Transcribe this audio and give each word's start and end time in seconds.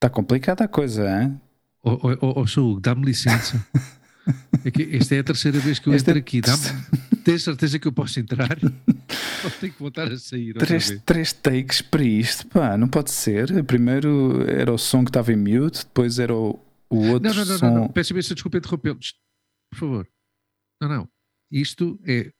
Está 0.00 0.08
complicada 0.08 0.64
a 0.64 0.68
coisa, 0.68 1.06
hein? 1.22 1.38
Oh, 1.84 1.98
oh, 2.02 2.40
oh, 2.40 2.46
oh 2.46 2.80
dá-me 2.80 3.04
licença. 3.04 3.62
É 4.64 4.70
que 4.70 4.82
esta 4.96 5.14
é 5.14 5.18
a 5.20 5.24
terceira 5.24 5.58
vez 5.58 5.78
que 5.78 5.88
eu 5.88 5.92
Esta- 5.92 6.10
entro 6.10 6.20
aqui. 6.20 6.40
Tens 7.24 7.42
certeza 7.42 7.78
que 7.78 7.86
eu 7.88 7.92
posso 7.92 8.18
entrar? 8.20 8.56
Ou 9.44 9.50
tenho 9.52 9.72
que 9.72 9.78
voltar 9.78 10.10
a 10.12 10.18
sair 10.18 10.52
Três, 10.54 11.00
três 11.04 11.32
takes 11.32 11.80
para 11.80 12.02
isto, 12.04 12.46
pá, 12.48 12.76
não 12.76 12.88
pode 12.88 13.10
ser. 13.10 13.64
Primeiro 13.64 14.42
era 14.48 14.72
o 14.72 14.78
som 14.78 15.02
que 15.04 15.10
estava 15.10 15.32
em 15.32 15.36
mute, 15.36 15.84
depois 15.84 16.18
era 16.18 16.34
o, 16.34 16.58
o 16.90 16.96
outro 17.08 17.28
Não, 17.28 17.34
não, 17.34 17.44
não, 17.46 17.58
som. 17.58 17.66
não, 17.66 17.74
não. 17.82 17.88
Peço 17.88 18.12
imensa 18.12 18.34
desculpa 18.34 18.58
interrompê-los. 18.58 19.14
Por 19.72 19.78
favor. 19.78 20.08
Não, 20.80 20.88
não. 20.88 21.08
Isto 21.50 21.98
é. 22.06 22.30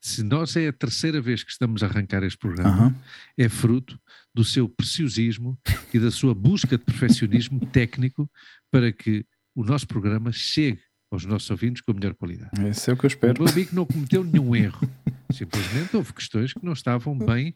Se 0.00 0.22
nós 0.22 0.56
é 0.56 0.68
a 0.68 0.72
terceira 0.72 1.20
vez 1.20 1.42
que 1.42 1.50
estamos 1.50 1.82
a 1.82 1.86
arrancar 1.86 2.22
este 2.22 2.38
programa, 2.38 2.94
é 3.36 3.48
fruto 3.48 3.98
do 4.34 4.44
seu 4.44 4.68
preciosismo 4.68 5.58
e 5.92 5.98
da 5.98 6.10
sua 6.10 6.34
busca 6.34 6.78
de 6.78 6.84
perfeccionismo 6.84 7.60
técnico 7.70 8.30
para 8.70 8.92
que 8.92 9.26
o 9.54 9.64
nosso 9.64 9.86
programa 9.86 10.30
chegue 10.32 10.80
aos 11.14 11.24
nossos 11.24 11.50
ouvintes 11.50 11.80
com 11.82 11.92
a 11.92 11.94
melhor 11.94 12.14
qualidade. 12.14 12.50
É 12.54 12.92
o 12.92 12.96
que 12.96 13.04
eu 13.04 13.04
O 13.04 13.06
espero. 13.06 13.42
meu 13.42 13.52
amigo 13.52 13.70
não 13.72 13.86
cometeu 13.86 14.22
nenhum 14.24 14.54
erro. 14.54 14.88
Simplesmente 15.32 15.96
houve 15.96 16.12
questões 16.12 16.52
que 16.52 16.64
não 16.64 16.72
estavam 16.74 17.16
bem 17.18 17.54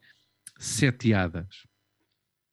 seteadas. 0.59 1.47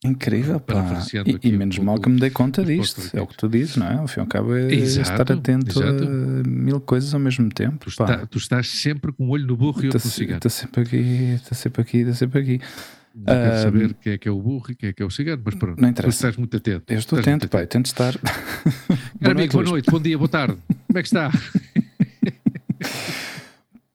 Incrível, 0.03 0.59
pá. 0.59 1.01
E, 1.41 1.47
e 1.47 1.51
menos 1.51 1.79
mal 1.79 1.99
que 1.99 2.07
me 2.09 2.19
dei 2.19 2.29
conta 2.29 2.63
disto. 2.63 3.01
É 3.15 3.21
o 3.21 3.25
que 3.25 3.35
tu 3.35 3.47
dizes, 3.49 3.75
não 3.75 3.87
é? 3.87 3.95
Ao 3.95 4.07
fim 4.07 4.19
e 4.19 4.21
ao 4.21 4.27
cabo 4.27 4.55
é 4.55 4.71
Exato, 4.71 5.09
estar 5.11 5.33
atento 5.33 5.71
exato. 5.79 6.03
a 6.03 6.47
mil 6.47 6.79
coisas 6.79 7.11
ao 7.13 7.19
mesmo 7.19 7.49
tempo. 7.49 7.79
Tu, 7.85 7.89
está- 7.89 8.25
tu 8.27 8.37
estás 8.37 8.67
sempre 8.69 9.11
com 9.11 9.25
o 9.25 9.29
olho 9.29 9.47
no 9.47 9.57
burro 9.57 9.83
e 9.83 9.87
no 9.87 9.99
cigano. 9.99 10.37
Está 10.37 10.49
sempre 10.49 10.81
aqui, 10.81 10.97
está 11.33 11.55
sempre 11.55 11.81
aqui, 11.81 11.97
está 11.99 12.13
sempre 12.13 12.39
aqui. 12.39 12.61
Quero 13.25 13.39
Ah, 13.53 13.61
saber 13.61 13.93
quem 13.95 14.13
é 14.13 14.17
que 14.17 14.27
é 14.27 14.31
o 14.31 14.41
burro 14.41 14.71
e 14.71 14.75
quem 14.75 14.89
é 14.89 14.93
que 14.93 15.01
é 15.01 15.05
o 15.05 15.09
cigano, 15.09 15.41
mas 15.45 15.55
pronto. 15.55 15.79
Não 15.81 15.87
interessa. 15.87 16.11
Tu 16.11 16.15
estás 16.15 16.35
muito 16.37 16.57
atento. 16.57 16.91
Eu 16.91 16.99
estou 16.99 17.17
atento, 17.19 17.45
eu 17.57 17.67
tento 17.67 17.85
estar. 17.85 18.17
Cara, 18.17 19.31
amigo, 19.31 19.53
boa 19.53 19.63
noite, 19.63 19.89
bom 19.89 20.01
dia, 20.01 20.17
boa 20.17 20.27
tarde. 20.27 20.57
Como 20.87 20.99
é 20.99 21.01
que 21.01 21.07
está? 21.07 21.31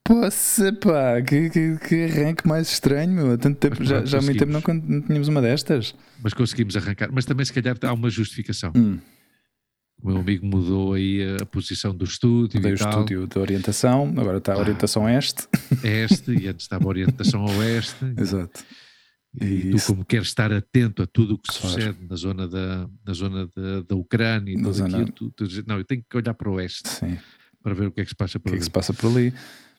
Poxa, 0.04 0.72
pá, 0.72 1.22
que, 1.22 1.50
que, 1.50 1.76
que 1.86 2.04
arranque 2.04 2.46
mais 2.48 2.72
estranho, 2.72 3.12
meu. 3.12 3.32
Há 3.32 3.38
tanto 3.38 3.58
tempo, 3.58 3.76
Mas 3.78 3.88
já, 4.10 4.18
há 4.18 4.22
muito 4.22 4.38
tempo 4.38 4.50
não, 4.52 4.62
não 4.88 5.00
tínhamos 5.02 5.28
uma 5.28 5.40
destas. 5.40 5.94
Mas 6.22 6.34
conseguimos 6.34 6.76
arrancar. 6.76 7.10
Mas 7.12 7.24
também, 7.24 7.44
se 7.44 7.52
calhar, 7.52 7.76
há 7.82 7.92
uma 7.92 8.10
justificação. 8.10 8.72
Hum, 8.76 8.98
O 10.02 10.08
meu 10.08 10.16
amigo 10.18 10.44
mudou 10.46 10.94
aí 10.94 11.20
a, 11.40 11.46
posição 11.46 11.94
do 11.94 12.04
estúdio 12.04 12.60
dei 12.60 12.72
e 12.72 12.74
o 12.74 12.78
tal. 12.78 12.88
estúdio 12.90 13.26
de 13.28 13.38
orientação, 13.38 14.12
agora 14.16 14.38
está 14.38 14.54
a 14.54 14.56
Ah. 14.56 14.60
orientação 14.60 15.08
este. 15.08 15.46
Este, 15.84 16.32
e 16.32 16.48
antes 16.48 16.64
estava 16.64 16.84
a 16.84 16.88
orientação 16.88 17.46
a 17.46 17.50
oeste. 17.58 17.96
Exato. 18.18 18.64
E 18.64 18.89
tu, 19.38 19.44
Isso. 19.44 19.86
como 19.92 20.04
queres 20.04 20.28
estar 20.28 20.52
atento 20.52 21.02
a 21.02 21.06
tudo 21.06 21.34
o 21.34 21.38
que 21.38 21.52
Claro. 21.52 21.68
sucede 21.68 21.98
na 22.08 22.16
zona 22.16 22.48
da, 22.48 22.88
na 23.06 23.12
zona 23.12 23.46
da, 23.56 23.82
da 23.88 23.94
Ucrânia 23.96 24.52
e 24.52 24.62
tudo 24.62 24.84
aquilo, 24.84 25.12
tu, 25.12 25.30
tu 25.30 25.46
dizes, 25.46 25.64
não, 25.66 25.78
eu 25.78 25.84
tenho 25.84 26.04
que 26.08 26.16
olhar 26.16 26.34
para 26.34 26.48
o 26.50 26.54
oeste 26.54 26.88
Sim. 26.88 27.16
para 27.62 27.74
ver 27.74 27.86
o 27.86 27.92
que 27.92 28.00
é 28.00 28.04
que 28.04 28.10
se 28.10 28.16
passa 28.16 28.38
O 28.38 28.40
por 28.40 28.48
que 28.50 28.50
é 28.50 28.52
ali. 28.54 28.58
que 28.60 28.64
se 28.64 28.70
passa 28.70 28.92
por 28.92 29.10
ali? 29.10 29.32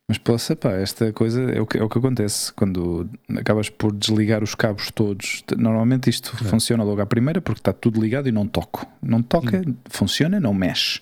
Mas 0.08 0.18
poça, 0.18 0.56
pá, 0.58 0.72
esta 0.72 1.14
coisa 1.14 1.42
é 1.44 1.62
o, 1.62 1.66
que, 1.66 1.78
é 1.78 1.84
o 1.84 1.88
que 1.88 1.98
acontece 1.98 2.52
quando 2.54 3.10
acabas 3.38 3.70
por 3.70 3.96
desligar 3.96 4.44
os 4.44 4.56
cabos 4.56 4.92
todos. 4.92 5.42
Normalmente 5.58 6.10
isto 6.10 6.36
funciona 6.46 6.84
logo 6.84 7.00
à 7.02 7.06
primeira 7.06 7.40
porque 7.40 7.60
está 7.62 7.72
tudo 7.72 8.02
ligado 8.02 8.28
e 8.28 8.32
não 8.32 8.46
toco. 8.46 8.86
Não 9.02 9.22
toca, 9.22 9.62
Hum. 9.66 9.76
funciona, 9.90 10.38
não 10.40 10.54
mexe. 10.54 11.00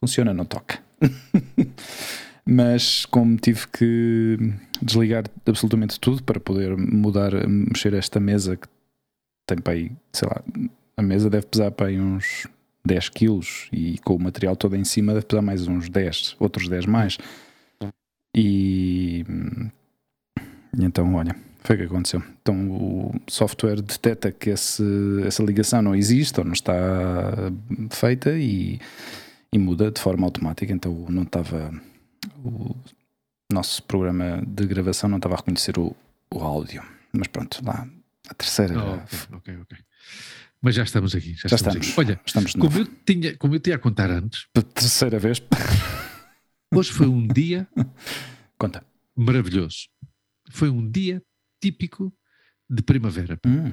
Funciona, 0.00 0.34
não 0.34 0.44
toca. 0.44 0.80
Mas 2.44 3.04
como 3.06 3.36
tive 3.36 3.66
que 3.68 4.38
desligar 4.82 5.24
absolutamente 5.46 6.00
tudo 6.00 6.22
para 6.22 6.40
poder 6.40 6.76
mudar, 6.76 7.32
mexer 7.46 7.94
esta 7.94 8.18
mesa 8.18 8.56
que 8.56 8.66
tem 9.46 9.58
para 9.58 9.74
aí, 9.74 9.92
sei 10.12 10.28
lá, 10.28 10.42
a 10.96 11.02
mesa 11.02 11.30
deve 11.30 11.46
pesar 11.46 11.70
para 11.70 11.88
aí 11.88 12.00
uns 12.00 12.46
10 12.84 13.08
quilos 13.10 13.68
e 13.72 13.98
com 13.98 14.14
o 14.14 14.18
material 14.18 14.56
todo 14.56 14.76
em 14.76 14.84
cima 14.84 15.12
deve 15.12 15.26
pesar 15.26 15.42
mais 15.42 15.66
uns 15.66 15.88
10, 15.88 16.36
outros 16.38 16.68
10 16.68 16.86
mais. 16.86 17.18
E, 18.34 19.24
então, 20.78 21.14
olha, 21.14 21.34
foi 21.62 21.76
o 21.76 21.78
que 21.78 21.84
aconteceu. 21.84 22.22
Então 22.40 22.70
o 22.70 23.14
software 23.28 23.82
detecta 23.82 24.32
que 24.32 24.50
esse, 24.50 24.82
essa 25.26 25.42
ligação 25.42 25.82
não 25.82 25.94
existe 25.94 26.38
ou 26.38 26.44
não 26.44 26.52
está 26.52 27.52
feita 27.90 28.32
e, 28.32 28.80
e 29.52 29.58
muda 29.58 29.90
de 29.90 30.00
forma 30.00 30.26
automática. 30.26 30.72
Então 30.72 31.06
não 31.08 31.22
estava. 31.22 31.72
O 32.44 32.74
nosso 33.52 33.82
programa 33.84 34.42
de 34.46 34.66
gravação 34.66 35.08
não 35.08 35.16
estava 35.16 35.34
a 35.34 35.38
reconhecer 35.38 35.78
o, 35.78 35.96
o 36.32 36.38
áudio. 36.40 36.82
Mas 37.12 37.28
pronto, 37.28 37.60
lá, 37.64 37.88
a 38.28 38.34
terceira. 38.34 38.74
Oh, 38.78 39.36
ok, 39.36 39.56
ok. 39.58 39.78
Mas 40.62 40.74
já 40.74 40.82
estamos 40.82 41.14
aqui. 41.14 41.34
Já, 41.34 41.48
Já 41.48 41.56
estamos, 41.56 41.86
estamos. 41.86 41.98
Olha, 41.98 42.20
Estamos 42.24 42.52
como 42.52 42.78
eu, 42.78 42.86
tinha, 43.06 43.36
como 43.38 43.54
eu 43.54 43.60
tinha 43.60 43.76
a 43.76 43.78
contar 43.78 44.10
antes, 44.10 44.46
Pela 44.52 44.64
terceira 44.66 45.18
vez. 45.18 45.40
hoje 46.74 46.92
foi 46.92 47.06
um 47.08 47.26
dia 47.26 47.66
Conta. 48.58 48.84
maravilhoso. 49.16 49.88
Foi 50.50 50.68
um 50.68 50.88
dia 50.90 51.22
típico 51.62 52.12
de 52.68 52.82
primavera. 52.82 53.40
Hum, 53.46 53.72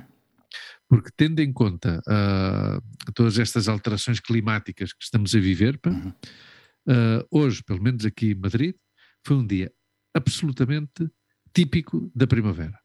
Porque 0.88 1.10
tendo 1.16 1.42
em 1.42 1.52
conta 1.52 2.02
ah, 2.08 2.80
todas 3.14 3.38
estas 3.38 3.68
alterações 3.68 4.20
climáticas 4.22 4.94
que 4.94 5.04
estamos 5.04 5.36
a 5.36 5.40
viver, 5.40 5.78
Uhum. 5.86 6.14
Ah, 6.88 7.26
hoje, 7.32 7.64
pelo 7.64 7.82
menos 7.82 8.06
aqui 8.06 8.32
em 8.32 8.36
Madrid, 8.36 8.76
foi 9.26 9.36
um 9.38 9.46
dia 9.46 9.72
absolutamente 10.16 11.10
típico 11.54 12.12
da 12.16 12.26
primavera. 12.28 12.78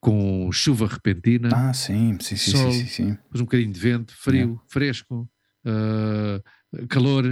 Com 0.00 0.50
chuva 0.50 0.86
repentina, 0.88 1.48
Ah, 1.54 1.72
sim, 1.72 2.18
sim, 2.20 2.36
sim, 2.36 2.50
Sol. 2.50 2.72
sim, 2.72 2.86
sim, 2.86 3.10
depois 3.22 3.40
um 3.40 3.44
bocadinho 3.44 3.72
de 3.72 3.78
vento, 3.80 4.12
frio, 4.16 4.60
fresco, 4.68 5.30
ah, 5.64 6.42
calor, 6.88 7.24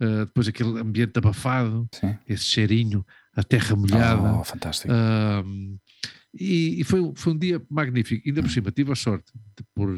ah, 0.00 0.24
depois 0.24 0.48
aquele 0.48 0.78
ambiente 0.80 1.18
abafado, 1.18 1.86
sim. 1.94 2.16
esse 2.26 2.44
cheirinho, 2.44 3.04
a 3.34 3.44
terra 3.44 3.76
molhada. 3.76 4.32
Oh, 4.32 4.42
fantástico. 4.44 4.92
Ahm, 4.92 5.76
e, 6.38 6.80
e 6.80 6.84
foi, 6.84 7.12
foi 7.16 7.32
um 7.34 7.38
dia 7.38 7.62
magnífico. 7.70 8.26
Ainda 8.26 8.42
por 8.42 8.50
cima, 8.50 8.70
tive 8.70 8.92
a 8.92 8.94
sorte 8.94 9.30
de 9.34 9.64
por 9.74 9.88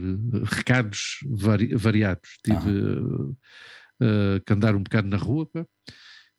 recados 0.44 1.18
vari- 1.24 1.74
variados. 1.74 2.30
Tive 2.44 2.68
eh, 2.68 3.34
eh, 4.00 4.41
que 4.44 4.53
andar 4.53 4.75
um 4.76 4.82
bocado 4.82 5.09
na 5.09 5.16
rua. 5.16 5.47
pá. 5.47 5.66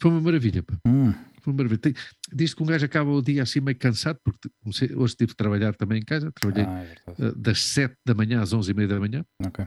Foi 0.01 0.11
uma 0.11 0.21
maravilha. 0.21 0.63
pá. 0.63 0.77
Hum, 0.87 1.11
Foi 1.41 1.53
uma 1.53 1.57
maravilha. 1.57 1.79
Tem- 1.79 1.93
Diz 2.33 2.53
que 2.53 2.61
um 2.63 2.65
gajo 2.65 2.85
acaba 2.85 3.09
o 3.11 3.21
dia 3.21 3.43
assim 3.43 3.59
meio 3.61 3.77
cansado, 3.77 4.19
porque 4.23 4.49
comecei- 4.61 4.93
hoje 4.95 5.15
tive 5.15 5.29
de 5.31 5.35
trabalhar 5.35 5.73
também 5.75 5.99
em 5.99 6.03
casa. 6.05 6.31
Trabalhei 6.31 6.65
ah, 6.65 6.83
é 6.83 7.25
eh, 7.27 7.33
das 7.35 7.61
7 7.63 7.95
da 8.05 8.13
manhã 8.13 8.41
às 8.41 8.51
11 8.53 8.71
e 8.71 8.73
meia 8.73 8.87
da 8.87 8.99
manhã. 8.99 9.25
Ok. 9.45 9.65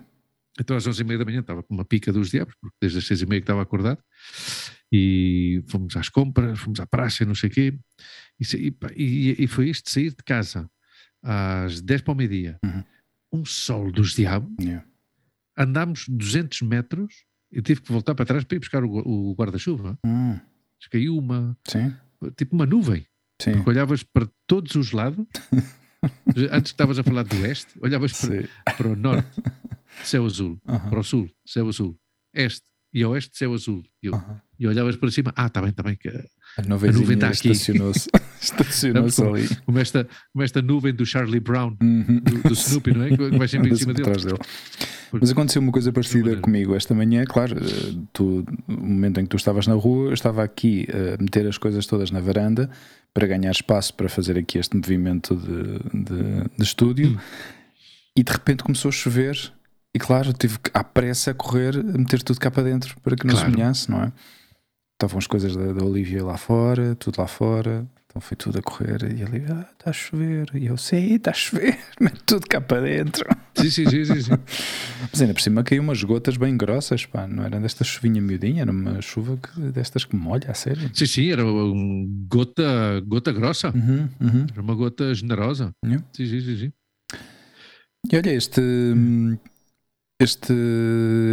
Então 0.60 0.76
às 0.76 0.86
11 0.86 1.00
e 1.00 1.04
meia 1.04 1.19
da 1.19 1.25
manhã 1.25 1.41
estava 1.41 1.62
com 1.62 1.72
uma 1.75 1.84
pica 1.84 2.12
dos 2.12 2.31
diabos, 2.31 2.54
porque 2.60 2.76
desde 2.81 2.98
as 2.98 3.06
6 3.06 3.22
e 3.22 3.26
meia 3.26 3.41
que 3.41 3.44
estava 3.44 3.62
acordado, 3.62 3.98
e 4.91 5.62
fomos 5.69 5.97
às 5.97 6.08
compras, 6.08 6.58
fomos 6.58 6.78
à 6.81 6.86
praça, 6.86 7.25
não 7.25 7.34
sei 7.34 7.48
o 7.48 7.52
quê, 7.52 7.78
e, 8.38 8.75
e- 8.97 9.44
e 9.44 9.47
foi 9.47 9.70
isto, 9.70 9.88
sair 9.91 10.10
de 10.10 10.22
casa 10.25 10.70
às 11.22 11.81
10 11.81 12.02
para 12.02 12.12
o 12.12 12.16
meio-dia, 12.16 12.58
Uhum. 12.64 12.84
um 13.41 13.44
sol 13.44 13.91
dos 13.91 14.14
diabos, 14.14 14.52
Yeah. 14.60 14.84
andámos 15.56 16.06
200 16.08 16.60
metros, 16.62 17.25
e 17.52 17.60
tive 17.62 17.80
que 17.82 17.92
voltar 17.92 18.14
para 18.14 18.25
trás 18.25 18.44
para 18.44 18.56
ir 18.56 18.60
buscar 18.60 18.82
o, 18.84 18.90
o 18.90 19.34
guarda-chuva, 19.34 19.99
Hum, 20.04 20.38
caiu 20.90 21.16
uma, 21.16 21.56
sim, 21.69 21.94
tipo 22.37 22.54
uma 22.54 22.66
nuvem, 22.66 23.06
sim. 23.40 23.52
porque 23.52 23.70
olhavas 23.70 24.02
para 24.02 24.28
todos 24.46 24.75
os 24.75 24.93
lados, 24.93 25.25
antes 26.50 26.72
que 26.72 26.75
estavas 26.75 26.99
a 26.99 27.02
falar 27.04 27.22
do 27.25 27.37
oeste, 27.43 27.72
olhavas 27.81 28.12
para, 28.12 28.49
para 28.76 28.88
o 28.88 28.96
norte, 28.96 29.43
céu 30.02 30.25
azul, 30.26 30.58
para 30.64 30.99
o 30.99 31.04
sul, 31.04 31.31
céu 31.46 31.69
azul, 31.69 31.96
este 32.34 32.64
e 32.92 33.04
oeste, 33.04 33.36
céu 33.36 33.54
azul. 33.54 33.82
E, 34.02 34.06
eu, 34.08 34.14
aham. 34.14 34.40
e 34.58 34.66
olhavas 34.66 34.96
para 34.96 35.10
cima, 35.10 35.32
ah, 35.36 35.46
está 35.46 35.60
bem, 35.60 35.70
está 35.70 35.82
bem, 35.82 35.96
que- 35.96 36.08
A 36.08 36.62
nuvenzinha 36.68 37.00
nuvem 37.00 37.14
está 37.16 37.28
aqui. 37.28 37.50
estacionou-se 37.50 38.08
estacionou-se 38.42 39.22
Como- 39.22 39.34
ali. 39.36 39.48
como 39.64 39.78
esta, 39.78 40.06
como 40.32 40.42
esta 40.44 40.60
nuvem 40.62 40.92
do 40.94 41.06
Charlie 41.06 41.40
Brown, 41.40 41.76
Uhum. 41.82 42.20
do, 42.20 42.48
do 42.48 42.52
Snoopy, 42.54 42.92
não 42.92 43.04
é? 43.04 43.16
Que 43.16 43.38
vai 43.38 43.48
sempre 43.48 43.70
em 43.70 43.76
cima 43.76 43.94
dele. 43.94 44.10
dele. 44.10 44.38
Mas 45.12 45.30
aconteceu 45.30 45.60
uma 45.62 45.72
coisa 45.72 45.92
parecida 45.92 46.36
comigo 46.36 46.74
esta 46.74 46.94
manhã, 46.94 47.24
claro, 47.24 47.56
eh, 47.58 47.94
tu, 48.12 48.44
no 48.66 48.76
momento 48.78 49.20
em 49.20 49.24
que 49.24 49.30
tu 49.30 49.36
estavas 49.36 49.66
na 49.66 49.74
rua, 49.74 50.08
eu 50.08 50.14
estava 50.14 50.42
aqui 50.42 50.86
a 50.90 51.22
meter 51.22 51.46
as 51.46 51.58
coisas 51.58 51.86
todas 51.86 52.10
na 52.10 52.18
varanda 52.20 52.70
para 53.14 53.26
ganhar 53.26 53.50
espaço 53.50 53.92
para 53.94 54.08
fazer 54.08 54.38
aqui 54.38 54.56
este 54.58 54.74
movimento 54.74 55.36
de, 55.36 56.04
de, 56.04 56.56
de 56.56 56.62
estúdio 56.62 57.10
Hum. 57.10 57.18
e 58.16 58.22
de 58.22 58.32
repente 58.32 58.62
começou 58.62 58.88
a 58.88 58.92
chover 58.92 59.52
e 59.94 59.98
claro, 59.98 60.32
tive 60.32 60.58
que 60.58 60.70
à 60.72 60.82
pressa 60.82 61.34
correr 61.34 61.76
a 61.78 61.82
meter 61.98 62.22
tudo 62.22 62.40
cá 62.40 62.50
para 62.50 62.62
dentro 62.64 62.98
para 63.00 63.16
que 63.16 63.26
não 63.26 63.34
se 63.34 63.40
Claro. 63.42 63.52
molhasse, 63.58 63.90
não 63.90 64.02
é? 64.04 64.12
estavam 64.94 65.18
as 65.18 65.26
coisas 65.26 65.56
da, 65.56 65.72
da 65.72 65.84
Olivia 65.84 66.24
lá 66.24 66.36
fora, 66.36 66.94
tudo 66.94 67.16
lá 67.20 67.26
fora. 67.26 67.84
Então 68.06 68.20
foi 68.20 68.36
tudo 68.36 68.58
a 68.58 68.62
correr 68.62 69.02
e 69.04 69.22
ele, 69.22 69.44
ah, 69.50 69.66
está 69.72 69.88
a 69.90 69.92
chover. 69.92 70.50
E 70.54 70.66
eu, 70.66 70.76
sim, 70.76 71.14
está 71.14 71.30
a 71.30 71.34
chover, 71.34 71.76
mete 71.98 72.22
tudo 72.24 72.46
cá 72.46 72.60
para 72.60 72.82
dentro. 72.82 73.24
Sim, 73.56 73.70
sim, 73.70 73.88
sim, 73.88 74.04
sim, 74.04 74.20
sim. 74.20 74.30
Mas 75.10 75.20
ainda 75.22 75.32
por 75.34 75.40
cima 75.40 75.64
caiu 75.64 75.82
umas 75.82 76.02
gotas 76.04 76.36
bem 76.36 76.54
grossas, 76.56 77.04
pá, 77.06 77.26
não 77.26 77.42
era 77.42 77.58
desta 77.58 77.82
chuvinha 77.84 78.20
miudinha, 78.20 78.62
era 78.62 78.70
uma 78.70 79.00
chuva 79.02 79.36
que, 79.38 79.60
destas 79.72 80.04
que 80.04 80.14
molha, 80.14 80.50
a 80.50 80.54
sério. 80.54 80.90
Sim, 80.94 81.06
sim, 81.06 81.30
era 81.32 81.44
uma 81.44 82.06
gota, 82.28 83.00
gota 83.06 83.32
grossa, 83.32 83.70
Uhum, 83.74 84.08
uhum. 84.20 84.46
era 84.52 84.60
uma 84.60 84.74
gota 84.74 85.12
generosa. 85.14 85.72
Yeah. 85.84 86.04
Sim, 86.12 86.26
sim, 86.26 86.40
sim, 86.42 86.56
sim. 86.58 86.72
E 88.12 88.16
olha, 88.16 88.30
este, 88.30 88.60
este, 90.22 90.54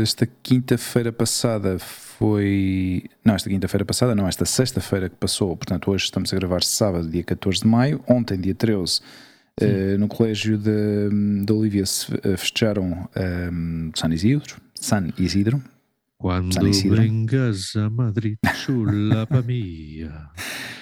esta 0.01 0.27
quinta-feira 0.43 1.11
passada 1.11 1.77
foi. 1.79 3.03
Não, 3.23 3.35
esta 3.35 3.49
quinta-feira 3.49 3.85
passada, 3.85 4.15
não, 4.15 4.27
esta 4.27 4.45
sexta-feira 4.45 5.09
que 5.09 5.15
passou, 5.15 5.55
portanto, 5.55 5.91
hoje 5.91 6.05
estamos 6.05 6.33
a 6.33 6.35
gravar 6.35 6.63
sábado, 6.63 7.09
dia 7.09 7.23
14 7.23 7.61
de 7.61 7.67
maio. 7.67 8.03
Ontem, 8.07 8.39
dia 8.39 8.55
13, 8.55 9.01
eh, 9.61 9.97
no 9.97 10.07
colégio 10.07 10.57
de 10.57 11.51
Olivia 11.51 11.85
se 11.85 12.13
eh, 12.23 12.37
festejaram 12.37 13.09
eh, 13.15 13.49
San 13.95 14.13
Isidro. 14.13 14.55
San 14.75 15.09
Isidro. 15.17 15.61
Quando 16.17 16.53
San 16.53 16.67
Isidro. 16.67 17.01
vengas 17.01 17.75
a 17.75 17.89
Madrid, 17.89 18.37
chulapa 18.65 19.41
mia. 19.41 20.29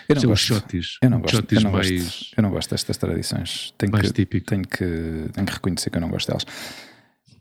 Eu 0.09 0.15
não 0.15 0.21
gosto. 0.23 0.45
shotis. 0.45 0.97
Eu 1.01 1.09
não 1.09 1.19
gosto, 1.19 1.53
eu 1.53 1.61
não 1.61 1.71
mais, 1.71 1.91
gosto, 1.91 2.33
eu 2.37 2.43
não 2.43 2.49
gosto 2.49 2.69
destas 2.71 2.97
tradições. 2.97 3.73
Tenho 3.77 3.91
mais 3.91 4.07
que, 4.07 4.13
típicos. 4.13 4.47
tenho, 4.47 4.63
que, 4.63 5.29
tenho 5.33 5.45
que 5.45 5.53
reconhecer 5.53 5.89
que 5.89 5.97
eu 5.97 6.01
não 6.01 6.09
gosto 6.09 6.27
delas. 6.27 6.45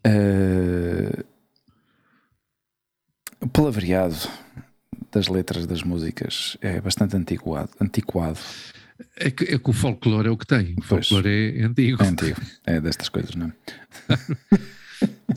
Eh, 0.09 1.25
o 3.41 3.49
palavreado 3.49 4.17
das 5.11 5.27
letras 5.29 5.67
das 5.67 5.83
músicas 5.83 6.57
é 6.61 6.81
bastante 6.81 7.17
antiquado. 7.17 7.71
antiquado. 7.81 8.39
É 9.17 9.31
que, 9.31 9.45
é 9.45 9.59
que 9.59 9.71
o 9.71 9.73
folclore 9.73 10.29
é 10.29 10.31
o 10.31 10.37
que 10.37 10.47
tem. 10.47 10.73
O 10.73 10.77
Pois. 10.89 11.09
folclore 11.09 11.59
é 11.61 11.65
antigo. 11.65 12.03
É 12.03 12.07
antigo. 12.07 12.41
É 12.65 12.81
destas 12.81 13.09
coisas, 13.09 13.35
não 13.35 13.49
é? 13.49 13.53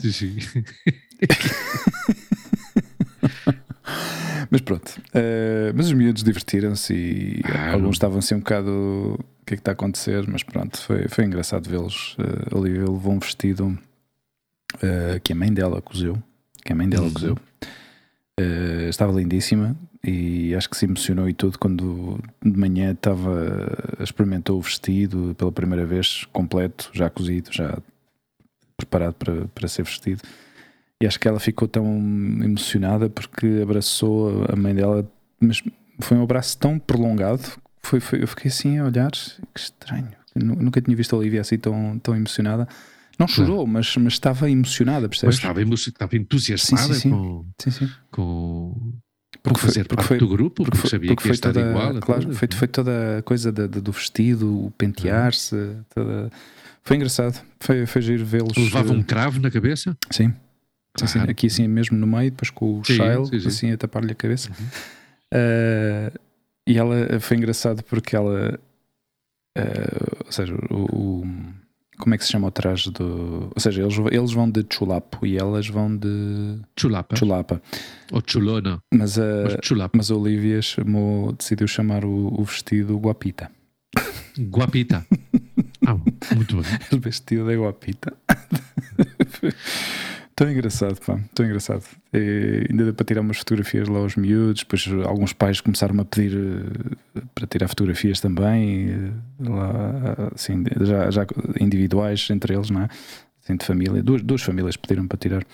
Sim. 0.10 0.36
Mas 4.50 4.60
pronto. 4.62 5.00
Eh, 5.14 5.72
mas 5.74 5.86
os 5.86 5.92
miúdos 5.92 6.22
divertiram-se 6.22 6.94
e 6.94 7.40
Ah, 7.44 7.68
alguns 7.72 7.82
não- 7.82 7.90
estavam 7.90 8.18
assim 8.18 8.34
um 8.34 8.38
bocado. 8.38 8.70
O 8.70 9.44
que 9.46 9.54
é 9.54 9.56
que 9.56 9.60
está 9.60 9.72
a 9.72 9.74
acontecer? 9.74 10.26
Mas 10.28 10.42
pronto, 10.42 10.78
foi, 10.78 11.08
foi 11.08 11.24
engraçado 11.24 11.68
vê-los. 11.68 12.14
Uh, 12.18 12.54
a 12.54 12.58
Olivia 12.58 12.80
levou 12.88 13.12
um 13.12 13.18
vestido 13.18 13.76
eh, 14.82 15.20
que 15.22 15.32
a 15.32 15.36
mãe 15.36 15.52
dela 15.52 15.80
cozeu. 15.82 16.16
Que 16.64 16.72
a 16.72 16.76
mãe 16.76 16.88
dela 16.88 17.06
Uhum. 17.06 17.12
cozeu. 17.12 17.38
Eh, 18.38 18.88
estava 18.88 19.12
lindíssima 19.12 19.76
e 20.02 20.54
acho 20.54 20.70
que 20.70 20.76
se 20.76 20.86
emocionou 20.86 21.28
e 21.28 21.34
tudo 21.34 21.58
quando 21.58 22.18
de 22.42 22.56
manhã 22.58 22.92
estava 22.92 23.68
experimentou 24.02 24.58
o 24.58 24.62
vestido 24.62 25.34
pela 25.36 25.52
primeira 25.52 25.84
vez 25.84 26.24
completo, 26.32 26.90
já 26.94 27.10
cozido, 27.10 27.52
já 27.52 27.78
preparado 28.76 29.14
para, 29.14 29.46
para 29.48 29.68
ser 29.68 29.82
vestido. 29.84 30.22
E 31.02 31.06
acho 31.06 31.18
que 31.20 31.28
ela 31.28 31.40
ficou 31.40 31.66
tão 31.68 31.84
emocionada 32.42 33.08
porque 33.10 33.60
abraçou 33.62 34.44
a 34.50 34.56
mãe 34.56 34.74
dela, 34.74 35.06
mas 35.38 35.62
foi 36.00 36.16
um 36.16 36.22
abraço 36.22 36.56
tão 36.58 36.78
prolongado. 36.78 37.42
Foi, 37.82 38.00
foi, 38.00 38.22
eu 38.22 38.26
fiquei 38.26 38.50
assim 38.50 38.78
a 38.78 38.84
olhar, 38.84 39.10
que 39.10 39.60
estranho. 39.60 40.08
Eu 40.34 40.44
nu- 40.44 40.56
nunca 40.56 40.80
tinha 40.80 40.96
visto 40.96 41.14
a 41.14 41.18
Olivia 41.18 41.40
assim 41.40 41.58
tão, 41.58 41.98
tão 41.98 42.14
emocionada. 42.16 42.66
Não 43.20 43.28
chorou, 43.28 43.66
mas, 43.66 43.94
mas 43.96 44.14
estava 44.14 44.50
emocionada, 44.50 45.02
Mas 45.02 45.08
percebes? 45.18 45.36
estava, 45.36 45.60
emo- 45.62 45.74
estava 45.74 46.16
entusiasmada 46.16 46.94
Sim, 46.94 47.44
sim, 47.60 47.70
sim. 47.70 47.90
Com, 48.10 48.22
com, 48.74 48.92
Porque 49.42 49.50
com 49.50 49.58
foi- 49.60 49.68
fazer 49.68 49.84
porque 49.84 49.96
parte 49.96 50.08
foi- 50.08 50.18
do 50.18 50.28
grupo, 50.28 50.64
porque, 50.64 50.78
foi- 50.78 50.90
sabia 50.90 51.08
porque 51.10 51.22
que 51.22 51.28
ia 51.28 51.30
foi 51.30 51.34
estar 51.34 51.52
toda, 51.52 51.68
igual. 51.70 52.00
claro, 52.00 52.22
foi, 52.34 52.48
não 52.50 52.56
foi 52.58 52.68
toda 52.68 53.18
a 53.18 53.22
coisa 53.22 53.52
da- 53.52 53.66
da- 53.66 53.80
do 53.80 53.92
vestido, 53.92 54.66
o 54.66 54.70
pentear-se, 54.72 55.76
toda... 55.94 56.30
foi 56.82 56.96
engraçado. 56.96 57.40
Foi, 57.60 57.84
foi 57.86 58.02
giro 58.02 58.24
vê-los. 58.24 58.56
Levava 58.56 58.92
um 58.92 59.00
eh, 59.00 59.04
cravo 59.04 59.38
na 59.40 59.50
cabeça? 59.50 59.96
Sim. 60.10 60.32
Claro. 60.92 61.30
aqui 61.30 61.46
assim 61.46 61.68
mesmo 61.68 61.96
no 61.96 62.06
meio, 62.06 62.30
depois 62.32 62.50
com 62.50 62.80
o 62.80 62.84
Sim, 62.84 62.94
shell, 62.96 63.24
sim, 63.26 63.38
sim. 63.40 63.48
assim 63.48 63.70
a 63.70 63.76
tapar-lhe 63.76 64.10
a 64.10 64.14
cabeça. 64.14 64.50
Uhum. 64.50 64.66
Eh, 65.32 66.12
e 66.66 66.76
ela 66.78 67.20
foi 67.20 67.36
engraçado 67.36 67.82
porque 67.84 68.16
ela, 68.16 68.58
eh, 69.56 70.22
ou 70.26 70.32
seja, 70.32 70.54
o, 70.70 71.20
o- 71.22 71.54
como 72.00 72.14
é 72.14 72.18
que 72.18 72.24
se 72.24 72.32
chama 72.32 72.48
o 72.48 72.50
traje 72.50 72.90
do. 72.90 73.50
Ou 73.54 73.60
seja, 73.60 73.82
eles, 73.82 73.96
eles 74.10 74.32
vão 74.32 74.50
de 74.50 74.64
chulapo 74.72 75.24
e 75.26 75.36
elas 75.38 75.68
vão 75.68 75.94
de 75.96 76.58
Chulapa. 76.78 77.14
chulapa. 77.16 77.62
Ou 78.10 78.22
chulona. 78.26 78.82
Mas 78.92 79.18
a, 79.18 79.42
Mas 79.44 79.56
chulapa. 79.62 79.96
mas 79.96 80.10
a 80.10 80.16
Olivia 80.16 80.60
chamou, 80.62 81.32
decidiu 81.32 81.68
chamar 81.68 82.04
o, 82.04 82.40
o 82.40 82.44
vestido 82.44 82.96
guapita. 82.98 83.50
Guapita. 84.38 85.06
Ah, 85.86 85.96
muito 86.36 86.56
bem. 86.56 86.64
O 86.92 87.00
vestido 87.00 87.46
da 87.46 87.54
guapita. 87.56 88.12
Tão 90.40 90.50
engraçado, 90.50 90.98
pá, 91.04 91.20
tão 91.34 91.44
engraçado. 91.44 91.84
E 92.14 92.66
ainda 92.70 92.84
deu 92.84 92.94
para 92.94 93.04
tirar 93.04 93.20
umas 93.20 93.36
fotografias 93.36 93.86
lá 93.88 93.98
aos 93.98 94.16
miúdos, 94.16 94.62
depois 94.62 94.88
alguns 95.06 95.34
pais 95.34 95.60
começaram 95.60 96.00
a 96.00 96.04
pedir 96.06 96.34
eh, 96.34 97.20
para 97.34 97.46
tirar 97.46 97.68
fotografias 97.68 98.20
também, 98.20 98.88
eh, 98.88 99.10
lá, 99.50 100.30
assim, 100.34 100.64
já, 100.80 101.10
já 101.10 101.26
individuais 101.60 102.26
entre 102.30 102.54
eles, 102.54 102.70
não 102.70 102.80
é? 102.80 102.88
Assim, 103.44 103.54
de 103.54 103.66
família, 103.66 104.02
duas, 104.02 104.22
duas 104.22 104.40
famílias 104.40 104.78
pediram 104.78 105.06
para 105.06 105.18
tirar. 105.18 105.44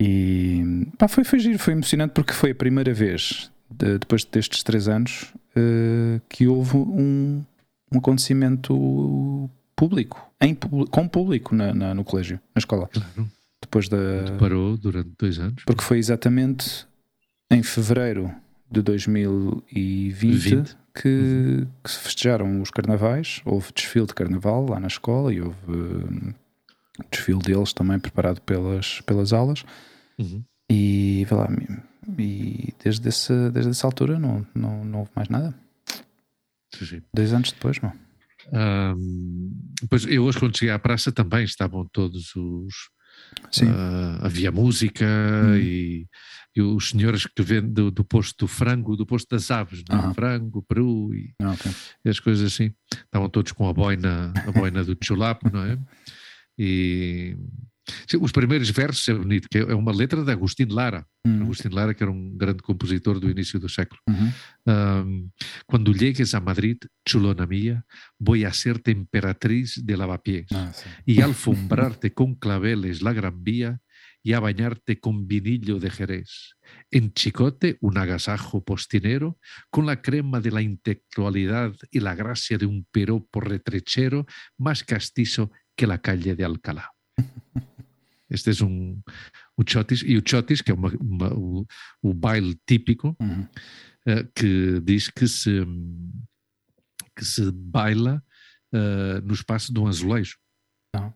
E 0.00 0.86
pá, 0.96 1.06
foi, 1.06 1.22
foi 1.22 1.38
giro, 1.38 1.58
foi 1.58 1.74
emocionante 1.74 2.14
porque 2.14 2.32
foi 2.32 2.52
a 2.52 2.54
primeira 2.54 2.94
vez, 2.94 3.50
de- 3.70 3.98
depois 3.98 4.24
destes 4.24 4.62
três 4.62 4.88
anos, 4.88 5.30
eh, 5.54 6.22
que 6.26 6.46
houve 6.46 6.74
um, 6.78 7.44
um 7.92 7.98
acontecimento 7.98 9.50
público, 9.76 10.26
em, 10.40 10.54
com 10.54 11.06
público 11.06 11.54
na, 11.54 11.74
na- 11.74 11.94
no 11.94 12.02
colégio, 12.02 12.40
na 12.54 12.60
escola. 12.60 12.88
Claro. 12.88 13.28
Depois 13.62 13.88
da. 13.88 14.36
Parou 14.38 14.76
durante 14.76 15.10
dois 15.18 15.38
anos. 15.38 15.64
Porque 15.64 15.82
foi 15.82 15.98
exatamente 15.98 16.86
em 17.50 17.62
fevereiro 17.62 18.34
de 18.70 18.82
2020 18.82 20.22
20. 20.22 20.76
que, 20.94 21.66
que 21.82 21.90
se 21.90 21.98
festejaram 21.98 22.62
os 22.62 22.70
carnavais. 22.70 23.40
Houve 23.44 23.72
desfile 23.74 24.06
de 24.06 24.14
carnaval 24.14 24.66
lá 24.68 24.80
na 24.80 24.86
escola 24.86 25.32
e 25.32 25.40
houve 25.40 25.56
hum, 25.68 26.32
desfile 27.10 27.40
deles 27.40 27.72
também 27.72 27.98
preparado 27.98 28.40
pelas, 28.42 29.00
pelas 29.02 29.32
aulas. 29.32 29.64
Uhum. 30.18 30.42
E, 30.70 31.26
lá, 31.30 31.48
e 32.18 32.72
desde, 32.82 33.08
essa, 33.08 33.50
desde 33.50 33.70
essa 33.70 33.86
altura 33.86 34.18
não, 34.18 34.46
não, 34.54 34.84
não 34.84 34.98
houve 35.00 35.10
mais 35.14 35.28
nada. 35.28 35.54
Sim. 36.72 37.02
Dois 37.12 37.32
anos 37.32 37.52
depois, 37.52 37.80
não. 37.80 37.92
Ahm, 38.52 39.50
depois, 39.82 40.06
eu 40.06 40.24
hoje, 40.24 40.38
quando 40.38 40.56
cheguei 40.56 40.72
à 40.72 40.78
praça, 40.78 41.12
também 41.12 41.44
estavam 41.44 41.86
todos 41.92 42.34
os. 42.36 42.74
Ah, 43.66 44.18
havia 44.22 44.50
música 44.52 45.04
Hum. 45.04 45.56
e, 45.56 46.06
e 46.56 46.60
os 46.62 46.90
senhores 46.90 47.26
que 47.26 47.42
vêm 47.42 47.62
do, 47.62 47.90
do 47.90 48.04
posto 48.04 48.36
do 48.44 48.48
frango, 48.48 48.96
do 48.96 49.06
posto 49.06 49.28
das 49.30 49.50
aves, 49.50 49.82
não 49.88 50.10
é? 50.10 50.14
Frango, 50.14 50.62
peru 50.62 51.14
e, 51.14 51.32
Ah, 51.40 51.52
ok. 51.52 51.70
e 52.04 52.08
as 52.08 52.18
coisas 52.20 52.52
assim. 52.52 52.72
Estavam 52.92 53.28
todos 53.28 53.52
com 53.52 53.68
a 53.68 53.72
boina, 53.72 54.32
a 54.46 54.50
boina 54.52 54.84
do 54.84 54.96
chulapo, 55.02 55.50
não 55.52 55.62
é? 55.64 55.78
E 56.58 57.36
sim, 58.06 58.18
os 58.20 58.32
primeiros 58.32 58.70
versos 58.70 59.08
é 59.08 59.14
bonito, 59.14 59.48
que 59.50 59.58
é 59.58 59.74
uma 59.74 59.92
letra 59.92 60.24
de 60.24 60.30
Agostinho 60.32 60.74
Lara. 60.74 61.06
Hum, 61.26 61.42
Agostinho 61.42 61.74
Lara, 61.74 61.94
que 61.94 62.02
era 62.02 62.10
um 62.10 62.36
grande 62.36 62.62
compositor 62.62 63.18
do 63.20 63.30
início 63.30 63.58
do 63.58 63.68
século. 63.68 64.00
uhum. 64.08 64.32
Um, 64.66 65.30
cuando 65.66 65.92
llegues 65.92 66.34
a 66.34 66.40
Madrid, 66.40 66.76
chulona 67.04 67.46
mía, 67.46 67.84
voy 68.18 68.44
a 68.44 68.52
serte 68.52 68.90
emperatriz 68.90 69.80
de 69.82 69.96
lavapiés 69.96 70.46
Ah, 70.52 70.72
y 71.06 71.20
alfombrarte 71.22 72.12
con 72.12 72.34
claveles 72.34 73.02
la 73.02 73.12
gran 73.12 73.42
vía 73.42 73.80
y 74.22 74.34
a 74.34 74.40
bañarte 74.40 75.00
con 75.00 75.26
vinillo 75.26 75.78
de 75.78 75.90
Jerez. 75.90 76.54
En 76.90 77.12
chicote, 77.12 77.78
un 77.80 77.98
agasajo 77.98 78.62
postinero 78.64 79.38
con 79.70 79.86
la 79.86 80.02
crema 80.02 80.40
de 80.40 80.50
la 80.50 80.62
intelectualidad 80.62 81.74
y 81.90 82.00
la 82.00 82.14
gracia 82.14 82.58
de 82.58 82.66
un 82.66 82.86
piropo 82.90 83.40
retrechero 83.40 84.26
más 84.58 84.84
castizo 84.84 85.50
que 85.74 85.86
la 85.86 86.02
calle 86.02 86.36
de 86.36 86.44
Alcalá. 86.44 86.90
Este 88.30 88.50
es 88.50 88.60
un, 88.60 89.02
un 89.58 89.64
chotis, 89.66 90.02
e 90.06 90.16
o 90.16 90.22
chotis, 90.22 90.62
que 90.62 90.70
é 90.70 90.74
uma, 90.74 90.88
uma- 91.00 91.34
o, 91.34 91.66
o 92.02 92.14
baile 92.14 92.54
típico, 92.66 93.16
Uhum. 93.20 93.46
eh, 94.06 94.24
que 94.34 94.80
diz 94.82 95.10
que 95.10 95.26
se, 95.26 95.60
que 97.16 97.24
se 97.24 97.50
baila 97.52 98.22
eh, 98.72 99.20
no 99.22 99.34
espaço 99.34 99.72
de 99.72 99.78
um 99.80 99.86
azulejo, 99.88 100.36
Não. 100.94 101.12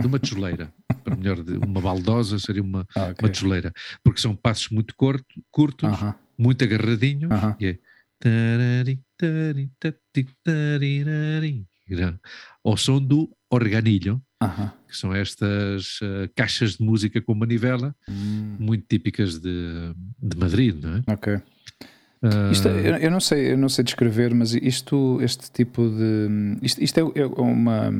de 0.00 0.06
uma 0.06 0.18
tijoleira. 0.18 0.72
Para 1.04 1.16
melhor, 1.16 1.42
de 1.44 1.52
uma 1.58 1.80
baldosa 1.82 2.38
seria 2.38 2.62
uma, 2.62 2.86
Ah, 2.96 3.08
ok. 3.08 3.16
uma 3.20 3.28
tijoleira, 3.30 3.72
porque 4.02 4.20
são 4.20 4.34
passos 4.34 4.70
muito 4.70 4.94
corto, 4.96 5.26
curtos, 5.50 5.88
Aham, 5.92 6.14
muito 6.38 6.64
agarradinhos, 6.64 7.30
aham. 7.30 7.56
e 7.60 7.66
é 7.66 7.78
tarari, 8.18 9.02
ao 12.64 12.76
som 12.76 13.00
do 13.00 13.30
organilho, 13.50 14.22
Aham. 14.44 14.72
que 14.88 14.96
são 14.96 15.14
estas 15.14 15.98
eh, 16.02 16.28
caixas 16.34 16.76
de 16.76 16.84
música 16.84 17.20
com 17.20 17.34
manivela, 17.34 17.94
Hum, 18.08 18.56
muito 18.58 18.84
típicas 18.88 19.38
de, 19.38 19.94
de 20.22 20.36
Madrid, 20.36 20.82
não 20.82 20.96
é? 20.96 21.02
ok. 21.12 21.40
Isto, 22.50 22.68
é, 22.68 22.88
eu, 22.90 22.96
eu 22.96 23.10
não 23.10 23.20
sei, 23.20 23.52
eu 23.52 23.58
não 23.58 23.68
sei 23.68 23.84
descrever, 23.84 24.34
mas 24.34 24.54
isto, 24.54 25.18
este 25.20 25.50
tipo 25.50 25.82
de. 25.90 26.56
Isto, 26.62 26.82
isto 26.82 26.98
é, 26.98 27.20
é 27.20 27.26
uma. 27.26 27.92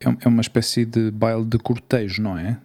É 0.00 0.28
uma 0.28 0.40
espécie 0.40 0.84
de 0.84 1.10
baile 1.10 1.44
de 1.44 1.58
cortejo, 1.58 2.22
não 2.22 2.36
é? 2.38 2.58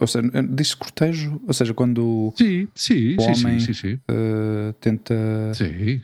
Ou 0.00 0.06
seja, 0.06 0.26
diz 0.50 0.74
cortejo? 0.74 1.40
Ou 1.46 1.52
seja, 1.52 1.74
quando 1.74 2.32
sim, 2.36 2.66
sim, 2.74 3.16
o 3.16 3.20
sim, 3.20 3.30
homem 3.30 3.60
sim, 3.60 3.72
sim. 3.74 3.94
Uh, 4.10 4.72
tenta. 4.80 5.14
Sim. 5.54 6.00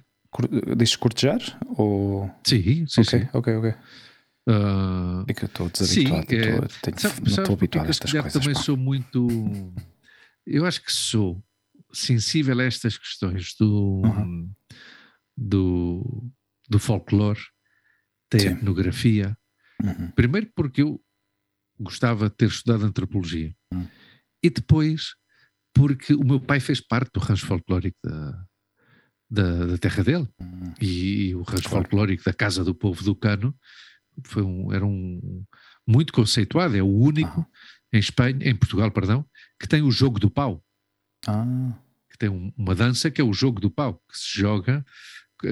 Diz 0.77 0.97
cortejar? 0.97 1.41
Ou... 1.77 2.31
Sim, 2.45 2.87
sim, 2.87 3.01
ok, 3.01 3.21
sim. 3.21 3.29
ok, 3.33 3.57
ok. 3.57 3.75
Uh, 4.49 5.25
é 5.29 5.35
que 5.35 5.45
eu 5.45 5.47
estou 5.47 5.69
desabituado. 5.71 6.27
Sim, 6.29 6.37
é, 6.37 6.49
estou, 6.65 6.69
tenho, 6.83 6.99
sabe, 7.01 7.21
não 7.21 7.39
estou 7.39 7.55
habituado 7.55 7.87
a 7.87 7.91
estas 7.91 8.13
eu 8.13 8.23
coisas. 8.23 8.43
também 8.43 8.55
pá. 8.57 8.63
sou 8.63 8.77
muito. 8.77 9.29
Eu 10.47 10.67
acho 10.67 10.83
que 10.83 10.93
sou 10.93 11.43
sensível 11.93 12.59
a 12.59 12.65
estas 12.65 12.99
questões 12.99 13.55
do, 13.59 14.03
Uhum. 14.05 14.51
do, 15.37 16.31
do 16.69 16.79
folclore, 16.79 17.41
da 18.33 18.39
Sim. 18.39 18.49
etnografia. 18.49 19.37
Uhum. 19.83 20.11
Primeiro 20.13 20.51
porque 20.55 20.83
eu 20.83 21.01
gostava 21.79 22.29
de 22.29 22.37
ter 22.37 22.49
estudado 22.49 22.85
antropologia. 22.85 23.55
Hum. 23.73 23.87
E 24.43 24.51
depois 24.51 25.15
porque 25.75 26.15
o 26.15 26.25
meu 26.25 26.41
pai 26.41 26.61
fez 26.61 26.81
parte 26.81 27.11
do 27.15 27.21
rancho 27.21 27.47
folclórico 27.47 27.97
da, 28.05 28.45
da, 29.31 29.67
da 29.67 29.79
terra 29.79 30.03
dele. 30.05 30.29
Uhum. 30.41 30.75
E, 30.81 31.35
o 31.35 31.43
rancho 31.43 31.69
Claro. 31.69 31.85
folclórico 31.85 32.25
da 32.25 32.33
Casa 32.33 32.65
do 32.65 32.75
Povo 32.75 33.03
do 33.05 33.15
Cano 33.15 33.55
foi 34.25 34.43
um, 34.43 34.73
era 34.73 34.85
um 34.87 35.45
muito 35.87 36.13
conceituado, 36.13 36.77
é 36.77 36.83
o 36.83 36.87
único 36.87 37.47
em 37.93 37.99
Espanha, 37.99 38.39
em 38.43 38.55
Portugal, 38.55 38.91
perdão, 38.91 39.25
que 39.61 39.67
tem 39.69 39.83
o 39.83 39.91
jogo 39.91 40.19
do 40.19 40.31
pau, 40.31 40.63
Ah, 41.27 41.73
que 42.11 42.19
tem 42.19 42.29
um- 42.29 42.53
uma 42.57 42.75
dança 42.75 43.11
que 43.11 43.21
é 43.21 43.25
o 43.25 43.33
jogo 43.33 43.61
do 43.61 43.71
pau, 43.71 44.01
que 44.11 44.19
se 44.19 44.39
joga, 44.39 44.85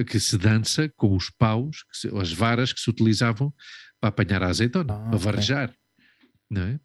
que- 0.07 0.19
se 0.19 0.37
dança 0.37 0.89
com 0.95 1.15
os 1.15 1.29
paus, 1.29 1.83
se- 1.91 2.09
as 2.17 2.31
varas 2.31 2.71
que 2.73 2.79
se 2.79 2.89
utilizavam 2.89 3.53
para 3.99 4.09
apanhar 4.09 4.41
a 4.43 4.47
azeitona, 4.47 4.93
Ah, 4.93 5.09
para 5.09 5.17
varejar, 5.17 5.73
não 6.49 6.61
é? 6.63 6.79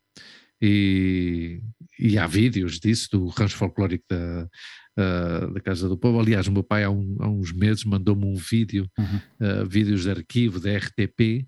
E, 0.60 1.60
e 1.98 2.18
há 2.18 2.26
vídeos 2.26 2.78
disso, 2.80 3.08
do 3.12 3.26
rancho 3.28 3.56
folclórico 3.56 4.04
da, 4.08 4.48
ah, 4.96 5.46
da 5.52 5.60
Casa 5.60 5.88
do 5.88 5.96
Povo. 5.98 6.18
Aliás, 6.20 6.46
o 6.46 6.52
meu 6.52 6.62
pai 6.64 6.84
há, 6.84 6.90
um- 6.90 7.16
há 7.20 7.28
uns 7.28 7.52
meses 7.52 7.84
mandou-me 7.84 8.24
um 8.24 8.34
vídeo, 8.36 8.88
Uhum. 8.98 9.20
ah, 9.40 9.64
vídeos 9.64 10.02
de 10.02 10.10
arquivo 10.10 10.58
da 10.58 10.70
RTP, 10.70 11.46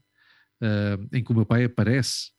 ah, 0.62 0.98
em 1.12 1.22
que 1.22 1.32
o 1.32 1.34
meu 1.34 1.46
pai 1.46 1.64
aparece 1.64 2.30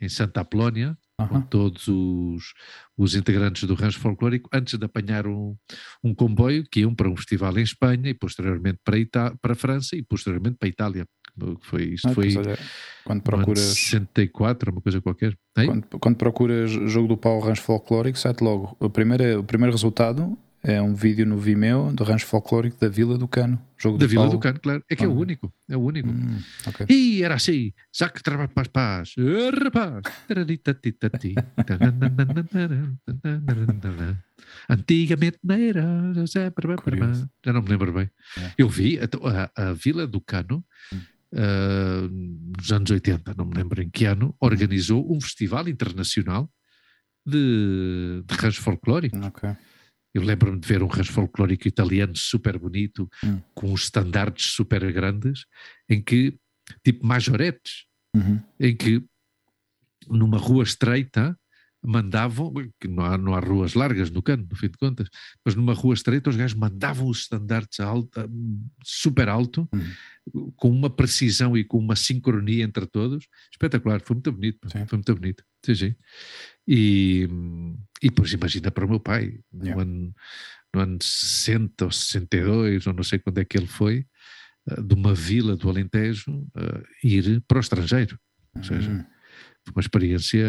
em 0.00 0.08
Santa 0.08 0.40
Apolónia, 0.40 0.96
com 1.16 1.40
todos 1.40 1.86
os, 1.86 2.52
os 2.96 3.14
integrantes 3.14 3.64
do 3.64 3.74
rancho 3.74 4.00
folclórico, 4.00 4.50
antes 4.52 4.76
de 4.76 4.84
apanhar 4.84 5.26
um, 5.26 5.56
um 6.02 6.14
comboio 6.14 6.64
que 6.68 6.80
iam 6.80 6.94
para 6.94 7.08
um 7.08 7.16
festival 7.16 7.56
em 7.56 7.62
Espanha 7.62 8.10
e 8.10 8.14
posteriormente 8.14 8.80
para, 8.84 8.98
Ita 8.98 9.36
para 9.40 9.52
a 9.52 9.56
França 9.56 9.96
e 9.96 10.02
posteriormente 10.02 10.56
para 10.58 10.68
a 10.68 10.70
Itália. 10.70 11.06
Foi, 11.62 11.84
isto 11.84 12.08
Ah, 12.08 12.14
foi 12.14 12.36
olha, 12.36 12.58
quando 13.04 13.22
procuras, 13.22 13.60
64, 13.60 14.70
uma 14.72 14.80
coisa 14.80 15.00
qualquer. 15.00 15.36
Quando, 15.54 15.98
quando 15.98 16.16
procuras 16.16 16.70
jogo 16.70 17.08
do 17.08 17.16
pau 17.16 17.40
rancho 17.40 17.62
folclórico, 17.62 18.18
sai 18.18 18.34
logo. 18.40 18.76
O 18.78 18.90
primeiro, 18.90 19.40
o 19.40 19.44
primeiro 19.44 19.72
resultado 19.72 20.36
é 20.64 20.80
um 20.80 20.94
vídeo 20.94 21.26
no 21.26 21.36
Vimeo 21.38 21.92
do 21.92 22.04
rancho 22.04 22.26
folclórico 22.26 22.78
da 22.80 22.88
Vila 22.88 23.18
do 23.18 23.28
Cano. 23.28 23.60
Jogo 23.76 23.98
Da 23.98 24.06
do 24.06 24.08
Vila 24.08 24.24
pau. 24.24 24.32
do 24.32 24.38
Cano, 24.38 24.58
claro. 24.60 24.82
É 24.90 24.96
que 24.96 25.04
é 25.04 25.08
o 25.08 25.12
Ah. 25.12 25.14
único. 25.14 25.52
É 25.68 25.76
o 25.76 25.80
único. 25.80 26.08
Hum, 26.08 26.38
ok. 26.66 26.86
E 26.88 27.22
era 27.22 27.34
assim, 27.34 27.72
já 27.94 28.08
que 28.08 28.22
trabalho 28.22 28.48
para 28.48 28.62
as 28.62 28.68
paz, 28.68 29.14
eh, 29.18 29.50
rapaz. 29.64 30.02
Antigamente 34.68 35.38
não 35.42 35.54
era, 35.54 36.12
já 36.26 36.50
Curioso. 36.50 37.28
já 37.44 37.52
não 37.52 37.62
me 37.62 37.68
lembro 37.68 37.92
bem. 37.92 38.10
É. 38.38 38.52
Eu 38.58 38.68
vi 38.68 38.98
a, 38.98 39.04
a- 39.54 39.70
a 39.70 39.72
Vila 39.72 40.06
do 40.06 40.20
Cano, 40.20 40.64
Hum. 40.92 41.00
ah, 41.36 42.08
nos 42.58 42.72
anos 42.72 42.90
80, 42.90 43.34
não 43.36 43.44
me 43.46 43.54
lembro 43.54 43.82
em 43.82 43.90
que 43.90 44.04
ano, 44.06 44.34
organizou 44.40 45.14
um 45.14 45.20
festival 45.20 45.68
internacional 45.68 46.50
de, 47.26 48.22
de 48.26 48.34
rancho 48.34 48.62
folclórico. 48.62 49.16
Ok. 49.18 49.50
Eu 50.14 50.22
lembro-me 50.22 50.60
de 50.60 50.68
ver 50.68 50.82
um 50.82 50.86
rancho 50.86 51.12
folclórico 51.12 51.66
italiano 51.66 52.16
super 52.16 52.56
bonito, 52.56 53.10
Hum. 53.24 53.40
com 53.52 53.72
os 53.72 53.82
estandartes 53.84 54.52
super 54.52 54.90
grandes, 54.92 55.44
em 55.88 56.00
que, 56.00 56.38
tipo 56.84 57.04
majoretes, 57.04 57.84
Uhum. 58.14 58.40
em 58.60 58.76
que 58.76 59.04
numa 60.08 60.38
rua 60.38 60.62
estreita 60.62 61.36
mandavam, 61.86 62.52
que 62.80 62.88
não 62.88 63.04
há, 63.04 63.18
não 63.18 63.34
há 63.34 63.40
ruas 63.40 63.74
largas 63.74 64.10
no 64.10 64.22
cano, 64.22 64.46
no 64.50 64.56
fim 64.56 64.68
de 64.68 64.78
contas, 64.78 65.08
mas 65.44 65.54
numa 65.54 65.74
rua 65.74 65.92
estreita 65.94 66.30
os 66.30 66.36
gajos 66.36 66.56
mandavam 66.56 67.06
os 67.06 67.20
estandartes 67.20 67.78
alto, 67.80 68.20
super 68.82 69.28
alto, 69.28 69.68
com 70.56 70.70
uma 70.70 70.88
precisão 70.88 71.54
e 71.56 71.62
com 71.64 71.78
uma 71.78 71.94
sincronia 71.94 72.64
entre 72.64 72.86
todos, 72.86 73.26
espetacular, 73.52 74.00
foi 74.00 74.14
muito 74.14 74.32
bonito, 74.32 74.58
Sim. 74.70 74.86
foi 74.86 74.96
muito 74.96 75.14
bonito, 75.14 75.44
sim, 75.64 75.74
sim. 75.74 75.94
E, 76.66 77.28
e 78.02 78.08
depois 78.08 78.32
imagina 78.32 78.70
para 78.70 78.86
o 78.86 78.88
meu 78.88 79.00
pai, 79.00 79.38
no, 79.52 79.64
Yeah. 79.66 79.82
ano, 79.82 80.14
no 80.74 80.80
ano 80.80 80.98
60 81.02 81.84
ou 81.84 81.90
62, 81.90 82.86
ou 82.86 82.94
não 82.94 83.02
sei 83.02 83.18
quando 83.18 83.38
é 83.38 83.44
que 83.44 83.58
ele 83.58 83.66
foi, 83.66 84.06
eh, 84.70 84.80
de 84.80 84.94
uma 84.94 85.14
vila 85.14 85.54
do 85.56 85.68
Alentejo, 85.68 86.46
eh, 86.56 86.82
ir 87.02 87.42
para 87.46 87.58
o 87.58 87.60
estrangeiro. 87.60 88.18
Ou 88.56 88.62
seja, 88.64 88.90
Hum. 88.90 89.04
foi 89.64 89.72
uma 89.74 89.80
experiência, 89.82 90.46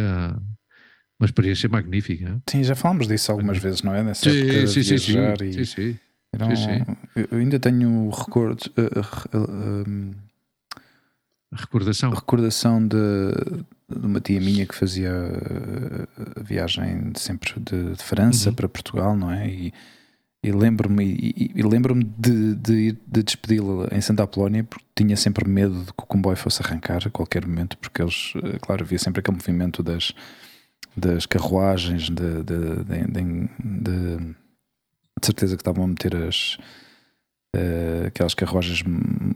uma 1.20 1.26
experiência 1.26 1.70
magnífica. 1.70 2.42
Sim, 2.50 2.64
já 2.64 2.76
falámos 2.76 3.08
disso 3.08 3.32
algumas 3.32 3.58
vezes, 3.58 3.82
não 3.84 3.94
é? 3.94 4.04
Nessa 4.04 4.30
época 4.30 4.52
Sim, 4.54 4.66
de 4.66 4.68
sim, 4.68 4.84
sim, 4.84 4.98
sim, 4.98 5.46
e 5.46 5.54
sim, 5.54 5.66
sim. 5.66 6.00
era 6.34 6.46
um- 6.48 6.56
sim, 6.56 6.84
sim. 6.86 7.26
Eu 7.32 7.38
ainda 7.40 7.60
tenho 7.60 8.10
recordos, 8.10 8.70
eh, 8.78 8.82
eh, 8.82 9.02
eh, 9.34 10.12
A 11.52 11.58
recordação. 11.58 12.10
recordação 12.12 12.86
de, 12.86 12.98
de 13.90 14.06
uma 14.06 14.20
tia 14.20 14.42
minha 14.42 14.66
que 14.66 14.76
fazia 14.76 15.10
eh, 15.10 16.08
a 16.40 16.44
viagem 16.44 17.12
de 17.12 17.20
sempre 17.20 17.54
de, 17.60 17.94
de 17.94 18.04
França 18.04 18.50
Uhum. 18.50 18.56
para 18.56 18.68
Portugal, 18.68 19.16
não 19.16 19.32
é? 19.32 19.48
E, 19.48 19.74
e 20.44 20.52
lembro-me 20.52 21.06
e, 21.06 21.64
lembro-me 21.64 22.04
de, 22.04 22.56
de 22.56 22.92
de 23.08 23.24
despedi-la 23.24 23.88
em 23.92 24.02
Santa 24.02 24.24
Apolónia 24.24 24.64
porque 24.64 24.86
tinha 24.94 25.16
sempre 25.18 25.48
medo 25.50 25.80
de 25.80 25.86
que 25.88 26.04
o 26.04 26.06
comboio 26.06 26.36
fosse 26.38 26.62
arrancar 26.62 27.02
a 27.08 27.10
qualquer 27.10 27.48
momento, 27.48 27.78
porque 27.78 28.02
eles, 28.02 28.34
claro, 28.62 28.84
havia 28.84 29.00
sempre 29.00 29.22
aquele 29.22 29.38
movimento 29.38 29.82
das, 29.82 30.14
das 30.96 31.26
carruagens, 31.26 32.04
de, 32.10 32.44
de, 32.44 32.84
de, 32.84 33.50
de- 33.64 34.36
certeza 35.24 35.56
que 35.56 35.62
estavam 35.62 35.84
a 35.86 35.88
meter 35.88 36.16
as 36.16 36.58
eh, 37.56 38.04
aquelas 38.08 38.34
carruagens 38.34 38.84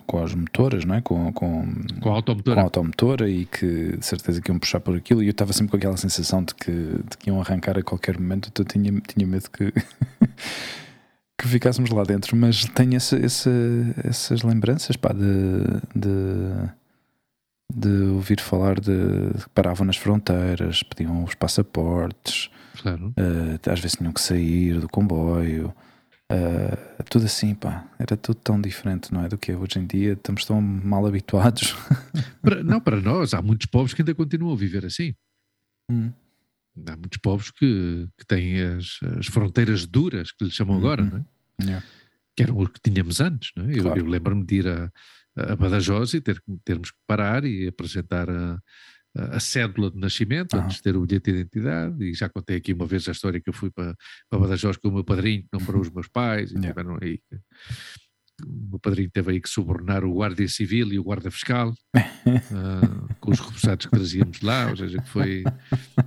com 0.05 0.23
as 0.23 0.35
motoras, 0.35 0.83
não 0.85 0.95
é? 0.95 1.01
Com, 1.01 1.31
com, 1.33 1.65
Com 2.01 2.09
a 2.11 2.15
automotora. 2.15 2.55
com 2.55 2.59
a 2.61 2.63
automotora 2.63 3.29
e 3.29 3.45
que 3.45 3.97
de 3.97 4.05
certeza 4.05 4.41
que 4.41 4.51
iam 4.51 4.59
puxar 4.59 4.79
por 4.81 4.95
aquilo 4.95 5.23
e 5.23 5.27
eu 5.27 5.31
estava 5.31 5.53
sempre 5.53 5.71
com 5.71 5.77
aquela 5.77 5.97
sensação 5.97 6.43
de 6.43 6.53
que, 6.53 6.71
de 6.71 7.17
que 7.17 7.29
iam 7.29 7.39
arrancar 7.41 7.77
a 7.77 7.81
qualquer 7.83 8.19
momento, 8.19 8.49
então 8.49 8.63
eu 8.63 8.67
tinha, 8.67 9.01
tinha 9.01 9.25
medo 9.25 9.49
que, 9.49 9.71
que 11.39 11.47
ficássemos 11.47 11.89
lá 11.91 12.03
dentro, 12.03 12.35
mas 12.35 12.65
tenho 12.65 12.95
esse- 12.97 13.15
essas 14.03 14.43
lembranças 14.43 14.95
pá, 14.97 15.13
de, 15.13 15.63
de, 15.95 16.69
de 17.73 17.89
ouvir 17.89 18.39
falar 18.41 18.79
de 18.79 18.91
que 19.43 19.49
paravam 19.53 19.85
nas 19.85 19.97
fronteiras, 19.97 20.81
pediam 20.83 21.23
os 21.23 21.35
passaportes, 21.35 22.49
Claro. 22.81 23.13
eh, 23.17 23.59
às 23.71 23.79
vezes 23.79 23.97
tinham 23.97 24.11
que 24.13 24.21
sair 24.21 24.79
do 24.79 24.87
comboio. 24.89 25.73
eh, 26.31 26.77
tudo 27.09 27.25
assim, 27.25 27.55
pá, 27.55 27.87
era 27.97 28.15
tudo 28.15 28.35
tão 28.39 28.61
diferente, 28.61 29.11
não 29.11 29.23
é? 29.23 29.27
Do 29.27 29.35
que 29.37 29.51
é 29.51 29.57
hoje 29.57 29.79
em 29.79 29.87
dia, 29.87 30.13
estamos 30.13 30.45
tão 30.45 30.61
mal 30.61 31.05
habituados. 31.07 31.75
Para- 32.43 32.63
não, 32.63 32.79
para 32.79 33.01
nós, 33.01 33.33
há 33.33 33.41
muitos 33.41 33.65
povos 33.65 33.93
que 33.95 34.01
ainda 34.03 34.13
continuam 34.13 34.53
a 34.53 34.55
viver 34.55 34.85
assim. 34.85 35.15
Hum. 35.91 36.11
Há 36.87 36.95
muitos 36.95 37.17
povos 37.17 37.49
que, 37.51 38.07
que 38.17 38.25
têm 38.27 38.61
as, 38.61 38.99
as 39.17 39.25
fronteiras 39.25 39.87
duras, 39.87 40.31
que 40.31 40.45
lhes 40.45 40.53
chamam 40.53 40.77
agora, 40.77 41.01
Uhum. 41.03 41.09
não 41.09 41.17
é? 41.17 41.25
Yeah. 41.65 41.85
que 42.37 42.43
eram 42.43 42.57
os 42.59 42.69
que 42.69 42.79
tínhamos 42.79 43.19
antes. 43.19 43.51
Não 43.55 43.65
é? 43.65 43.77
Eu- 43.79 43.83
Claro. 43.83 43.99
Eu, 43.99 44.05
lembro-me 44.05 44.45
de 44.45 44.55
ir 44.55 44.67
a, 44.67 44.91
a 45.51 45.55
Badajoz 45.55 46.13
e 46.13 46.21
ter, 46.21 46.41
termos 46.63 46.91
que 46.91 46.97
parar 47.07 47.43
e 47.45 47.67
apresentar 47.67 48.29
a, 48.29 48.59
a- 49.17 49.39
cédula 49.39 49.89
de 49.91 49.97
nascimento, 49.97 50.55
Aham. 50.55 50.65
antes 50.65 50.77
de 50.77 50.83
ter 50.83 50.95
o 50.95 51.01
bilhete 51.05 51.31
de 51.31 51.39
identidade. 51.39 52.03
E 52.03 52.13
já 52.13 52.27
contei 52.29 52.57
aqui 52.57 52.73
uma 52.73 52.85
vez 52.85 53.07
a 53.07 53.11
história 53.11 53.39
que 53.39 53.49
eu 53.49 53.53
fui 53.53 53.69
para, 53.71 53.95
para 54.29 54.39
Badajoz 54.39 54.77
com 54.77 54.89
o 54.89 54.93
meu 54.93 55.03
padrinho, 55.03 55.41
que 55.43 55.49
não 55.53 55.59
para 55.65 55.77
os 55.79 55.89
meus 55.89 56.07
pais. 56.07 56.51
E 56.51 56.55
Yeah. 56.55 56.67
tiveram 56.69 56.97
aí, 57.01 57.19
o 58.45 58.69
meu 58.71 58.79
padrinho 58.79 59.09
teve 59.11 59.31
aí 59.31 59.41
que 59.41 59.49
subornar 59.49 60.05
o 60.05 60.13
guarda 60.13 60.47
civil 60.47 60.93
e 60.93 60.99
o 60.99 61.03
guarda 61.03 61.29
fiscal 61.29 61.73
ah, 61.95 63.15
com 63.19 63.31
os 63.31 63.39
repousados 63.39 63.85
que 63.85 63.91
trazíamos 63.91 64.39
lá, 64.41 64.69
ou 64.69 64.77
seja, 64.77 65.01
que 65.01 65.09
foi 65.09 65.43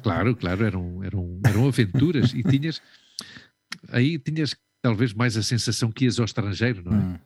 claro, 0.02 0.34
claro, 0.34 0.64
eram, 0.64 1.04
eram, 1.04 1.40
eram 1.46 1.66
aventuras 1.68 2.32
e 2.32 2.42
tinhas 2.42 2.80
aí 3.90 4.18
tinhas 4.18 4.56
talvez 4.80 5.12
mais 5.12 5.36
a 5.36 5.42
sensação 5.42 5.92
que 5.92 6.04
ias 6.06 6.18
ao 6.18 6.24
estrangeiro, 6.24 6.82
não 6.84 6.96
é? 6.96 7.20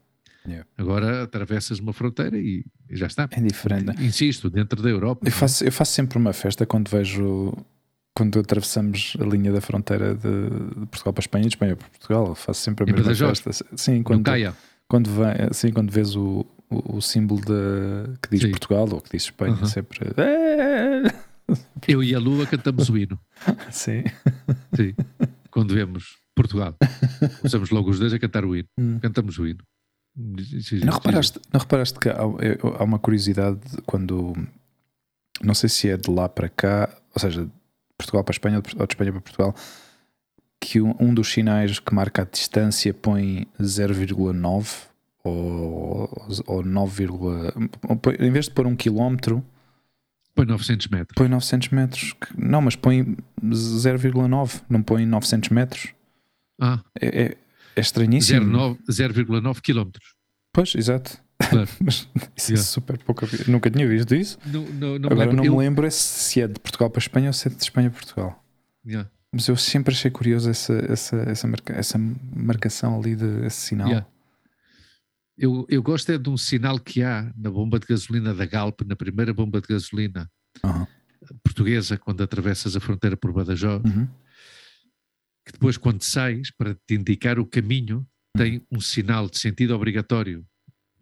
Hum. 0.49 0.63
Agora 0.79 1.23
atravessas 1.23 1.79
uma 1.79 1.93
fronteira 1.93 2.37
e, 2.39 2.65
e 2.89 2.97
já 2.97 3.07
está. 3.07 3.29
É 3.31 3.41
diferente. 3.41 3.85
né? 3.87 3.95
Insisto, 4.01 4.49
dentro 4.51 4.83
da 4.83 4.89
Europa. 4.89 5.27
Eu 5.27 5.29
é? 5.29 5.33
faço, 5.33 5.65
eu 5.65 5.73
faço 5.73 5.93
sempre 5.93 6.19
uma 6.19 6.33
festa 6.33 6.65
quando 6.67 6.89
vejo 6.89 7.53
quando 8.15 8.39
atravessamos 8.39 9.15
a 9.21 9.25
linha 9.25 9.53
da 9.53 9.61
fronteira 9.61 10.15
de, 10.15 10.49
de 10.81 10.87
Portugal 10.87 11.13
para 11.13 11.21
a 11.21 11.25
Espanha 11.25 11.43
e 11.45 11.49
de 11.49 11.55
Espanha 11.55 11.77
para 11.77 11.87
Portugal, 11.89 12.35
faço 12.35 12.61
sempre 12.63 12.85
a 12.85 12.87
mesma 12.95 13.15
festa. 13.15 13.51
Sim, 13.77 14.03
quando, 14.03 14.25
quando, 14.89 15.11
vem, 15.11 15.53
sim, 15.53 15.71
quando 15.71 15.91
vês 15.93 16.17
o, 16.17 16.47
o, 16.71 16.97
o 16.97 17.03
símbolo 17.03 17.43
de, 17.43 18.19
que 18.23 18.31
diz 18.31 18.41
Sim. 18.41 18.51
Portugal 18.53 18.89
ou 18.91 19.03
que 19.03 19.11
diz 19.11 19.25
Espanha, 19.25 19.53
Uhum. 19.57 19.67
sempre. 19.67 19.99
"É!" 20.17 21.27
Eu 21.87 22.03
e 22.03 22.15
a 22.15 22.19
Lua 22.19 22.47
cantamos 22.47 22.89
o 22.89 22.97
hino. 22.97 23.21
Sim. 23.71 24.03
Sim. 24.75 24.95
Quando 25.51 25.75
vemos 25.75 26.17
Portugal. 26.35 26.75
Começamos 27.41 27.71
logo 27.71 27.91
os 27.91 27.99
dois 27.99 28.13
a 28.15 28.19
cantar 28.19 28.45
o 28.47 28.57
hino. 28.57 28.67
Hum. 28.79 28.99
Cantamos 29.01 29.39
o 29.39 29.47
hino. 29.47 29.63
Não 30.87 30.93
reparaste, 30.95 31.41
não 31.53 31.61
reparaste 31.61 31.99
que 32.01 32.09
há, 32.09 32.17
há 32.79 32.85
uma 32.85 32.99
curiosidade 32.99 33.59
quando. 33.85 34.35
Não 35.43 35.53
sei 35.55 35.69
se 35.69 35.89
é 35.91 35.97
de 35.97 36.11
lá 36.11 36.29
para 36.29 36.49
cá, 36.49 36.89
ou 37.15 37.21
seja, 37.21 37.45
de 37.45 37.51
Portugal 37.99 38.25
para 38.25 38.33
a 38.33 38.37
Espanha 38.37 38.57
ou 38.57 38.63
de 38.87 38.93
Espanha 38.93 39.13
para 39.13 39.21
Portugal, 39.21 39.55
que 40.59 40.81
um, 40.81 40.95
um 40.99 41.13
dos 41.13 41.31
sinais 41.31 41.79
que 41.79 41.95
marca 41.95 42.23
a 42.23 42.25
distância 42.25 42.95
põe 42.95 43.47
0,9 43.61 44.87
ou, 45.23 46.27
ou 46.47 46.65
9, 46.65 47.07
ou 47.89 47.97
põe- 47.97 48.17
em 48.19 48.31
vez 48.31 48.47
de 48.47 48.53
pôr 48.53 48.67
um 48.67 48.75
quilómetro, 48.77 49.45
Põe 50.35 50.47
900 50.47 50.89
metros. 50.89 51.15
põe 51.17 51.29
900 51.29 51.69
metros. 51.71 52.15
Não, 52.37 52.61
mas 52.63 52.77
põe 52.77 53.17
0,9, 53.43 54.63
não 54.69 54.83
põe 54.83 55.05
900 55.07 55.49
metros. 55.51 55.89
Ah, 56.61 56.81
É, 57.01 57.23
é, 57.25 57.37
é 57.77 57.81
estranhíssimo. 57.81 58.47
0,9 58.47 58.79
0,9 58.91 59.61
quilómetros. 59.61 60.15
Pois, 60.53 60.75
exato. 60.75 61.19
Claro. 61.51 61.69
Mas 61.85 62.09
isso 62.37 62.53
é 62.53 62.55
Yeah. 62.55 62.63
super 62.63 62.99
pouco. 62.99 63.27
Nunca 63.47 63.71
tinha 63.71 63.87
visto 63.87 64.15
isso. 64.15 64.39
Não, 64.47 64.63
não, 64.63 64.71
não 64.71 64.99
me 64.99 65.07
Agora 65.07 65.21
lembro. 65.21 65.37
não 65.37 65.45
Eu- 65.45 65.53
me 65.53 65.59
lembro 65.59 65.87
é 65.87 65.91
se 65.91 66.41
é 66.41 66.49
de 66.49 66.59
Portugal 66.59 66.89
para 66.91 66.99
a 66.99 67.05
Espanha 67.05 67.29
ou 67.29 67.33
se 67.35 67.49
é 67.49 67.51
de 67.51 67.63
Espanha 67.63 67.91
para 67.91 67.99
Portugal. 68.01 68.45
Yeah, 68.87 69.11
Mas 69.33 69.47
eu 69.49 69.57
sempre 69.57 69.93
achei 69.95 70.11
curioso 70.11 70.49
essa, 70.49 70.73
essa, 70.89 71.17
essa, 71.17 71.47
marca- 71.47 71.75
essa 71.75 71.99
marcação 72.35 72.99
ali, 72.99 73.15
de, 73.17 73.45
esse 73.45 73.61
sinal. 73.61 73.89
yeah. 73.89 74.07
Eu, 75.37 75.67
eu 75.69 75.83
gosto 75.83 76.11
é 76.11 76.17
de 76.17 76.31
um 76.31 76.37
sinal 76.39 76.79
que 76.79 77.03
há 77.03 77.31
na 77.37 77.51
bomba 77.51 77.79
de 77.79 77.87
gasolina 77.87 78.33
da 78.33 78.47
Galp, 78.47 78.81
na 78.87 78.97
primeira 78.97 79.35
bomba 79.35 79.61
de 79.61 79.69
gasolina 79.69 80.31
Aham. 80.65 80.87
portuguesa, 81.45 81.99
quando 81.99 82.23
atravessas 82.23 82.75
a 82.75 82.81
fronteira 82.81 83.17
por 83.17 83.33
Badajoz, 83.33 83.83
Uhum. 83.85 84.09
Que 85.47 85.53
depois, 85.53 85.77
quando 85.77 86.03
sais, 86.03 86.51
para 86.51 86.75
te 86.75 86.95
indicar 86.95 87.39
o 87.39 87.47
caminho, 87.47 88.07
tem 88.37 88.67
um 88.71 88.81
sinal 88.81 89.31
de 89.31 89.39
sentido 89.39 89.75
obrigatório, 89.75 90.45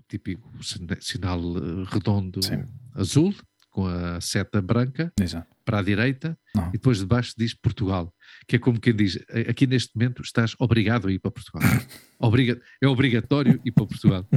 típico 0.07 0.49
sina- 0.63 1.01
sinal 1.01 1.41
eh, 1.41 1.85
redondo 1.91 2.45
Sim. 2.45 2.65
azul, 2.95 3.35
com 3.71 3.87
a 3.87 4.21
seta 4.21 4.63
branca, 4.63 5.11
Exato. 5.19 5.49
para 5.65 5.79
a 5.81 5.83
direita, 5.83 6.39
Não. 6.55 6.69
e 6.69 6.73
depois 6.73 6.99
de 6.99 7.07
baixo 7.07 7.35
diz 7.37 7.53
Portugal, 7.55 8.15
que 8.47 8.55
é 8.55 8.59
como 8.59 8.79
quem 8.79 8.95
diz, 8.95 9.17
"A- 9.31 9.51
aqui 9.51 9.67
neste 9.67 9.97
momento 9.97 10.23
estás 10.23 10.55
obrigado 10.61 11.09
a 11.09 11.13
ir 11.13 11.19
para 11.19 11.31
Portugal. 11.33 11.63
Obriga 12.21 12.61
é 12.81 12.87
obrigatório 12.87 13.61
ir 13.65 13.73
para 13.73 13.87
Portugal. 13.87 14.29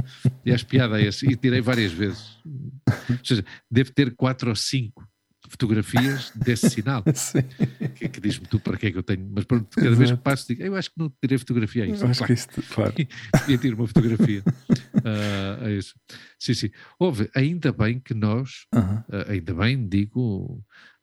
E 0.44 0.50
as 0.50 0.62
piada 0.64 1.00
é 1.00 1.06
esse, 1.06 1.30
e 1.30 1.36
tirei 1.36 1.60
várias 1.60 1.92
vezes. 1.92 2.36
Ou 2.44 3.24
seja, 3.24 3.44
devo 3.70 3.92
ter 3.92 4.14
quatro 4.16 4.48
ou 4.50 4.56
cinco 4.56 5.06
fotografias 5.48 6.30
desse 6.34 6.68
sinal, 6.70 7.02
que, 7.94 8.08
que 8.08 8.20
diz-me 8.20 8.46
tu 8.46 8.58
para 8.58 8.76
que 8.76 8.86
é 8.86 8.90
que 8.92 8.98
eu 8.98 9.02
tenho, 9.02 9.28
mas 9.32 9.44
pronto, 9.44 9.68
cada 9.74 9.88
vez 9.90 9.98
que 9.98 10.04
Exato. 10.04 10.22
passo 10.22 10.46
digo, 10.48 10.62
eu 10.62 10.74
acho 10.74 10.90
que 10.90 10.98
não 10.98 11.12
tirei 11.20 11.38
fotografia 11.38 11.84
a 11.84 11.86
isto. 11.86 12.04
Eu 12.04 12.10
acho 12.10 12.18
Claro, 12.18 12.34
que 12.34 12.40
isto, 12.40 12.62
claro. 12.74 12.94
ia 13.48 13.58
ter 13.58 13.74
uma 13.74 13.86
fotografia 13.86 14.42
ah, 15.04 15.64
a 15.66 15.70
isso. 15.70 15.94
Sim, 16.38 16.54
sim. 16.54 16.70
Houve, 16.98 17.30
ainda 17.34 17.72
bem 17.72 17.98
que 17.98 18.14
nós 18.14 18.66
Aham. 18.74 19.04
Uh, 19.08 19.30
ainda 19.30 19.54
bem, 19.54 19.88
digo, 19.88 20.62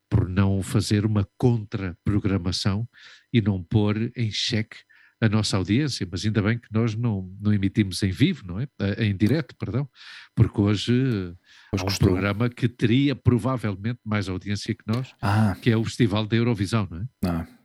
por 0.09 0.27
não 0.29 0.61
fazer 0.61 1.05
uma 1.05 1.27
contra-programação 1.37 2.87
e 3.33 3.41
não 3.41 3.61
pôr 3.63 4.11
em 4.15 4.31
xeque 4.31 4.77
a 5.21 5.29
nossa 5.29 5.57
audiência, 5.57 6.07
mas 6.09 6.25
ainda 6.25 6.41
bem 6.41 6.59
que 6.59 6.67
nós 6.71 6.93
não, 6.93 7.33
não 7.41 7.53
emitimos 7.53 8.03
em 8.03 8.11
vivo, 8.11 8.45
não 8.45 8.59
é? 8.59 8.65
Uh, 8.79 9.01
Em 9.01 9.15
direto, 9.15 9.55
perdão, 9.55 9.89
porque 10.35 10.59
hoje 10.59 10.93
uh, 10.93 11.37
Pois 11.75 11.81
um 11.81 11.85
custou. 11.85 12.09
programa 12.09 12.49
que 12.49 12.67
teria 12.67 13.15
provavelmente 13.15 13.99
mais 14.05 14.27
audiência 14.29 14.73
que 14.73 14.83
nós, 14.87 15.13
Ah, 15.21 15.55
que 15.61 15.69
é 15.69 15.77
o 15.77 15.83
Festival 15.83 16.25
da 16.25 16.35
Eurovisão, 16.35 16.87
não 16.89 16.97
é? 16.99 17.07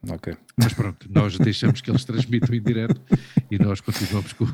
não, 0.04 0.14
ok. 0.14 0.36
Mas 0.56 0.72
pronto, 0.74 1.06
nós 1.10 1.36
deixamos 1.38 1.80
que 1.80 1.90
eles 1.90 2.04
transmitam 2.04 2.54
em 2.54 2.62
direto 2.62 3.00
e 3.50 3.58
nós 3.58 3.80
continuamos 3.80 4.32
com, 4.32 4.46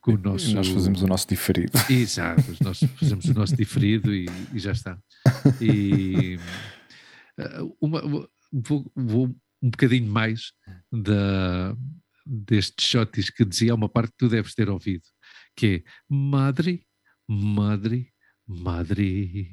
com 0.00 0.12
o 0.12 0.18
nosso... 0.18 0.54
Nós 0.54 0.68
fazemos 0.68 1.02
o 1.02 1.06
nosso 1.06 1.28
diferido. 1.28 1.72
Exato, 1.90 2.42
nós 2.62 2.80
fazemos 2.96 3.24
o 3.26 3.34
nosso 3.34 3.56
diferido 3.56 4.14
e, 4.14 4.26
e 4.52 4.58
já 4.58 4.72
está. 4.72 4.98
E 5.60 6.38
uma, 7.80 8.02
uma- 8.04 8.28
vou, 8.52 8.90
vou 8.94 9.26
um 9.62 9.70
bocadinho 9.70 10.10
mais 10.10 10.52
da, 10.92 11.74
destes 12.26 12.86
shotis 12.86 13.30
que 13.30 13.44
dizia 13.44 13.72
há 13.72 13.74
uma 13.74 13.88
parte 13.88 14.10
que 14.12 14.18
tu 14.18 14.28
deves 14.28 14.54
ter 14.54 14.68
ouvido, 14.68 15.02
que 15.56 15.82
é 15.86 15.90
Madre, 16.14 16.84
Madre, 17.28 18.12
Madre, 18.46 19.50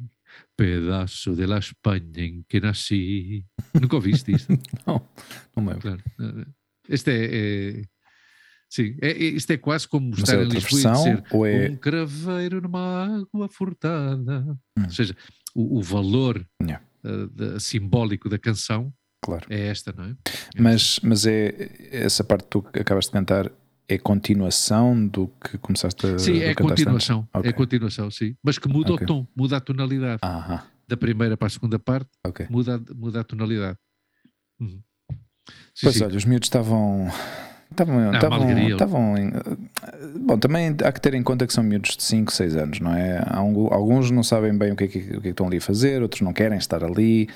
pedaço 0.56 1.36
de 1.36 1.46
la 1.48 1.60
Espanha 1.60 2.12
em 2.18 2.44
que 2.48 2.60
nasci. 2.60 3.46
Nunca 3.80 3.96
ouviste 3.96 4.32
isto? 4.34 4.52
Não, 4.86 5.08
não 5.56 5.66
lembro. 5.66 5.82
Claro. 5.82 6.04
Eh, 6.20 6.46
Este 6.90 7.12
é, 7.12 7.80
é- 7.80 7.84
sim, 8.70 8.98
é, 9.02 9.12
isto 9.12 9.52
é 9.52 9.58
quase 9.58 9.88
como 9.88 10.10
Mas 10.10 10.20
estar 10.20 10.38
é 10.40 10.44
em 10.44 10.48
Lisboa 10.50 10.58
e 10.58 10.84
versão 10.84 10.94
dizer 10.94 11.24
ou 11.32 11.46
é. 11.46 11.70
um 11.70 11.76
craveiro 11.78 12.62
numa 12.62 13.06
água 13.18 13.48
furtada. 13.50 14.40
Hum. 14.78 14.84
Ou 14.84 14.90
seja, 14.90 15.16
o, 15.56 15.80
o 15.80 15.82
valor 15.82 16.46
Yeah. 16.62 16.84
eh, 17.06 17.28
da- 17.32 17.60
simbólico 17.60 18.28
da 18.30 18.38
canção 18.40 18.94
Claro. 19.24 19.46
é 19.50 19.68
esta, 19.68 19.94
não 19.94 20.06
é? 20.06 20.16
Mas, 20.58 21.00
mas 21.04 21.26
é 21.28 21.70
essa 21.92 22.24
parte 22.24 22.44
que 22.46 22.50
tu 22.50 22.68
acabas 22.80 23.06
de 23.06 23.12
cantar 23.12 23.52
é 23.94 23.98
continuação 23.98 25.08
do 25.08 25.28
que 25.44 25.58
começaste 25.58 26.06
a 26.06 26.18
Sim, 26.18 26.40
é 26.42 26.54
continuação. 26.56 27.20
antes? 27.20 27.30
Ok. 27.34 27.50
É 27.50 27.54
continuação, 27.54 28.10
sim. 28.12 28.36
Mas 28.44 28.58
que 28.58 28.68
muda 28.68 28.94
Ok. 28.94 29.04
o 29.04 29.08
tom, 29.08 29.28
muda 29.36 29.58
a 29.58 29.60
tonalidade. 29.62 30.20
Aham, 30.24 30.62
Da 30.88 30.98
primeira 30.98 31.36
para 31.38 31.48
a 31.48 31.50
segunda 31.50 31.78
parte, 31.80 32.10
ok. 32.26 32.48
muda, 32.50 32.76
a- 32.76 32.94
muda 32.94 33.22
a 33.22 33.24
tonalidade. 33.24 33.78
Uhum. 34.60 34.82
Sim, 35.10 35.84
Pois 35.84 35.96
sim. 35.96 36.04
olha, 36.04 36.18
os 36.18 36.26
miúdos 36.26 36.48
estavam. 36.48 37.08
Estavam, 37.72 37.96
uma 38.00 38.12
estavam, 38.16 38.40
Bom, 40.26 40.38
também 40.38 40.76
há 40.84 40.92
que 40.92 41.00
ter 41.00 41.14
em 41.14 41.24
conta 41.24 41.48
que 41.48 41.54
são 41.54 41.64
miúdos 41.64 41.96
de 41.96 42.04
5, 42.04 42.32
6 42.34 42.56
anos, 42.58 42.82
não 42.82 42.94
é? 42.94 43.24
Alguns 43.30 44.12
não 44.12 44.24
sabem 44.24 44.58
bem 44.58 44.74
o 44.74 44.76
que, 44.76 44.84
é 44.84 44.88
que, 44.90 44.98
o 45.00 45.18
é 45.18 45.22
que 45.22 45.28
estão 45.30 45.48
ali 45.48 45.58
a 45.58 45.62
fazer, 45.62 46.02
outros 46.02 46.20
não 46.22 46.34
querem 46.34 46.58
estar 46.58 46.84
ali. 46.84 47.30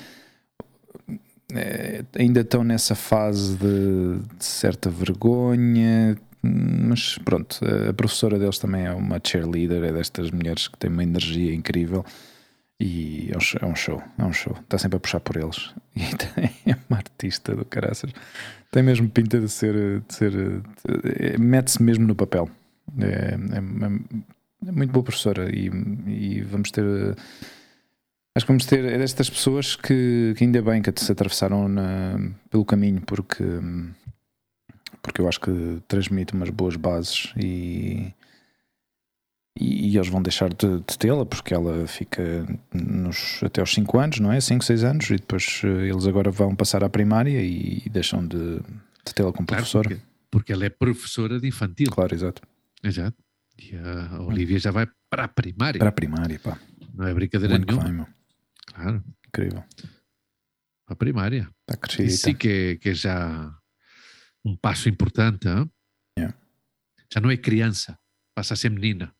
É, 1.54 2.04
ainda 2.18 2.40
estão 2.40 2.64
nessa 2.64 2.94
fase 2.94 3.56
de, 3.56 4.18
de 4.36 4.44
certa 4.44 4.90
vergonha, 4.90 6.16
mas 6.46 7.18
pronto, 7.18 7.60
a 7.88 7.92
professora 7.92 8.38
deles 8.38 8.58
também 8.58 8.84
é 8.86 8.92
uma 8.92 9.20
cheerleader, 9.22 9.82
é 9.84 9.92
destas 9.92 10.30
mulheres 10.30 10.68
que 10.68 10.78
têm 10.78 10.90
uma 10.90 11.02
energia 11.02 11.54
incrível 11.54 12.04
e 12.80 13.30
é 13.32 13.36
um 13.36 13.40
show, 13.40 13.58
é 13.62 13.66
um 13.66 13.74
show, 13.74 14.02
é 14.18 14.24
um 14.24 14.32
show. 14.32 14.56
está 14.60 14.78
sempre 14.78 14.96
a 14.96 15.00
puxar 15.00 15.20
por 15.20 15.36
eles 15.36 15.74
e 15.96 16.00
tem, 16.16 16.50
é 16.66 16.76
uma 16.88 16.98
artista 16.98 17.54
do 17.56 17.64
caraças, 17.64 18.10
tem 18.70 18.82
mesmo 18.82 19.08
pinta 19.08 19.40
de 19.40 19.48
ser, 19.48 20.00
de 20.06 20.14
ser 20.14 20.30
de- 20.32 21.38
mete-se 21.38 21.82
mesmo 21.82 22.06
no 22.06 22.14
papel. 22.14 22.48
É, 22.98 23.34
é- 23.34 24.68
é 24.68 24.72
muito 24.72 24.90
boa 24.92 25.02
professora 25.04 25.48
e, 25.54 25.70
e 26.06 26.40
vamos 26.42 26.70
ter. 26.70 26.84
Acho 28.34 28.44
que 28.44 28.52
vamos 28.52 28.66
ter 28.66 28.84
é 28.84 28.98
destas 28.98 29.30
pessoas 29.30 29.76
que, 29.76 30.34
que 30.36 30.44
ainda 30.44 30.60
bem 30.60 30.82
que 30.82 30.92
se 31.00 31.10
atravessaram 31.10 31.68
na- 31.68 32.18
pelo 32.50 32.64
caminho, 32.64 33.00
porque, 33.06 33.44
porque 35.06 35.20
eu 35.20 35.28
acho 35.28 35.40
que 35.40 35.80
transmite 35.86 36.34
umas 36.34 36.50
boas 36.50 36.76
bases 36.76 37.32
e, 37.36 38.12
e, 39.58 39.90
e 39.90 39.96
eles 39.96 40.08
vão 40.08 40.20
deixar 40.20 40.52
de, 40.52 40.80
de 40.80 40.98
tê-la, 40.98 41.24
porque 41.24 41.54
ela 41.54 41.86
fica 41.86 42.44
nos, 42.74 43.40
até 43.42 43.60
aos 43.60 43.72
5 43.72 43.98
anos, 43.98 44.20
não 44.20 44.32
é? 44.32 44.40
5, 44.40 44.64
6 44.64 44.84
anos, 44.84 45.10
e 45.10 45.16
depois 45.16 45.62
eh, 45.64 45.88
eles 45.88 46.06
agora 46.06 46.30
vão 46.30 46.54
passar 46.54 46.82
à 46.84 46.88
primária 46.88 47.40
e, 47.40 47.88
deixam 47.88 48.26
de, 48.26 48.58
de 49.04 49.14
tê-la 49.14 49.32
como 49.32 49.46
Claro, 49.46 49.62
professora. 49.62 49.88
porque, 49.88 50.02
porque 50.30 50.52
ela 50.52 50.66
é 50.66 50.68
professora 50.70 51.40
de 51.40 51.46
infantil. 51.48 51.90
Claro, 51.90 52.14
exato. 52.14 52.42
Exato. 52.82 53.16
E 53.58 53.74
a 53.76 54.20
Olivia 54.22 54.58
já 54.58 54.70
vai 54.70 54.86
para 55.08 55.24
a 55.24 55.28
primária. 55.28 55.78
Para 55.78 55.88
a 55.88 55.92
primária, 55.92 56.38
pá. 56.38 56.58
Não 56.92 57.06
é 57.06 57.14
brincadeira 57.14 57.56
nenhuma. 57.58 57.84
vem, 57.84 57.92
meu. 57.94 58.06
Claro, 58.66 59.02
Incrível. 59.28 59.64
para 60.84 60.92
a 60.92 60.96
primária. 60.96 61.48
Está 61.62 61.80
crescidita. 61.80 62.14
Isso 62.14 62.22
sim 62.24 62.34
que 62.34 62.48
é, 62.48 62.76
que 62.76 62.88
é 62.90 62.94
já 62.94 63.56
um 64.46 64.56
passo 64.56 64.88
importante. 64.88 65.48
hã? 65.48 65.68
Yeah. 66.18 66.36
Já 67.12 67.20
não 67.20 67.30
é 67.30 67.36
criança, 67.36 67.98
passa 68.34 68.54
a 68.54 68.56
ser 68.56 68.70
menina. 68.70 69.12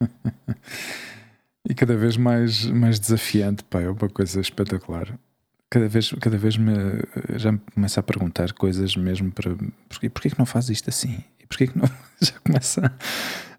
E 1.68 1.74
cada 1.74 1.94
vez 1.96 2.16
mais, 2.16 2.64
mais 2.64 2.98
desafiante, 2.98 3.62
pá, 3.64 3.80
é 3.82 3.88
uma 3.88 4.08
coisa 4.08 4.40
espetacular. 4.40 5.16
Cada 5.70 5.88
vez, 5.88 6.10
cada 6.20 6.36
vez 6.36 6.56
me, 6.56 6.72
já 7.36 7.52
me 7.52 7.58
começa 7.74 8.00
a 8.00 8.02
perguntar 8.02 8.52
coisas 8.54 8.96
mesmo 8.96 9.30
para. 9.30 9.54
Porquê, 9.88 10.08
porquê 10.08 10.30
que 10.30 10.38
não 10.38 10.46
faz 10.46 10.68
isto 10.68 10.88
assim? 10.88 11.22
E 11.38 11.46
porquê 11.46 11.66
que 11.68 11.78
não. 11.78 11.86
Já 12.20 12.32
começa 12.40 12.86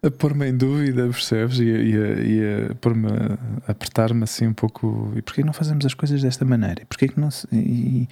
a, 0.03 0.07
a 0.07 0.11
pôr-me 0.11 0.47
em 0.49 0.57
dúvida, 0.57 1.03
percebes? 1.09 1.59
E, 1.59 1.71
a- 1.71 1.77
e, 1.77 1.95
a- 1.95 2.21
e 2.21 2.71
a 2.71 2.75
pôr-me 2.75 3.07
a 3.07 3.71
apertar-me 3.71 4.23
assim 4.23 4.47
um 4.47 4.53
pouco. 4.53 5.13
E 5.15 5.21
porquê 5.21 5.41
que 5.41 5.45
não 5.47 5.53
fazemos 5.53 5.85
as 5.85 5.93
coisas 5.93 6.21
desta 6.21 6.43
maneira? 6.43 6.81
E 6.81 6.85
porquê 6.85 7.07
que 7.07 7.19
não. 7.19 7.31
se- 7.31 7.47
E, 7.53 8.09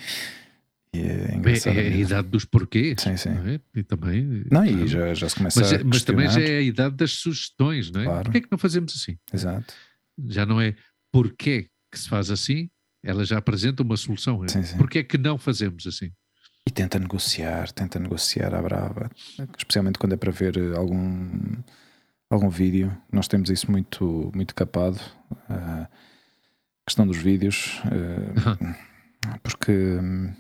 E 0.94 1.00
é, 1.02 1.06
é, 1.06 1.76
é 1.76 1.94
a 1.94 1.98
idade 1.98 2.28
dos 2.30 2.46
porquês. 2.46 3.02
Sim, 3.02 3.16
sim. 3.16 3.30
Não 3.30 3.48
é? 3.48 3.60
E 3.76 3.84
também. 3.84 4.44
Não, 4.52 4.66
e 4.66 4.88
já, 4.88 5.14
já 5.14 5.30
se 5.30 5.36
começa 5.36 5.60
mas, 5.60 5.74
a. 5.74 5.84
mas 5.84 6.04
também 6.04 6.30
já 6.30 6.42
é 6.42 6.58
a 6.58 6.62
idade 6.62 6.96
das 6.96 7.12
sugestões, 7.12 7.92
não 7.92 8.02
é? 8.02 8.06
Claro. 8.06 8.24
Porquê 8.24 8.38
é 8.40 8.42
que 8.42 8.52
não 8.52 8.58
fazemos 8.58 8.96
assim? 8.96 9.18
Exato. 9.32 9.74
Já 10.26 10.46
não 10.46 10.60
é 10.60 10.76
porquê 11.12 11.70
que 11.92 12.00
se 12.00 12.10
faz 12.10 12.32
assim, 12.32 12.70
ela 13.04 13.24
já 13.24 13.38
apresenta 13.38 13.84
uma 13.84 13.98
solução. 13.98 14.44
É? 14.44 14.48
Sim, 14.48 14.64
sim. 14.64 14.78
Porquê 14.78 15.00
é 15.00 15.04
que 15.04 15.18
não 15.18 15.38
fazemos 15.38 15.86
assim? 15.86 16.12
E 16.68 16.72
tenta 16.72 17.00
negociar, 17.00 17.72
tenta 17.72 18.00
negociar 18.00 18.54
à 18.54 18.62
brava. 18.62 19.10
Especialmente 19.58 19.98
quando 20.00 20.14
é 20.14 20.18
para 20.18 20.32
ver 20.32 20.76
algum, 20.76 21.32
algum 22.30 22.50
vídeo. 22.50 22.96
Nós 23.12 23.28
temos 23.28 23.50
isso 23.50 23.72
muito, 23.72 24.32
muito 24.36 24.54
capado. 24.56 25.00
A 25.50 25.88
questão 26.86 27.06
dos 27.08 27.18
vídeos. 27.18 27.80
eh, 27.92 28.80
porque 29.42 29.72
hum, 29.72 30.34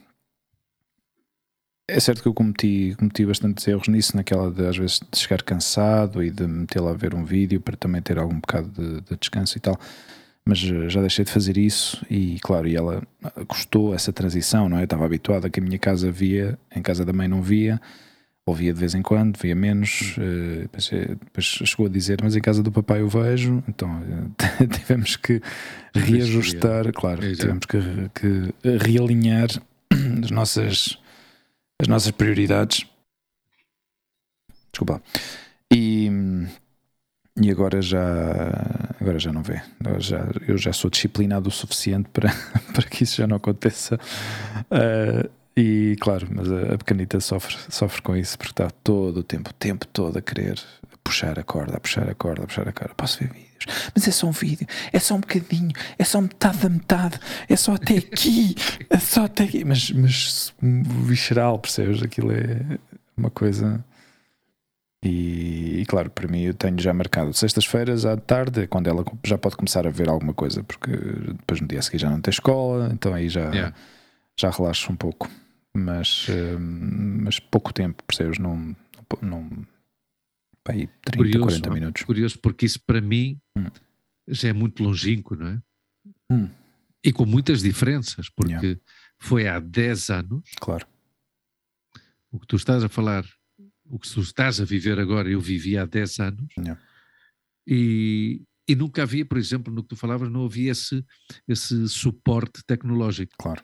é 1.96 2.00
certo 2.00 2.22
que 2.22 2.28
eu 2.28 2.34
cometi, 2.34 2.96
cometi 2.98 3.26
bastantes 3.26 3.68
erros 3.68 3.88
nisso, 3.88 4.16
naquela 4.16 4.52
de 4.52 4.66
às 4.68 4.78
vezes 4.78 5.00
de 5.12 5.18
chegar 5.20 5.42
cansado 5.44 6.24
e 6.24 6.30
de 6.32 6.46
meter 6.48 6.80
lá 6.82 6.92
a 6.92 6.96
ver 6.96 7.14
um 7.14 7.24
vídeo 7.24 7.60
para 7.62 7.76
também 7.76 8.02
ter 8.02 8.18
algum 8.18 8.40
bocado 8.40 8.70
de, 8.70 9.02
de 9.02 9.18
descanso 9.20 9.58
e 9.58 9.62
tal. 9.62 9.78
Mas 10.46 10.60
eh, 10.64 10.90
já 10.90 11.02
deixei 11.02 11.26
de 11.26 11.32
fazer 11.32 11.58
isso 11.58 12.04
e, 12.10 12.40
claro, 12.42 12.68
e 12.68 12.76
ela 12.76 13.04
gostou 13.48 13.94
essa 13.94 14.12
transição, 14.14 14.68
não 14.70 14.78
é? 14.78 14.82
Eu 14.82 14.86
estava 14.86 15.06
habituada 15.06 15.50
que 15.50 15.60
a 15.60 15.64
minha 15.64 15.78
casa 15.78 16.12
via, 16.12 16.58
em 16.76 16.82
casa 16.82 17.04
da 17.06 17.14
mãe 17.14 17.28
não 17.28 17.42
via, 17.42 17.80
ou 18.46 18.56
via 18.56 18.74
de 18.74 18.80
vez 18.80 18.96
em 18.96 19.02
quando, 19.04 19.38
via 19.38 19.54
menos. 19.54 20.16
eh, 20.18 20.62
Depois, 20.64 20.90
eh, 20.92 21.08
depois 21.24 21.46
chegou 21.46 21.86
a 21.86 21.90
dizer, 21.90 22.20
mas 22.24 22.36
em 22.36 22.42
casa 22.42 22.64
do 22.64 22.72
papai 22.72 23.02
eu 23.02 23.08
vejo, 23.10 23.64
então 23.68 24.02
eh, 24.42 24.66
tivemos 24.74 25.16
que 25.18 25.40
reajustar, 25.94 26.92
claro, 26.94 27.22
tivemos 27.36 27.66
que, 27.66 27.80
que 28.16 28.78
realinhar 28.78 29.50
as 30.24 30.32
nossas, 30.32 30.98
as 31.80 31.88
nossas 31.88 32.12
prioridades. 32.12 32.86
Desculpa. 34.72 35.02
E, 35.72 36.10
e 37.42 37.52
agora 37.52 37.82
já 37.82 38.00
agora 39.00 39.20
já 39.20 39.32
não 39.32 39.42
vê. 39.42 39.62
Agora 39.80 40.00
já, 40.00 40.28
eu 40.48 40.58
já 40.58 40.74
sou 40.74 40.90
disciplinado 40.90 41.50
o 41.50 41.52
suficiente 41.52 42.10
para, 42.10 42.30
para 42.74 42.84
que 42.84 43.04
isso 43.04 43.18
já 43.18 43.28
não 43.28 43.38
aconteça. 43.38 44.00
Ah, 44.70 45.30
e 45.56 45.96
claro, 46.00 46.28
mas 46.32 46.52
a, 46.52 46.74
a 46.74 46.78
pequenita 46.78 47.20
sofre, 47.20 47.56
sofre 47.70 48.02
com 48.02 48.16
isso 48.16 48.38
porque 48.38 48.54
está 48.54 48.70
todo 48.70 49.18
o 49.18 49.24
tempo, 49.24 49.50
o 49.50 49.54
tempo 49.54 49.86
todo 49.88 50.18
a 50.18 50.22
querer 50.22 50.60
puxar 51.04 51.40
a 51.40 51.44
corda, 51.44 51.78
a 51.78 51.80
puxar 51.80 52.10
a 52.10 52.16
corda, 52.16 52.44
a 52.44 52.48
puxar 52.48 52.68
a 52.68 52.72
corda. 52.74 52.94
Posso 52.96 53.20
ver 53.20 53.49
mas 53.96 54.08
é 54.08 54.12
só 54.12 54.28
um 54.28 54.32
vídeo, 54.32 54.68
é 54.92 55.00
só 55.00 55.16
um 55.16 55.20
bocadinho, 55.20 55.72
é 55.98 56.04
só 56.04 56.22
metade 56.22 56.58
da 56.60 56.70
metade, 56.70 57.20
é 57.48 57.56
só 57.56 57.74
até 57.76 57.98
aqui, 57.98 58.56
é 58.90 58.98
só 59.00 59.26
até 59.26 59.44
aqui. 59.44 59.64
Mas, 59.66 59.92
mas 59.92 60.54
visceral, 60.62 61.60
percebes? 61.60 62.02
Aquilo 62.02 62.32
é 62.32 62.78
uma 63.18 63.30
coisa. 63.30 63.84
E, 65.04 65.80
e, 65.82 65.86
claro, 65.86 66.10
para 66.10 66.28
mim 66.28 66.42
eu 66.42 66.54
tenho 66.54 66.78
já 66.80 66.94
marcado 66.94 67.34
sextas-feiras 67.34 68.06
à 68.06 68.18
tarde, 68.18 68.64
é 68.64 68.68
quando 68.68 68.88
ela 68.88 69.06
já 69.24 69.38
pode 69.38 69.56
começar 69.56 69.88
a 69.88 69.90
ver 69.90 70.10
alguma 70.10 70.34
coisa, 70.34 70.62
porque 70.64 70.92
depois 70.92 71.62
no 71.62 71.68
dia 71.68 71.80
a 71.80 71.82
seguir 71.82 72.00
já 72.00 72.10
não 72.10 72.20
tem 72.20 72.32
escola, 72.32 72.90
então 72.94 73.14
aí 73.14 73.30
já, 73.30 73.50
Yeah. 73.50 73.74
já 74.38 74.50
relaxo 74.50 74.92
um 74.92 74.96
pouco. 74.98 75.30
Mas, 75.74 76.28
hum, 76.30 77.22
mas 77.24 77.40
pouco 77.40 77.72
tempo, 77.72 78.04
percebes? 78.04 78.40
Não, 78.40 78.76
não, 79.22 79.48
pá, 80.72 80.74
aí 80.74 80.88
30, 81.04 81.18
Curioso, 81.18 81.46
40 81.48 81.70
não 81.70 81.76
é? 81.76 81.80
minutos. 81.80 82.04
Curioso, 82.04 82.40
porque 82.40 82.66
isso 82.66 82.80
para 82.82 83.02
mim 83.02 83.40
Hum. 83.58 83.66
já 84.28 84.50
é 84.50 84.54
muito 84.54 84.84
longínquo, 84.84 85.36
não 85.36 85.48
é? 85.48 85.62
Hum, 86.32 86.50
E 87.04 87.12
com 87.14 87.26
muitas 87.26 87.62
diferenças, 87.62 88.30
porque 88.30 88.52
Yeah. 88.52 88.82
foi 89.20 89.48
há 89.48 89.60
10 89.60 90.10
anos, 90.10 90.50
claro, 90.60 90.86
o 92.32 92.40
que 92.40 92.46
tu 92.48 92.56
estás 92.58 92.84
a 92.84 92.90
falar, 92.90 93.26
o 93.86 93.98
que 93.98 94.08
tu 94.10 94.20
estás 94.22 94.60
a 94.60 94.66
viver 94.66 95.00
agora, 95.00 95.30
eu 95.30 95.40
vivi 95.40 95.78
há 95.78 95.86
10 95.86 96.20
anos, 96.20 96.54
Yeah. 96.58 96.80
e, 97.66 98.44
e 98.68 98.76
nunca 98.76 99.04
havia, 99.04 99.26
por 99.26 99.38
exemplo, 99.38 99.74
no 99.74 99.82
que 99.82 99.90
tu 99.90 99.96
falavas, 99.96 100.30
não 100.30 100.46
havia 100.46 100.72
esse, 100.72 101.04
esse 101.48 101.88
suporte 101.88 102.64
tecnológico. 102.66 103.34
claro. 103.40 103.64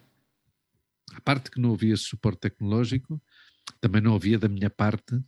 A 1.14 1.22
parte 1.22 1.50
que 1.52 1.60
não 1.62 1.74
havia 1.74 1.94
esse 1.94 2.04
suporte 2.04 2.40
tecnológico, 2.40 3.22
também 3.80 4.02
não 4.02 4.16
havia 4.16 4.38
da 4.40 4.50
minha 4.50 4.70
parte, 4.70 5.22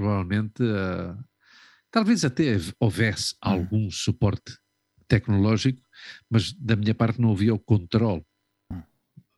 provavelmente, 0.00 0.62
ah, 0.62 1.14
talvez 1.90 2.24
até 2.24 2.56
houvesse 2.78 3.34
algum 3.38 3.90
suporte 3.90 4.56
tecnológico, 5.06 5.82
mas 6.30 6.54
da 6.54 6.74
minha 6.74 6.94
parte 6.94 7.20
não 7.20 7.32
havia 7.32 7.52
o 7.52 7.58
controle 7.58 8.24
Hum. 8.72 8.82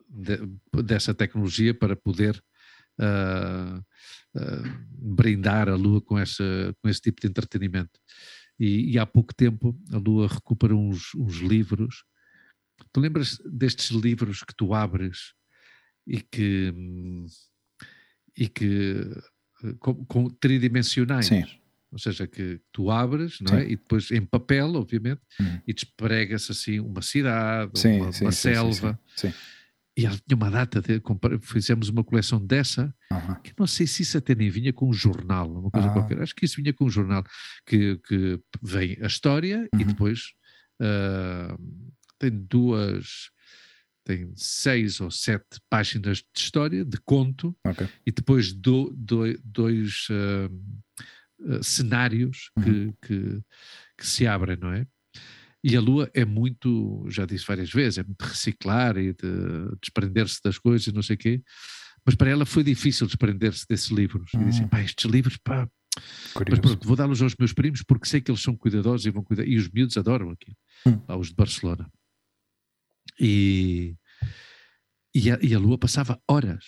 de- 0.09 0.83
dessa 0.85 1.13
tecnologia 1.13 1.75
para 1.75 1.97
poder 1.97 2.41
ah, 3.01 3.83
ah, 4.37 4.63
brindar 4.91 5.69
a 5.69 5.75
Lua 5.75 6.01
com, 6.01 6.17
essa, 6.17 6.45
com 6.81 6.89
esse 6.89 7.01
tipo 7.01 7.21
de 7.21 7.27
entretenimento. 7.27 7.99
E, 8.61 8.93
e 8.93 8.99
há 9.01 9.07
pouco 9.07 9.35
tempo 9.35 9.77
a 9.91 9.97
Lua 9.99 10.29
recuperou 10.29 10.81
uns, 10.81 11.13
uns 11.17 11.39
livros. 11.39 12.05
Tu 12.93 13.01
lembras 13.01 13.39
destes 13.45 13.91
livros 13.91 14.45
que 14.45 14.55
tu 14.55 14.75
abres 14.75 15.33
e 16.07 16.21
que, 16.21 16.73
hum, 16.77 17.27
e 18.37 18.49
que 18.49 19.11
com, 19.79 19.95
com 20.05 20.29
tridimensionais? 20.29 21.27
Sim. 21.27 21.45
Ou 21.91 21.99
seja, 21.99 22.27
que 22.27 22.59
tu 22.73 22.91
abres, 22.91 23.39
não 23.43 23.59
é? 23.59 23.65
E 23.65 23.77
depois 23.77 24.11
em 24.11 24.23
papel, 24.25 24.75
obviamente, 24.77 25.21
Hum. 25.41 25.59
e 25.67 25.75
desprega-se 25.75 26.51
assim 26.53 26.81
uma 26.81 27.03
cidade, 27.03 27.79
Sim, 27.79 28.01
uma, 28.01 28.11
uma 28.23 28.33
selva. 28.33 28.99
sim. 29.15 29.33
E 29.95 30.07
ela 30.07 30.17
tinha 30.27 30.35
uma 30.35 30.51
data, 30.51 30.81
de, 30.81 31.03
fizemos 31.43 31.91
uma 31.91 32.03
coleção 32.03 32.43
dessa, 32.45 32.95
que 33.45 33.53
não 33.59 33.67
sei 33.67 33.87
se 33.87 34.01
isso 34.03 34.17
até 34.17 34.35
nem 34.35 34.49
vinha 34.49 34.73
com 34.73 34.89
um 34.89 34.93
jornal, 34.93 35.51
uma 35.53 35.71
coisa 35.71 35.89
Ah. 35.89 35.93
qualquer. 35.93 36.23
Acho 36.23 36.35
que 36.35 36.47
isso 36.47 36.57
vinha 36.57 36.73
com 36.73 36.87
um 36.87 36.89
jornal, 36.91 37.23
que, 37.67 37.99
que 38.09 38.41
vem 38.63 38.97
a 39.03 39.07
história 39.07 39.69
e 39.75 39.83
Uhum. 39.83 39.89
depois 39.89 40.33
ah, 40.81 41.55
tem 42.19 42.31
duas, 42.31 43.31
tem 44.05 44.33
seis 44.37 45.01
ou 45.01 45.11
sete 45.11 45.61
páginas 45.71 46.19
de 46.19 46.25
história, 46.41 46.85
de 46.85 46.97
conto, 46.99 47.57
Ok. 47.67 47.87
e 48.07 48.11
depois 48.13 48.53
do, 48.53 48.91
do- 48.97 49.39
dois 49.45 50.07
ah, 50.11 50.49
ah, 51.49 51.63
cenários 51.63 52.51
que, 52.63 52.71
Uhum. 52.71 52.95
que, 53.03 53.41
que 53.99 54.07
se 54.07 54.27
abrem, 54.27 54.57
não 54.57 54.73
é? 54.73 54.87
E 55.65 55.77
a 55.77 55.81
Lua 55.81 56.11
é 56.13 56.25
muito, 56.25 57.07
já 57.09 57.25
disse 57.25 57.47
várias 57.47 57.71
vezes, 57.71 57.99
é 57.99 58.03
muito 58.03 58.23
reciclar 58.23 58.97
e 58.97 59.13
de 59.13 59.77
desprender-se 59.81 60.41
das 60.43 60.59
coisas 60.59 60.87
e 60.89 60.93
não 60.93 61.03
sei 61.03 61.15
o 61.15 61.19
quê, 61.19 61.43
mas 62.05 62.17
para 62.17 62.31
ela 62.31 62.45
foi 62.45 62.65
difícil 62.65 63.07
desprender-se 63.07 63.65
desses 63.69 63.89
livros. 63.91 64.33
E 64.35 64.39
disse, 64.45 64.65
Hum. 64.65 64.69
pá, 64.69 64.83
estes 64.83 65.09
livros, 65.09 65.37
pá, 65.37 65.69
mas 65.97 66.33
Curioso. 66.35 66.63
pronto, 66.63 66.87
vou 66.89 66.97
dá-los 66.97 67.23
aos 67.23 67.37
meus 67.37 67.53
primos 67.53 67.83
porque 67.83 68.09
sei 68.09 68.21
que 68.21 68.29
eles 68.31 68.41
são 68.43 68.57
cuidadosos 68.57 69.07
e 69.07 69.11
vão 69.11 69.23
cuidar. 69.23 69.47
E 69.47 69.57
os 69.57 69.69
miúdos 69.71 69.97
adoram 69.97 70.31
aquilo, 70.31 70.57
Hum. 70.85 71.01
lá 71.07 71.17
os 71.17 71.29
de 71.29 71.35
Barcelona. 71.37 71.89
E, 73.21 73.97
e, 75.15 75.31
a, 75.31 75.39
e 75.43 75.55
a 75.55 75.59
Lua 75.59 75.79
passava 75.79 76.21
horas 76.29 76.65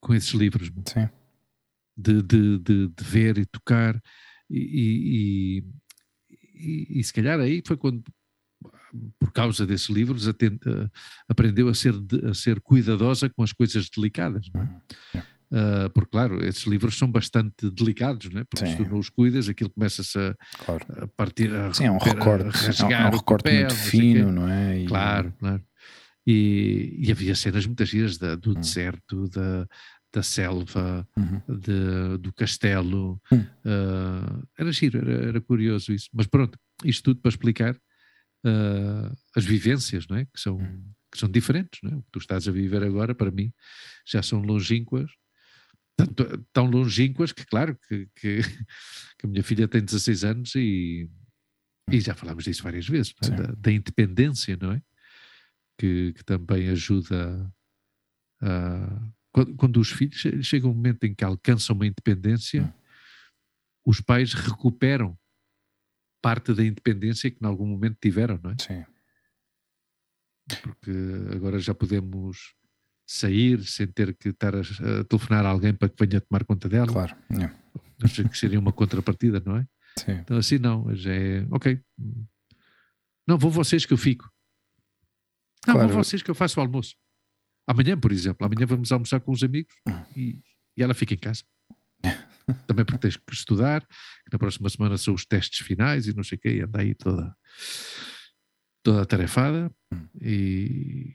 com 0.00 0.14
esses 0.14 0.30
livros, 0.30 0.70
de, 1.96 2.22
de, 2.22 2.58
de, 2.58 2.88
de 2.88 3.04
ver 3.04 3.38
e 3.38 3.44
tocar 3.46 4.00
e, 4.48 5.62
e, 6.30 6.98
e, 7.00 7.04
se 7.04 7.12
calhar 7.12 7.38
aí 7.40 7.62
foi 7.66 7.76
quando 7.76 8.02
por 9.18 9.32
causa 9.32 9.66
desses 9.66 9.88
livros 9.88 10.26
aten- 10.26 10.58
eh, 10.64 10.88
aprendeu 11.28 11.68
a 11.68 11.74
ser, 11.74 11.94
a 12.28 12.32
ser 12.32 12.60
cuidadosa 12.60 13.28
com 13.28 13.42
as 13.42 13.52
coisas 13.52 13.88
delicadas 13.90 14.48
não 14.54 14.62
é? 14.62 14.64
Uhum. 14.64 14.80
Yeah. 15.14 15.37
Ah, 15.52 15.88
porque 15.94 16.10
claro, 16.10 16.44
esses 16.44 16.64
livros 16.64 16.98
são 16.98 17.10
bastante 17.10 17.70
delicados 17.70 18.28
não 18.30 18.40
é? 18.42 18.44
porque 18.44 18.66
se 18.66 18.76
tu 18.76 18.84
Sim. 18.84 18.90
não 18.90 18.98
os 18.98 19.08
cuidas 19.08 19.48
aquilo 19.48 19.70
começa-se 19.70 20.18
a, 20.18 20.34
Claro. 20.58 20.84
a 21.04 21.06
partir 21.08 21.54
a, 21.54 21.72
Sim, 21.72 21.84
é 21.86 21.90
um 21.90 21.96
recorte, 21.98 22.44
rasgar 22.66 23.02
é 23.02 23.06
um 23.06 23.10
recorte 23.16 23.50
muito 23.50 23.74
fino, 23.74 24.30
não 24.32 24.48
é? 24.48 24.80
E- 24.82 24.86
Claro, 24.86 25.32
claro. 25.38 25.64
E, 26.26 26.96
e 26.98 27.10
havia 27.10 27.34
cenas 27.34 27.64
muitas 27.66 27.88
giras 27.88 28.18
da- 28.18 28.34
do 28.34 28.50
Hum. 28.50 28.60
deserto, 28.60 29.28
da, 29.30 29.66
da 30.12 30.22
selva, 30.22 31.08
Uhum. 31.16 31.40
de- 31.48 32.18
do 32.18 32.30
castelo. 32.34 33.18
Hum. 33.32 33.44
ah, 33.64 34.42
era 34.58 34.70
giro, 34.72 34.98
era, 34.98 35.28
era 35.28 35.40
curioso 35.40 35.92
isso. 35.94 36.08
Mas 36.12 36.26
pronto, 36.26 36.58
isto 36.84 37.02
tudo 37.04 37.20
para 37.22 37.30
explicar 37.30 37.74
ah, 38.44 39.12
as 39.34 39.44
vivências, 39.46 40.06
não 40.06 40.16
é? 40.18 40.24
Que 40.26 40.38
são, 40.38 40.58
Hum. 40.58 40.84
que 41.10 41.18
são 41.18 41.28
diferentes, 41.30 41.80
não 41.82 41.92
é? 41.92 41.96
O 41.96 42.02
que 42.02 42.10
tu 42.12 42.18
estás 42.18 42.46
a 42.46 42.52
viver 42.52 42.82
agora, 42.82 43.14
para 43.14 43.30
mim, 43.30 43.50
já 44.06 44.22
são 44.22 44.40
longínquas. 44.42 45.10
Tanto, 45.98 46.38
tão 46.52 46.66
longínquas 46.66 47.32
que, 47.32 47.44
claro, 47.44 47.76
que, 47.88 48.06
que, 48.14 48.38
que 49.18 49.26
a 49.26 49.28
minha 49.28 49.42
filha 49.42 49.66
tem 49.66 49.84
16 49.84 50.22
anos 50.24 50.54
e, 50.54 51.10
e 51.90 52.00
já 52.00 52.14
falámos 52.14 52.44
disso 52.44 52.62
várias 52.62 52.86
vezes, 52.88 53.12
é? 53.24 53.30
Da, 53.30 53.46
da 53.52 53.72
independência, 53.72 54.56
não 54.60 54.72
é? 54.72 54.82
Que, 55.76 56.12
que 56.12 56.24
também 56.24 56.68
ajuda 56.68 57.52
a. 58.40 59.10
Quando, 59.32 59.56
quando 59.56 59.80
os 59.80 59.90
filhos 59.90 60.16
che- 60.20 60.42
chega 60.42 60.66
um 60.68 60.74
momento 60.74 61.04
em 61.04 61.14
que 61.14 61.24
alcançam 61.24 61.74
uma 61.76 61.86
independência, 61.86 62.62
Hum. 62.62 62.72
os 63.86 64.00
pais 64.00 64.32
recuperam 64.34 65.18
parte 66.22 66.52
da 66.54 66.64
independência 66.64 67.30
que 67.30 67.38
em 67.42 67.46
algum 67.46 67.66
momento 67.66 67.98
tiveram, 68.00 68.38
não 68.42 68.50
é? 68.52 68.56
Sim. 68.60 68.84
Porque 70.62 70.90
agora 71.34 71.58
já 71.58 71.74
podemos 71.74 72.54
sair 73.08 73.64
sem 73.64 73.86
ter 73.86 74.14
que 74.14 74.28
estar 74.28 74.54
a, 74.54 74.60
a, 74.60 75.04
telefonar 75.04 75.46
a 75.46 75.48
alguém 75.48 75.72
para 75.72 75.88
que 75.88 76.04
venha 76.04 76.20
tomar 76.20 76.44
conta 76.44 76.68
dela. 76.68 76.92
Claro. 76.92 77.16
Yeah. 77.30 77.56
Acho 78.04 78.28
que 78.28 78.36
seria 78.36 78.60
uma 78.60 78.70
contrapartida, 78.70 79.42
não 79.44 79.56
é? 79.56 79.66
Sim. 79.98 80.12
Então 80.12 80.36
assim 80.36 80.58
não, 80.58 80.94
já 80.94 81.12
é 81.12 81.46
ok. 81.50 81.80
Não, 83.26 83.38
vou 83.38 83.50
vocês 83.50 83.86
que 83.86 83.92
eu 83.94 83.96
fico. 83.96 84.30
Não, 85.66 85.74
claro. 85.74 85.88
vou 85.88 86.04
vocês 86.04 86.22
que 86.22 86.30
eu 86.30 86.34
faço 86.34 86.60
o 86.60 86.62
almoço. 86.62 86.94
Amanhã, 87.66 87.98
por 87.98 88.12
exemplo, 88.12 88.46
amanhã 88.46 88.66
vamos 88.66 88.92
almoçar 88.92 89.20
com 89.20 89.32
os 89.32 89.42
amigos 89.42 89.74
e, 90.14 90.40
e 90.76 90.82
ela 90.82 90.92
fica 90.92 91.14
em 91.14 91.18
casa. 91.18 91.42
Também 92.66 92.84
porque 92.84 92.98
tens 92.98 93.16
que 93.16 93.32
estudar, 93.32 93.80
que 93.80 94.32
na 94.32 94.38
próxima 94.38 94.68
semana 94.68 94.98
são 94.98 95.14
os 95.14 95.24
testes 95.24 95.66
finais 95.66 96.06
e 96.06 96.14
não 96.14 96.22
sei 96.22 96.36
o 96.36 96.40
quê, 96.40 96.56
e 96.56 96.62
anda 96.62 96.80
aí 96.80 96.94
toda, 96.94 97.34
toda 98.82 99.02
atarefada 99.02 99.70
hum. 99.92 100.08
e, 100.20 101.14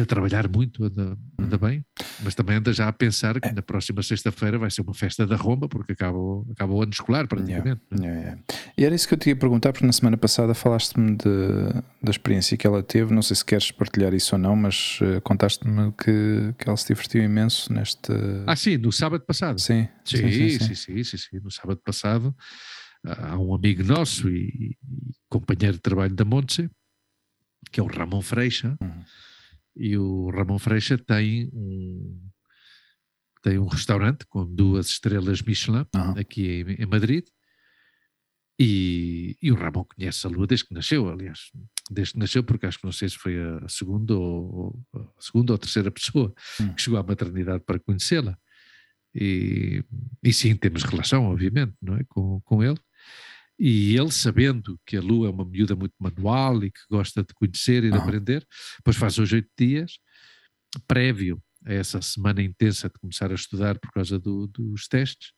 a 0.00 0.06
trabalhar 0.06 0.48
muito, 0.48 0.84
anda, 0.84 1.16
anda 1.38 1.58
bem, 1.58 1.84
mas 2.22 2.34
também 2.34 2.56
anda 2.56 2.72
já 2.72 2.88
a 2.88 2.92
pensar 2.92 3.40
que 3.40 3.48
é. 3.48 3.52
na 3.52 3.62
próxima 3.62 4.02
sexta-feira 4.02 4.58
vai 4.58 4.70
ser 4.70 4.82
uma 4.82 4.94
festa 4.94 5.26
da 5.26 5.36
romba, 5.36 5.68
porque 5.68 5.92
acaba, 5.92 6.18
acaba 6.52 6.72
o 6.72 6.82
ano 6.82 6.92
escolar 6.92 7.26
praticamente. 7.26 7.80
Yeah, 7.92 8.06
yeah, 8.06 8.20
yeah. 8.20 8.42
E 8.76 8.84
era 8.84 8.94
isso 8.94 9.06
que 9.08 9.14
eu 9.14 9.18
te 9.18 9.30
ia 9.30 9.36
perguntar, 9.36 9.72
porque 9.72 9.86
na 9.86 9.92
semana 9.92 10.16
passada 10.16 10.54
falaste-me 10.54 11.16
da 11.16 12.10
experiência 12.10 12.56
que 12.56 12.66
ela 12.66 12.82
teve, 12.82 13.14
não 13.14 13.22
sei 13.22 13.36
se 13.36 13.44
queres 13.44 13.70
partilhar 13.70 14.14
isso 14.14 14.34
ou 14.34 14.40
não, 14.40 14.54
mas 14.56 14.98
uh, 15.00 15.20
contaste-me 15.22 15.92
que, 15.92 16.54
que 16.58 16.68
ela 16.68 16.76
se 16.76 16.88
divertiu 16.88 17.22
imenso 17.22 17.72
neste... 17.72 18.12
Ah 18.46 18.56
sim, 18.56 18.76
no 18.76 18.92
sábado 18.92 19.24
passado. 19.24 19.60
Sim. 19.60 19.88
Sim, 20.04 20.16
sim, 20.16 20.30
sim, 20.30 20.58
sim, 20.58 20.74
sim, 20.74 21.04
sim, 21.04 21.16
sim 21.16 21.40
no 21.42 21.50
sábado 21.50 21.80
passado 21.84 22.34
há 23.06 23.38
um 23.38 23.54
amigo 23.54 23.82
nosso 23.82 24.30
e, 24.30 24.48
e 24.48 24.76
companheiro 25.28 25.76
de 25.76 25.82
trabalho 25.82 26.14
da 26.14 26.24
Montse, 26.24 26.70
que 27.70 27.80
é 27.80 27.82
o 27.82 27.86
Ramon 27.86 28.22
Freixa, 28.22 28.76
uhum 28.80 29.04
e 29.76 29.96
o 29.96 30.30
Ramon 30.30 30.58
Freixa 30.58 30.96
tem 30.96 31.50
um, 31.52 32.20
tem 33.42 33.58
um 33.58 33.66
restaurante 33.66 34.26
com 34.26 34.46
duas 34.46 34.88
estrelas 34.88 35.42
Michelin 35.42 35.86
uhum. 35.94 36.18
aqui 36.18 36.46
em, 36.46 36.82
em 36.82 36.86
Madrid 36.86 37.24
e, 38.58 39.36
e, 39.42 39.50
o 39.50 39.56
Ramon 39.56 39.84
conhece 39.84 40.26
a 40.26 40.30
Lua 40.30 40.46
desde 40.46 40.66
que 40.66 40.74
nasceu, 40.74 41.08
aliás, 41.08 41.50
desde 41.90 42.12
que 42.12 42.20
nasceu, 42.20 42.44
porque 42.44 42.66
acho 42.66 42.78
que 42.78 42.84
não 42.84 42.92
sei 42.92 43.08
se 43.08 43.18
foi 43.18 43.36
a 43.36 43.68
segunda 43.68 44.14
ou, 44.14 44.80
a 44.94 45.20
segunda 45.20 45.52
ou 45.52 45.58
terceira 45.58 45.90
pessoa 45.90 46.32
uhum. 46.60 46.72
que 46.74 46.82
chegou 46.82 46.98
à 46.98 47.02
maternidade 47.02 47.64
para 47.64 47.80
conhecê-la. 47.80 48.38
E, 49.12 49.84
e 50.22 50.32
sim, 50.32 50.54
temos 50.56 50.84
relação, 50.84 51.24
obviamente, 51.24 51.74
não 51.82 51.96
é? 51.96 52.04
com, 52.04 52.40
com 52.42 52.62
ele. 52.62 52.78
E 53.58 53.96
ele, 53.96 54.10
sabendo 54.10 54.78
que 54.84 54.96
a 54.96 55.00
Lu 55.00 55.26
é 55.26 55.30
uma 55.30 55.44
miúda 55.44 55.76
muito 55.76 55.94
manual 55.98 56.64
e 56.64 56.70
que 56.70 56.80
gosta 56.90 57.22
de 57.22 57.32
conhecer 57.34 57.84
e 57.84 57.90
de 57.90 57.96
aprender, 57.96 58.44
depois 58.78 58.96
faz 58.96 59.16
os 59.18 59.32
oito 59.32 59.48
dias, 59.56 59.98
prévio 60.86 61.40
a 61.64 61.72
essa 61.72 62.02
semana 62.02 62.42
intensa 62.42 62.88
de 62.88 62.98
começar 62.98 63.30
a 63.30 63.34
estudar 63.34 63.78
por 63.78 63.90
causa 63.92 64.18
do, 64.18 64.46
dos 64.48 64.88
testes, 64.88 65.30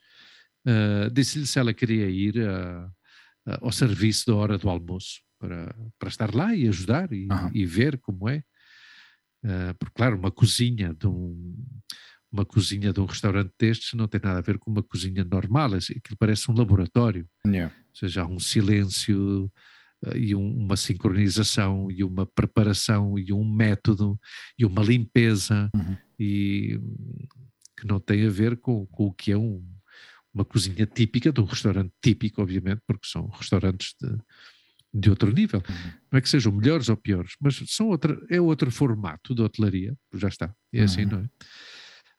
uh, 0.66 1.10
disse-lhe 1.10 1.46
se 1.46 1.58
ela 1.58 1.74
queria 1.74 2.08
ir 2.08 2.40
a, 2.40 2.90
a, 3.46 3.58
ao 3.60 3.70
serviço 3.70 4.26
da 4.26 4.34
hora 4.34 4.58
do 4.58 4.68
almoço 4.68 5.20
para, 5.38 5.74
para 5.98 6.08
estar 6.08 6.34
lá 6.34 6.54
e 6.54 6.66
ajudar 6.68 7.12
e, 7.12 7.28
e 7.52 7.66
ver 7.66 7.98
como 7.98 8.28
é. 8.28 8.42
Uh, 9.44 9.74
porque, 9.78 9.94
claro, 9.94 10.16
uma 10.16 10.30
cozinha 10.30 10.94
de 10.94 11.06
um, 11.06 11.54
uma 12.32 12.44
cozinha 12.44 12.92
de 12.92 13.00
um 13.00 13.04
restaurante 13.04 13.52
destes 13.58 13.92
não 13.94 14.08
tem 14.08 14.20
nada 14.22 14.38
a 14.38 14.42
ver 14.42 14.58
com 14.58 14.70
uma 14.70 14.82
cozinha 14.82 15.22
normal, 15.22 15.74
assim, 15.74 15.94
aquilo 15.96 16.16
parece 16.18 16.50
um 16.50 16.54
laboratório. 16.54 17.28
Yeah. 17.46 17.72
Ou 17.96 18.00
seja, 18.00 18.22
há 18.22 18.26
um 18.26 18.38
silêncio 18.38 19.50
uh, 20.04 20.16
e 20.16 20.34
um, 20.34 20.54
uma 20.58 20.76
sincronização 20.76 21.90
e 21.90 22.04
uma 22.04 22.26
preparação 22.26 23.18
e 23.18 23.32
um 23.32 23.42
método 23.42 24.20
e 24.58 24.66
uma 24.66 24.82
limpeza 24.82 25.70
uhum. 25.74 25.96
e 26.20 26.78
que 27.78 27.86
não 27.86 27.98
tem 27.98 28.26
a 28.26 28.30
ver 28.30 28.58
com, 28.58 28.84
com 28.86 29.06
o 29.06 29.12
que 29.12 29.32
é 29.32 29.38
um, 29.38 29.64
uma 30.32 30.44
cozinha 30.44 30.84
típica 30.84 31.32
de 31.32 31.40
um 31.40 31.44
restaurante 31.44 31.90
típico, 32.02 32.42
obviamente, 32.42 32.82
porque 32.86 33.06
são 33.06 33.28
restaurantes 33.28 33.94
de, 33.98 34.18
de 34.92 35.08
outro 35.08 35.32
nível. 35.32 35.62
Uhum. 35.66 35.92
Não 36.12 36.18
é 36.18 36.20
que 36.20 36.28
sejam 36.28 36.52
melhores 36.52 36.90
ou 36.90 36.96
piores, 36.98 37.34
mas 37.40 37.62
são 37.66 37.88
outra, 37.88 38.20
é 38.28 38.38
outro 38.38 38.70
formato 38.70 39.34
de 39.34 39.40
hotelaria, 39.40 39.96
já 40.12 40.28
está, 40.28 40.54
é 40.72 40.82
assim, 40.82 41.04
uhum. 41.04 41.10
não 41.10 41.18
é? 41.20 41.28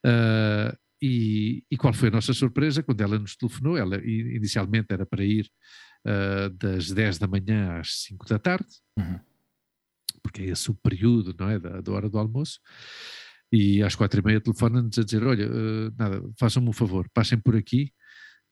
Uh, 0.06 0.87
e, 1.02 1.64
e, 1.70 1.78
qual 1.78 1.94
foi 1.94 2.10
a 2.10 2.12
nossa 2.12 2.34
surpresa 2.34 2.82
quando 2.82 3.02
ela 3.02 3.20
nos 3.20 3.36
telefonou? 3.36 3.78
Ela 3.78 3.98
inicialmente 4.04 4.88
era 4.92 5.06
para 5.06 5.24
ir 5.24 5.50
uh, 6.06 6.50
das 6.50 6.92
10 6.92 7.20
da 7.20 7.28
manhã 7.28 7.80
às 7.80 8.04
5 8.04 8.26
da 8.28 8.40
tarde, 8.40 8.68
uhum. 8.98 9.20
porque 10.24 10.42
é 10.42 10.46
esse 10.46 10.72
o 10.72 10.74
período 10.74 11.36
não 11.38 11.50
é, 11.50 11.60
da, 11.60 11.82
da 11.82 11.92
hora 11.92 12.10
do 12.10 12.18
almoço. 12.18 12.60
E 13.52 13.82
às 13.82 13.96
quatro 13.96 14.20
e 14.20 14.24
meia 14.24 14.42
telefona-nos 14.42 14.98
a 14.98 15.04
dizer: 15.04 15.24
Olha, 15.24 15.48
uh, 15.48 15.94
nada, 15.98 16.22
façam-me 16.38 16.70
um 16.70 16.74
favor, 16.74 17.08
passem 17.14 17.38
por 17.38 17.56
aqui, 17.56 17.94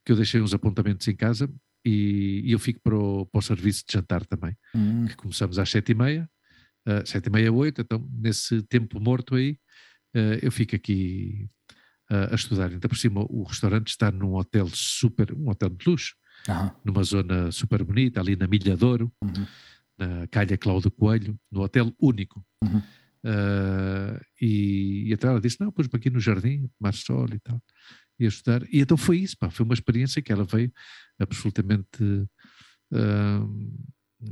que 0.05 0.11
eu 0.11 0.15
deixei 0.15 0.39
uns 0.39 0.53
apontamentos 0.53 1.07
em 1.07 1.15
casa 1.15 1.51
e, 1.83 2.41
e 2.45 2.51
eu 2.51 2.59
fico 2.59 2.79
para 2.81 2.97
o, 2.97 3.25
para 3.25 3.39
o, 3.39 3.41
serviço 3.41 3.83
de 3.87 3.93
jantar 3.93 4.25
também, 4.25 4.55
uhum. 4.73 5.05
que 5.07 5.15
começamos 5.15 5.59
às 5.59 5.69
sete 5.69 5.91
e 5.91 5.95
meia, 5.95 6.29
uh, 6.87 7.05
sete 7.05 7.27
e 7.27 7.29
meia, 7.31 7.51
oito, 7.51 7.81
então 7.81 8.07
nesse 8.11 8.61
tempo 8.63 8.99
morto 8.99 9.35
aí, 9.35 9.57
uh, 10.15 10.39
eu 10.41 10.51
fico 10.51 10.75
aqui 10.75 11.49
uh, 12.11 12.31
a 12.31 12.35
estudar. 12.35 12.71
Ainda 12.71 12.87
por 12.87 12.97
cima, 12.97 13.25
o 13.29 13.43
restaurante 13.43 13.87
está 13.89 14.11
num 14.11 14.35
hotel 14.35 14.67
super, 14.69 15.33
um 15.33 15.49
hotel 15.49 15.69
de 15.69 15.89
luxo, 15.89 16.15
uhum. 16.47 16.71
numa 16.83 17.03
zona 17.03 17.51
super 17.51 17.83
bonita, 17.83 18.19
ali 18.19 18.35
na 18.35 18.47
Milha 18.47 18.75
Douro, 18.75 19.11
uhum. 19.23 19.45
na 19.97 20.27
Calha 20.27 20.57
Cláudio 20.57 20.91
Coelho, 20.91 21.39
no 21.51 21.61
hotel 21.61 21.93
único. 21.99 22.45
Uhum. 22.63 22.81
Uh, 23.25 24.21
e, 24.39 25.07
e 25.07 25.13
então 25.13 25.31
ela 25.31 25.41
disse: 25.41 25.59
Não, 25.59 25.71
pus-me 25.71 25.91
aqui 25.95 26.09
no 26.09 26.19
jardim, 26.19 26.69
tomar 26.77 26.93
sol 26.93 27.27
e 27.33 27.39
tal, 27.39 27.61
e 28.19 28.25
a 28.25 28.27
estudar. 28.27 28.63
E 28.71 28.79
então 28.81 28.97
foi 28.97 29.17
isso, 29.17 29.37
pá, 29.37 29.49
foi 29.49 29.65
uma 29.65 29.73
experiência 29.73 30.21
que 30.21 30.31
ela 30.31 30.43
veio 30.43 30.71
absolutamente 31.19 32.03
uh, 32.03 33.79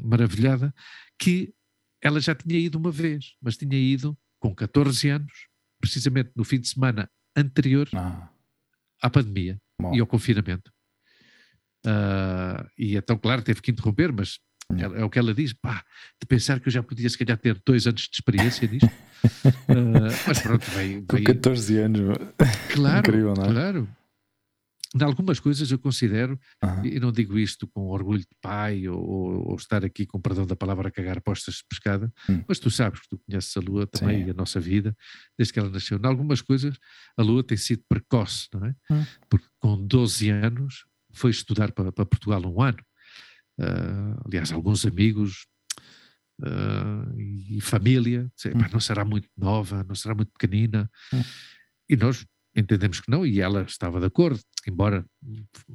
maravilhada. 0.04 0.74
Que 1.18 1.54
ela 2.02 2.20
já 2.20 2.36
tinha 2.36 2.60
ido 2.60 2.78
uma 2.78 2.92
vez, 2.92 3.34
mas 3.42 3.58
tinha 3.58 3.78
ido 3.78 4.16
com 4.40 4.54
14 4.54 5.10
anos, 5.10 5.48
precisamente 5.80 6.32
no 6.36 6.44
fim 6.44 6.60
de 6.60 6.68
semana 6.68 7.10
anterior 7.36 7.88
ah. 7.93 8.30
à 9.02 9.10
pandemia 9.10 9.60
Bom. 9.80 9.93
e 9.96 10.00
ao 10.00 10.08
confinamento. 10.08 10.72
Uh, 11.86 12.65
e 12.78 12.96
então, 12.96 13.17
claro, 13.17 13.41
teve 13.41 13.62
que 13.62 13.72
interromper, 13.72 14.12
mas 14.13 14.39
é, 14.78 15.02
é, 15.02 15.04
o 15.04 15.10
que 15.10 15.19
ela 15.19 15.34
diz, 15.34 15.52
pá, 15.54 15.84
de 16.22 16.26
pensar 16.26 16.60
que 16.60 16.67
eu 16.69 16.72
já 16.72 16.82
podia 16.82 17.10
se 17.10 17.17
calhar 17.17 17.38
ter 17.38 17.62
dois 17.65 17.86
anos 17.86 18.02
de 18.04 18.15
experiência 18.15 18.67
nisto. 18.67 18.88
uh, 18.88 20.10
mas 20.28 20.39
pronto, 20.39 20.63
veio, 20.72 21.06
veio... 21.12 21.24
Com 21.24 21.24
14 21.24 21.78
anos. 21.80 22.17
Claro, 22.72 23.00
Incrível, 23.00 23.34
não 23.34 23.46
é? 23.46 23.52
claro 23.52 23.89
em 24.96 25.04
algumas 25.04 25.40
coisas 25.40 25.72
eu 25.72 25.80
considero, 25.80 26.40
uhum. 26.64 26.86
e 26.86 27.00
não 27.00 27.12
digo 27.12 27.38
isto 27.38 27.68
com 27.68 27.88
orgulho 27.88 28.20
de 28.20 28.36
pai 28.40 28.88
ou, 28.88 29.00
ou, 29.00 29.50
ou, 29.50 29.56
estar 29.56 29.84
aqui 29.84 30.06
com 30.06 30.22
perdão 30.22 30.46
da 30.46 30.56
palavra 30.56 30.90
a 30.90 30.92
cagar 30.92 31.20
postas 31.22 31.56
de 31.56 31.64
pescada, 31.68 32.14
uhum. 32.30 32.44
mas 32.48 32.60
tu 32.60 32.70
sabes 32.70 33.00
que 33.02 33.10
tu 33.10 33.18
conheces 33.18 33.56
a 33.58 33.60
Lua 33.60 33.88
também 33.88 34.22
Sim. 34.22 34.28
e 34.28 34.30
a 34.30 34.34
nossa 34.34 34.60
vida, 34.60 34.96
desde 35.38 35.52
que 35.52 35.60
ela 35.60 35.70
nasceu. 35.70 35.98
Em 35.98 36.06
algumas 36.06 36.42
coisas 36.42 36.78
a 37.18 37.24
Lua 37.24 37.44
tem 37.44 37.58
sido 37.58 37.84
precoce, 37.90 38.48
não 38.54 38.66
é? 38.66 38.76
Uhum. 38.92 39.06
Porque 39.30 39.48
com 39.60 39.88
12 39.88 40.30
anos 40.30 40.86
foi 41.12 41.32
estudar 41.32 41.72
para, 41.72 41.92
para 41.92 42.06
Portugal 42.06 42.42
um 42.46 42.62
ano. 42.62 42.84
Uh, 43.60 44.22
aliás, 44.26 44.52
alguns 44.52 44.86
amigos 44.86 45.48
uh, 46.42 47.20
e 47.20 47.62
família, 47.62 48.32
dizem, 48.36 48.54
não 48.72 48.80
será 48.80 49.04
muito 49.04 49.30
nova, 49.38 49.84
não 49.84 49.96
será 49.96 50.14
muito 50.14 50.32
pequenina. 50.32 50.90
E 51.90 51.96
nós 51.96 52.26
entendemos 52.56 53.00
que 53.00 53.10
não, 53.10 53.26
e 53.26 53.42
ela 53.42 53.63
estava 53.63 54.00
de 54.00 54.06
acordo, 54.06 54.39
embora, 54.68 55.06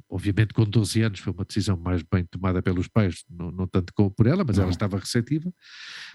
obviamente, 0.09 0.55
com 0.55 0.65
12 0.65 1.03
anos 1.03 1.19
foi 1.21 1.33
uma 1.33 1.45
decisão 1.45 1.77
mais 1.77 2.03
bem 2.03 2.25
tomada 2.25 2.63
pelos 2.63 2.87
pais, 2.87 3.25
não, 3.29 3.51
não 3.51 3.67
tanto 3.67 3.93
como 3.93 4.11
por 4.11 4.27
ela, 4.27 4.45
mas 4.47 4.57
não. 4.57 4.65
ela 4.65 4.73
estava 4.73 4.99
receptiva, 4.99 5.53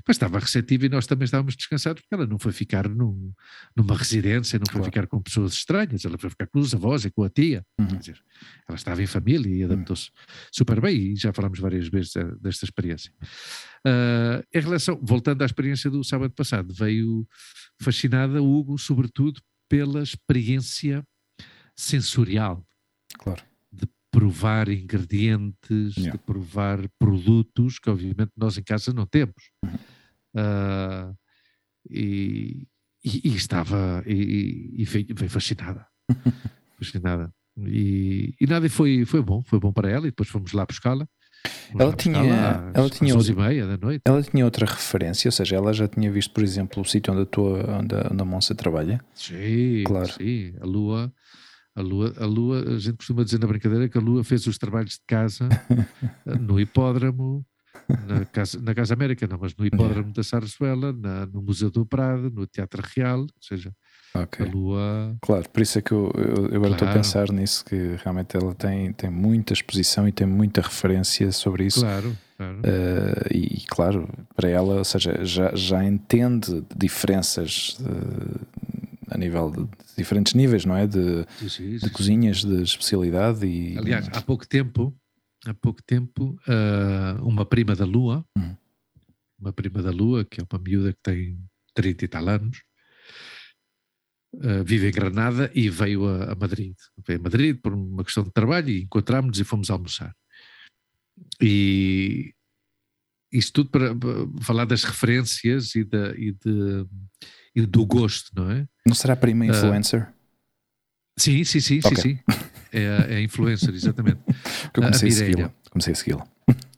mas 0.07 0.15
estava 0.15 0.39
receptiva 0.39 0.85
e 0.85 0.89
nós 0.89 1.05
também 1.05 1.25
estávamos 1.25 1.55
descansados, 1.55 2.01
porque 2.01 2.15
ela 2.15 2.25
não 2.25 2.39
foi 2.39 2.53
ficar 2.53 2.87
num, 2.87 3.33
numa 3.75 3.95
residência, 3.95 4.57
não 4.57 4.65
foi 4.65 4.81
claro. 4.81 4.85
ficar 4.85 5.07
com 5.07 5.21
pessoas 5.21 5.53
estranhas, 5.53 6.05
ela 6.05 6.17
foi 6.17 6.29
ficar 6.29 6.47
com 6.47 6.59
os 6.59 6.73
avós 6.73 7.03
e 7.03 7.11
com 7.11 7.23
a 7.23 7.29
tia, 7.29 7.65
uhum. 7.79 7.87
quer 7.87 7.97
dizer, 7.97 8.21
ela 8.67 8.77
estava 8.77 9.03
em 9.03 9.07
família 9.07 9.53
e 9.53 9.63
adaptou-se 9.63 10.09
uhum. 10.09 10.47
super 10.51 10.79
bem, 10.79 11.13
e 11.13 11.15
já 11.15 11.33
falámos 11.33 11.59
várias 11.59 11.89
vezes 11.89 12.13
desta 12.39 12.65
experiência. 12.65 13.11
Uh, 13.85 14.41
em 14.53 14.61
relação, 14.61 14.97
voltando 15.03 15.41
à 15.41 15.45
experiência 15.45 15.89
do 15.89 16.03
sábado 16.05 16.33
passado, 16.33 16.73
veio 16.73 17.27
fascinada, 17.81 18.41
Hugo, 18.41 18.77
sobretudo 18.77 19.41
pela 19.69 20.01
experiência 20.01 21.03
sensorial. 21.75 22.65
Claro. 23.17 23.41
De 23.71 23.87
provar 24.11 24.69
ingredientes, 24.69 25.95
yeah. 25.97 26.11
de 26.11 26.17
provar 26.17 26.79
produtos 26.99 27.79
que 27.79 27.89
obviamente 27.89 28.31
nós 28.37 28.57
em 28.57 28.63
casa 28.63 28.93
não 28.93 29.05
temos. 29.05 29.51
Uhum. 29.63 29.75
Uh, 30.35 31.17
e, 31.89 32.67
e, 33.03 33.29
e, 33.29 33.35
estava 33.35 34.03
e, 34.05 34.81
e 34.81 34.85
veio, 34.85 35.29
fascinada. 35.29 35.87
fascinada. 36.77 37.33
E, 37.57 38.33
e 38.39 38.47
nada, 38.47 38.69
foi, 38.69 39.05
foi 39.05 39.21
bom, 39.21 39.43
foi 39.43 39.59
bom 39.59 39.71
para 39.71 39.89
ela, 39.89 40.07
e 40.07 40.11
depois 40.11 40.29
fomos 40.29 40.53
lá 40.53 40.65
buscá-la. 40.65 41.07
Ela 41.77 41.93
tinha, 41.93 42.17
ela 42.73 42.89
tinha, 42.89 43.13
às 43.13 43.19
11 43.19 43.31
e 43.31 43.35
meia 43.35 43.65
da 43.67 43.77
noite. 43.77 44.01
ela 44.05 44.21
tinha 44.21 44.45
outra 44.45 44.65
referência, 44.65 45.27
ou 45.27 45.31
seja, 45.31 45.55
ela 45.55 45.73
já 45.73 45.87
tinha 45.87 46.11
visto, 46.11 46.31
por 46.33 46.43
exemplo, 46.43 46.81
o 46.81 46.85
sítio 46.85 47.11
onde 47.13 47.23
a 47.23 47.25
tua, 47.25 47.79
onde 47.79 47.95
a, 47.95 48.09
onde 48.11 48.21
a 48.21 48.25
Monça 48.25 48.53
trabalha. 48.55 49.03
Sim, 49.15 49.83
Claro. 49.85 50.11
sim. 50.13 50.53
A 50.61 50.65
Lua, 50.65 51.11
a 51.75 51.81
Lua, 51.81 52.13
a 52.17 52.25
Lua, 52.25 52.75
a 52.75 52.79
gente 52.79 52.97
costuma 52.97 53.23
dizer 53.23 53.39
na 53.39 53.47
brincadeira 53.47 53.89
que 53.89 53.97
a 53.97 54.01
Lua 54.01 54.23
fez 54.23 54.45
os 54.45 54.57
trabalhos 54.57 54.93
de 54.93 55.01
casa 55.07 55.49
no 56.39 56.59
hipódromo, 56.59 57.45
na 58.07 58.23
Casa, 58.25 58.61
na 58.61 58.73
casa 58.73 58.93
América, 58.93 59.27
não, 59.27 59.37
mas 59.41 59.55
no 59.55 59.65
hipódromo 59.65 60.13
da 60.13 60.23
Sarsuela, 60.23 60.93
na, 60.93 61.25
no 61.25 61.41
Museu 61.41 61.69
do 61.71 61.85
Prado, 61.85 62.29
no 62.29 62.45
Teatro 62.47 62.81
Real, 62.95 63.21
ou 63.21 63.27
seja, 63.41 63.73
Ok. 64.15 64.45
a 64.45 64.49
Lua. 64.49 65.17
Claro, 65.21 65.49
por 65.49 65.61
isso 65.61 65.79
é 65.79 65.81
que 65.81 65.91
eu, 65.91 66.11
eu- 66.15 66.47
eu 66.49 66.55
agora 66.57 66.73
estou 66.73 66.87
a 66.87 66.91
Claro. 66.91 66.93
pensar 66.93 67.31
nisso, 67.31 67.65
que 67.65 67.95
realmente 68.03 68.35
ela 68.37 68.53
tem, 68.53 68.93
tem 68.93 69.09
muita 69.09 69.53
exposição 69.53 70.07
e 70.07 70.11
tem 70.11 70.27
muita 70.27 70.61
referência 70.61 71.31
sobre 71.31 71.65
isso. 71.65 71.79
Claro, 71.81 72.15
claro. 72.37 72.59
Eh, 72.63 73.27
e, 73.35 73.57
e, 73.57 73.65
claro, 73.67 74.07
para 74.35 74.49
ela, 74.49 74.75
ou 74.75 74.83
seja, 74.83 75.23
já, 75.25 75.55
já 75.55 75.83
entende 75.83 76.63
diferenças 76.75 77.77
a 79.09 79.17
nível 79.17 79.49
de, 79.51 79.63
de 79.63 79.69
diferentes 79.97 80.33
níveis, 80.33 80.65
não 80.65 80.75
é? 80.75 80.87
De, 80.87 81.25
Sim, 81.39 81.49
sim, 81.49 81.77
de 81.77 81.89
cozinhas, 81.89 82.43
de 82.43 82.61
especialidade 82.61 83.45
e. 83.45 83.77
Aliás, 83.77 84.09
há 84.11 84.21
pouco 84.21 84.47
tempo, 84.47 84.93
há 85.45 85.53
pouco 85.53 85.81
tempo, 85.83 86.35
ah, 86.47 87.17
uma 87.21 87.45
prima 87.45 87.75
da 87.75 87.85
Lua, 87.85 88.23
Hum. 88.37 88.55
uma 89.39 89.51
prima 89.53 89.81
da 89.81 89.91
Lua, 89.91 90.23
que 90.23 90.39
é 90.41 90.43
uma 90.51 90.59
miúda 90.61 90.93
que 90.93 90.99
tem 91.03 91.37
30 91.75 92.05
e 92.05 92.07
tal 92.07 92.27
anos, 92.29 92.61
ah, 94.41 94.63
vive 94.63 94.87
em 94.87 94.91
Granada 94.91 95.51
e 95.53 95.69
veio 95.69 96.07
a, 96.07 96.31
a 96.31 96.35
Madrid. 96.35 96.75
Veio 97.05 97.19
a 97.19 97.23
Madrid 97.23 97.59
por 97.61 97.73
uma 97.73 98.03
questão 98.03 98.23
de 98.23 98.31
trabalho 98.31 98.69
e 98.69 98.83
encontramos-nos 98.83 99.39
e 99.39 99.43
fomos 99.43 99.69
almoçar. 99.69 100.15
E 101.41 102.33
isto 103.31 103.53
tudo 103.53 103.69
para, 103.69 103.95
para 103.95 104.43
falar 104.43 104.65
das 104.65 104.83
referências 104.83 105.75
e, 105.75 105.83
da, 105.83 106.11
e, 106.15 106.31
de, 106.31 106.85
e 107.55 107.65
do 107.65 107.85
gosto, 107.85 108.31
não 108.35 108.49
é? 108.49 108.67
Não 108.85 108.95
será 108.95 109.15
prima 109.15 109.45
influencer? 109.45 110.11
Sim, 111.17 111.43
sim, 111.43 111.59
sim, 111.59 111.79
Ok. 111.83 111.95
sim, 111.95 112.01
sim. 112.01 112.19
É, 112.71 113.15
é 113.15 113.21
influencer, 113.21 113.73
exatamente. 113.73 114.19
Porque 114.25 114.79
eu 114.79 114.83
comecei 114.83 115.09
a, 115.09 115.11
segui-la. 115.11 115.53
Comecei 115.69 115.93
a 115.93 115.95
segui-la. 115.95 116.27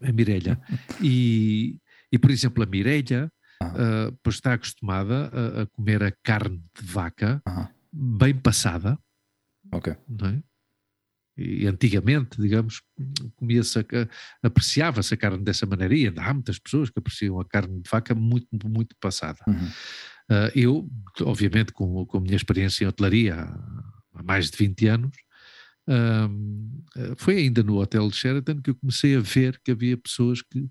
a 0.02 0.12
Mirelha. 0.12 0.60
E, 1.02 1.80
e, 2.12 2.18
por 2.18 2.32
exemplo, 2.32 2.62
a 2.62 2.66
Mirelha 2.66 3.32
Ah. 3.62 4.12
pois 4.22 4.36
está 4.36 4.54
acostumada 4.54 5.32
a, 5.34 5.62
a 5.62 5.66
comer 5.68 6.04
a 6.04 6.12
carne 6.12 6.62
de 6.80 6.86
vaca 6.86 7.42
bem 7.92 8.36
passada, 8.36 8.98
Ok. 9.72 9.96
não 10.08 10.28
é? 10.30 10.44
E 11.38 11.68
antigamente, 11.68 12.40
digamos, 12.40 12.82
comia-se, 13.36 13.86
apreciava-se 14.42 15.14
a 15.14 15.18
carne 15.18 15.44
dessa 15.44 15.66
maneira 15.66 15.94
e 15.94 16.08
ainda 16.08 16.24
há 16.24 16.34
muitas 16.34 16.58
pessoas 16.58 16.90
que 16.90 16.98
apreciam 16.98 17.40
a 17.42 17.46
carne 17.46 17.82
de 17.82 17.90
vaca 17.90 18.16
muito, 18.16 18.48
muito 18.70 18.96
passada. 19.02 19.40
Uhum. 19.46 19.70
Ah, 20.30 20.50
eu, 20.56 20.90
obviamente, 21.22 21.72
com, 21.74 22.06
com 22.06 22.18
a 22.18 22.22
minha 22.22 22.36
experiência 22.36 22.86
em 22.86 22.88
hotelaria 22.88 23.36
há, 23.36 24.24
mais 24.24 24.50
de 24.50 24.58
20 24.58 24.88
anos, 24.88 25.18
ah, 25.90 26.30
foi 27.18 27.38
ainda 27.38 27.62
no 27.62 27.80
Hotel 27.82 28.10
Sheraton 28.12 28.62
que 28.62 28.70
eu 28.70 28.76
comecei 28.76 29.16
a 29.16 29.20
ver 29.20 29.60
que 29.62 29.72
havia 29.72 29.98
pessoas 29.98 30.42
que, 30.42 30.70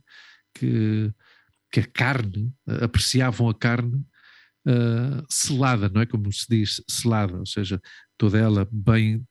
que, 0.55 1.13
que 1.75 1.81
a 1.81 1.87
carne, 1.87 2.55
ah, 2.69 2.85
apreciavam 2.85 3.49
a 3.49 3.55
carne 3.55 4.01
ah, 4.65 5.25
selada, 5.29 5.89
não 5.89 6.01
é 6.01 6.07
como 6.07 6.33
se 6.33 6.47
diz 6.49 6.81
selada, 6.89 7.37
ou 7.37 7.47
seja, 7.47 7.81
toda 8.17 8.39
ela 8.39 8.69
bem 8.71 9.27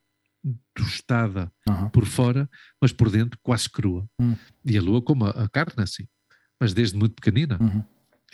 tostada 0.73 1.49
Aham. 1.69 1.89
por 1.89 2.05
fora, 2.05 2.49
mas 2.81 2.91
por 2.91 3.09
dentro 3.09 3.39
quase 3.41 3.69
crua. 3.69 4.05
Hum. 4.19 4.35
E 4.65 4.77
a 4.77 4.81
lua 4.81 5.01
como 5.01 5.23
a, 5.23 5.29
a 5.29 5.47
carne 5.49 5.81
assim, 5.83 6.05
mas 6.59 6.73
desde 6.73 6.97
muito 6.97 7.15
pequenina. 7.15 7.57
Uhum. 7.61 7.81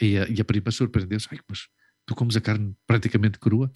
E 0.01 0.17
a, 0.17 0.27
e 0.27 0.41
a 0.41 0.43
prima 0.45 0.71
surpreendeu-se, 0.71 1.27
"Ai, 1.31 1.37
mas 1.47 1.67
tu 2.07 2.15
comes 2.15 2.35
a 2.35 2.41
carne 2.41 2.75
praticamente 2.87 3.37
crua? 3.37 3.71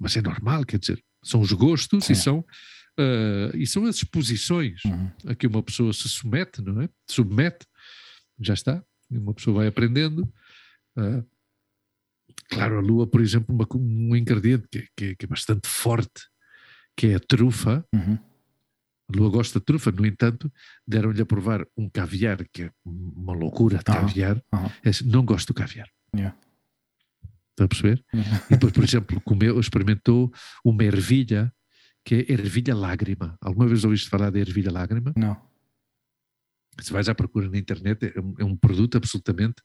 Mas 0.00 0.16
é 0.16 0.22
normal, 0.22 0.64
quer 0.64 0.78
dizer, 0.78 0.98
são 1.22 1.42
os 1.42 1.52
gostos 1.52 2.06
Sim. 2.06 2.14
e 2.14 2.16
são, 2.16 2.44
ah, 2.98 3.50
e 3.54 3.66
são 3.66 3.84
as 3.84 3.96
exposições 3.96 4.82
Uhum. 4.86 5.10
a 5.26 5.34
que 5.34 5.46
uma 5.46 5.62
pessoa 5.62 5.92
se 5.92 6.08
submete, 6.08 6.62
não 6.62 6.80
é? 6.80 6.88
Submete, 7.06 7.66
já 8.40 8.54
está, 8.54 8.82
e 9.10 9.18
uma 9.18 9.34
pessoa 9.34 9.58
vai 9.58 9.66
aprendendo. 9.68 10.30
ah. 10.96 11.22
claro, 12.50 12.78
a 12.78 12.80
lua, 12.80 13.06
por 13.06 13.20
exemplo, 13.20 13.54
uma 13.54 13.66
um 13.74 14.16
ingrediente 14.16 14.66
que, 14.70 14.78
é- 14.78 14.86
que 14.96 15.04
é- 15.04 15.14
que 15.14 15.24
é 15.24 15.28
bastante 15.28 15.68
forte, 15.68 16.22
que 16.96 17.08
é 17.08 17.14
a 17.16 17.20
trufa, 17.20 17.84
Uhum. 17.94 18.14
a 18.14 19.16
Lua 19.16 19.30
gosta 19.30 19.58
de 19.58 19.64
trufa, 19.64 19.90
no 19.90 20.04
entanto, 20.06 20.52
deram-lhe 20.86 21.20
a 21.22 21.26
provar 21.26 21.64
um 21.76 21.88
caviar, 21.88 22.38
que 22.52 22.64
é 22.64 22.70
uma 22.84 23.32
loucura 23.32 23.78
de 23.78 23.84
caviar. 23.84 24.42
aham. 24.52 24.70
É 24.84 24.88
assim, 24.90 25.04
não 25.08 25.24
gosto 25.24 25.48
do 25.48 25.54
caviar. 25.54 25.88
Yeah. 26.14 26.36
Está 27.50 27.64
a 27.64 27.68
perceber? 27.68 28.04
Uhum. 28.12 28.22
E 28.22 28.50
depois, 28.50 28.72
por 28.72 28.84
exemplo, 28.84 29.20
comeu, 29.22 29.58
experimentou 29.60 30.32
uma 30.64 30.84
ervilha, 30.84 31.52
que 32.04 32.14
é 32.16 32.32
ervilha 32.32 32.74
lágrima. 32.74 33.36
Alguma 33.40 33.66
vez 33.66 33.84
ouviste 33.84 34.08
falar 34.08 34.30
de 34.30 34.40
ervilha 34.40 34.70
lágrima? 34.70 35.12
Não. 35.16 35.36
Se 36.80 36.92
vais 36.92 37.08
à 37.08 37.14
procura 37.14 37.48
na 37.48 37.58
internet, 37.58 38.12
é 38.14 38.20
um, 38.20 38.34
é 38.38 38.44
um 38.44 38.56
produto 38.56 38.96
absolutamente 38.96 39.56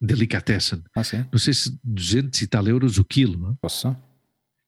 delicatessen. 0.00 0.82
Ah, 0.96 1.04
sim? 1.04 1.24
Não 1.30 1.38
sei 1.38 1.52
se 1.52 1.78
200 1.84 2.40
e 2.42 2.46
tal 2.46 2.66
euros 2.66 2.98
o 2.98 3.04
quilo, 3.04 3.38
não 3.38 3.52
é? 3.52 3.54
Posso? 3.60 3.96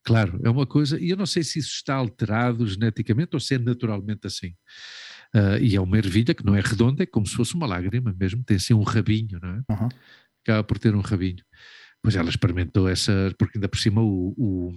Claro, 0.05 0.41
é 0.45 0.49
uma 0.49 0.67
coisa, 0.67 1.01
e 1.01 1.11
eu 1.11 1.17
não 1.17 1.27
sei 1.27 1.43
se 1.43 1.59
isso 1.59 1.71
está 1.71 1.95
alterado 1.95 2.65
geneticamente 2.67 3.35
ou 3.35 3.41
se 3.41 3.55
é 3.55 3.59
naturalmente 3.59 4.27
assim. 4.27 4.55
Ah, 5.35 5.59
e 5.59 5.77
é 5.77 5.81
uma 5.81 5.99
ervilha 5.99 6.35
que 6.35 6.45
não 6.45 6.55
é 6.55 6.61
redonda, 6.61 7.03
é 7.03 7.07
como 7.07 7.27
se 7.27 7.35
fosse 7.35 7.55
uma 7.55 7.67
lágrima 7.67 8.15
mesmo, 8.19 8.45
tem 8.45 8.57
assim 8.57 8.73
um 8.73 8.83
rabinho, 8.83 9.39
não 9.43 9.49
é? 9.49 9.63
Uhum. 9.71 9.89
Acaba 10.43 10.65
por 10.65 10.79
ter 10.79 10.95
um 10.95 11.01
rabinho. 11.01 11.45
Pois 12.03 12.15
ela 12.15 12.31
experimentou 12.31 12.89
essa, 12.89 13.35
porque 13.39 13.59
ainda 13.59 13.69
por 13.69 13.79
cima 13.79 14.01
o, 14.01 14.33
o, 14.37 14.73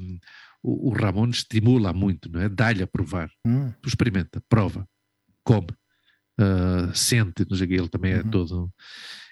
o, 0.64 0.90
o 0.90 0.94
Ramon 0.94 1.30
estimula 1.30 1.94
muito, 1.94 2.30
não 2.32 2.42
é? 2.42 2.50
Dá-lhe 2.50 2.84
a 2.84 2.88
provar. 2.88 3.30
Hum. 3.46 3.72
Tu 3.82 3.90
experimenta, 3.90 4.42
prova, 4.50 4.88
come, 5.44 5.68
ah, 6.40 6.92
sente, 6.96 7.46
não 7.50 7.56
sei 7.58 7.66
o 7.66 7.70
quê, 7.70 7.76
ele 7.76 7.90
também 7.90 8.14
é 8.14 8.22
Uhum. 8.22 8.30
todo. 8.32 8.74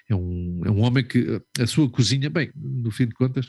É 0.08 0.14
um, 0.14 0.60
é 0.64 0.70
um 0.70 0.80
homem 0.82 1.04
que 1.04 1.40
a 1.60 1.66
sua 1.66 1.88
cozinha, 1.90 2.30
bem, 2.30 2.50
no 2.54 2.90
fim 2.90 3.06
de 3.06 3.14
contas, 3.14 3.48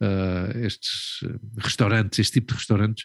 ah, 0.00 0.50
estes 0.56 1.20
restaurantes, 1.58 2.18
este 2.18 2.34
tipo 2.34 2.48
de 2.52 2.54
restaurantes, 2.58 3.04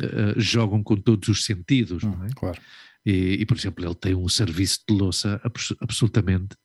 ah, 0.00 0.34
jogam 0.36 0.82
com 0.82 0.96
todos 0.96 1.28
os 1.28 1.44
sentidos, 1.44 2.02
não 2.02 2.24
é? 2.24 2.28
Claro. 2.34 2.60
E, 3.06 3.38
e, 3.40 3.46
por 3.46 3.56
exemplo, 3.56 3.84
ele 3.84 3.94
tem 3.94 4.14
um 4.14 4.28
serviço 4.28 4.80
de 4.88 4.94
louça 4.94 5.40
abs- 5.44 5.74
absolutamente 5.80 6.56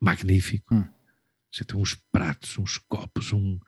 magnífico. 0.00 0.74
Hum. 0.74 0.84
Você 1.52 1.64
tem 1.64 1.78
uns 1.78 1.94
pratos, 2.10 2.58
uns 2.58 2.78
copos, 2.88 3.32
um- 3.32 3.58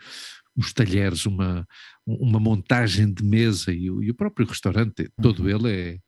uns 0.57 0.73
talheres, 0.73 1.25
uma, 1.27 1.67
uma 2.07 2.41
montagem 2.41 3.13
de 3.13 3.23
mesa 3.23 3.73
e, 3.73 3.91
o- 3.91 4.03
e 4.03 4.11
o 4.11 4.15
próprio 4.15 4.47
restaurante, 4.47 5.09
todo 5.23 5.45
Uhum. 5.45 5.49
ele 5.49 5.71
é, 5.73 5.99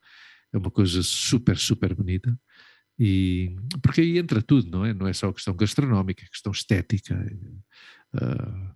é 0.52 0.58
uma 0.58 0.70
coisa 0.70 1.02
super, 1.02 1.56
super 1.58 1.94
bonita. 1.94 2.38
E, 2.98 3.56
porque 3.82 4.00
aí 4.00 4.18
entra 4.18 4.42
tudo, 4.42 4.70
não 4.70 4.84
é? 4.84 4.92
Não 4.92 5.06
é 5.06 5.12
só 5.12 5.28
a 5.28 5.32
questão 5.34 5.54
gastronómica, 5.54 6.24
a 6.24 6.28
questão 6.30 6.50
estética, 6.52 7.14
ah, 8.14 8.74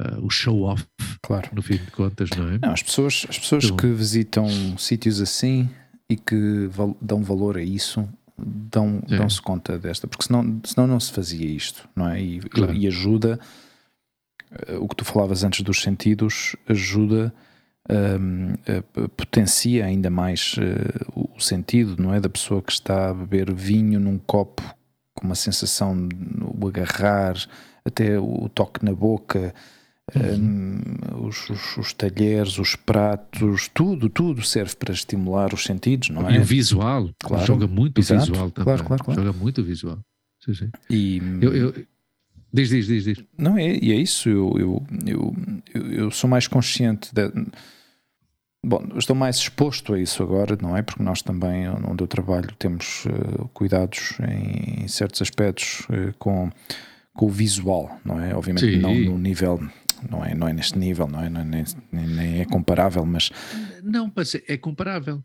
ah, 0.00 0.18
o 0.20 0.30
show-off, 0.30 0.86
Claro. 1.22 1.48
no 1.52 1.60
fim 1.62 1.76
de 1.76 1.90
contas, 1.90 2.30
não 2.36 2.48
é? 2.50 2.58
Não, 2.58 2.72
as 2.72 2.82
pessoas, 2.82 3.26
as 3.28 3.38
pessoas 3.38 3.64
Então- 3.64 3.76
que 3.76 3.88
visitam 3.88 4.46
sítios 4.78 5.20
assim 5.20 5.68
e 6.08 6.16
que 6.16 6.66
val- 6.68 6.96
dão 7.02 7.22
valor 7.22 7.56
a 7.56 7.62
isso 7.62 8.08
dão, 8.40 9.02
É. 9.10 9.16
dão-se 9.18 9.42
conta 9.42 9.76
desta, 9.76 10.06
porque 10.06 10.24
senão, 10.26 10.60
senão 10.64 10.86
não 10.86 11.00
se 11.00 11.10
fazia 11.12 11.44
isto, 11.44 11.88
não 11.96 12.08
é? 12.08 12.22
E, 12.22 12.38
Claro. 12.40 12.72
e 12.72 12.86
ajuda, 12.86 13.40
eh, 14.52 14.76
o 14.76 14.86
que 14.86 14.94
tu 14.94 15.04
falavas 15.04 15.42
antes 15.42 15.62
dos 15.62 15.82
sentidos, 15.82 16.54
ajuda, 16.68 17.34
eh, 17.88 18.82
potencia 19.16 19.84
ainda 19.86 20.10
mais 20.10 20.56
eh, 20.58 21.06
o 21.14 21.40
sentido, 21.40 21.96
não 22.02 22.12
é? 22.14 22.20
Da 22.20 22.28
pessoa 22.28 22.62
que 22.62 22.72
está 22.72 23.10
a 23.10 23.14
beber 23.14 23.52
vinho 23.54 23.98
num 23.98 24.18
copo 24.18 24.62
com 25.14 25.26
uma 25.26 25.34
sensação 25.34 26.06
de 26.08 26.14
o 26.60 26.68
agarrar, 26.68 27.34
até 27.84 28.18
o 28.18 28.48
toque 28.48 28.84
na 28.84 28.92
boca. 28.94 29.54
Uhum. 30.14 30.80
Hum, 31.20 31.26
os, 31.26 31.50
os- 31.50 31.76
os 31.76 31.92
talheres, 31.92 32.58
os 32.58 32.74
pratos, 32.74 33.68
tudo, 33.74 34.08
tudo 34.08 34.42
serve 34.42 34.74
para 34.76 34.94
estimular 34.94 35.52
os 35.52 35.64
sentidos, 35.64 36.08
não 36.08 36.30
E 36.30 36.36
é? 36.36 36.40
o 36.40 36.44
visual, 36.44 37.10
Claro. 37.22 37.44
joga 37.46 37.66
muito 37.66 38.00
Exato. 38.00 38.22
o 38.22 38.26
visual 38.26 38.50
também. 38.50 38.64
Claro, 38.64 38.84
claro, 38.84 39.04
claro. 39.04 39.22
Joga 39.22 39.38
muito 39.38 39.60
o 39.60 39.64
visual. 39.64 39.98
Sim, 40.42 40.54
sim. 40.54 40.70
E, 40.88 41.18
Eu, 41.42 41.54
eu- 41.54 41.74
diz, 42.50 42.70
diz, 42.70 42.86
diz, 42.86 43.04
diz. 43.04 43.24
Não, 43.36 43.58
é, 43.58 43.76
e 43.76 43.92
é 43.92 43.96
isso. 43.96 44.30
Eu, 44.30 44.54
eu, 44.58 44.86
eu, 45.06 45.36
eu, 45.74 46.10
sou 46.10 46.30
mais 46.30 46.46
consciente. 46.48 47.10
De, 47.14 47.30
bom, 48.68 48.84
estou 48.96 49.16
mais 49.16 49.36
exposto 49.36 49.94
a 49.94 50.00
isso 50.00 50.22
agora, 50.22 50.56
não 50.60 50.76
é? 50.76 50.82
Porque 50.82 51.02
nós 51.02 51.22
também, 51.22 51.68
onde 51.68 52.02
eu 52.02 52.06
trabalho, 52.06 52.54
temos 52.58 53.04
eh, 53.06 53.44
cuidados 53.52 54.16
em, 54.20 54.84
em 54.84 54.88
certos 54.88 55.22
aspectos 55.22 55.86
eh, 55.90 56.12
com, 56.18 56.50
com 57.14 57.26
o 57.26 57.30
visual, 57.30 57.98
não 58.04 58.20
é? 58.20 58.34
Obviamente 58.34 58.70
Sim. 58.72 58.80
não 58.80 58.94
no 58.94 59.18
nível. 59.18 59.58
Não 60.08 60.24
é, 60.24 60.32
não 60.32 60.46
é 60.46 60.52
neste 60.52 60.78
nível, 60.78 61.08
não 61.08 61.20
é? 61.22 61.28
Não 61.28 61.40
é 61.40 61.44
nem, 61.44 61.64
nem- 61.90 62.40
é 62.40 62.44
comparável, 62.44 63.04
mas 63.04 63.30
Não, 63.82 64.12
mas 64.14 64.32
é- 64.36 64.44
é 64.46 64.56
comparável. 64.56 65.24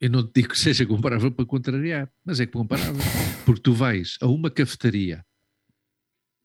eu 0.00 0.08
não 0.08 0.26
te 0.26 0.40
digo 0.40 0.48
que 0.48 0.58
seja 0.58 0.86
comparável 0.86 1.30
para 1.30 1.44
contrariar, 1.44 2.10
mas 2.24 2.40
é 2.40 2.46
comparável. 2.46 2.94
Porque 3.44 3.60
tu 3.60 3.74
vais 3.74 4.16
a 4.22 4.26
uma 4.26 4.50
cafetaria, 4.50 5.22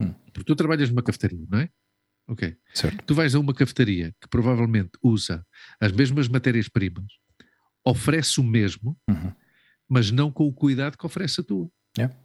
Hum. 0.01 0.13
porque 0.33 0.43
tu 0.43 0.55
trabalhas 0.57 0.89
numa 0.89 1.01
cafetaria, 1.01 1.45
não 1.49 1.59
é? 1.59 1.69
Ok. 2.27 2.57
Certo. 2.73 3.03
Tu 3.05 3.13
vais 3.13 3.35
a 3.35 3.39
uma 3.39 3.53
cafetaria 3.53 4.13
que 4.19 4.27
provavelmente 4.27 4.91
usa 5.03 5.45
as 5.79 5.91
mesmas 5.91 6.27
matérias-primas, 6.27 7.05
oferece 7.85 8.39
o 8.39 8.43
mesmo, 8.43 8.97
Uhum. 9.09 9.31
mas 9.87 10.09
não 10.11 10.31
com 10.31 10.47
o 10.47 10.53
cuidado 10.53 10.97
que 10.97 11.05
oferece 11.05 11.41
a 11.41 11.43
tua. 11.43 11.69
Yeah. 11.97 12.15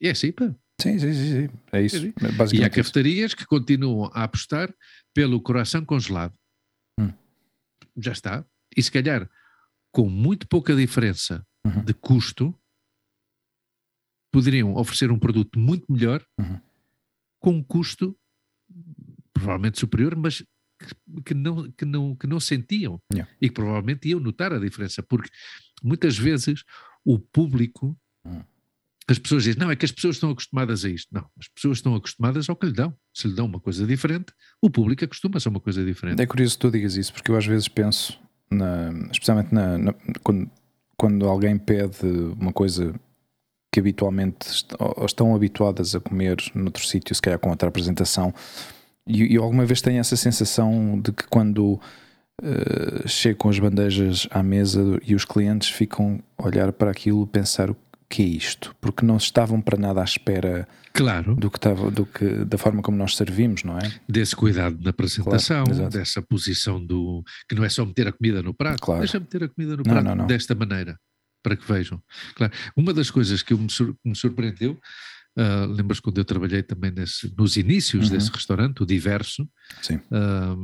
E 0.00 0.08
é 0.08 0.10
assim, 0.10 0.30
pá. 0.32 0.54
Sim, 0.78 0.98
sim, 0.98 1.12
sim, 1.14 1.32
sim. 1.48 1.58
É 1.72 1.80
isso. 1.82 1.98
Sim. 2.00 2.12
É 2.52 2.56
E 2.56 2.62
há 2.62 2.68
cafetarias 2.68 3.32
que 3.32 3.46
continuam 3.46 4.10
a 4.12 4.24
apostar 4.24 4.72
pelo 5.14 5.40
coração 5.40 5.82
congelado. 5.84 6.34
Hum. 7.00 7.10
Já 7.96 8.12
está. 8.12 8.44
E 8.76 8.82
se 8.82 8.92
calhar, 8.92 9.28
com 9.90 10.10
muito 10.10 10.46
pouca 10.46 10.76
diferença 10.76 11.42
Uhum. 11.64 11.82
de 11.82 11.94
custo, 11.94 12.54
poderiam 14.30 14.74
oferecer 14.76 15.10
um 15.10 15.18
produto 15.18 15.58
muito 15.58 15.90
melhor 15.90 16.22
Uhum. 16.38 16.60
com 17.40 17.50
um 17.54 17.62
custo 17.64 18.14
provavelmente 19.38 19.78
superior, 19.78 20.14
mas 20.16 20.42
que, 21.24 21.34
não, 21.34 21.70
que, 21.72 21.84
não, 21.84 22.14
que 22.14 22.26
não 22.26 22.38
sentiam 22.40 23.00
Yeah. 23.12 23.30
e 23.40 23.48
que 23.48 23.54
provavelmente 23.54 24.08
iam 24.08 24.20
notar 24.20 24.52
a 24.52 24.58
diferença, 24.58 25.02
porque 25.02 25.30
muitas 25.82 26.16
vezes 26.18 26.62
o 27.04 27.18
público, 27.18 27.96
Hum. 28.24 28.42
as 29.08 29.18
pessoas 29.18 29.44
dizem, 29.44 29.60
não, 29.60 29.70
é 29.70 29.76
que 29.76 29.84
as 29.84 29.92
pessoas 29.92 30.16
estão 30.16 30.30
acostumadas 30.30 30.84
a 30.84 30.88
isto. 30.90 31.08
Não, 31.12 31.24
as 31.38 31.48
pessoas 31.48 31.78
estão 31.78 31.94
acostumadas 31.94 32.48
ao 32.50 32.56
que 32.56 32.66
lhe 32.66 32.72
dão. 32.72 32.94
Se 33.14 33.28
lhe 33.28 33.34
dão 33.34 33.46
uma 33.46 33.60
coisa 33.60 33.86
diferente, 33.86 34.32
o 34.60 34.68
público 34.68 35.04
acostuma-se 35.04 35.46
a 35.46 35.50
uma 35.50 35.60
coisa 35.60 35.84
diferente. 35.84 36.20
É 36.20 36.26
curioso 36.26 36.54
que 36.54 36.60
tu 36.60 36.70
digas 36.70 36.96
isso, 36.96 37.12
porque 37.12 37.30
eu 37.30 37.36
às 37.36 37.46
vezes 37.46 37.68
penso, 37.68 38.18
na- 38.50 38.90
especialmente 39.12 39.54
na- 39.54 39.78
na- 39.78 39.94
quando, 40.22 40.50
quando 40.96 41.26
alguém 41.26 41.56
pede 41.56 42.04
uma 42.38 42.52
coisa 42.52 42.94
que 43.72 43.78
habitualmente 43.80 44.48
est- 44.48 44.74
ou 44.78 45.06
estão 45.06 45.34
habituadas 45.36 45.94
a 45.94 46.00
comer 46.00 46.36
noutro 46.54 46.84
sítio, 46.84 47.14
se 47.14 47.22
calhar 47.22 47.38
com 47.38 47.50
outra 47.50 47.68
apresentação, 47.68 48.34
e 49.06 49.34
e 49.34 49.36
alguma 49.36 49.64
vez 49.64 49.80
tenho 49.80 49.98
essa 50.00 50.16
sensação 50.16 51.00
de 51.00 51.12
que 51.12 51.24
quando 51.28 51.80
eh, 52.42 53.06
chego 53.08 53.38
com 53.38 53.48
as 53.48 53.58
bandejas 53.58 54.26
à 54.30 54.42
mesa 54.42 54.82
e 55.06 55.14
os 55.14 55.24
clientes 55.24 55.68
ficam 55.70 56.20
a 56.38 56.46
olhar 56.46 56.72
para 56.72 56.90
aquilo 56.90 57.26
pensar 57.26 57.70
o 57.70 57.76
que 58.08 58.22
é 58.22 58.26
isto, 58.26 58.74
porque 58.80 59.04
não 59.04 59.16
estavam 59.16 59.60
para 59.60 59.76
nada 59.78 60.00
à 60.00 60.04
espera 60.04 60.68
Claro, 60.92 61.34
do 61.34 61.50
que 61.50 61.58
estava, 61.58 61.90
do 61.90 62.06
que, 62.06 62.24
da 62.44 62.56
forma 62.56 62.80
como 62.80 62.96
nós 62.96 63.16
servimos, 63.16 63.64
não 63.64 63.76
é? 63.78 63.90
desse 64.08 64.34
cuidado 64.36 64.78
na 64.82 64.90
apresentação, 64.90 65.64
Claro, 65.64 65.88
dessa 65.90 66.22
posição 66.22 66.84
do. 66.84 67.22
que 67.48 67.54
não 67.54 67.64
é 67.64 67.68
só 67.68 67.84
meter 67.84 68.06
a 68.08 68.12
comida 68.12 68.42
no 68.42 68.54
prato, 68.54 68.80
Claro. 68.82 69.00
deixa 69.00 69.18
meter 69.20 69.44
a 69.44 69.48
comida 69.48 69.72
no 69.76 69.82
Não, 69.84 69.92
prato 69.92 70.04
não, 70.04 70.14
não. 70.14 70.26
desta 70.26 70.54
maneira, 70.54 70.96
para 71.42 71.56
que 71.56 71.66
vejam. 71.70 72.00
Claro. 72.34 72.52
Uma 72.76 72.94
das 72.94 73.10
coisas 73.10 73.42
que 73.42 73.54
me 73.54 74.14
surpreendeu, 74.14 74.78
ah, 75.36 75.66
lembras 75.66 76.00
quando 76.00 76.18
eu 76.18 76.24
trabalhei 76.24 76.62
também 76.62 76.90
nesse- 76.90 77.32
nos 77.36 77.56
inícios 77.56 78.06
Uhum. 78.06 78.10
desse 78.16 78.30
restaurante, 78.30 78.82
o 78.82 78.86
Diverso, 78.86 79.48
ah, 80.12 80.56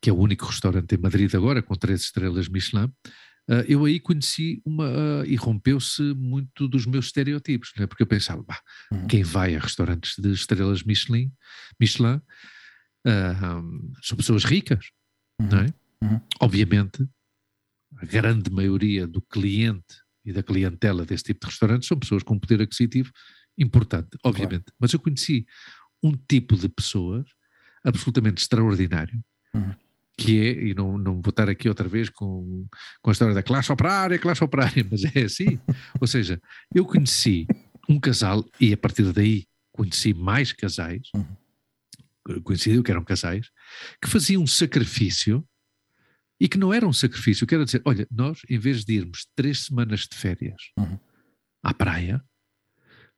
que 0.00 0.10
é 0.10 0.12
o 0.12 0.16
único 0.18 0.44
restaurante 0.46 0.94
em 0.94 0.98
Madrid 0.98 1.34
agora, 1.34 1.62
com 1.62 1.74
três 1.74 2.02
estrelas 2.02 2.48
Michelin, 2.48 2.92
ah, 3.48 3.64
eu 3.68 3.84
aí 3.84 3.98
conheci 4.00 4.60
uma. 4.64 4.86
ah, 4.88 5.26
e 5.26 5.34
rompeu-se 5.36 6.02
muito 6.14 6.68
dos 6.68 6.84
meus 6.86 7.06
estereotipos, 7.06 7.72
né? 7.78 7.86
porque 7.86 8.02
eu 8.02 8.06
pensava, 8.06 8.42
"Bah, 8.42 8.60
Uhum. 8.92 9.06
quem 9.06 9.22
vai 9.22 9.54
a 9.54 9.60
restaurantes 9.60 10.14
de 10.18 10.30
estrelas 10.32 10.82
Michelin, 10.82 11.32
Michelin 11.80 12.20
ah, 13.06 13.62
são 14.02 14.16
pessoas 14.16 14.44
ricas, 14.44 14.86
não 15.40 15.58
é? 15.60 15.66
Uhum. 16.02 16.20
Obviamente, 16.40 17.06
a 17.98 18.04
grande 18.04 18.50
maioria 18.50 19.06
do 19.06 19.22
cliente 19.22 19.94
e 20.26 20.32
da 20.32 20.42
clientela 20.42 21.04
desse 21.06 21.24
tipo 21.24 21.40
de 21.40 21.46
restaurantes 21.46 21.88
são 21.88 21.98
pessoas 21.98 22.22
com 22.22 22.38
poder 22.38 22.60
aquisitivo 22.60 23.10
importante, 23.56 24.18
obviamente. 24.24 24.64
Mas 24.78 24.92
eu 24.92 24.98
conheci 24.98 25.46
um 26.02 26.12
tipo 26.12 26.56
de 26.56 26.68
pessoas 26.68 27.24
absolutamente 27.84 28.42
extraordinário, 28.42 29.18
Uhum. 29.54 29.72
que 30.18 30.38
é, 30.38 30.64
e 30.66 30.74
não, 30.74 30.98
não 30.98 31.22
vou 31.22 31.30
estar 31.30 31.48
aqui 31.48 31.68
outra 31.68 31.88
vez 31.88 32.10
com, 32.10 32.66
com 33.00 33.10
a 33.10 33.12
história 33.12 33.32
da 33.34 33.42
classe 33.42 33.72
operária, 33.72 34.18
classe 34.18 34.44
operária, 34.44 34.86
mas 34.90 35.04
é 35.04 35.22
assim. 35.22 35.58
Ou 36.00 36.06
seja, 36.06 36.38
eu 36.74 36.84
conheci 36.84 37.46
um 37.88 37.98
casal 37.98 38.44
e 38.60 38.72
a 38.72 38.76
partir 38.76 39.10
daí 39.12 39.46
conheci 39.72 40.12
mais 40.12 40.52
casais, 40.52 41.02
coincidiu 42.42 42.82
que 42.82 42.90
eram 42.90 43.04
casais, 43.04 43.48
que 44.02 44.08
faziam 44.10 44.42
um 44.42 44.46
sacrifício 44.46 45.46
e 46.40 46.48
que 46.48 46.58
não 46.58 46.72
era 46.72 46.86
um 46.86 46.92
sacrifício, 46.92 47.46
quero 47.46 47.64
dizer, 47.64 47.80
olha, 47.84 48.06
nós 48.10 48.40
em 48.48 48.58
vez 48.58 48.84
de 48.84 48.94
irmos 48.94 49.26
três 49.34 49.64
semanas 49.64 50.00
de 50.00 50.16
férias 50.16 50.70
Uhum. 50.78 50.98
à 51.62 51.72
praia, 51.74 52.22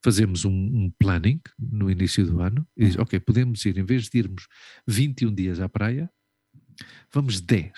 fazemos 0.02 0.44
um, 0.44 0.50
um 0.52 0.92
planning 0.98 1.40
no 1.58 1.90
início 1.90 2.24
do 2.24 2.40
ano 2.40 2.66
e 2.76 2.86
diz, 2.86 2.96
ok, 2.96 3.18
podemos 3.20 3.64
ir, 3.64 3.76
em 3.78 3.84
vez 3.84 4.08
de 4.08 4.18
irmos 4.18 4.46
21 4.86 5.34
dias 5.34 5.60
à 5.60 5.68
praia, 5.68 6.08
vamos 7.12 7.40
10. 7.40 7.72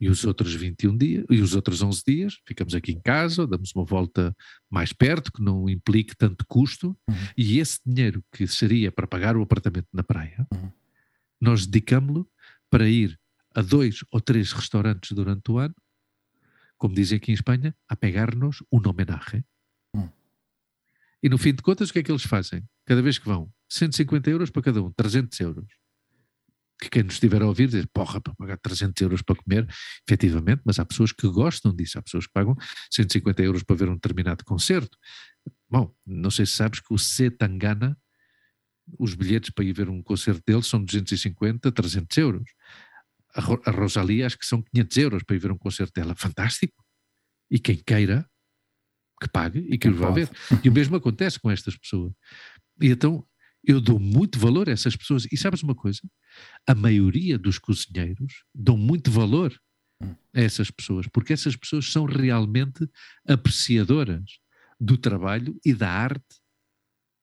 E 0.00 0.08
os 0.08 0.24
outros 0.24 0.54
21 0.54 0.96
dias, 0.96 1.24
e 1.30 1.40
os 1.40 1.54
outros 1.54 1.82
11 1.82 2.02
dias, 2.06 2.38
ficamos 2.46 2.74
aqui 2.74 2.92
em 2.92 3.00
casa, 3.00 3.46
damos 3.46 3.72
uma 3.74 3.84
volta 3.84 4.34
mais 4.70 4.92
perto, 4.92 5.32
que 5.32 5.42
não 5.42 5.68
implique 5.68 6.16
tanto 6.16 6.44
custo, 6.46 6.96
Uhum. 7.08 7.14
e 7.36 7.58
esse 7.58 7.80
dinheiro 7.86 8.22
que 8.32 8.46
seria 8.46 8.90
para 8.92 9.06
pagar 9.06 9.36
o 9.36 9.42
apartamento 9.42 9.88
na 9.92 10.02
praia, 10.02 10.46
Uhum. 10.52 10.70
nós 11.40 11.66
dedicamos-lo 11.66 12.28
para 12.70 12.88
ir 12.88 13.18
a 13.54 13.62
dois 13.62 14.04
ou 14.10 14.20
três 14.20 14.52
restaurantes 14.52 15.12
durante 15.12 15.50
o 15.50 15.58
ano, 15.58 15.74
como 16.76 16.94
dizem 16.94 17.16
aqui 17.16 17.32
em 17.32 17.34
Espanha, 17.34 17.74
a 17.88 17.96
pegar-nos 17.96 18.62
um 18.72 18.80
homenagem. 18.88 19.44
Hum. 19.94 20.08
E 21.22 21.28
no 21.28 21.36
fim 21.36 21.52
de 21.52 21.62
contas, 21.62 21.90
o 21.90 21.92
que 21.92 21.98
é 21.98 22.02
que 22.02 22.10
eles 22.10 22.22
fazem? 22.22 22.62
Cada 22.84 23.02
vez 23.02 23.18
que 23.18 23.26
vão, 23.26 23.52
150 23.68 24.30
euros 24.30 24.50
para 24.50 24.62
cada 24.62 24.82
um, 24.82 24.92
300 24.92 25.38
euros. 25.40 25.66
Que 26.80 26.88
quem 26.88 27.02
nos 27.02 27.14
estiver 27.14 27.42
a 27.42 27.46
ouvir 27.46 27.68
diz, 27.68 27.84
porra, 27.92 28.20
para 28.20 28.32
pagar 28.34 28.56
300 28.58 29.02
euros 29.02 29.22
para 29.22 29.34
comer, 29.34 29.66
efetivamente, 30.08 30.62
mas 30.64 30.78
há 30.78 30.84
pessoas 30.84 31.10
que 31.10 31.26
gostam 31.26 31.74
disso, 31.74 31.98
há 31.98 32.02
pessoas 32.02 32.26
que 32.26 32.32
pagam 32.32 32.56
150 32.92 33.42
euros 33.42 33.64
para 33.64 33.74
ver 33.74 33.88
um 33.88 33.94
determinado 33.94 34.44
concerto. 34.44 34.96
Bom, 35.68 35.92
não 36.06 36.30
sei 36.30 36.46
se 36.46 36.52
sabes 36.52 36.78
que 36.78 36.94
o 36.94 36.98
C 36.98 37.30
Tangana, 37.32 37.98
os 38.96 39.14
bilhetes 39.14 39.50
para 39.50 39.64
ir 39.64 39.72
ver 39.72 39.88
um 39.88 40.02
concerto 40.02 40.42
dele 40.46 40.62
são 40.62 40.82
250, 40.82 41.72
300 41.72 42.16
euros. 42.18 42.50
A, 43.34 43.40
Ro- 43.40 43.62
a 43.66 43.70
Rosalia 43.70 44.26
acho 44.26 44.38
que 44.38 44.46
são 44.46 44.62
500 44.62 44.96
euros 44.96 45.22
para 45.22 45.36
ir 45.36 45.38
ver 45.38 45.52
um 45.52 45.58
concerto 45.58 45.92
dela. 46.00 46.14
Fantástico. 46.14 46.82
E 47.50 47.58
quem 47.58 47.76
queira, 47.76 48.28
que 49.20 49.28
pague 49.28 49.60
e 49.70 49.78
que 49.78 49.90
vá 49.90 50.10
ver. 50.10 50.30
E 50.64 50.68
o 50.68 50.72
mesmo 50.72 50.96
acontece 50.96 51.38
com 51.38 51.50
estas 51.50 51.76
pessoas. 51.76 52.12
E 52.80 52.88
então 52.88 53.26
eu 53.64 53.80
dou 53.80 53.98
muito 53.98 54.38
valor 54.38 54.68
a 54.68 54.72
essas 54.72 54.94
pessoas. 54.96 55.26
E 55.32 55.36
sabes 55.36 55.62
uma 55.62 55.74
coisa? 55.74 56.00
A 56.66 56.74
maioria 56.74 57.36
dos 57.38 57.58
cozinheiros 57.58 58.44
dão 58.54 58.76
muito 58.76 59.10
valor 59.10 59.52
Hum. 60.00 60.14
a 60.32 60.40
essas 60.40 60.70
pessoas, 60.70 61.08
porque 61.08 61.32
essas 61.32 61.56
pessoas 61.56 61.90
são 61.90 62.04
realmente 62.04 62.88
apreciadoras 63.26 64.38
do 64.78 64.96
trabalho 64.96 65.58
e 65.64 65.74
da 65.74 65.90
arte 65.90 66.36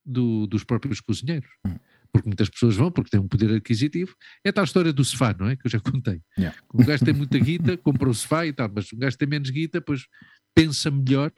do- 0.05 0.45
dos 0.47 0.63
próprios 0.65 0.99
cozinheiros. 0.99 1.49
Porque 2.15 2.29
muitas 2.29 2.47
pessoas 2.47 2.77
vão 2.77 2.89
porque 2.89 3.09
têm 3.09 3.19
um 3.19 3.27
poder 3.27 3.53
aquisitivo. 3.53 4.15
É 4.41 4.47
a 4.47 4.53
tal 4.53 4.63
história 4.63 4.93
do 4.93 5.03
sofá, 5.03 5.35
não 5.37 5.49
é? 5.49 5.57
Que 5.57 5.67
eu 5.67 5.71
já 5.71 5.81
contei. 5.81 6.21
Yeah. 6.37 6.57
O 6.73 6.85
gajo 6.85 7.03
tem 7.03 7.13
muita 7.13 7.37
guita, 7.37 7.75
compra 7.83 8.09
o 8.09 8.13
sofá 8.13 8.45
e 8.45 8.53
tal, 8.53 8.71
mas 8.73 8.89
o 8.93 8.95
gajo 8.95 9.17
tem 9.17 9.27
menos 9.27 9.49
guita, 9.49 9.81
pois 9.81 10.07
pensa 10.53 10.89
melhor 10.89 11.29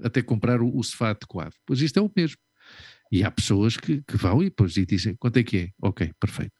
até 0.00 0.22
comprar 0.22 0.62
o, 0.62 0.76
o 0.76 0.84
sofá 0.84 1.10
adequado. 1.10 1.54
Pois 1.66 1.80
isto 1.80 1.98
é 1.98 2.02
o 2.02 2.08
mesmo. 2.16 2.36
E 3.10 3.24
há 3.24 3.30
pessoas 3.32 3.76
que, 3.76 4.00
que 4.02 4.16
vão 4.16 4.40
e 4.42 4.44
depois 4.44 4.76
e 4.76 4.86
dizem 4.86 5.16
quanto 5.16 5.38
é 5.38 5.42
que 5.42 5.56
é? 5.58 5.70
Ok, 5.82 6.12
perfeito. 6.20 6.54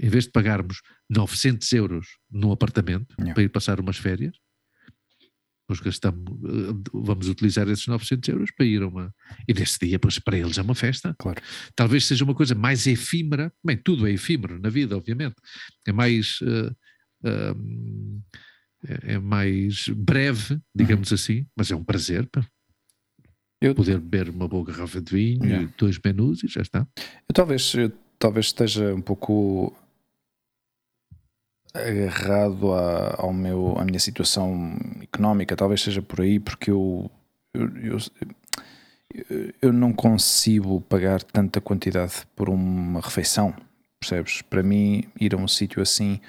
Em 0.00 0.08
vez 0.08 0.24
de 0.24 0.32
pagarmos 0.32 0.80
900 1.08 1.72
euros 1.72 2.18
num 2.28 2.50
apartamento 2.50 3.14
Yeah. 3.16 3.32
para 3.32 3.44
ir 3.44 3.48
passar 3.48 3.78
umas 3.78 3.96
férias, 3.96 4.36
nós 5.68 5.80
gastamos, 5.80 6.22
eh, 6.44 6.74
vamos 6.92 7.28
utilizar 7.28 7.68
esses 7.68 7.86
900 7.86 8.28
euros 8.28 8.50
para 8.50 8.66
ir 8.66 8.82
a 8.82 8.88
uma. 8.88 9.14
E 9.48 9.54
nesse 9.54 9.78
dia, 9.78 9.98
pois 9.98 10.18
para 10.18 10.36
eles 10.38 10.58
é 10.58 10.62
uma 10.62 10.74
festa. 10.74 11.14
Claro. 11.18 11.40
Talvez 11.74 12.06
seja 12.06 12.24
uma 12.24 12.34
coisa 12.34 12.54
mais 12.54 12.86
efímera. 12.86 13.52
Bem, 13.64 13.76
tudo 13.76 14.06
é 14.06 14.12
efímero 14.12 14.58
na 14.60 14.68
vida, 14.68 14.96
obviamente. 14.96 15.36
É 15.86 15.92
mais. 15.92 16.38
ehm, 17.24 18.20
é 19.02 19.18
mais 19.18 19.88
breve, 19.88 20.60
digamos 20.74 21.10
assim, 21.10 21.46
mas 21.56 21.70
é 21.70 21.74
um 21.76 21.82
prazer 21.82 22.26
pá, 22.26 22.46
Eu, 23.60 23.74
poder 23.74 23.98
beber 23.98 24.28
uma 24.28 24.46
boa 24.46 24.62
garrafa 24.62 25.00
de 25.00 25.10
vinho, 25.10 25.42
Yeah. 25.44 25.64
e 25.64 25.74
dois 25.78 25.98
menus 26.04 26.44
e 26.44 26.48
já 26.48 26.60
está. 26.60 26.86
eu 27.26 27.32
talvez, 27.34 27.72
eu 27.74 27.90
talvez 28.18 28.46
esteja 28.46 28.94
um 28.94 29.00
pouco 29.00 29.74
agarrado 31.74 32.72
à, 32.72 33.16
ao 33.18 33.32
meu, 33.32 33.76
à 33.76 33.84
minha 33.84 33.98
situação 33.98 34.76
económica, 35.02 35.56
talvez 35.56 35.82
seja 35.82 36.00
por 36.00 36.20
aí, 36.20 36.38
porque 36.38 36.70
eu, 36.70 37.10
eu, 37.52 37.98
eu, 39.28 39.52
eu 39.60 39.72
não 39.72 39.92
consigo 39.92 40.80
pagar 40.82 41.22
tanta 41.22 41.60
quantidade 41.60 42.26
por 42.36 42.48
uma 42.48 43.00
refeição, 43.00 43.54
percebes? 43.98 44.42
Para 44.42 44.62
mim, 44.62 45.04
ir 45.20 45.34
a 45.34 45.36
um 45.36 45.48
sítio 45.48 45.82
assim, 45.82 46.20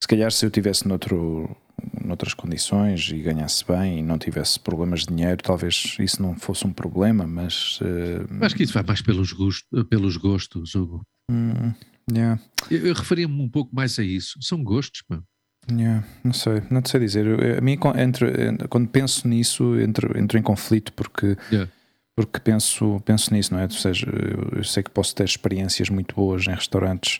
se 0.00 0.06
calhar 0.06 0.30
se 0.30 0.44
eu 0.44 0.50
tivesse 0.50 0.86
noutro, 0.86 1.56
noutras 2.04 2.34
condições 2.34 3.08
e 3.10 3.18
ganhasse 3.18 3.64
bem 3.66 4.00
e 4.00 4.02
não 4.02 4.18
tivesse 4.18 4.60
problemas 4.60 5.00
de 5.00 5.14
dinheiro, 5.14 5.42
talvez 5.42 5.96
isso 5.98 6.20
não 6.20 6.36
fosse 6.36 6.66
um 6.66 6.72
problema, 6.72 7.26
mas. 7.26 7.80
Uh, 7.80 8.44
Acho 8.44 8.54
que 8.54 8.64
isso 8.64 8.74
vai 8.74 8.82
mais 8.82 9.00
pelos, 9.00 9.32
gosto, 9.32 9.84
pelos 9.86 10.16
gostos, 10.18 10.74
Hugo. 10.74 11.02
Hum, 11.30 11.72
yeah. 12.10 12.40
Eu, 12.70 12.86
eu 12.86 12.94
referia-me 12.94 13.40
um 13.40 13.48
pouco 13.48 13.74
mais 13.74 13.98
a 13.98 14.02
isso. 14.02 14.38
São 14.40 14.62
gostos, 14.62 15.02
pá. 15.02 15.22
Yeah, 15.70 16.04
não 16.22 16.32
sei, 16.32 16.62
não 16.70 16.82
sei 16.84 17.00
dizer. 17.00 17.26
Eu, 17.26 17.58
a 17.58 17.60
mim, 17.60 17.78
entre, 17.96 18.28
quando 18.68 18.88
penso 18.88 19.26
nisso, 19.26 19.78
entro, 19.80 20.18
entro 20.18 20.38
em 20.38 20.42
conflito 20.42 20.92
porque. 20.92 21.36
Yeah. 21.50 21.70
Porque 22.16 22.38
penso, 22.38 23.00
penso 23.04 23.34
nisso, 23.34 23.52
não 23.52 23.58
é? 23.58 23.64
Ou 23.64 23.70
seja, 23.70 24.06
eu, 24.06 24.58
eu 24.58 24.64
sei 24.64 24.84
que 24.84 24.90
posso 24.90 25.12
ter 25.16 25.24
experiências 25.24 25.90
muito 25.90 26.14
boas 26.14 26.46
em 26.46 26.54
restaurantes 26.54 27.18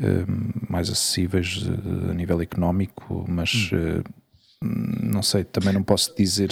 uh, 0.00 0.70
mais 0.70 0.88
acessíveis 0.88 1.66
uh, 1.66 2.10
a 2.10 2.14
nível 2.14 2.40
económico, 2.40 3.24
mas 3.28 3.70
hum. 3.72 3.98
uh, 3.98 5.04
não 5.04 5.24
sei, 5.24 5.42
também 5.42 5.72
não 5.72 5.82
posso 5.82 6.14
dizer, 6.14 6.50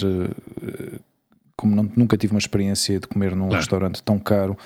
como 1.55 1.73
não, 1.73 1.89
nunca 1.95 2.17
tive 2.17 2.33
uma 2.33 2.39
experiência 2.39 2.99
de 2.99 3.07
comer 3.07 3.33
num 3.33 3.45
claro. 3.45 3.55
restaurante 3.55 4.03
tão 4.03 4.19
caro, 4.19 4.57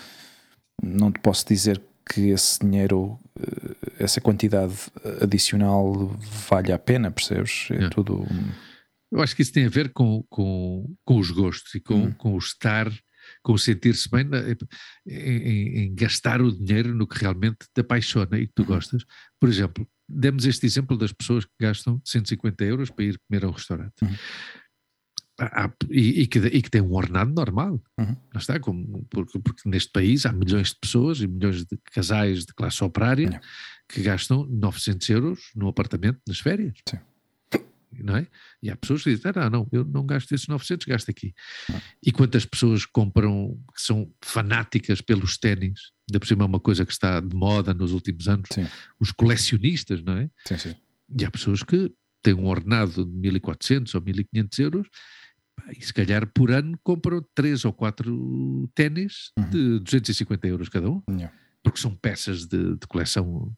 não 0.82 1.12
te 1.12 1.20
posso 1.20 1.48
dizer 1.48 1.80
que 2.10 2.30
esse 2.30 2.60
dinheiro, 2.60 3.20
essa 4.00 4.22
quantidade 4.22 4.76
adicional 5.22 6.08
vale 6.50 6.72
a 6.72 6.80
pena, 6.80 7.12
percebes? 7.12 7.68
É 7.72 7.90
tudo. 7.90 8.26
Eu 9.12 9.22
acho 9.22 9.36
que 9.36 9.42
isso 9.42 9.54
tem 9.54 9.66
a 9.66 9.70
ver 9.70 9.92
com, 9.94 10.24
com, 10.30 10.96
com 11.04 11.18
os 11.18 11.32
gostos 11.32 11.74
e 11.76 11.80
com, 11.80 11.96
hum. 11.96 12.14
com 12.14 12.34
o 12.34 12.38
estar 12.38 12.92
com 13.44 13.58
sentir-se 13.58 14.10
bem 14.10 14.26
em, 15.08 15.84
em, 15.86 15.96
gastar 15.96 16.42
o 16.42 16.52
dinheiro 16.52 16.94
no 16.94 17.08
que 17.08 17.20
realmente 17.20 17.68
te 17.74 17.82
apaixona 17.82 18.38
e 18.38 18.48
que 18.48 18.54
tu 18.54 18.62
uhum. 18.64 18.68
gostas. 18.68 19.04
Por 19.40 19.50
exemplo, 19.50 19.88
demos 20.08 20.46
este 20.46 20.66
exemplo 20.66 20.98
das 20.98 21.12
pessoas 21.12 21.46
que 21.46 21.52
gastam 21.60 22.02
150 22.04 22.64
euros 22.64 22.90
para 22.90 23.06
ir 23.06 23.20
comer 23.28 23.46
a 23.46 23.50
um 23.50 23.52
restaurante. 23.52 23.94
Uhum. 24.02 24.16
Há, 25.38 25.70
e, 25.90 26.22
e, 26.22 26.28
que, 26.28 26.40
e, 26.40 26.62
que, 26.62 26.70
tem 26.70 26.82
um 26.82 26.94
ordenado 26.94 27.34
normal. 27.34 27.82
Uhum. 27.98 28.16
está, 28.36 28.60
como, 28.60 29.06
porque, 29.10 29.38
porque, 29.40 29.68
neste 29.68 29.92
país 29.92 30.26
há 30.26 30.32
milhões 30.32 30.70
de 30.70 30.76
pessoas 30.80 31.20
e 31.20 31.28
milhões 31.28 31.66
de 31.66 31.78
casais 31.92 32.46
de 32.46 32.54
classe 32.54 32.82
operária 32.84 33.30
uhum. 33.30 33.40
que 33.90 34.02
gastam 34.02 34.46
900 34.46 35.10
euros 35.10 35.40
no 35.56 35.68
apartamento 35.68 36.20
nas 36.28 36.40
férias. 36.40 36.76
Sim 36.90 37.00
não 38.04 38.18
é? 38.18 38.28
E 38.62 38.70
há 38.70 38.76
pessoas 38.76 39.04
que 39.04 39.16
dizem, 39.16 39.32
ah, 39.36 39.50
não, 39.50 39.68
eu 39.72 39.86
não 39.86 40.06
gasto 40.06 40.32
esses 40.32 40.48
900, 40.48 40.86
gasto 40.86 41.10
aqui. 41.10 41.34
E 42.04 42.12
quantas 42.12 42.46
pessoas 42.46 42.86
compram, 42.86 43.58
que 43.74 43.82
são 43.82 44.12
fanáticas 44.22 45.02
pelos 45.02 45.38
ténis, 45.38 45.92
ainda 46.10 46.20
por 46.20 46.28
cima 46.28 46.44
é 46.44 46.48
uma 46.48 46.60
coisa 46.60 46.86
que 46.86 46.92
está 46.92 47.20
de 47.20 47.36
moda 47.36 47.74
nos 47.74 47.92
últimos 47.92 48.28
anos, 48.28 48.50
sim. 48.52 48.66
os 49.00 49.12
colecionistas, 49.12 50.02
não 50.02 50.18
é? 50.18 50.30
Sim, 50.46 50.58
sim. 50.58 50.76
E 51.18 51.26
há 51.26 51.32
pessoas 51.32 51.64
que 51.64 51.92
têm 52.22 52.34
um 52.34 52.48
ordenado 52.48 53.06
de 53.06 53.12
1400 53.12 53.94
ou 53.94 54.02
1500 54.02 54.60
euros 54.60 54.88
e 55.78 55.84
se 55.84 55.94
calhar 55.94 56.28
por 56.34 56.52
ano 56.52 56.78
compram 56.84 57.26
três 57.34 57.66
ou 57.66 57.74
quatro 57.74 58.70
ténis 58.76 59.32
uhum. 59.38 59.50
de 59.50 59.80
250 59.80 60.48
euros 60.48 60.70
cada 60.70 60.90
um, 60.90 61.02
yeah. 61.10 61.34
porque 61.64 61.80
são 61.80 61.96
peças 61.96 62.46
de, 62.46 62.76
de 62.76 62.88
coleção 62.88 63.56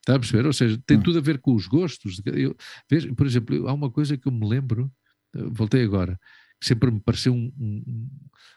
Está 0.00 0.14
a 0.14 0.18
perceber? 0.18 0.46
Ou 0.46 0.52
seja, 0.52 0.82
tem 0.86 0.96
hum. 0.96 1.02
tudo 1.02 1.18
a 1.18 1.22
ver 1.22 1.38
com 1.38 1.54
os 1.54 1.66
gostos. 1.66 2.20
Eu, 2.24 2.56
vejo, 2.90 3.14
por 3.14 3.26
exemplo, 3.26 3.68
há 3.68 3.72
uma 3.72 3.90
coisa 3.90 4.16
que 4.16 4.26
eu 4.26 4.32
me 4.32 4.48
lembro, 4.48 4.90
eh, 5.36 5.42
voltei 5.50 5.84
agora, 5.84 6.18
que 6.60 6.66
sempre 6.66 6.90
me 6.90 7.00
pareceu 7.00 7.34
um, 7.34 7.52
um, 7.58 8.10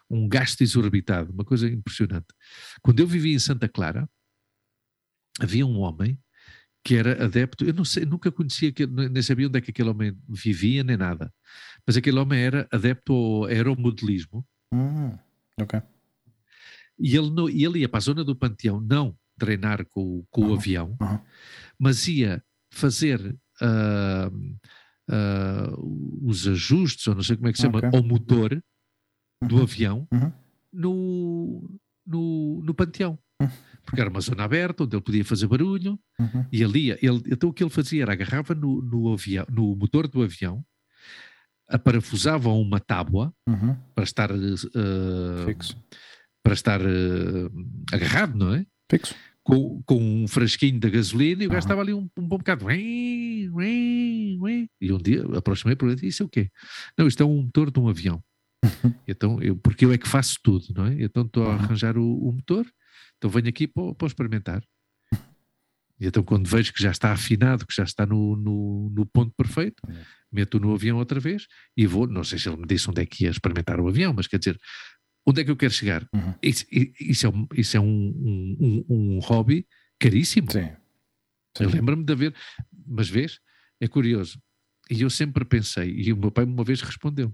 um 0.09 0.27
gasto 0.27 0.61
exorbitado, 0.61 1.33
uma 1.33 1.43
coisa 1.43 1.67
impressionante. 1.67 2.27
Quando 2.81 2.99
eu 3.01 3.07
vivia 3.07 3.35
em 3.35 3.39
Santa 3.39 3.67
Clara, 3.67 4.09
havia 5.39 5.65
um 5.65 5.79
homem 5.79 6.17
que 6.83 6.95
era 6.95 7.23
adepto, 7.23 7.63
eu 7.63 7.73
não 7.73 7.85
sei, 7.85 8.05
nunca 8.05 8.31
conhecia, 8.31 8.73
nem 9.09 9.23
sabia 9.23 9.47
onde 9.47 9.57
é 9.57 9.61
que 9.61 9.71
aquele 9.71 9.89
homem 9.89 10.17
vivia, 10.27 10.83
nem 10.83 10.97
nada, 10.97 11.33
mas 11.87 11.95
aquele 11.95 12.19
homem 12.19 12.39
era 12.39 12.67
adepto 12.71 13.13
ao 13.13 13.45
aeromodelismo. 13.45 14.45
Hum, 14.73 15.17
ok. 15.59 15.81
E 16.99 17.15
ele, 17.15 17.29
não, 17.31 17.47
ele 17.49 17.79
ia 17.79 17.89
para 17.89 17.99
a 17.99 18.01
zona 18.01 18.23
do 18.23 18.35
Panteão, 18.35 18.81
não 18.81 19.17
treinar 19.37 19.85
com, 19.87 20.25
com 20.29 20.41
uhum. 20.41 20.51
o 20.51 20.55
avião, 20.55 20.97
uhum. 21.01 21.19
mas 21.79 22.07
ia 22.07 22.43
fazer 22.69 23.19
uh, 23.61 24.57
uh, 25.09 26.27
os 26.27 26.47
ajustes, 26.47 27.07
ou 27.07 27.15
não 27.15 27.23
sei 27.23 27.37
como 27.37 27.47
é 27.47 27.51
que 27.51 27.57
se 27.57 27.63
chama, 27.63 27.79
okay. 27.79 27.89
ao 27.93 28.03
motor 28.03 28.61
do 29.41 29.55
uhum. 29.55 29.63
avião 29.63 30.07
uhum. 30.11 30.31
no, 30.71 31.79
no, 32.05 32.61
no 32.63 32.73
panteão. 32.73 33.17
Uhum. 33.41 33.49
Porque 33.85 33.99
era 33.99 34.09
uma 34.09 34.21
zona 34.21 34.43
aberta 34.43 34.83
onde 34.83 34.95
ele 34.95 35.03
podia 35.03 35.25
fazer 35.25 35.47
barulho 35.47 35.99
uhum. 36.17 36.45
e 36.51 36.63
ali 36.63 36.91
ele, 36.91 37.21
então 37.29 37.49
o 37.49 37.53
que 37.53 37.61
ele 37.61 37.69
fazia 37.69 38.03
era 38.03 38.13
agarrava 38.13 38.55
no, 38.55 38.81
no, 38.81 39.11
avião, 39.11 39.45
no 39.49 39.75
motor 39.75 40.07
do 40.07 40.23
avião, 40.23 40.63
aparafusava 41.67 42.49
uma 42.49 42.79
tábua 42.79 43.33
para 43.93 44.03
estar 44.03 44.31
uh, 44.31 45.45
fixo 45.45 45.77
para 46.43 46.53
estar 46.53 46.81
uh, 46.81 47.51
agarrado, 47.91 48.37
não 48.37 48.53
é? 48.53 48.65
Fixo. 48.91 49.15
Com, 49.43 49.81
com 49.83 50.23
um 50.23 50.27
frasquinho 50.27 50.79
de 50.79 50.89
gasolina 50.89 51.43
e 51.43 51.47
o 51.47 51.49
gajo 51.49 51.59
estava 51.59 51.81
ali 51.81 51.93
um, 51.93 52.09
um 52.17 52.27
bom 52.27 52.37
bocado. 52.37 52.69
E 54.79 54.91
um 54.91 54.97
dia 54.97 55.23
aproximei 55.37 55.75
ele 55.81 55.93
e 55.93 55.95
disse: 55.95 56.23
o 56.23 56.29
quê? 56.29 56.49
Não, 56.97 57.07
isto 57.07 57.23
é 57.23 57.25
um 57.25 57.41
motor 57.41 57.71
de 57.71 57.79
um 57.79 57.89
avião. 57.89 58.23
então, 59.07 59.41
eu, 59.41 59.57
porque 59.57 59.85
eu 59.85 59.91
é 59.91 59.97
que 59.97 60.07
faço 60.07 60.37
tudo, 60.41 60.67
não 60.75 60.85
é? 60.85 61.03
Então 61.03 61.23
estou 61.23 61.49
a 61.49 61.55
arranjar 61.55 61.97
o, 61.97 62.29
o, 62.29 62.31
motor, 62.31 62.65
então 63.23 63.29
venho 63.29 63.47
aqui 63.47 63.65
para, 63.67 63.95
para 63.95 64.07
experimentar. 64.07 64.61
E 65.97 66.07
então, 66.07 66.21
quando 66.21 66.49
vejo 66.49 66.73
que 66.73 66.83
já 66.83 66.91
está 66.91 67.13
afinado, 67.13 67.65
que 67.65 67.73
já 67.73 67.83
está 67.83 68.05
no, 68.05 68.35
no, 68.35 68.89
no 68.89 69.05
ponto 69.05 69.33
perfeito, 69.37 69.81
meto 70.29 70.59
no 70.59 70.73
avião 70.73 70.97
outra 70.97 71.19
vez 71.21 71.47
e 71.77 71.87
vou. 71.87 72.05
Não 72.05 72.25
sei 72.25 72.37
se 72.37 72.49
ele 72.49 72.57
me 72.57 72.67
disse 72.67 72.89
onde 72.89 73.01
é 73.01 73.05
que 73.05 73.23
ia 73.23 73.29
experimentar 73.29 73.79
o 73.79 73.87
avião, 73.87 74.11
mas 74.11 74.27
quer 74.27 74.39
dizer, 74.39 74.59
onde 75.25 75.39
é 75.39 75.45
que 75.45 75.51
eu 75.51 75.55
quero 75.55 75.71
chegar? 75.71 76.05
Uhum. 76.13 76.33
Isso, 76.41 76.65
isso, 76.69 77.25
é, 77.25 77.29
um, 77.29 77.47
isso 77.53 77.77
é 77.77 77.79
um, 77.79 78.55
um, 78.59 78.85
um, 78.89 79.19
hobby 79.19 79.65
caríssimo. 79.97 80.51
Sim. 80.51 80.67
Sim. 81.57 81.63
Eu 81.63 81.69
lembro-me 81.69 82.03
de 82.03 82.11
haver, 82.11 82.35
mas 82.85 83.07
vês, 83.07 83.39
é 83.79 83.87
curioso. 83.87 84.41
E 84.91 85.03
eu 85.03 85.09
sempre 85.09 85.45
pensei, 85.45 85.89
e 85.89 86.11
o 86.11 86.17
meu 86.17 86.31
pai 86.31 86.43
uma 86.43 86.65
vez 86.65 86.81
respondeu. 86.81 87.33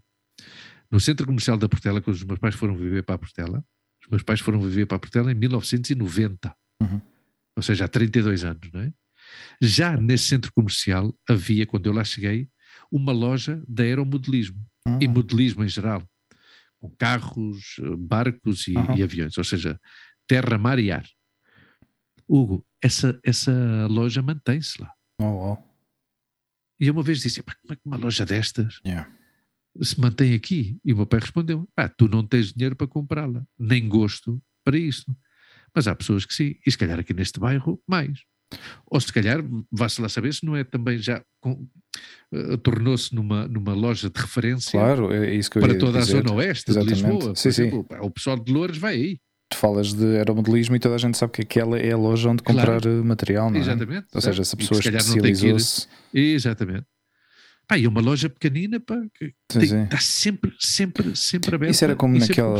No 0.91 0.99
centro 0.99 1.25
comercial 1.25 1.57
da 1.57 1.67
Portela, 1.67 2.01
quando 2.01 2.17
os 2.17 2.23
meus 2.23 2.37
pais 2.37 2.53
foram 2.53 2.77
viver 2.77 3.01
para 3.01 3.15
a 3.15 3.19
Portela, 3.19 3.65
meus 4.09 4.23
pais 4.23 4.39
foram 4.39 4.59
viver 4.59 4.85
para 4.85 4.97
a 4.97 4.99
Portela 4.99 5.31
em 5.31 5.35
1990. 5.35 6.55
Uhum. 6.81 7.01
Ou 7.55 7.63
seja, 7.63 7.85
há 7.85 7.87
32 7.87 8.43
anos, 8.43 8.71
não 8.71 8.81
é? 8.81 8.93
Já 9.61 9.95
nesse 9.95 10.25
centro 10.25 10.51
comercial 10.53 11.15
havia, 11.27 11.65
quando 11.65 11.85
eu 11.85 11.93
lá 11.93 12.03
cheguei, 12.03 12.49
uma 12.91 13.11
loja 13.11 13.61
de 13.67 13.83
aeromodelismo 13.83 14.65
uhum. 14.87 14.99
e 15.01 15.07
modelismo 15.07 15.63
em 15.63 15.67
geral 15.67 16.03
com 16.79 16.89
carros, 16.91 17.75
barcos 17.97 18.67
e, 18.67 18.75
uhum. 18.75 18.97
e, 18.97 19.03
aviões, 19.03 19.37
ou 19.37 19.43
seja, 19.43 19.79
terra, 20.25 20.57
mar 20.57 20.79
e 20.79 20.91
ar. 20.91 21.05
Hugo, 22.27 22.65
essa, 22.81 23.19
essa 23.23 23.51
loja 23.89 24.21
mantém-se 24.21 24.81
lá. 24.81 24.91
Oh, 25.19 25.53
oh. 25.53 25.57
E 26.79 26.87
eu 26.87 26.93
uma 26.93 27.03
vez 27.03 27.21
disse, 27.21 27.43
como 27.43 27.55
é 27.71 27.75
que 27.75 27.81
uma 27.85 27.97
loja 27.97 28.25
destas 28.25 28.79
yeah. 28.85 29.11
Se 29.81 29.99
mantém 29.99 30.33
aqui? 30.33 30.77
E 30.83 30.93
o 30.93 30.97
meu 30.97 31.05
pai 31.05 31.19
respondeu, 31.19 31.67
ah, 31.75 31.89
tu 31.89 32.07
não 32.07 32.25
tens 32.25 32.53
dinheiro 32.53 32.75
para 32.75 32.87
comprá-la, 32.87 33.43
nem 33.57 33.87
gosto 33.87 34.41
para 34.63 34.77
isto. 34.77 35.15
Mas 35.73 35.87
há 35.87 35.95
pessoas 35.95 36.25
que 36.25 36.33
sim, 36.33 36.55
e 36.65 36.71
se 36.71 36.77
calhar 36.77 36.99
aqui 36.99 37.13
neste 37.13 37.39
bairro, 37.39 37.81
mais. 37.87 38.19
Ou 38.87 38.99
se 38.99 39.13
calhar, 39.13 39.43
vá-se 39.71 40.01
lá 40.01 40.09
saber 40.09 40.33
se 40.33 40.45
não 40.45 40.55
é 40.55 40.63
também 40.63 40.97
já 40.97 41.23
uh, 41.45 42.57
tornou-se 42.57 43.13
numa, 43.13 43.47
numa 43.47 43.73
loja 43.73 44.09
de 44.09 44.19
referência 44.19 44.71
claro, 44.71 45.13
é 45.13 45.35
isso 45.35 45.51
que 45.51 45.59
para 45.59 45.77
toda 45.77 45.99
dizer. 45.99 46.17
a 46.17 46.21
zona 46.21 46.33
oeste 46.33 46.71
Exatamente. 46.71 46.95
de 46.95 47.03
Lisboa. 47.03 47.35
Sim, 47.35 47.49
exemplo, 47.49 47.85
sim. 47.89 47.97
O 48.01 48.09
pessoal 48.09 48.39
de 48.39 48.51
Louros 48.51 48.77
vai 48.77 48.95
aí. 48.95 49.19
Tu 49.51 49.57
falas 49.57 49.93
de 49.93 50.05
aeromodelismo 50.17 50.75
e 50.75 50.79
toda 50.79 50.95
a 50.95 50.97
gente 50.97 51.17
sabe 51.17 51.33
que 51.33 51.41
aquela 51.41 51.77
é 51.77 51.91
a 51.91 51.97
loja 51.97 52.29
onde 52.29 52.43
comprar 52.43 52.81
claro. 52.81 53.05
material, 53.05 53.49
não 53.49 53.57
é? 53.57 53.59
Exatamente. 53.59 54.07
Ou 54.13 54.21
seja, 54.21 54.43
se 54.43 54.55
a 54.55 54.57
pessoa 54.57 54.79
especializou-se... 54.79 55.87
Exatamente. 56.13 56.85
Pá, 57.69 57.77
e 57.77 57.85
é 57.85 57.87
uma 57.87 58.01
loja 58.01 58.27
pequenina 58.27 58.79
pá, 58.79 58.99
que 59.13 59.31
está 59.47 59.99
sempre, 59.99 60.51
sempre, 60.57 61.15
sempre 61.15 61.53
aberta. 61.53 61.71
Isso 61.71 61.83
era 61.83 61.95
como 61.95 62.17
naquela, 62.17 62.57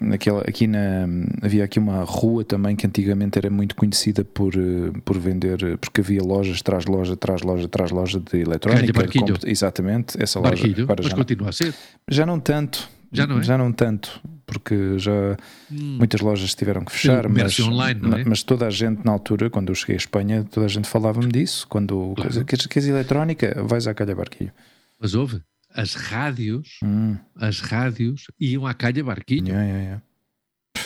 naquela. 0.00 0.40
Aqui 0.40 0.66
na. 0.66 1.06
Havia 1.40 1.62
aqui 1.62 1.78
uma 1.78 2.02
rua 2.02 2.44
também 2.44 2.74
que 2.74 2.84
antigamente 2.84 3.38
era 3.38 3.48
muito 3.48 3.76
conhecida 3.76 4.24
por, 4.24 4.56
eh, 4.56 4.90
por 5.04 5.16
vender. 5.16 5.78
Porque 5.78 6.00
havia 6.00 6.20
lojas, 6.20 6.60
traz 6.60 6.86
loja, 6.86 7.16
traz 7.16 7.42
loja, 7.42 7.68
traz 7.68 7.92
loja 7.92 8.18
de 8.18 8.40
eletrónica. 8.40 9.06
De 9.38 9.48
exatamente, 9.48 10.20
essa 10.20 10.40
loja. 10.40 10.50
Barquilho, 10.50 10.88
mas 10.88 11.06
já 11.06 11.14
continua 11.14 11.44
não, 11.44 11.50
a 11.50 11.52
ser. 11.52 11.74
Já 12.10 12.26
não 12.26 12.40
tanto. 12.40 12.90
Já 13.12 13.28
não 13.28 13.38
é? 13.38 13.42
Já 13.44 13.56
não 13.56 13.72
tanto, 13.72 14.20
porque 14.48 14.98
já 14.98 15.36
hum. 15.70 15.98
muitas 15.98 16.22
lojas 16.22 16.54
tiveram 16.54 16.82
que 16.82 16.90
fechar, 16.90 17.28
mas, 17.28 17.60
online, 17.60 18.00
não 18.00 18.16
é? 18.16 18.24
mas 18.24 18.42
toda 18.42 18.66
a 18.66 18.70
gente 18.70 19.04
na 19.04 19.12
altura, 19.12 19.50
quando 19.50 19.68
eu 19.68 19.74
cheguei 19.74 19.94
à 19.94 19.98
Espanha, 19.98 20.42
toda 20.50 20.64
a 20.64 20.68
gente 20.68 20.88
falava-me 20.88 21.30
disso. 21.30 21.68
Quando 21.68 22.14
claro. 22.16 22.44
queres, 22.46 22.66
queres 22.66 22.88
eletrónica, 22.88 23.62
vais 23.62 23.86
à 23.86 23.92
Calha 23.92 24.16
Barquilho. 24.16 24.50
Mas 24.98 25.14
houve, 25.14 25.42
as 25.70 25.94
rádios, 25.94 26.80
hum. 26.82 27.16
as 27.36 27.60
rádios 27.60 28.24
iam 28.40 28.66
à 28.66 28.72
Calha 28.72 29.04
Barquilho 29.04 29.48
yeah, 29.48 29.64
yeah, 29.64 29.84
yeah. 29.84 30.02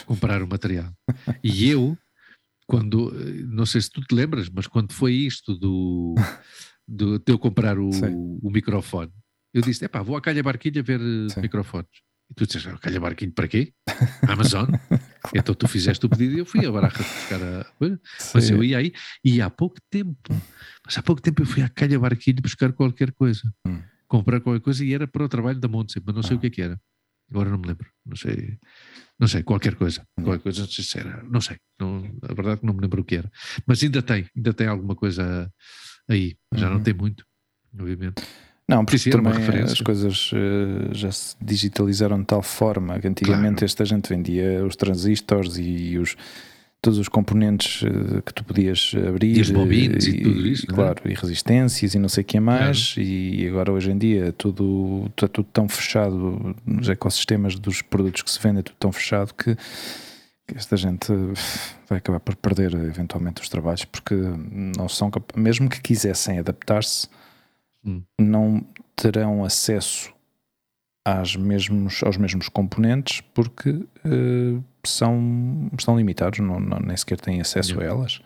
comprar 0.07 0.43
o 0.43 0.49
material. 0.49 0.93
e 1.43 1.71
eu, 1.71 1.97
quando, 2.67 3.13
não 3.47 3.65
sei 3.65 3.81
se 3.81 3.91
tu 3.91 4.01
te 4.01 4.13
lembras, 4.13 4.49
mas 4.49 4.67
quando 4.67 4.93
foi 4.93 5.13
isto 5.13 5.55
do 5.57 6.17
de 6.89 7.23
eu 7.29 7.39
comprar 7.39 7.79
o, 7.79 7.91
o, 8.43 8.51
microfone. 8.51 9.13
Eu 9.55 9.63
disse: 9.63 9.85
epá, 9.85 10.03
vou 10.03 10.17
à 10.17 10.21
Calha 10.21 10.43
Barquilha 10.43 10.83
ver 10.83 11.01
eh, 11.01 11.29
Sim. 11.33 11.41
microfones. 11.41 12.03
E 12.33 12.35
tu 12.35 12.47
disseste: 12.47 12.81
Calha 12.81 12.99
Barquilha 12.99 13.33
para 13.35 13.47
quê? 13.47 13.75
Amazon? 14.27 14.67
então 15.35 15.55
tu 15.55 15.69
fizeste 15.69 16.07
o 16.07 16.09
pedido 16.09 16.35
e 16.35 16.39
eu 16.39 16.47
fui 16.47 16.65
a 16.65 16.73
baraja 16.73 16.97
buscar 16.97 17.43
a. 17.43 17.67
Mas 18.35 18.49
eu 18.49 18.65
ia 18.65 18.79
aí 18.79 18.93
e 19.23 19.41
há 19.43 19.51
pouco 19.51 19.77
tempo, 19.91 20.33
mas 20.85 20.97
há 20.97 21.03
pouco 21.03 21.21
tempo 21.21 21.43
eu 21.43 21.47
fui 21.47 21.63
à 21.63 21.69
Calha 21.69 21.99
Barquilha 21.99 22.41
buscar 22.41 22.73
qualquer 22.73 23.13
coisa. 23.13 23.43
Hum. 23.67 23.83
Comprar 24.09 24.41
qualquer 24.41 24.61
coisa 24.61 24.85
e 24.85 24.95
era 24.95 25.07
para 25.07 25.25
o 25.25 25.29
trabalho 25.29 25.61
da 25.61 25.69
Monte, 25.69 26.01
mas 26.05 26.15
não 26.15 26.23
sei 26.23 26.37
ah. 26.37 26.39
o 26.39 26.41
que 26.41 26.47
é 26.47 26.51
que 26.51 26.63
era. 26.63 26.81
Agora 27.31 27.51
não 27.51 27.59
me 27.59 27.67
lembro. 27.67 27.89
Não 28.05 28.17
sei. 28.17 28.59
Não 29.19 29.29
sei, 29.29 29.43
qualquer 29.43 29.75
coisa. 29.75 30.07
Hum. 30.19 30.25
Qualquer 30.25 30.43
coisa. 30.43 30.67
Não 31.31 31.41
sei. 31.41 31.57
Não, 31.79 31.99
a 32.23 32.35
verdade 32.35 32.55
é 32.55 32.57
que 32.57 32.67
não 32.67 32.75
me 32.75 32.81
lembro 32.81 33.03
o 33.03 33.05
que 33.05 33.17
era. 33.17 33.31
Mas 33.67 33.83
ainda 33.83 34.03
tem, 34.03 34.27
ainda 34.35 34.55
tem 34.55 34.67
alguma 34.67 34.97
coisa 34.97 35.53
aí. 36.09 36.37
Já 36.55 36.69
uhum. 36.69 36.75
não 36.75 36.83
tem 36.83 36.95
muito, 36.95 37.25
obviamente. 37.79 38.23
Não, 38.69 38.85
porque 38.85 39.11
também 39.11 39.33
as 39.63 39.81
coisas 39.81 40.31
uh, 40.33 40.95
já 40.95 41.11
se 41.11 41.37
digitalizaram 41.41 42.21
de 42.21 42.27
tal 42.27 42.43
forma 42.43 42.99
que 42.99 43.09
antigamente 43.09 43.57
claro. 43.57 43.65
esta 43.65 43.85
gente 43.85 44.09
vendia 44.09 44.65
os 44.65 44.77
transistores 44.77 45.57
e 45.59 45.99
os 45.99 46.17
todos 46.81 46.99
os 46.99 47.09
componentes 47.09 47.83
uh, 47.83 48.21
que 48.23 48.35
tu 48.35 48.45
podias 48.45 48.93
abrir 49.07 49.37
e 49.37 49.41
as 49.41 49.51
bobinas 49.51 50.05
e, 50.05 50.17
e 50.17 50.23
tudo 50.23 50.47
isso, 50.47 50.67
é? 50.69 50.75
claro, 50.75 51.01
e 51.05 51.15
resistências 51.15 51.95
e 51.95 51.99
não 51.99 52.09
sei 52.09 52.23
o 52.23 52.25
que 52.25 52.41
mais 52.41 52.95
claro. 52.95 53.09
e 53.09 53.49
agora 53.49 53.73
hoje 53.73 53.91
em 53.93 53.99
dia 53.99 54.33
tudo 54.33 55.07
está 55.11 55.29
tudo 55.29 55.49
tão 55.53 55.69
fechado 55.69 56.57
nos 56.67 56.89
ecossistemas 56.89 57.55
dos 57.55 57.83
produtos 57.83 58.23
que 58.23 58.31
se 58.31 58.41
vendem, 58.41 58.65
tudo 58.65 58.77
tão 58.79 58.91
fechado 58.91 59.33
que 59.33 59.57
esta 60.57 60.77
gente 60.77 61.13
vai 61.89 61.99
acabar 61.99 62.19
por 62.19 62.35
perder 62.35 62.75
eventualmente 62.75 63.41
os 63.41 63.49
trabalhos 63.49 63.85
porque 63.85 64.15
não 64.77 64.89
são 64.89 65.09
mesmo 65.37 65.69
que 65.69 65.81
quisessem 65.81 66.41
adaptar-se 66.41 67.09
hum. 67.85 68.03
não 68.21 68.67
terão 68.97 69.45
acesso 69.45 70.13
às 71.05 71.35
mesmos, 71.35 72.03
aos 72.03 72.17
mesmos 72.17 72.49
componentes 72.49 73.21
porque 73.35 73.71
uh, 73.71 74.65
são, 74.87 75.71
estão 75.77 75.97
limitados, 75.97 76.39
não, 76.39 76.61
não, 76.61 76.79
nem 76.79 76.97
sequer 76.97 77.21
têm 77.21 77.41
acesso 77.41 77.81
a 77.81 77.85
elas. 77.85 78.21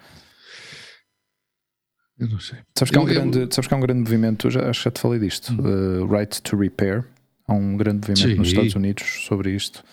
Eu 2.18 2.28
não 2.28 2.40
sei. 2.40 2.58
Sabes 2.76 2.90
que, 2.90 2.98
há 2.98 3.00
um, 3.00 3.04
grande, 3.04 3.54
sabes 3.54 3.68
que 3.68 3.74
há 3.74 3.76
um 3.76 3.80
grande 3.80 4.00
movimento, 4.00 4.50
já, 4.50 4.70
acho 4.70 4.80
que 4.80 4.84
já 4.84 4.90
te 4.90 5.00
falei 5.00 5.20
disto, 5.20 5.52
hum. 5.52 6.02
uh, 6.02 6.06
Right 6.06 6.40
to 6.42 6.56
Repair. 6.56 7.04
Há 7.46 7.52
um 7.52 7.76
grande 7.76 8.08
movimento 8.08 8.32
Sim. 8.32 8.38
nos 8.38 8.48
Estados 8.48 8.74
Unidos 8.74 9.24
sobre 9.24 9.54
isto. 9.54 9.84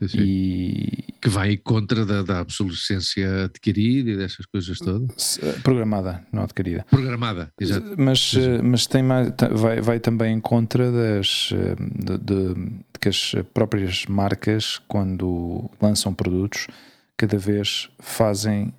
Sim, 0.00 0.08
sim. 0.08 0.18
E... 0.20 1.04
Que 1.20 1.28
vai 1.28 1.56
contra 1.58 2.06
da, 2.06 2.22
da 2.22 2.40
obsolescência 2.40 3.44
adquirida 3.44 4.10
e 4.10 4.16
dessas 4.16 4.46
coisas 4.46 4.78
todas? 4.78 5.38
Eh, 5.42 5.52
programada, 5.62 6.24
não 6.32 6.42
adquirida. 6.42 6.86
Programada, 6.88 7.52
exato. 7.60 7.94
Mas, 7.98 8.32
eh, 8.34 8.62
mas 8.62 8.86
tem 8.86 9.02
mais, 9.02 9.30
vai, 9.52 9.82
vai 9.82 10.00
também 10.00 10.40
contra 10.40 10.90
das, 10.90 11.50
eh, 11.52 11.76
de, 11.78 12.18
de, 12.18 12.54
de 12.54 12.98
que 12.98 13.10
as 13.10 13.34
próprias 13.52 14.06
marcas, 14.06 14.80
quando 14.88 15.70
lançam 15.80 16.14
produtos, 16.14 16.68
cada 17.16 17.36
vez 17.36 17.90
fazem 17.98 18.72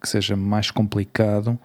que 0.00 0.08
seja 0.08 0.34
mais 0.34 0.70
complicado 0.70 1.58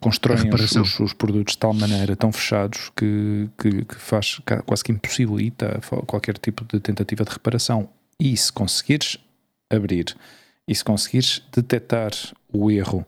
constroem 0.00 0.52
os, 0.52 0.76
os, 0.76 1.00
os, 1.00 1.12
produtos 1.12 1.54
de 1.54 1.58
tal 1.58 1.72
maneira, 1.72 2.16
tão 2.16 2.32
fechados, 2.32 2.90
que, 2.96 3.48
que, 3.56 3.84
que, 3.84 3.94
faz 3.94 4.40
quase 4.64 4.82
que 4.82 4.92
impossibilita 4.92 5.80
qualquer 6.06 6.36
tipo 6.38 6.64
de 6.64 6.80
tentativa 6.80 7.24
de 7.24 7.30
reparação. 7.30 7.88
E 8.18 8.36
se 8.36 8.52
conseguires 8.52 9.18
abrir 9.70 10.16
e 10.66 10.74
se 10.74 10.82
conseguires 10.82 11.42
detectar 11.52 12.10
o 12.52 12.70
erro, 12.70 13.06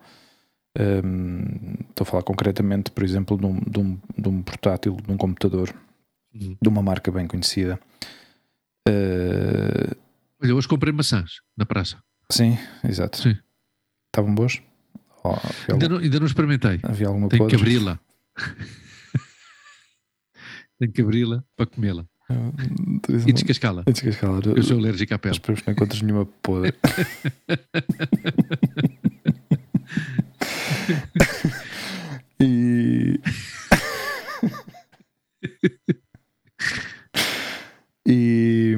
um, 0.79 1.75
estou 1.89 2.03
a 2.03 2.05
falar 2.05 2.23
concretamente, 2.23 2.91
por 2.91 3.03
exemplo, 3.03 3.37
de 3.37 3.47
um, 3.47 3.59
de 3.61 3.79
um, 3.81 3.99
de 4.17 4.29
um 4.29 4.43
portátil, 4.43 4.97
de 4.97 5.11
um 5.11 5.17
computador, 5.17 5.75
uhum. 6.33 6.57
de 6.61 6.69
uma 6.69 6.83
marca 6.83 7.11
bem 7.11 7.27
conhecida. 7.27 7.81
Uh, 8.89 9.97
Olha, 10.41 10.55
hoje 10.55 10.69
comprei 10.69 10.93
maçãs 10.93 11.41
na 11.57 11.67
praça. 11.67 11.99
Sim, 12.31 12.57
exato. 12.85 13.19
Sim. 13.19 13.37
Estavam 14.07 14.33
boas? 14.35 14.63
Oh, 15.29 15.73
ainda, 15.73 15.89
não, 15.89 15.99
ainda 15.99 16.21
não 16.21 16.27
experimentei. 16.27 16.81
Havia 16.83 17.09
alguma 17.09 17.29
Tenho 17.29 17.47
que 17.47 17.57
abri-la. 17.57 18.01
Tenho 20.79 20.93
que 20.93 21.03
abri-la 21.03 21.45
para 21.57 21.67
comê-la. 21.67 22.07
e 23.27 23.33
descascá-la. 23.33 23.83
descascá-la. 23.85 24.41
Eu 24.45 24.63
sou 24.63 24.79
alérgico 24.79 25.15
à 25.15 25.19
pele. 25.19 25.35
Esperamos 25.35 25.61
que 25.61 25.67
não 25.69 25.75
encontres 25.75 26.03
nenhuma 26.03 26.27
podre. 26.27 26.73
e... 32.41 33.21
e... 38.07 38.77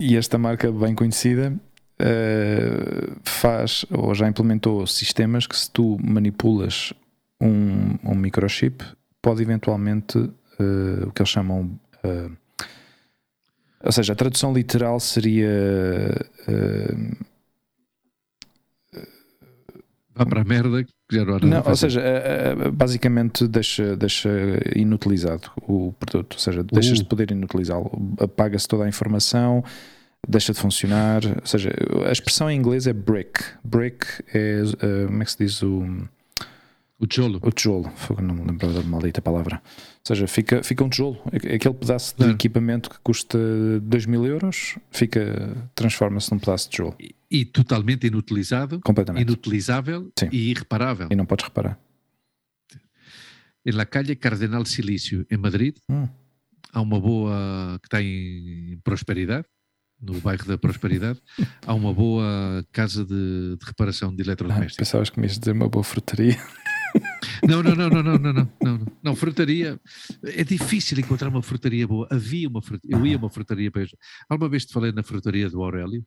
E 0.00 0.16
esta 0.16 0.38
marca 0.38 0.70
bem 0.70 0.94
conhecida 0.94 1.58
uh, 2.00 3.16
faz 3.24 3.84
ou 3.90 4.14
já 4.14 4.28
implementou 4.28 4.86
sistemas 4.86 5.46
que 5.46 5.56
se 5.56 5.70
tu 5.70 5.98
manipulas 6.02 6.92
um, 7.40 7.96
um 8.04 8.14
microchip 8.14 8.84
pode 9.20 9.42
eventualmente 9.42 10.18
uh, 10.18 11.06
o 11.06 11.12
que 11.12 11.22
eles 11.22 11.30
chamam 11.30 11.78
uh, 12.04 12.36
ou 13.80 13.92
seja, 13.92 14.12
a 14.12 14.16
tradução 14.16 14.52
literal 14.52 14.98
seria 14.98 15.48
Vá 20.18 20.26
para 20.26 20.40
a 20.40 20.44
merda 20.44 20.82
que 20.82 20.90
já 21.12 21.24
não, 21.24 21.38
não 21.38 21.62
Ou 21.64 21.76
seja, 21.76 22.02
basicamente 22.74 23.46
deixa, 23.46 23.96
deixa 23.96 24.28
inutilizado 24.74 25.48
o 25.62 25.92
produto, 25.92 26.34
ou 26.34 26.40
seja, 26.40 26.64
deixas 26.64 26.98
uh. 26.98 27.02
de 27.02 27.08
poder 27.08 27.30
inutilizá-lo. 27.30 28.16
Apaga-se 28.18 28.66
toda 28.66 28.82
a 28.82 28.88
informação, 28.88 29.62
deixa 30.28 30.52
de 30.52 30.60
funcionar. 30.60 31.22
Ou 31.24 31.46
seja, 31.46 31.70
a 32.06 32.12
expressão 32.12 32.50
em 32.50 32.58
inglês 32.58 32.86
é 32.86 32.92
break. 32.92 33.42
Break 33.64 34.06
é, 34.34 34.62
uh, 34.62 35.06
como 35.06 35.22
é 35.22 35.24
que 35.24 35.32
se 35.32 35.38
diz 35.38 35.62
o. 35.62 36.06
O 37.00 37.06
tijolo. 37.06 37.38
O 37.44 37.52
tijolo, 37.52 37.92
não 38.20 38.34
me 38.34 38.44
lembro 38.44 38.74
da 38.74 38.82
maldita 38.82 39.22
palavra. 39.22 39.62
Ou 39.64 40.00
seja, 40.02 40.26
fica, 40.26 40.64
fica 40.64 40.82
um 40.82 40.88
tijolo. 40.88 41.22
Aquele 41.26 41.74
pedaço 41.74 42.16
de 42.18 42.28
equipamento 42.28 42.90
que 42.90 42.98
custa 42.98 43.38
2 43.80 44.06
mil 44.06 44.26
euros 44.26 44.76
fica, 44.90 45.56
transforma-se 45.76 46.32
num 46.32 46.40
pedaço 46.40 46.64
de 46.64 46.70
tijolo. 46.72 46.96
E, 46.98 47.14
e, 47.30 47.44
totalmente 47.44 48.08
inutilizado, 48.08 48.80
Completamente. 48.80 49.22
inutilizável 49.22 50.10
Sim. 50.18 50.28
e 50.32 50.50
irreparável. 50.50 51.06
E 51.08 51.14
não 51.14 51.24
podes 51.24 51.44
reparar. 51.44 51.78
Em 53.64 53.70
La 53.70 53.86
Calle 53.86 54.16
Cardenal 54.16 54.64
Silício, 54.64 55.24
em 55.30 55.36
Madrid, 55.36 55.76
hum. 55.88 56.08
há 56.72 56.80
uma 56.80 56.98
boa 56.98 57.78
que 57.80 57.86
está 57.86 58.02
em 58.02 58.76
prosperidade, 58.82 59.46
no 60.00 60.20
bairro 60.20 60.46
da 60.46 60.56
Prosperidade, 60.56 61.20
há 61.66 61.74
uma 61.74 61.92
boa 61.92 62.64
casa 62.72 63.04
de, 63.04 63.56
de 63.56 63.66
reparação 63.66 64.14
de 64.14 64.22
eletrodomésticos. 64.22 64.76
Ah, 64.76 64.84
pensavas 64.84 65.10
que 65.10 65.18
me 65.18 65.26
ias 65.26 65.38
dizer 65.38 65.52
uma 65.52 65.68
boa 65.68 65.84
frutaria. 65.84 66.38
Não, 67.46 67.62
não, 67.62 67.74
não, 67.74 67.88
não, 67.88 68.02
não, 68.02 68.18
não, 68.18 68.32
não, 68.32 68.52
não, 68.62 68.86
não, 69.02 69.16
frutaria, 69.16 69.78
é 70.24 70.42
difícil 70.42 70.98
encontrar 70.98 71.28
uma 71.28 71.42
frutaria 71.42 71.86
boa. 71.86 72.08
Havia 72.10 72.48
uma 72.48 72.62
frutaria, 72.62 72.96
eu 72.96 73.06
ia 73.06 73.16
a 73.16 73.18
uma 73.18 73.30
frutaria 73.30 73.70
para 73.70 73.84
Alguma 74.28 74.48
vez 74.48 74.64
te 74.64 74.72
falei 74.72 74.90
na 74.90 75.02
frutaria 75.02 75.48
do 75.48 75.62
Aurélio? 75.62 76.04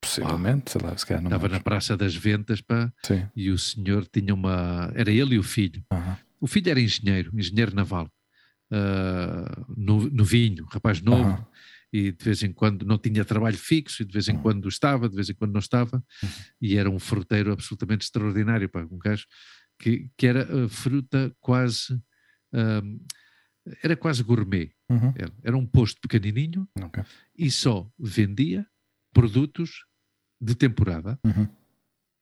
Possivelmente, 0.00 0.72
sei 0.72 0.80
lá, 0.82 0.96
se 0.96 1.06
calhar 1.06 1.22
não 1.22 1.28
Estava 1.28 1.48
na 1.48 1.60
Praça 1.60 1.96
das 1.96 2.14
Ventas, 2.14 2.60
pá, 2.60 2.92
Sim. 3.04 3.26
e 3.34 3.50
o 3.50 3.58
senhor 3.58 4.06
tinha 4.06 4.34
uma, 4.34 4.90
era 4.94 5.10
ele 5.10 5.36
e 5.36 5.38
o 5.38 5.42
filho. 5.42 5.82
O 6.40 6.46
filho 6.46 6.70
era 6.70 6.80
engenheiro, 6.80 7.30
engenheiro 7.34 7.74
naval, 7.74 8.10
uh, 8.70 9.64
no, 9.76 10.10
no 10.10 10.24
vinho, 10.24 10.66
rapaz 10.70 11.00
novo 11.00 11.46
e 11.96 12.12
de 12.12 12.22
vez 12.22 12.42
em 12.42 12.52
quando 12.52 12.84
não 12.84 12.98
tinha 12.98 13.24
trabalho 13.24 13.56
fixo, 13.56 14.02
e 14.02 14.04
de 14.04 14.12
vez 14.12 14.28
em 14.28 14.36
uhum. 14.36 14.42
quando 14.42 14.68
estava, 14.68 15.08
de 15.08 15.14
vez 15.14 15.30
em 15.30 15.34
quando 15.34 15.52
não 15.52 15.60
estava, 15.60 15.96
uhum. 16.22 16.28
e 16.60 16.76
era 16.76 16.90
um 16.90 16.98
fruteiro 16.98 17.52
absolutamente 17.52 18.04
extraordinário, 18.04 18.68
pá, 18.68 18.86
um 18.90 18.98
gajo 18.98 19.24
que, 19.78 20.10
que 20.14 20.26
era 20.26 20.44
uh, 20.54 20.68
fruta 20.68 21.34
quase. 21.40 21.98
Um, 22.52 23.00
era 23.82 23.96
quase 23.96 24.22
gourmet. 24.22 24.70
Uhum. 24.88 25.12
Era, 25.16 25.32
era, 25.42 25.56
um 25.56 25.66
posto 25.66 26.00
pequenininho 26.00 26.68
okay. 26.80 27.02
e 27.36 27.50
só 27.50 27.90
vendia 27.98 28.64
produtos 29.12 29.84
de 30.40 30.54
temporada. 30.54 31.18
Uhum. 31.24 31.48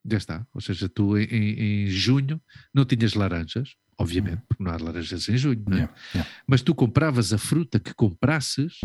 Já 0.06 0.16
está. 0.16 0.46
Ou 0.54 0.60
seja, 0.60 0.88
tu 0.88 1.18
em, 1.18 1.24
em, 1.24 1.86
junho 1.88 2.40
não 2.72 2.86
tinhas 2.86 3.12
laranjas, 3.12 3.74
obviamente, 3.98 4.38
uhum. 4.38 4.46
porque 4.48 4.64
não 4.64 4.72
há 4.72 4.78
laranjas 4.78 5.28
em 5.28 5.36
junho, 5.36 5.64
é? 5.68 5.74
Yeah, 5.74 5.94
yeah. 6.14 6.30
Mas 6.46 6.62
tu 6.62 6.74
compravas 6.74 7.32
a 7.32 7.38
fruta 7.38 7.78
que 7.78 7.92
comprasses 7.92 8.78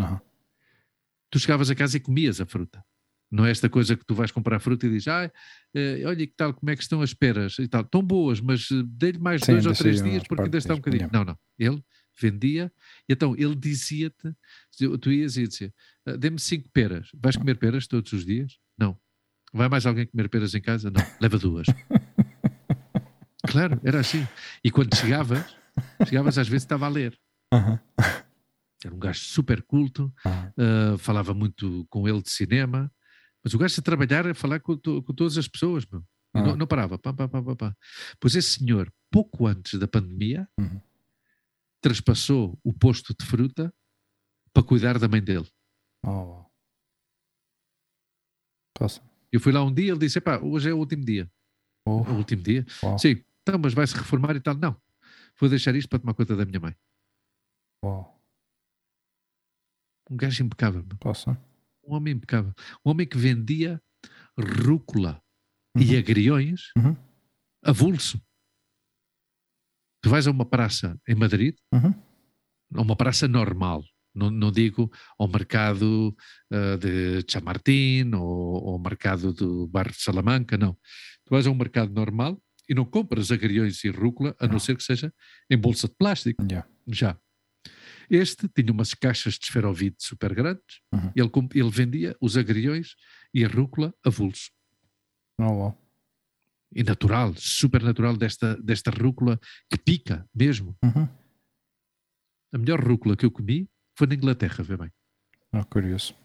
tu 1.29 1.39
chegavas 1.39 1.69
a 1.69 1.75
casa 1.75 1.97
e 1.97 1.99
comias 1.99 2.39
a 2.41 2.45
fruta. 2.45 2.83
Não 3.31 3.45
é 3.45 3.51
esta 3.51 3.69
coisa 3.69 3.95
que 3.95 4.03
tu 4.03 4.15
vais 4.15 4.31
comprar 4.31 4.59
fruta 4.59 4.87
e 4.87 4.89
dizes, 4.89 5.07
ah, 5.07 5.31
olha 6.05 6.25
que 6.25 6.33
tal, 6.35 6.51
como 6.53 6.71
é 6.71 6.75
que 6.75 6.81
estão 6.81 7.01
as 7.01 7.13
peras 7.13 7.59
e 7.59 7.67
tal, 7.67 7.81
estão 7.81 8.01
boas, 8.01 8.41
mas 8.41 8.69
eh, 8.71 8.81
dei-lhe 8.87 9.19
mais 9.19 9.43
Sim, 9.43 9.51
dois 9.51 9.65
ou 9.67 9.73
três 9.73 10.01
dias 10.01 10.23
porque 10.27 10.43
ainda 10.43 10.57
está 10.57 10.73
um 10.73 10.77
bocadinho. 10.77 11.09
Não, 11.13 11.23
não, 11.23 11.37
ele 11.57 11.83
vendia, 12.19 12.71
e 13.07 13.13
então 13.13 13.35
ele 13.37 13.55
dizia-te, 13.55 14.33
tu 14.99 15.11
ias 15.11 15.37
e 15.37 15.47
dizia, 15.47 15.73
ah, 16.07 16.17
dê-me 16.17 16.39
cinco 16.39 16.69
peras, 16.73 17.09
vais 17.13 17.37
comer 17.37 17.57
peras 17.57 17.85
todos 17.85 18.11
os 18.13 18.25
dias? 18.25 18.57
Não. 18.77 18.97
Vai 19.53 19.69
mais 19.69 19.85
alguém 19.85 20.07
comer 20.07 20.27
peras 20.27 20.55
em 20.55 20.61
casa? 20.61 20.89
Não, 20.89 21.01
leva 21.21 21.37
duas. 21.37 21.67
Claro, 23.47 23.79
era 23.83 23.99
assim. 23.99 24.27
E 24.63 24.69
quando 24.69 24.95
chegavas, 24.95 25.55
chegavas 26.07 26.37
às 26.37 26.47
vezes 26.47 26.63
estava 26.63 26.85
a 26.85 26.89
ler. 26.89 27.17
Aham. 27.51 27.79
Era 28.83 28.95
um 28.95 28.99
gajo 28.99 29.19
super 29.19 29.61
culto, 29.63 30.13
uh, 30.25 30.97
falava 30.97 31.33
muito 31.33 31.85
com 31.89 32.07
ele 32.07 32.21
de 32.21 32.29
cinema, 32.29 32.91
mas 33.43 33.53
o 33.53 33.57
gajo 33.57 33.79
a 33.79 33.83
trabalhar 33.83 34.25
a 34.27 34.33
falar 34.33 34.59
com, 34.61 34.77
com 34.77 35.13
todas 35.13 35.37
as 35.37 35.47
pessoas, 35.47 35.85
meu. 35.85 36.03
Ah. 36.33 36.41
não, 36.43 36.55
não 36.55 36.67
parava. 36.67 36.97
Pá, 36.97 37.11
pá, 37.13 37.27
pá, 37.27 37.41
pá, 37.41 37.55
pá. 37.55 37.77
Pois 38.19 38.35
esse 38.35 38.59
senhor, 38.59 38.91
pouco 39.11 39.47
antes 39.47 39.77
da 39.79 39.87
pandemia, 39.87 40.47
Uhum. 40.59 40.79
traspassou 41.81 42.57
o 42.63 42.71
posto 42.73 43.13
de 43.19 43.25
fruta 43.25 43.73
para 44.53 44.63
cuidar 44.63 44.97
da 44.99 45.07
mãe 45.07 45.21
dele. 45.21 45.47
oh. 46.05 46.45
Posso? 48.77 49.01
Eu 49.31 49.39
fui 49.39 49.51
lá 49.51 49.63
um 49.63 49.73
dia, 49.73 49.91
ele 49.91 49.99
disse: 49.99 50.17
Epá, 50.19 50.37
hoje 50.39 50.69
é 50.69 50.73
o 50.73 50.77
último 50.77 51.03
dia. 51.03 51.29
Oh, 51.85 52.03
É 52.07 52.11
o 52.11 52.15
último 52.17 52.41
dia? 52.41 52.65
Uau. 52.83 52.97
Sim, 52.97 53.23
então, 53.41 53.59
mas 53.61 53.73
vai-se 53.73 53.95
reformar 53.95 54.35
e 54.35 54.39
tal. 54.39 54.55
Não, 54.55 54.75
vou 55.39 55.49
deixar 55.49 55.75
isto 55.75 55.89
para 55.89 55.99
tomar 55.99 56.13
conta 56.13 56.35
da 56.35 56.45
minha 56.45 56.59
mãe. 56.59 56.75
wow. 57.83 58.18
Um 60.09 60.17
gajo 60.17 60.43
impecável. 60.43 60.83
Posso? 60.99 61.29
um 61.85 61.95
homem 61.95 62.13
impecável. 62.13 62.53
Um 62.85 62.91
homem 62.91 63.07
que 63.07 63.17
vendia 63.17 63.81
rúcula 64.37 65.19
e 65.75 65.93
Uhum. 65.93 65.97
agriões 65.99 66.61
Uhum. 66.77 66.95
avulso. 67.63 68.21
Tu 70.03 70.09
vais 70.09 70.27
a 70.27 70.31
uma 70.31 70.45
praça 70.45 70.99
em 71.07 71.15
Madrid, 71.15 71.55
Uhum. 71.73 71.93
a 72.75 72.81
uma 72.81 72.95
praça 72.95 73.27
normal, 73.27 73.83
não, 74.15 74.29
não 74.29 74.51
digo 74.51 74.91
ao 75.17 75.27
mercado 75.27 76.15
ah, 76.51 76.77
de 76.77 77.23
Chamartín 77.29 78.11
ou 78.15 78.69
ao 78.73 78.79
mercado 78.79 79.33
do 79.33 79.67
bairro 79.67 79.91
de 79.91 80.01
Salamanca, 80.01 80.57
não. 80.57 80.73
Tu 81.25 81.31
vais 81.31 81.45
a 81.47 81.51
um 81.51 81.55
mercado 81.55 81.91
normal 81.91 82.39
e 82.69 82.73
não 82.75 82.85
compras 82.85 83.31
agriões 83.31 83.83
e 83.83 83.89
rúcula, 83.89 84.35
a 84.39 84.45
não, 84.45 84.53
Não. 84.53 84.59
ser 84.59 84.77
que 84.77 84.83
seja 84.83 85.11
em 85.49 85.57
bolsa 85.57 85.87
de 85.87 85.95
plástico, 85.95 86.41
Yeah. 86.43 86.67
já. 86.87 87.19
Este 88.09 88.47
tinha 88.49 88.71
umas 88.71 88.93
caixas 88.93 89.35
de 89.35 89.45
esferovite 89.45 90.03
super 90.03 90.33
grandes, 90.33 90.81
Uhum. 90.91 91.11
ele, 91.15 91.29
ele 91.53 91.69
vendia 91.69 92.15
os 92.19 92.35
agriões 92.37 92.95
e 93.33 93.45
a 93.45 93.47
rúcula 93.47 93.93
avulso. 94.03 94.49
Oh, 95.39 95.43
wow. 95.51 95.77
E 96.75 96.83
natural, 96.83 97.33
super 97.35 97.81
natural 97.83 98.15
desta, 98.17 98.55
desta 98.61 98.91
rúcula 98.91 99.39
que 99.69 99.77
pica 99.77 100.27
mesmo. 100.35 100.75
Uhum. 100.83 101.07
A 102.53 102.57
melhor 102.57 102.79
rúcula 102.83 103.15
que 103.15 103.25
eu 103.25 103.31
comi 103.31 103.69
foi 103.97 104.07
na 104.07 104.15
Inglaterra, 104.15 104.63
vê 104.63 104.75
bem. 104.77 104.91
Oh, 105.53 105.63
curioso. 105.65 106.15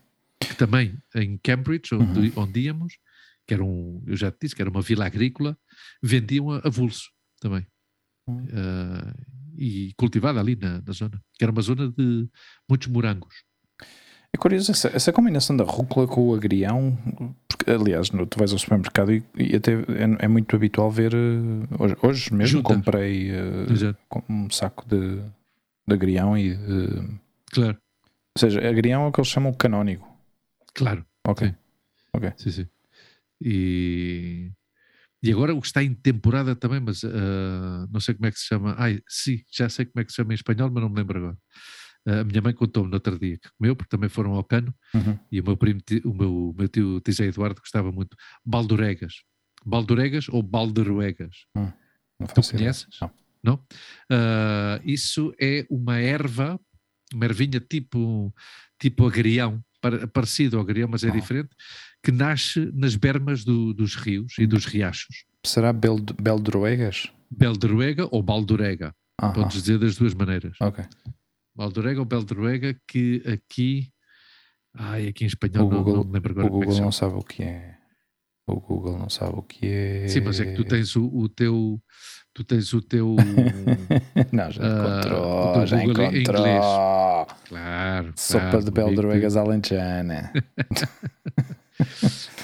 Que 0.40 0.54
também 0.54 0.98
em 1.14 1.38
Cambridge, 1.38 1.94
Uhum. 1.94 2.02
onde, 2.10 2.32
onde 2.36 2.60
íamos, 2.60 2.98
que 3.46 3.54
era 3.54 3.62
um, 3.64 4.02
eu 4.06 4.16
já 4.16 4.30
te 4.30 4.38
disse 4.42 4.54
que 4.54 4.62
era 4.62 4.70
uma 4.70 4.80
vila 4.82 5.06
agrícola, 5.06 5.58
vendiam 6.02 6.50
a 6.50 6.58
avulso 6.66 7.10
também. 7.40 7.66
Uhum. 8.26 8.46
Ah, 8.52 9.14
e 9.56 9.92
cultivada 9.96 10.40
ali 10.40 10.56
na, 10.56 10.80
na 10.80 10.92
zona, 10.92 11.20
que 11.34 11.44
era 11.44 11.52
uma 11.52 11.62
zona 11.62 11.88
de 11.90 12.28
muitos 12.68 12.88
morangos. 12.88 13.34
É 14.32 14.36
curioso 14.36 14.72
essa, 14.72 14.88
essa 14.88 15.12
combinação 15.12 15.56
da 15.56 15.62
rúcula 15.64 16.08
com 16.08 16.28
o 16.28 16.34
agrião, 16.34 16.98
porque, 17.48 17.70
aliás, 17.70 18.10
no- 18.10 18.26
tu 18.26 18.36
vais 18.38 18.52
ao 18.52 18.58
supermercado 18.58 19.12
e, 19.12 19.22
e 19.36 19.54
até 19.54 19.72
é, 19.74 20.24
é 20.24 20.28
muito 20.28 20.56
habitual 20.56 20.90
ver. 20.90 21.14
eh, 21.14 21.76
Hoje, 21.78 21.96
hoje 22.02 22.34
mesmo 22.34 22.60
comprei 22.62 23.30
eh, 23.30 23.94
com- 24.08 24.22
um 24.28 24.50
saco 24.50 24.88
de, 24.88 25.18
de 25.86 25.94
agrião 25.94 26.36
e. 26.36 26.56
de- 26.56 27.18
Claro, 27.52 27.78
ou 28.36 28.40
seja, 28.40 28.68
agrião 28.68 29.04
é 29.04 29.06
o 29.06 29.12
que 29.12 29.20
eles 29.20 29.28
chamam 29.30 29.52
de 29.52 29.58
canónigo. 29.58 30.04
claro. 30.74 31.06
Ok. 31.26 31.46
Sim. 31.48 31.54
Ok. 32.12 32.32
Sim, 32.36 32.50
sim. 32.50 32.66
E, 33.40 34.50
e 35.24 35.32
agora 35.32 35.54
o 35.54 35.60
que 35.60 35.66
está 35.66 35.82
em 35.82 35.94
temporada 35.94 36.54
também, 36.54 36.80
mas 36.80 37.02
ah, 37.04 37.86
não 37.90 37.98
sei 38.00 38.14
como 38.14 38.26
é 38.26 38.30
que 38.30 38.38
se 38.38 38.46
chama. 38.46 38.74
Ai, 38.78 39.00
sim, 39.08 39.40
já 39.52 39.68
sei 39.68 39.86
como 39.86 40.00
é 40.00 40.04
que 40.04 40.10
se 40.12 40.16
chama 40.16 40.32
em 40.32 40.36
espanhol, 40.36 40.70
mas 40.70 40.82
não 40.82 40.90
me 40.90 40.96
lembro 40.96 41.18
agora. 41.18 41.38
Ah, 42.06 42.20
a 42.20 42.24
minha 42.24 42.42
mãe 42.42 42.52
contou-me 42.52 42.88
no 42.90 42.94
outro 42.96 43.18
dia 43.18 43.38
que 43.38 43.48
comeu, 43.58 43.74
porque 43.74 43.88
também 43.88 44.08
foram 44.10 44.32
ao 44.34 44.44
cano, 44.44 44.74
Uhum. 44.94 45.18
e 45.32 45.40
o 45.40 45.44
meu 45.44 45.56
primo, 45.56 45.80
o 46.04 46.12
meu, 46.14 46.36
o 46.50 46.54
meu 46.56 46.68
tio 46.68 47.00
Tizé 47.00 47.24
Eduardo 47.26 47.60
gostava 47.60 47.90
muito. 47.90 48.16
Baldoregas. 48.44 49.14
Baldoregas 49.64 50.28
ou 50.28 50.42
balderuegas? 50.42 51.46
Não 51.54 51.72
Tu 52.34 52.42
conheces? 52.50 52.86
Não. 53.00 53.10
Não? 53.42 53.64
Ah, 54.10 54.80
isso 54.84 55.34
é 55.40 55.66
uma 55.70 55.98
erva, 55.98 56.60
uma 57.14 57.24
ervinha 57.24 57.60
tipo, 57.60 58.34
tipo 58.78 59.06
agrião, 59.06 59.62
parecido 60.12 60.56
ao 60.56 60.62
agrião, 60.62 60.88
mas 60.90 61.04
é 61.04 61.08
Ah. 61.08 61.12
diferente, 61.12 61.50
que 62.02 62.12
nasce 62.12 62.70
nas 62.74 62.96
bermas 62.96 63.44
do- 63.44 63.72
dos 63.74 63.94
rios 63.96 64.34
e 64.38 64.46
dos 64.46 64.64
riachos. 64.66 65.24
Será 65.44 65.72
Beld, 65.72 66.12
Beldroegas? 66.20 67.10
Beldroega 67.30 68.06
ou 68.10 68.22
Baldorega, 68.22 68.94
Aham. 69.20 69.32
podes 69.32 69.62
dizer 69.62 69.78
das 69.78 69.96
duas 69.96 70.14
maneiras. 70.14 70.56
Ok. 70.60 70.84
Baldorega 71.56 72.00
ou 72.00 72.06
Beldroega, 72.06 72.76
que 72.88 73.22
aqui. 73.26 73.88
Ai, 74.76 75.06
aqui 75.08 75.24
em 75.24 75.26
espanhol 75.28 75.68
O 75.68 75.70
não, 75.70 75.78
Google- 75.78 75.96
não 75.98 76.04
me 76.04 76.12
lembro 76.12 76.32
agora 76.32 76.46
O 76.46 76.50
como 76.50 76.62
é 76.62 76.66
que 76.66 76.66
Google 76.72 76.76
se 76.76 76.82
não 76.82 76.92
sabe 76.92 77.14
o 77.14 77.22
que 77.22 77.42
é. 77.42 77.74
O 78.46 78.60
Google 78.60 78.98
não 78.98 79.08
sabe 79.08 79.32
o 79.38 79.42
que 79.42 79.66
é. 79.66 80.08
Sim, 80.08 80.20
mas 80.20 80.38
é 80.40 80.44
que 80.46 80.54
tu 80.54 80.64
tens 80.64 80.94
o, 80.96 81.06
o 81.06 81.28
teu. 81.28 81.80
Tu 82.34 82.44
tens 82.44 82.72
o 82.74 82.82
teu. 82.82 83.14
não, 84.32 84.50
já 84.50 84.62
Ah, 84.62 85.00
encontrou. 85.00 85.52
teu 85.54 85.66
já 85.66 85.82
encontrou. 85.82 86.06
inglês. 86.08 86.64
Claro. 87.46 88.12
Sopa 88.16 88.50
claro, 88.50 88.64
de 88.64 88.70
Beldroegas 88.70 89.36
alentejana. 89.36 90.32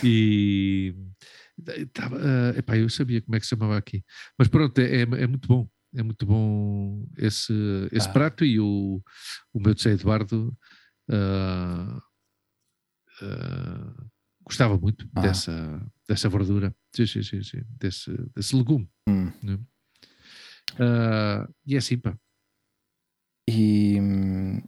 E 0.03 0.94
tava, 1.92 2.16
ah, 2.18 2.59
epá, 2.59 2.76
eu 2.76 2.88
sabia 2.88 3.20
como 3.20 3.36
é 3.36 3.38
que 3.38 3.44
se 3.44 3.51
chamava 3.51 3.76
aqui. 3.76 4.03
Mas 4.38 4.48
pronto, 4.48 4.78
é, 4.80 5.03
é 5.03 5.26
muito 5.26 5.46
bom. 5.46 5.68
É 5.94 6.03
muito 6.03 6.24
bom 6.24 7.05
esse, 7.18 7.53
esse 7.92 8.09
Ah. 8.09 8.12
prato 8.12 8.44
e 8.44 8.59
o, 8.61 9.03
o 9.53 9.61
meu 9.61 9.74
tio 9.74 9.90
Eduardo 9.90 10.57
ah, 11.11 12.01
ah, 13.22 13.94
gostava 14.44 14.78
muito 14.78 15.09
Ah. 15.14 15.20
dessa, 15.20 15.86
dessa 16.09 16.28
verdura, 16.28 16.74
sim, 16.94 17.07
sim, 17.07 17.22
sim, 17.22 17.42
sim, 17.42 17.62
desse, 17.78 18.11
desse 18.34 18.57
legume. 18.57 18.88
Hum. 19.09 19.30
né? 19.42 19.59
E 21.66 21.74
é 21.74 21.78
assim, 21.78 21.98
pá. 21.98 22.16
E, 23.48 23.98
hum, 24.01 24.62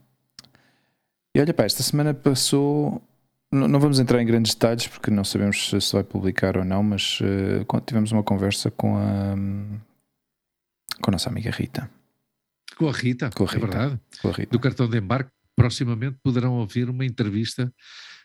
e 1.34 1.40
olha, 1.40 1.54
pá, 1.54 1.64
esta 1.64 1.82
semana 1.82 2.12
passou. 2.14 3.02
Não, 3.50 3.68
não 3.68 3.78
vamos 3.80 3.98
entrar 4.00 4.20
em 4.22 4.26
grandes 4.26 4.54
detalhes 4.54 4.86
porque 4.86 5.10
não 5.10 5.24
sabemos 5.24 5.68
se 5.68 5.80
se 5.80 5.92
vai 5.92 6.02
publicar 6.02 6.56
ou 6.56 6.64
não, 6.64 6.82
mas 6.82 7.18
quando 7.66 7.84
tivemos 7.84 8.10
uma 8.12 8.22
conversa 8.22 8.70
com 8.70 8.96
a, 8.96 9.34
com 11.00 11.10
a 11.10 11.12
nossa 11.12 11.28
amiga 11.28 11.50
Rita. 11.50 11.90
Com 12.76 12.88
a 12.88 12.92
Rita, 12.92 13.30
Com 13.30 13.44
a 13.44 13.46
é 13.46 13.50
Rita. 13.50 13.66
verdade. 13.66 14.00
Com 14.22 14.28
a 14.28 14.32
Rita. 14.32 14.50
do 14.50 14.58
cartão 14.58 14.88
de 14.88 14.96
embarque, 14.98 15.30
proximamente 15.54 16.18
poderão 16.22 16.54
ouvir 16.54 16.88
uma 16.88 17.04
entrevista 17.04 17.72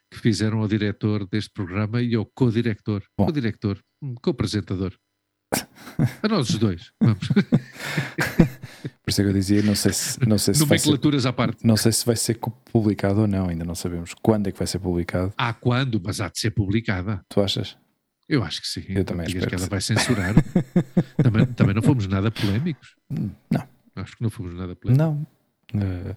que 0.09 0.17
fizeram 0.17 0.59
ao 0.59 0.67
diretor 0.67 1.27
deste 1.27 1.51
programa 1.51 2.01
e 2.01 2.15
ao 2.15 2.25
co-diretor, 2.25 3.03
co-diretor, 3.17 3.83
co-apresentador. 4.21 4.93
A 6.21 6.27
nós 6.27 6.49
os 6.49 6.57
dois. 6.57 6.91
Vamos. 7.01 7.27
Por 9.03 9.09
isso 9.11 9.21
é 9.21 9.23
que 9.23 9.29
eu 9.29 9.33
dizia, 9.33 9.61
não 9.63 9.73
sei 9.73 9.93
se, 9.93 10.27
não 10.27 10.37
sei 10.37 10.53
se, 10.53 10.65
vai, 10.65 10.77
ser, 10.77 11.27
à 11.27 11.33
parte. 11.33 11.65
não 11.65 11.77
sei 11.77 11.91
se 11.91 12.05
vai 12.05 12.15
ser 12.15 12.37
publicado 12.71 13.21
ou 13.21 13.27
não, 13.27 13.47
ainda 13.47 13.63
não 13.63 13.73
sabemos 13.73 14.13
quando 14.21 14.47
é 14.47 14.51
que 14.51 14.57
vai 14.57 14.67
ser 14.67 14.79
publicado. 14.79 15.33
Há 15.37 15.53
quando, 15.53 16.01
mas 16.03 16.19
há 16.19 16.27
de 16.27 16.39
ser 16.39 16.51
publicada. 16.51 17.21
Tu 17.29 17.41
achas? 17.41 17.77
Eu 18.27 18.43
acho 18.43 18.61
que 18.61 18.67
sim. 18.67 18.83
Eu 18.89 19.05
também 19.05 19.25
espero 19.25 19.47
que 19.47 19.55
ela 19.55 19.67
vai 19.67 19.79
censurar. 19.79 20.35
também, 21.23 21.45
também 21.45 21.73
não 21.73 21.81
fomos 21.81 22.05
nada 22.07 22.29
polémicos. 22.29 22.95
Não, 23.09 23.67
Acho 23.95 24.17
que 24.17 24.21
não 24.21 24.29
fomos 24.29 24.53
nada 24.53 24.75
polémicos. 24.75 25.07
não. 25.07 25.27
Eh, 25.81 26.15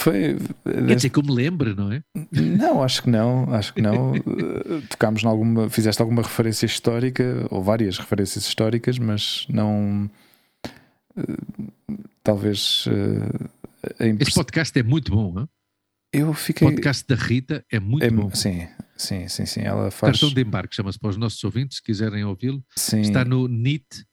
foi. 0.00 0.36
Quer 0.64 0.96
dizer 0.96 1.10
que 1.10 1.18
eu 1.18 1.22
me 1.22 1.32
lembre, 1.32 1.74
não 1.74 1.92
é? 1.92 2.02
Não, 2.32 2.82
acho 2.82 3.02
que 3.02 3.10
não, 3.10 3.52
acho 3.54 3.72
que 3.74 3.80
não. 3.82 4.14
Eh, 4.16 4.80
Tocámos 4.88 5.22
em 5.22 5.26
alguma, 5.26 5.68
fizeste 5.70 6.00
alguma 6.02 6.22
referência 6.22 6.66
histórica, 6.66 7.46
ou 7.50 7.62
várias 7.62 7.98
referências 7.98 8.44
históricas, 8.46 8.98
mas 8.98 9.46
não. 9.48 10.10
eh, 11.16 11.22
Talvez. 12.22 12.84
eh, 12.88 13.48
a 13.98 14.04
Este 14.04 14.08
impress- 14.08 14.34
podcast 14.34 14.78
é 14.78 14.82
muito 14.82 15.10
bom. 15.12 15.40
hein? 15.40 15.48
Eu 16.12 16.30
O 16.30 16.34
fiquei. 16.34 16.68
podcast 16.68 17.04
da 17.06 17.14
Rita 17.14 17.64
é 17.70 17.78
muito 17.78 18.04
é- 18.04 18.10
bom. 18.10 18.30
sim, 18.34 18.66
sim, 18.96 19.28
sim, 19.28 19.46
sim. 19.46 19.60
Ela 19.62 19.90
faz. 19.90 20.12
Cartão 20.18 20.34
de 20.34 20.40
embarque, 20.42 20.74
chama-se 20.74 20.98
para 20.98 21.10
os 21.10 21.16
nossos 21.16 21.42
ouvintes, 21.44 21.76
se 21.78 21.82
quiserem 21.82 22.24
ouvi-lo. 22.24 22.62
sim, 22.76 23.00
Está 23.00 23.24
no 23.24 23.46
NIT. 23.48 24.04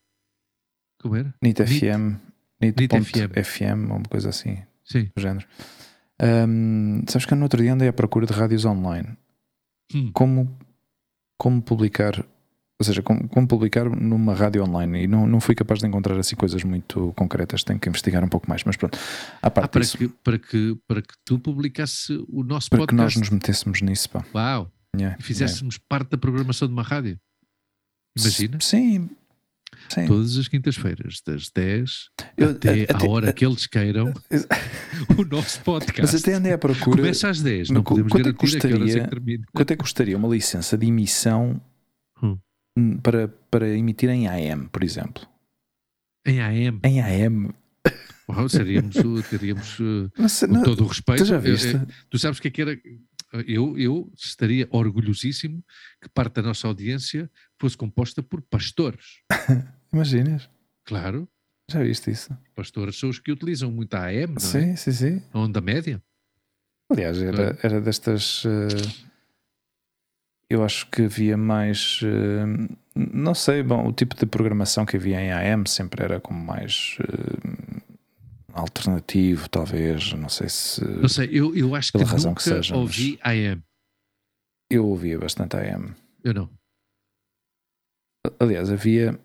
Como 1.00 1.16
era? 1.16 1.34
NIT 1.42 1.60
NIT. 1.62 1.78
FM, 1.80 2.16
NIT, 2.60 2.80
NIT 2.80 2.88
ponto 2.88 3.04
FM. 3.04 3.44
FM, 3.44 3.90
ou 3.90 3.96
uma 3.96 4.08
coisa 4.08 4.28
assim, 4.30 4.58
Sim. 4.84 5.10
do 5.14 5.20
género. 5.20 5.46
Ahm, 6.20 7.02
sabes 7.08 7.26
que 7.26 7.34
no 7.34 7.42
outro 7.44 7.62
dia 7.62 7.72
andei 7.72 7.88
à 7.88 7.92
procura 7.92 8.26
de 8.26 8.32
rádios 8.32 8.64
online. 8.64 9.16
Hum. 9.94 10.10
como, 10.12 10.58
como 11.38 11.62
publicar, 11.62 12.18
ou 12.18 12.84
seja, 12.84 13.02
como, 13.02 13.26
como 13.28 13.48
publicar 13.48 13.88
numa 13.88 14.34
rádio 14.34 14.62
online 14.62 15.04
e 15.04 15.06
não, 15.06 15.26
não 15.26 15.40
fui 15.40 15.54
capaz 15.54 15.80
de 15.80 15.86
encontrar 15.86 16.18
assim 16.18 16.36
coisas 16.36 16.62
muito 16.62 17.12
concretas, 17.16 17.64
tenho 17.64 17.78
que 17.80 17.88
investigar 17.88 18.22
um 18.22 18.28
pouco 18.28 18.46
mais, 18.50 18.62
mas 18.64 18.76
pronto, 18.76 18.98
à 19.40 19.46
Ah, 19.46 19.50
parte 19.50 19.70
para, 19.70 19.80
disso, 19.80 19.96
que, 19.96 20.08
para, 20.08 20.38
que, 20.38 20.76
para 20.86 21.00
que 21.00 21.14
tu 21.24 21.38
publicasse 21.38 22.12
o 22.28 22.42
nosso 22.42 22.68
para 22.68 22.86
que 22.86 22.94
nós 22.94 23.14
podcast. 23.14 23.18
nos 23.20 23.30
metêssemos 23.30 23.80
nisso, 23.80 24.10
pá. 24.10 24.22
Uau! 24.34 24.70
Yeah, 24.94 25.16
E 25.18 25.22
fizéssemos 25.22 25.78
parte 25.78 26.10
da 26.10 26.18
programação 26.18 26.66
de 26.68 26.74
uma 26.74 26.82
rádio. 26.82 27.18
yeah. 28.18 28.20
Imagina? 28.28 28.58
Sim, 28.60 29.08
Sim. 29.88 30.06
Todas 30.06 30.36
as 30.36 30.48
quintas-feiras, 30.48 31.20
das 31.26 31.48
10 31.50 32.10
Eu- 32.36 32.50
até, 32.50 32.86
à 32.92 33.08
hora 33.08 33.32
que 33.32 33.44
eles 33.46 33.66
queiram, 33.66 34.12
o 35.18 35.24
nosso 35.24 35.60
podcast. 35.62 36.02
Mas 36.02 36.14
até 36.22 36.34
andei 36.34 36.52
à 36.52 36.58
procura. 36.58 36.96
Começa 36.98 37.28
às 37.28 37.40
10, 37.40 37.68
Mas 37.68 37.74
não 37.74 37.82
podemos 37.82 38.12
quanto 38.12 38.28
é 38.28 38.32
garantir 38.32 38.56
a 38.56 38.60
que 38.60 38.66
horas 38.66 38.72
é 38.74 38.78
custaria- 38.80 39.02
que 39.04 39.08
termina. 39.10 39.44
Quanto 39.54 39.70
é 39.70 39.76
que 39.76 39.80
custaria 39.82 40.16
uma 40.16 40.28
licença 40.28 40.76
de 40.76 40.86
emissão 40.86 41.60
Hum. 42.22 42.38
hum, 42.76 42.96
para, 42.98 43.28
para 43.50 43.68
emitir 43.68 44.10
em 44.10 44.28
AM, 44.28 44.68
por 44.68 44.82
exemplo? 44.84 45.26
Em 46.26 46.40
AM, 46.40 46.80
Em 46.84 47.00
AM? 47.00 47.50
uau, 48.28 48.48
seríamos, 48.48 48.94
o- 48.96 49.22
teríamos 49.22 49.78
uh, 49.80 50.10
com 50.46 50.52
não- 50.52 50.62
todo 50.64 50.84
o 50.84 50.86
respeito. 50.86 51.22
tu 51.22 51.28
já 51.28 51.36
eh, 51.36 51.40
viste? 51.40 51.74
eh, 51.76 51.86
Tu 52.10 52.18
sabes 52.18 52.38
que 52.40 52.48
é 52.48 52.50
que 52.50 52.60
era? 52.62 52.78
Eu, 53.46 53.78
eu 53.78 54.10
estaria 54.16 54.66
orgulhosíssimo 54.70 55.62
que 56.02 56.08
parte 56.08 56.34
da 56.36 56.42
nossa 56.42 56.66
audiência 56.66 57.30
fosse 57.60 57.76
composta 57.76 58.22
por 58.22 58.40
pastores. 58.42 59.20
Imaginas? 59.92 60.48
Claro, 60.84 61.28
Já 61.70 61.82
viste 61.82 62.10
isso? 62.10 62.36
pastores 62.54 62.98
são 62.98 63.08
os 63.10 63.18
que 63.18 63.30
utilizam 63.32 63.70
muito 63.70 63.94
a 63.94 64.04
AM, 64.06 64.26
não 64.28 64.34
é? 64.36 64.38
Sim, 64.38 64.76
sim, 64.76 64.92
sim. 64.92 65.22
a 65.32 65.38
onda 65.38 65.60
média. 65.60 66.02
Aliás, 66.90 67.20
era, 67.20 67.58
era 67.62 67.80
destas. 67.80 68.42
eh, 68.46 69.08
eu 70.50 70.64
acho 70.64 70.86
que 70.90 71.02
havia 71.02 71.36
mais. 71.36 72.00
eh, 72.02 72.68
não 72.96 73.34
sei, 73.34 73.62
bom, 73.62 73.86
o 73.86 73.92
tipo 73.92 74.16
de 74.16 74.24
programação 74.26 74.86
que 74.86 74.96
havia 74.96 75.20
em 75.20 75.30
AM 75.30 75.68
sempre 75.68 76.02
era 76.02 76.18
como 76.20 76.42
mais. 76.42 76.96
eh, 77.00 77.82
alternativo, 78.54 79.48
talvez. 79.48 80.12
Não 80.14 80.28
sei 80.30 80.48
se. 80.48 80.82
Não 80.84 81.08
sei, 81.08 81.28
eu, 81.30 81.54
eu 81.54 81.74
acho 81.74 81.92
que 81.92 82.02
razão 82.02 82.30
nunca 82.30 82.42
que 82.42 82.48
seja, 82.48 82.74
ouvi 82.74 83.18
AM. 83.22 83.62
Eu 84.70 84.86
ouvia 84.86 85.18
bastante 85.18 85.56
AM. 85.56 85.94
Eu 86.24 86.34
não. 86.34 86.50
Aliás, 88.40 88.70
havia. 88.70 89.18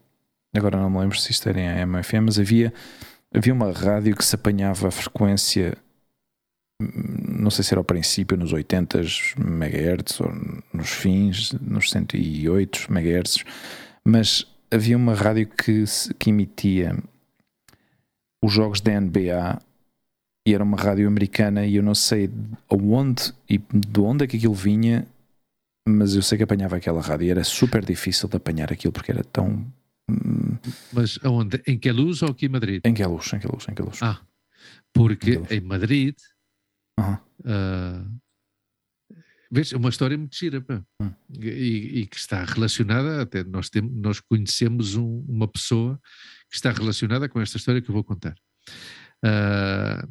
Agora 0.56 0.78
não 0.78 0.90
me 0.90 1.00
lembro 1.00 1.18
se 1.18 1.32
isto 1.32 1.50
era 1.50 1.60
em 1.60 1.68
AM 1.68 1.98
ou 1.98 2.04
FM, 2.04 2.26
mas 2.26 2.40
havia, 2.40 2.74
havia 3.34 3.54
uma 3.54 3.72
rádio 3.72 4.16
que 4.16 4.24
se 4.26 4.36
apanhava 4.36 4.88
a 4.88 4.92
frequência. 4.92 5.76
hum, 6.82 7.42
Não 7.44 7.52
sei 7.52 7.64
se 7.64 7.74
era 7.74 7.80
ao 7.80 7.84
princípio, 7.86 8.38
nos 8.38 8.54
80 8.54 9.02
MHz 9.38 10.22
ou 10.22 10.32
nos 10.74 10.90
fins, 10.90 11.52
nos 11.54 11.90
108 11.92 12.88
MHz, 12.92 13.44
mas 14.06 14.46
havia 14.72 14.98
uma 14.98 15.14
rádio 15.16 15.48
que, 15.48 15.84
que 16.20 16.30
emitia 16.30 16.96
os 18.44 18.52
jogos 18.52 18.82
da 18.82 19.00
NBA 19.00 19.60
e 20.46 20.54
era 20.54 20.64
uma 20.64 20.78
rádio 20.78 21.08
americana 21.08 21.66
e 21.66 21.76
eu 21.78 21.84
não 21.84 21.96
sei 21.96 22.30
aonde 22.70 23.34
e 23.50 23.58
de 23.58 24.00
onde 24.00 24.26
é 24.26 24.28
que 24.28 24.38
aquilo 24.38 24.54
vinha, 24.54 25.08
mas 25.88 26.16
eu 26.16 26.22
sei 26.22 26.38
que 26.38 26.44
apanhava 26.44 26.78
aquela 26.78 27.02
rádio 27.02 27.28
e 27.28 27.32
era 27.32 27.44
super 27.44 27.84
difícil 27.86 28.28
de 28.30 28.38
apanhar 28.38 28.72
aquilo 28.72 28.94
porque 28.94 29.12
era 29.12 29.24
tão. 29.24 29.66
Hum, 30.10 30.58
Mas 30.92 31.20
aonde? 31.24 31.62
Em 31.68 31.78
que 31.78 31.92
luz 31.92 32.22
ou 32.22 32.30
aqui 32.30 32.46
em 32.46 32.50
Madrid? 32.50 32.82
Em 32.86 32.94
que 32.94 33.06
luz, 33.06 33.32
em 33.34 33.40
que 33.40 33.48
luz, 33.48 33.66
em 33.70 33.74
que 33.76 33.82
luz. 33.82 34.00
Ah, 34.02 34.22
porque 34.94 35.38
Deus. 35.38 35.52
em 35.52 35.62
Madrid 35.62 36.16
Aham. 37.00 37.20
ah, 37.46 38.06
vês, 39.52 39.72
é 39.74 39.78
uma 39.78 39.90
história 39.90 40.18
muito 40.18 40.36
gira 40.36 40.62
pá. 40.62 40.84
Hum. 41.02 41.12
e, 41.40 42.02
e 42.02 42.08
que 42.08 42.18
está 42.18 42.44
relacionada 42.44 43.22
até 43.22 43.44
nós, 43.44 43.70
temos, 43.70 43.92
nós 43.96 44.20
conhecemos 44.20 44.96
um- 44.96 45.26
uma 45.28 45.48
pessoa 45.48 46.00
que 46.50 46.56
está 46.56 46.72
relacionada 46.72 47.28
com 47.30 47.40
esta 47.42 47.58
história 47.58 47.82
que 47.82 47.90
eu 47.90 47.94
vou 47.94 48.04
contar 48.04 48.36
Ah, 49.26 50.06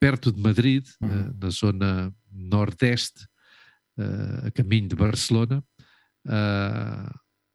perto 0.00 0.32
de 0.32 0.40
Madrid 0.40 0.86
Uhum. 1.00 1.08
ah, 1.10 1.34
na 1.40 1.50
zona 1.50 2.14
nordeste 2.32 3.26
ah, 3.98 4.46
a 4.46 4.50
caminho 4.50 4.88
de 4.88 4.96
Barcelona 4.96 5.64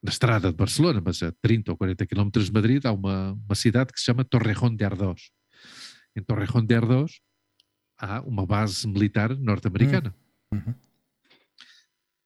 na 0.02 0.10
estrada 0.10 0.50
de 0.50 0.56
Barcelona, 0.56 1.00
mas 1.04 1.22
a 1.22 1.30
30 1.30 1.70
ou 1.70 1.76
40 1.76 2.06
quilómetros 2.06 2.46
de 2.46 2.52
Madrid, 2.52 2.84
há 2.84 2.92
uma, 2.92 3.32
uma 3.32 3.54
cidade 3.54 3.92
que 3.92 4.00
se 4.00 4.06
chama 4.06 4.24
Torrejón 4.24 4.74
de 4.74 4.84
Ardós. 4.84 5.30
Em 6.16 6.22
Torrejón 6.22 6.66
de 6.66 6.74
Ardós 6.74 7.20
há 7.96 8.20
uma 8.22 8.44
base 8.44 8.86
militar 8.88 9.36
norte-americana. 9.38 10.14
Uhum. 10.52 10.74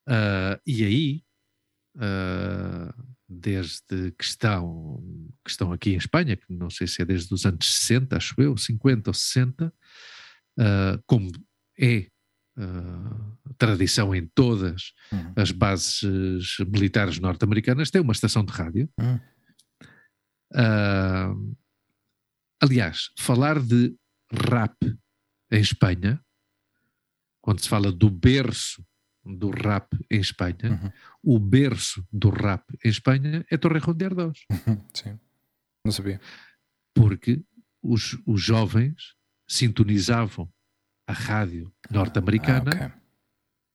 Ah, 0.09 0.59
e 0.67 0.85
aí, 0.85 1.25
ah, 1.99 2.95
desde 3.29 4.13
que 4.13 4.25
estão, 4.25 5.03
que 5.45 5.51
estão 5.51 5.73
aqui 5.73 5.91
em 5.91 5.97
Espanha, 5.97 6.37
que 6.37 6.51
não 6.51 6.71
sei 6.71 6.87
se 6.87 7.03
é 7.03 7.05
desde 7.05 7.33
os 7.35 7.45
anos 7.45 7.67
60, 7.81 8.17
acho 8.17 8.35
eu, 8.41 8.57
50 8.57 9.11
ou 9.11 9.15
60, 9.15 9.73
ah, 10.59 11.01
como 11.07 11.31
é 11.79 12.09
ah, 12.59 13.33
tradição 13.59 14.15
em 14.15 14.27
todas 14.35 14.93
Uhum. 15.13 15.33
as 15.37 15.51
bases 15.51 16.57
militares 16.73 17.19
norte-americanas, 17.19 17.91
tem 17.91 18.01
uma 18.01 18.13
estação 18.13 18.45
de 18.45 18.53
rádio. 18.53 18.89
Hum. 19.01 19.19
Ah, 20.55 21.33
aliás, 22.63 23.11
falar 23.19 23.61
de 23.61 23.95
rap 24.33 24.77
em 25.51 25.61
Espanha, 25.61 26.21
quando 27.43 27.61
se 27.61 27.69
fala 27.69 27.93
do 27.93 28.11
berço 28.11 28.85
do 29.25 29.51
rap 29.51 29.89
em 30.11 30.21
Espanha, 30.21 30.57
Uhum. 30.83 30.93
o 31.37 31.39
berço 31.39 32.07
do 32.13 32.31
rap 32.31 32.63
em 32.85 32.89
Espanha 32.89 33.45
é 33.51 33.57
Torrejón 33.57 33.95
de 33.95 34.05
Ardós, 34.05 34.39
Sim. 34.95 35.19
Não 35.85 35.93
sabia. 35.93 36.21
porque 36.95 37.43
os, 37.83 38.17
os 38.27 38.41
jovens 38.43 39.15
sintonizavam 39.49 40.53
a 41.07 41.13
rádio 41.13 41.73
norte-americana, 41.91 42.71
Ah, 42.75 42.87
ok. 42.87 42.93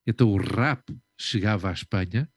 então 0.06 0.28
o 0.28 0.36
rap 0.36 0.82
chegava 1.18 1.70
à 1.70 1.72
Espanha 1.72 2.28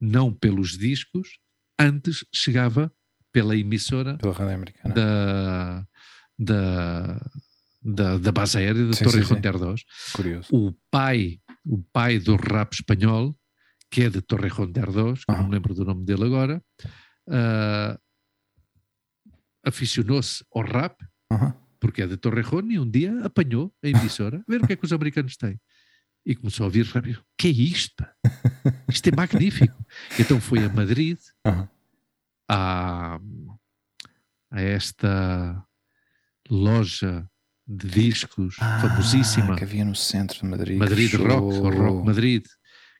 não 0.00 0.32
pelos 0.32 0.76
discos, 0.76 1.38
antes 1.78 2.24
chegava 2.34 2.92
pela 3.32 3.56
emissora 3.56 4.16
Pela 4.18 4.32
rádio 4.34 4.54
americana. 4.54 4.94
da, 4.94 5.86
da, 6.38 7.30
da, 7.82 8.18
da 8.18 8.32
base 8.32 8.58
aérea 8.58 8.86
de 8.86 8.98
Torrejón 9.02 9.40
de 9.40 9.48
Ardós. 9.48 9.84
Curioso. 10.12 10.48
O 10.52 10.72
pai, 10.90 11.40
o 11.64 11.82
pai 11.92 12.18
do 12.18 12.36
rap 12.36 12.72
espanhol, 12.74 13.34
que 13.90 14.02
é 14.02 14.10
de 14.10 14.20
Torrejón 14.20 14.70
de 14.72 14.80
Ardós, 14.80 15.24
que 15.24 15.32
não 15.32 15.44
me 15.44 15.50
lembro 15.52 15.74
do 15.74 15.84
nome 15.84 16.04
dele 16.04 16.24
agora, 16.24 16.62
ah, 17.28 17.98
aficionou-se 19.64 20.44
ao 20.54 20.62
rap, 20.62 20.96
Aham. 21.32 21.54
Porque 21.84 22.00
é 22.00 22.06
de 22.06 22.16
Torrejón, 22.16 22.70
e 22.70 22.78
um 22.78 22.90
dia 22.90 23.12
apanhou 23.22 23.70
a 23.82 23.88
emissora, 23.88 24.42
a 24.48 24.50
ver 24.50 24.62
o 24.62 24.66
que 24.66 24.72
é 24.72 24.76
que 24.76 24.86
os 24.86 24.92
americanos 24.94 25.36
têm. 25.36 25.60
E 26.24 26.34
começou 26.34 26.64
a 26.64 26.68
ouvir 26.68 26.86
e, 27.06 27.14
Que 27.36 27.48
é 27.48 27.50
isto? 27.50 27.94
pá? 28.02 28.14
Isto 28.88 29.08
é 29.10 29.12
magnífico. 29.14 29.76
Então 30.18 30.40
foi 30.40 30.60
a 30.64 30.68
Madrid, 30.70 31.18
a, 32.48 33.20
a 34.50 34.60
esta 34.62 35.62
loja 36.48 37.28
de 37.66 37.86
discos 37.86 38.54
famosíssima, 38.56 39.52
Ah, 39.52 39.56
que 39.58 39.64
havia 39.64 39.84
no 39.84 39.94
centro 39.94 40.38
de 40.40 40.46
Madrid. 40.46 40.78
Madrid. 40.78 41.12
Rock, 41.12 41.42
ou 41.58 41.70
Rock 41.70 42.06
Madrid, 42.06 42.46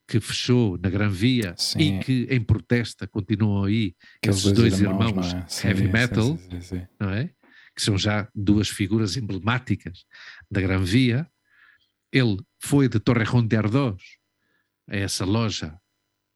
que 0.07 0.21
fechou 0.21 0.77
na 0.77 0.91
Gran 0.91 1.09
Via 1.09 1.55
Sim. 1.57 1.79
e 1.79 1.99
que 2.05 2.27
em 2.31 2.43
protesta 2.43 3.07
continuam 3.07 3.65
aí 3.65 3.95
Aqueles 4.19 4.41
esses 4.41 4.53
dois 4.53 4.79
irmãos, 4.79 5.33
não 5.33 5.39
é? 5.41 5.45
Sim, 5.49 5.69
heavy 5.69 5.89
metal, 5.89 6.39
sim. 6.61 6.83
não 7.01 7.09
é? 7.09 7.31
Que 7.75 7.83
são 7.83 7.99
já 7.99 8.29
duas 8.35 8.69
figuras 8.69 9.17
emblemáticas 9.17 10.05
da 10.51 10.61
Gran 10.61 10.83
Via. 10.83 11.29
Ele 12.13 12.39
foi 12.61 12.89
de 12.89 13.01
Torrejón 13.01 13.47
de 13.47 13.57
Ardós 13.57 14.03
a 14.89 14.97
essa 14.97 15.25
loja 15.25 15.77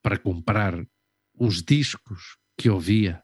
para 0.02 0.18
comprar 0.18 0.74
os 1.34 1.62
discos 1.62 2.36
que 2.56 2.68
ouvia 2.68 3.22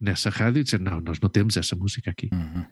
nessa 0.00 0.30
rádio 0.30 0.60
e 0.60 0.64
dizer: 0.64 0.80
Não, 0.80 1.00
nós 1.00 1.18
não 1.20 1.28
temos 1.28 1.56
essa 1.56 1.74
música 1.74 2.10
aqui. 2.10 2.28
Uhum. 2.32 2.66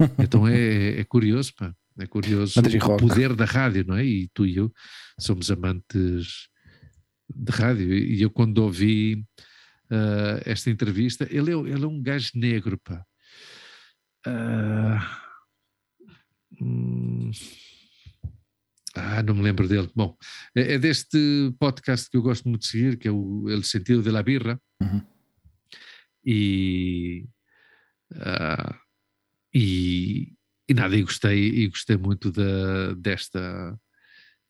Então 0.16 0.46
é, 0.46 1.00
é 1.00 1.04
curioso, 1.04 1.52
pá. 1.56 1.74
É 1.98 2.06
curioso 2.06 2.60
o 2.60 2.96
poder 2.96 3.34
da 3.34 3.44
rádio, 3.44 3.84
não 3.84 3.96
é? 3.96 4.04
E 4.04 4.28
tu 4.32 4.46
e 4.46 4.56
eu 4.56 4.72
somos 5.18 5.50
amantes 5.50 6.48
de 7.28 7.50
rádio. 7.50 7.92
E 7.92 8.22
eu, 8.22 8.30
quando 8.30 8.58
ouvi 8.58 9.24
ah, 9.90 10.40
esta 10.44 10.70
entrevista, 10.70 11.26
ele 11.30 11.50
é, 11.50 11.54
ele 11.54 11.84
é 11.84 11.88
um 11.88 12.00
gajo 12.00 12.30
negro, 12.34 12.78
pá. 12.78 13.04
Ah, 14.28 15.00
hum, 16.60 17.30
ah, 18.94 19.22
não 19.22 19.34
me 19.34 19.42
lembro 19.42 19.66
dele. 19.66 19.90
Bom, 19.94 20.16
é, 20.54 20.74
é 20.74 20.78
deste 20.78 21.54
podcast 21.58 22.10
que 22.10 22.16
eu 22.18 22.22
gosto 22.22 22.48
muito 22.48 22.62
de 22.62 22.68
seguir, 22.68 22.98
que 22.98 23.08
é 23.08 23.10
o 23.10 23.48
El 23.48 23.62
Sentido 23.62 24.02
de 24.02 24.10
la 24.10 24.22
Birra. 24.22 24.60
Uhum. 24.82 25.00
E, 26.24 27.26
ah, 28.16 28.78
e, 29.54 30.34
e 30.68 30.74
nada, 30.74 30.94
e 30.94 31.02
gostei, 31.02 31.48
e 31.48 31.68
gostei 31.68 31.96
muito 31.96 32.30
da, 32.30 32.92
desta, 32.94 33.80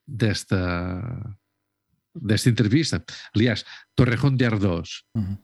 desta, 0.05 1.37
desta 2.15 2.51
entrevista. 2.51 3.05
Aliás, 3.33 3.65
Torrejón 3.95 4.37
de 4.37 4.45
Ardós, 4.45 5.05
Uhum. 5.15 5.39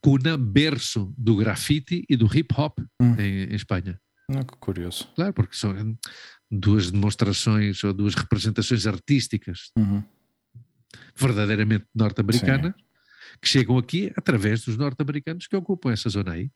Cuna 0.00 0.36
berço 0.36 1.12
do 1.16 1.36
grafite 1.36 2.04
e 2.08 2.16
do 2.16 2.26
hip 2.34 2.54
hop 2.56 2.78
Hum. 3.00 3.14
em, 3.18 3.44
em 3.44 3.54
Espanha. 3.54 4.00
Ah, 4.30 4.44
que 4.44 4.56
curioso. 4.58 5.08
Claro, 5.14 5.32
porque 5.32 5.56
são 5.56 5.96
duas 6.50 6.90
demonstrações 6.90 7.82
ou 7.84 7.92
duas 7.92 8.14
representações 8.14 8.86
artísticas 8.86 9.70
Uhum. 9.76 10.02
verdadeiramente 11.16 11.86
norte-americanas 11.94 12.74
que 13.40 13.48
chegam 13.48 13.76
aqui 13.78 14.12
através 14.16 14.64
dos 14.64 14.76
norte-americanos 14.76 15.46
que 15.46 15.56
ocupam 15.56 15.92
essa 15.92 16.08
zona 16.08 16.32
aí. 16.32 16.50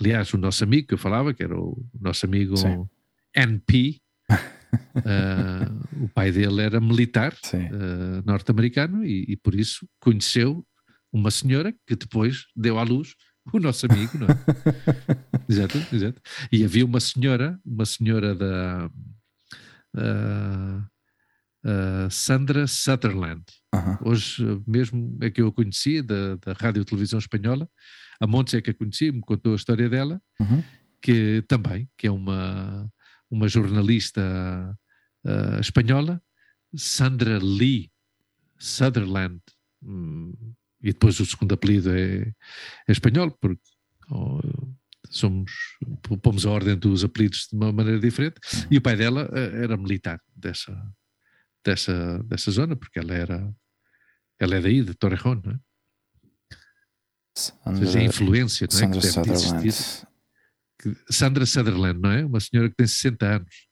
Aliás, 0.00 0.32
o 0.34 0.38
nosso 0.38 0.62
amigo 0.62 0.88
que 0.88 0.94
eu 0.94 0.98
falava, 0.98 1.32
que 1.34 1.42
era 1.42 1.58
o 1.58 1.84
nosso 1.98 2.26
amigo 2.26 2.56
Sim. 2.56 2.86
NP, 3.34 4.00
uh, 4.30 4.34
o 6.04 6.08
pai 6.08 6.30
dele 6.30 6.62
era 6.62 6.80
militar 6.80 7.32
uh, 7.54 8.22
norte-americano 8.24 9.04
e, 9.04 9.24
e, 9.28 9.36
por 9.36 9.54
isso 9.54 9.88
conheceu 10.00 10.64
uma 11.12 11.30
senhora 11.30 11.74
que 11.86 11.96
depois 11.96 12.46
deu 12.54 12.78
à 12.78 12.82
luz 12.82 13.14
o 13.52 13.58
nosso 13.58 13.86
amigo, 13.90 14.18
não 14.18 14.26
é? 14.26 14.34
exato, 15.48 15.78
exato. 15.92 16.20
E 16.52 16.64
havia 16.64 16.84
uma 16.84 17.00
senhora, 17.00 17.58
uma 17.64 17.86
senhora 17.86 18.34
da 18.34 18.90
uh, 19.96 20.78
uh, 21.64 22.10
Sandra 22.10 22.66
Sutherland. 22.66 23.44
Hoje 24.02 24.44
mesmo 24.66 25.16
é 25.20 25.30
que 25.30 25.40
eu 25.40 25.48
a 25.48 25.52
conhecia 25.52 26.02
da, 26.02 26.36
da 26.36 26.52
Rádio 26.52 26.84
Televisão 26.84 27.18
Espanhola. 27.18 27.68
A 28.20 28.26
Montes 28.26 28.54
é 28.54 28.60
que 28.60 28.70
a 28.70 28.74
conhecia, 28.74 29.12
me 29.12 29.20
contou 29.20 29.52
a 29.52 29.56
história 29.56 29.88
dela, 29.88 30.20
uhum. 30.40 30.62
que 31.00 31.42
também, 31.46 31.88
que 31.96 32.06
é 32.06 32.10
uma, 32.10 32.90
uma 33.30 33.48
jornalista 33.48 34.76
uh, 35.24 35.60
espanhola, 35.60 36.20
Sandra 36.74 37.38
Lee 37.38 37.90
Sutherland. 38.58 39.40
Hum, 39.82 40.32
e 40.82 40.92
depois 40.92 41.18
o 41.20 41.26
segundo 41.26 41.54
apelido 41.54 41.90
é, 41.90 42.20
é 42.86 42.92
espanhol, 42.92 43.30
porque 43.40 43.62
oh, 44.10 44.40
somos, 45.10 45.50
pomos 46.22 46.46
a 46.46 46.50
ordem 46.50 46.76
dos 46.76 47.04
apelidos 47.04 47.48
de 47.50 47.56
uma 47.56 47.72
maneira 47.72 47.98
diferente, 47.98 48.40
e 48.70 48.78
o 48.78 48.82
pai 48.82 48.96
dela 48.96 49.28
eh, 49.32 49.64
era 49.64 49.76
militar 49.76 50.20
dessa, 50.34 50.76
dessa, 51.64 52.22
dessa 52.24 52.50
zona, 52.50 52.76
porque 52.76 52.98
ela 52.98 53.14
era 53.14 53.54
ela 54.38 54.54
é 54.54 54.60
daí, 54.60 54.82
de 54.82 54.94
Torrejón, 54.94 55.42
não 55.44 55.52
é? 55.52 55.58
Sandra, 57.36 57.70
Ou 57.70 57.76
seja, 57.76 57.98
a 57.98 58.02
influência, 58.02 58.68
não 58.70 58.76
é? 58.76 58.80
Sandra 58.80 59.00
que 59.00 59.06
deve 59.06 59.38
Sutherland. 59.38 60.06
Que, 60.80 61.12
Sandra 61.12 61.46
Sutherland, 61.46 62.00
não 62.00 62.10
é? 62.10 62.24
Uma 62.24 62.40
senhora 62.40 62.68
que 62.68 62.76
tem 62.76 62.86
60 62.86 63.26
anos. 63.26 63.68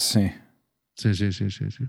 Sim. 0.00 0.32
Sim, 0.98 1.14
sim, 1.14 1.32
sim, 1.32 1.50
sim. 1.50 1.70
sim. 1.70 1.88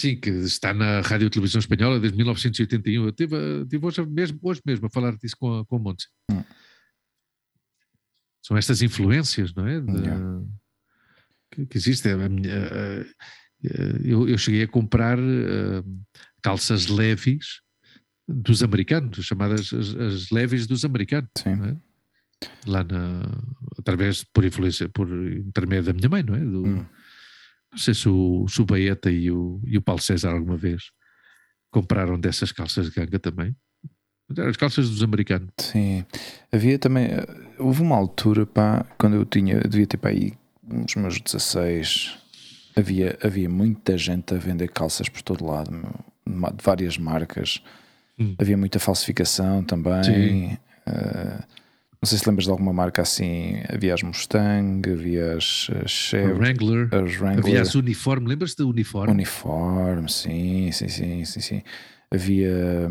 Sim, 0.00 0.16
que 0.16 0.30
está 0.30 0.72
na 0.72 1.02
Rádio 1.02 1.28
Televisão 1.28 1.58
Espanhola 1.58 2.00
desde 2.00 2.16
1981. 2.16 3.02
Eu 3.02 3.10
estive, 3.10 3.36
estive 3.64 3.86
hoje, 3.86 4.06
mesmo, 4.06 4.38
hoje 4.42 4.62
mesmo 4.64 4.86
a 4.86 4.90
falar 4.90 5.14
disso 5.14 5.36
com 5.38 5.58
a, 5.58 5.66
com 5.66 5.76
a 5.76 5.78
Montes. 5.78 6.08
Hum. 6.30 6.42
São 8.42 8.56
estas 8.56 8.80
influências, 8.80 9.52
não 9.52 9.68
é? 9.68 9.78
De, 9.78 9.92
yeah. 9.92 10.42
que, 11.50 11.66
que 11.66 11.76
existem. 11.76 12.12
Eu, 14.02 14.26
eu, 14.26 14.38
cheguei 14.38 14.62
a 14.62 14.68
comprar 14.68 15.18
uh, 15.18 15.84
calças 16.42 16.86
leves 16.86 17.60
dos 18.26 18.62
americanos, 18.62 19.22
chamadas 19.22 19.70
as, 19.70 19.94
as 19.96 20.30
leves 20.30 20.66
dos 20.66 20.82
americanos. 20.82 21.28
Sim. 21.36 21.62
É? 21.62 21.76
Lá 22.66 22.82
na, 22.84 23.20
através, 23.78 24.24
por 24.24 24.46
influência, 24.46 24.88
por 24.88 25.06
intermédio 25.10 25.92
da 25.92 25.92
minha 25.92 26.08
mãe, 26.08 26.22
não 26.22 26.34
é? 26.34 26.40
Do, 26.40 26.64
hum 26.64 26.86
não 27.72 27.78
sei 27.78 27.94
se 27.94 28.08
o, 28.08 28.46
se 28.48 28.60
o 28.60 28.64
Baeta 28.64 29.10
e 29.10 29.30
o, 29.30 29.60
e 29.64 29.78
o 29.78 29.82
Paulo 29.82 30.02
César 30.02 30.32
alguma 30.32 30.56
vez 30.56 30.90
compraram 31.70 32.18
dessas 32.18 32.50
calças 32.52 32.86
de 32.86 32.92
ganga 32.92 33.18
também. 33.18 33.54
As 34.48 34.56
calças 34.56 34.88
dos 34.88 35.02
americanos. 35.02 35.50
Sim. 35.58 36.04
Havia 36.52 36.78
também. 36.78 37.08
Houve 37.58 37.82
uma 37.82 37.96
altura, 37.96 38.46
pá, 38.46 38.86
quando 38.96 39.16
eu 39.16 39.24
tinha. 39.24 39.54
Eu 39.54 39.68
devia 39.68 39.86
ter 39.86 39.96
para 39.96 40.10
aí 40.10 40.32
uns 40.64 40.94
meus 40.94 41.20
16. 41.20 42.16
Havia, 42.76 43.18
havia 43.22 43.48
muita 43.48 43.98
gente 43.98 44.32
a 44.32 44.38
vender 44.38 44.68
calças 44.68 45.08
por 45.08 45.20
todo 45.22 45.44
lado, 45.44 45.70
de 45.72 46.64
várias 46.64 46.96
marcas. 46.96 47.60
Hum. 48.18 48.36
Havia 48.38 48.56
muita 48.56 48.78
falsificação 48.78 49.64
também. 49.64 50.04
Sim. 50.04 50.58
Uh, 50.86 51.59
não 52.02 52.08
sei 52.08 52.16
se 52.16 52.26
lembras 52.26 52.46
de 52.46 52.50
alguma 52.50 52.72
marca 52.72 53.02
assim. 53.02 53.62
Havia 53.68 53.92
as 53.92 54.02
Mustang, 54.02 54.90
havia 54.90 55.36
as, 55.36 55.68
as 55.84 55.90
Chevy, 55.90 56.32
Wrangler, 56.32 56.88
as 56.94 57.20
Wrangler. 57.20 57.38
Havia 57.38 57.60
as 57.60 57.74
Uniforme, 57.74 58.26
lembras-te 58.26 58.56
do 58.56 58.70
Uniforme? 58.70 59.12
Uniforme, 59.12 60.10
sim, 60.10 60.72
sim, 60.72 60.88
sim, 60.88 61.24
sim, 61.26 61.40
sim. 61.40 61.62
Havia. 62.10 62.88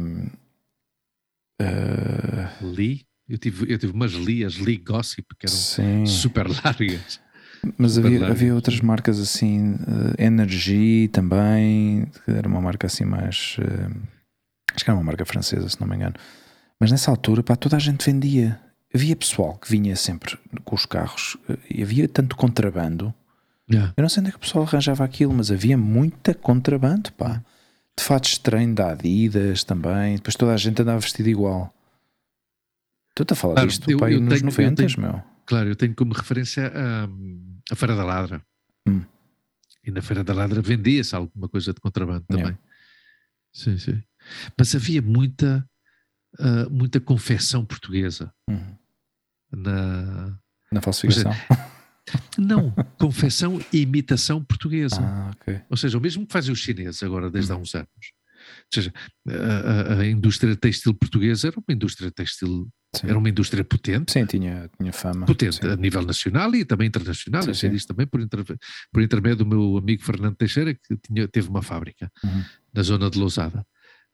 Uh... 1.60 2.66
Lee? 2.66 3.01
Eu 3.28 3.39
tive, 3.39 3.72
eu 3.72 3.80
tive 3.80 3.93
umas 3.93 4.14
Lee, 4.14 4.45
as 4.45 4.57
Lee 4.57 4.78
Gossip, 4.78 5.28
que 5.39 5.47
eram 5.47 5.57
sim. 5.57 6.05
super 6.05 6.47
largas. 6.47 7.20
Mas 7.78 7.93
super 7.93 8.07
havia, 8.07 8.20
largas. 8.20 8.38
havia 8.38 8.55
outras 8.55 8.80
marcas 8.80 9.20
assim, 9.20 9.74
uh, 9.74 10.14
Energy 10.20 11.10
também, 11.12 12.05
que 12.26 12.32
era 12.32 12.47
uma 12.47 12.62
marca 12.62 12.86
assim 12.86 13.05
mais. 13.05 13.57
Uh, 13.60 14.01
acho 14.74 14.86
que 14.86 14.89
era 14.89 14.97
uma 14.97 15.03
marca 15.03 15.26
francesa, 15.26 15.68
se 15.68 15.82
não 15.82 15.88
me 15.88 15.95
engano. 15.95 16.14
Mas 16.80 16.91
nessa 16.91 17.10
altura, 17.10 17.41
pá, 17.41 17.55
toda 17.55 17.76
a 17.76 17.80
gente 17.80 18.05
vendia 18.05 18.68
havia 18.93 19.15
pessoal 19.15 19.57
que 19.57 19.69
vinha 19.69 19.95
sempre 19.95 20.37
com 20.63 20.75
os 20.75 20.85
carros 20.85 21.37
eh, 21.47 21.57
e 21.69 21.83
havia 21.83 22.07
tanto 22.07 22.35
contrabando. 22.35 23.13
Yeah. 23.71 23.93
Eu 23.95 24.01
não 24.01 24.09
sei 24.09 24.21
onde 24.21 24.29
é 24.29 24.31
que 24.31 24.37
o 24.37 24.41
pessoal 24.41 24.65
arranjava 24.65 25.03
aquilo, 25.03 25.33
mas 25.33 25.51
havia 25.51 25.77
muita 25.77 26.33
contrabando, 26.33 27.11
pá. 27.13 27.43
De 27.97 28.03
fatos 28.03 28.31
de 28.31 28.39
treino 28.39 28.73
da 28.73 28.91
Adidas 28.91 29.63
também. 29.63 30.15
Depois 30.15 30.35
toda 30.35 30.53
a 30.53 30.57
gente 30.57 30.81
andava 30.81 30.99
vestido 30.99 31.29
igual. 31.29 31.73
Estou-te 33.09 33.33
a 33.33 33.35
falar 33.35 33.55
claro, 33.55 33.69
disto, 33.69 33.91
eu, 33.91 33.97
pá, 33.97 34.09
eu 34.09 34.21
nos 34.21 34.33
tenho, 34.33 34.45
90, 34.45 34.87
tenho, 34.87 35.01
meu. 35.01 35.23
Claro, 35.45 35.69
eu 35.69 35.75
tenho 35.75 35.93
como 35.93 36.13
referência 36.13 36.71
a, 36.73 37.07
a 37.71 37.75
Feira 37.75 37.95
da 37.95 38.03
Ladra. 38.03 38.41
Hum. 38.87 39.03
E 39.83 39.91
na 39.91 40.01
Feira 40.01 40.23
da 40.23 40.33
Ladra 40.33 40.61
vendia-se 40.61 41.15
alguma 41.15 41.49
coisa 41.49 41.73
de 41.73 41.81
contrabando 41.81 42.25
também. 42.27 42.45
Yeah. 42.45 42.59
Sim, 43.51 43.77
sim. 43.77 44.01
Mas 44.57 44.73
havia 44.73 45.01
muita, 45.01 45.67
uh, 46.39 46.69
muita 46.69 46.99
confecção 46.99 47.65
portuguesa. 47.65 48.33
Uhum 48.49 48.78
na, 49.52 50.38
na 50.72 50.82
falsificação. 50.82 51.32
não, 52.38 52.72
confecção 52.97 53.60
e 53.72 53.82
imitação 53.82 54.43
portuguesa. 54.43 55.00
Ah, 55.02 55.32
okay. 55.41 55.62
Ou 55.70 55.78
seja, 55.78 55.97
o 55.97 56.02
mesmo 56.02 56.26
que 56.26 56.34
fazem 56.34 56.52
os 56.52 56.60
chineses 56.60 57.02
agora 57.04 57.30
desde 57.30 57.52
há 57.52 57.56
uns 57.56 57.76
anos. 57.76 57.89
Ou 58.39 58.74
seja, 58.74 58.93
a, 59.28 60.00
a, 60.00 60.08
indústria 60.08 60.56
teixtil 60.56 60.93
portuguesa 60.93 61.47
era 61.47 61.58
uma 61.58 61.74
indústria 61.74 62.10
teixtil, 62.10 62.70
sim. 62.95 63.08
era 63.08 63.18
uma 63.18 63.30
indústria 63.30 63.64
potente. 63.64 64.12
Sim, 64.12 64.26
tinha, 64.26 64.70
tinha 64.80 64.93
fama. 64.93 65.26
Potente 65.26 65.58
sim. 65.58 65.68
a 65.68 65.76
nível 65.76 66.02
nacional 66.02 66.54
e 66.56 66.64
também 66.64 66.88
internacional. 66.88 67.43
Sim, 67.43 67.50
Eu 67.50 67.56
sei 67.56 67.70
disso 67.70 67.88
também 67.88 68.08
por, 68.08 68.22
inter, 68.22 68.43
por 68.91 69.02
intermédio 69.02 69.39
do 69.39 69.45
meu 69.45 69.78
amigo 69.78 70.04
Fernando 70.04 70.36
Teixeira, 70.36 70.74
que 70.74 70.97
tinha, 70.97 71.28
teve 71.28 71.50
uma 71.50 71.62
fábrica 71.62 72.12
uhum. 72.24 72.43
na 72.74 72.84
zona 72.84 73.10
de 73.10 73.20
Lousada. 73.20 73.66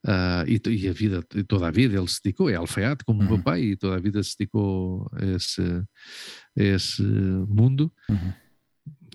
Uh, 0.05 0.45
e, 0.47 0.61
e, 0.69 0.87
a 0.87 0.93
vida, 0.93 1.23
toda 1.47 1.67
a 1.67 1.71
vida 1.71 1.97
ele 1.97 2.07
se 2.07 2.21
dedicou, 2.23 2.47
é 2.47 2.53
alfaiate 2.53 3.03
como 3.03 3.21
uhum. 3.21 3.25
o 3.25 3.29
meu 3.31 3.43
pai, 3.43 3.61
e 3.61 3.75
toda 3.75 3.95
a 3.95 3.99
vida 3.99 4.21
se 4.21 4.35
dedicou 4.37 5.09
a 5.13 5.25
esse, 5.25 5.61
a 5.61 6.63
esse 6.63 7.01
mundo. 7.01 7.91
Uhum. 8.07 8.33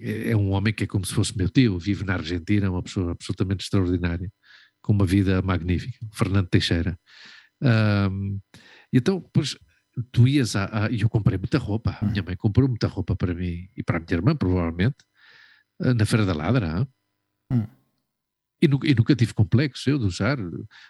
É, 0.00 0.30
é, 0.30 0.36
um 0.36 0.50
homem 0.50 0.74
que 0.74 0.82
é 0.82 0.86
como 0.88 1.06
se 1.06 1.14
fosse 1.14 1.36
meu 1.38 1.48
tio, 1.48 1.78
vive 1.78 2.04
na 2.04 2.14
Argentina, 2.14 2.66
é 2.66 2.70
uma 2.70 2.82
pessoa 2.82 3.12
absolutamente 3.12 3.62
extraordinária, 3.62 4.32
com 4.82 4.92
uma 4.92 5.06
vida 5.06 5.40
magnífica, 5.42 5.96
Fernando 6.12 6.48
Teixeira. 6.48 6.98
Um, 7.62 8.40
então, 8.92 9.20
pois, 9.32 9.56
tu 10.10 10.26
ias 10.26 10.56
a, 10.56 10.86
a, 10.86 10.90
e 10.90 11.02
eu 11.02 11.08
comprei 11.08 11.38
muita 11.38 11.58
roupa, 11.58 11.96
a 12.00 12.04
minha 12.04 12.20
uhum. 12.20 12.26
mãe 12.26 12.36
comprou 12.36 12.68
muita 12.68 12.88
roupa 12.88 13.14
para 13.14 13.32
mim 13.32 13.68
e 13.76 13.82
para 13.84 13.98
a 13.98 14.00
minha 14.00 14.14
irmã, 14.18 14.34
provavelmente, 14.34 14.96
na 15.78 16.04
Feira 16.04 16.26
da 16.26 16.34
Ladra. 16.34 16.88
Uhum. 17.52 17.79
E, 18.62 18.68
nu, 18.68 18.78
e, 18.84 18.94
nunca 18.94 19.16
tive 19.16 19.32
complexo 19.32 19.88
eu 19.88 19.98
de 19.98 20.04
usar, 20.04 20.36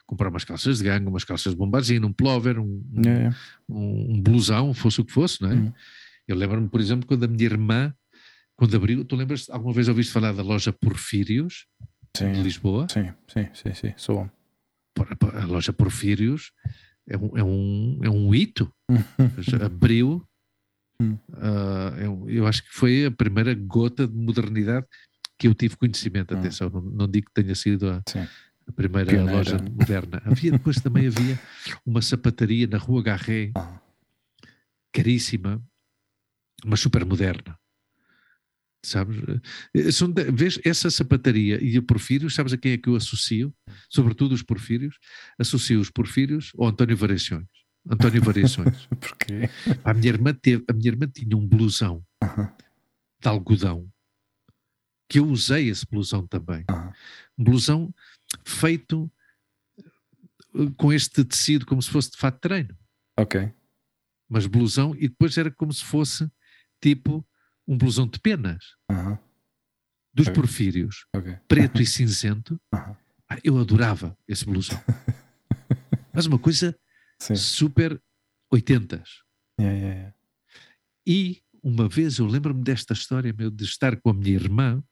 comprar 0.07 0.29
umas 0.29 0.45
calças 0.45 0.79
de 0.79 0.85
gangue, 0.85 1.07
umas 1.07 1.23
calças 1.23 1.53
de 1.53 1.59
bombardino, 1.59 2.09
um 2.09 2.13
plover, 2.13 2.59
um, 2.59 2.83
é. 3.07 3.31
um, 3.69 4.15
um, 4.15 4.21
blusão, 4.21 4.75
fosse 4.75 5.01
o 5.01 5.05
que 5.05 5.13
fosse, 5.13 5.41
não 5.41 5.51
é? 5.51 5.55
Uhum. 5.55 5.73
Eu 6.27 6.37
lembro-me, 6.37 6.69
por 6.69 6.81
exemplo, 6.81 7.07
quando 7.07 7.25
a 7.25 7.29
minha 7.29 7.45
irmã, 7.45 7.95
quando 8.57 8.77
abriu, 8.77 9.05
tu 9.05 9.15
lembras, 9.15 9.49
alguma 9.51 9.73
vez 9.73 9.89
ouviste 9.89 10.13
falar 10.13 10.33
da 10.33 10.43
loja 10.43 10.73
Porfírios, 10.73 11.67
sim. 12.17 12.33
de 12.33 12.43
Lisboa? 12.43 12.87
Sim, 12.91 13.13
sim, 13.29 13.49
sim, 13.55 13.75
sim, 13.75 13.95
sou 13.97 14.29
A 15.35 15.45
loja 15.47 15.73
Porfírios 15.73 16.53
é 17.09 17.17
um, 17.17 17.39
é 17.39 17.45
um, 17.45 18.01
é 18.03 18.11
um 18.11 18.35
hito, 18.35 18.73
abriu, 19.65 20.27
uh, 21.01 21.97
eu, 21.99 22.29
eu 22.29 22.47
acho 22.47 22.63
que 22.65 22.73
foi 22.73 23.07
a 23.07 23.11
primeira 23.11 23.55
gota 23.55 24.07
de 24.07 24.15
modernidade 24.15 24.87
que 25.41 25.49
eu 25.49 25.55
tive 25.55 25.75
conhecimento, 25.75 26.35
hum. 26.35 26.39
atenção, 26.39 26.69
não, 26.69 26.83
não, 26.83 27.09
digo 27.09 27.29
que 27.29 27.43
tenha 27.43 27.55
sido 27.55 27.89
a, 27.89 28.03
a 28.67 28.73
primeira 28.73 29.11
Pioneira. 29.11 29.39
loja 29.39 29.57
moderna. 29.57 30.21
Havia, 30.27 30.53
depois 30.53 30.79
também 30.81 31.07
havia 31.07 31.41
uma 31.85 32.03
sapataria 32.03 32.67
na 32.67 32.77
Rua 32.77 33.03
Garré, 33.03 33.51
ah. 33.55 33.81
caríssima, 34.93 35.65
mas 36.63 36.81
super 36.81 37.07
moderna. 37.07 37.59
Sabes? 38.85 39.17
Eh, 39.75 39.91
são, 39.91 40.13
vês, 40.13 40.59
essa 40.63 40.91
sapataria 40.91 41.59
e 41.63 41.79
o 41.79 41.83
Porfírios, 41.83 42.35
sabes 42.35 42.53
a 42.53 42.59
quem 42.59 42.73
é 42.73 42.79
que 42.79 42.91
eu 42.91 42.97
associo? 42.97 43.55
Sobretudo 43.89 44.35
os 44.35 44.43
Porfírios, 44.43 44.99
associo 45.39 45.81
os 45.81 45.91
Porfírios 45.91 46.53
ao 46.59 46.67
António 46.67 46.99
Variações. 46.99 47.49
António 47.89 48.23
Variações. 48.23 48.87
Porquê? 49.01 49.49
A 49.83 49.95
minha 49.95 50.09
irmã, 50.09 50.35
teve, 50.35 50.63
a 50.69 50.73
minha 50.75 50.89
irmã 50.89 51.07
tinha 51.07 51.35
um 51.35 51.47
blusão 51.47 52.05
uh 52.23 52.27
-huh. 52.27 52.53
de 53.21 53.29
algodão 53.29 53.90
que 55.11 55.19
eu 55.19 55.27
usei 55.27 55.69
esse 55.69 55.85
blusão 55.85 56.25
também. 56.25 56.65
Um 57.37 57.43
blusão 57.43 57.93
feito 58.45 59.11
com 60.77 60.93
este 60.93 61.25
tecido 61.25 61.67
como 61.67 61.83
se 61.83 61.91
fosse 61.91 62.13
de 62.13 62.17
fato 62.17 62.37
de 62.37 62.41
treino. 62.43 62.79
Ok. 63.19 63.53
Mas 64.29 64.47
blusão, 64.47 64.95
e 64.95 65.09
depois 65.09 65.37
era 65.37 65.51
como 65.51 65.73
se 65.73 65.85
fosse 65.85 66.31
tipo 66.81 67.27
um 67.67 67.77
blusão 67.77 68.07
de 68.07 68.21
penas. 68.21 68.65
Dos 70.15 70.29
Ok. 70.29 70.35
porfírios, 70.35 71.07
Ok. 71.15 71.37
preto 71.49 71.83
e 71.83 71.87
cinzento. 71.87 72.61
Ah, 72.73 72.97
eu 73.43 73.59
adorava 73.59 74.17
esse 74.29 74.45
blusão. 74.45 74.81
Mas 76.15 76.27
uma 76.27 76.39
coisa 76.39 76.79
Sim. 77.21 77.35
super 77.35 78.01
80s. 78.53 79.05
Yeah, 79.61 79.77
yeah, 79.79 79.95
yeah. 79.95 80.15
E 81.07 81.43
uma 81.63 81.89
vez 81.89 82.19
eu 82.19 82.27
lembro-me 82.27 82.63
desta 82.63 82.93
história 82.93 83.33
meu, 83.33 83.51
de 83.51 83.65
estar 83.65 84.01
com 84.01 84.11
a 84.11 84.15
minha 84.15 84.35
irmã. 84.35 84.83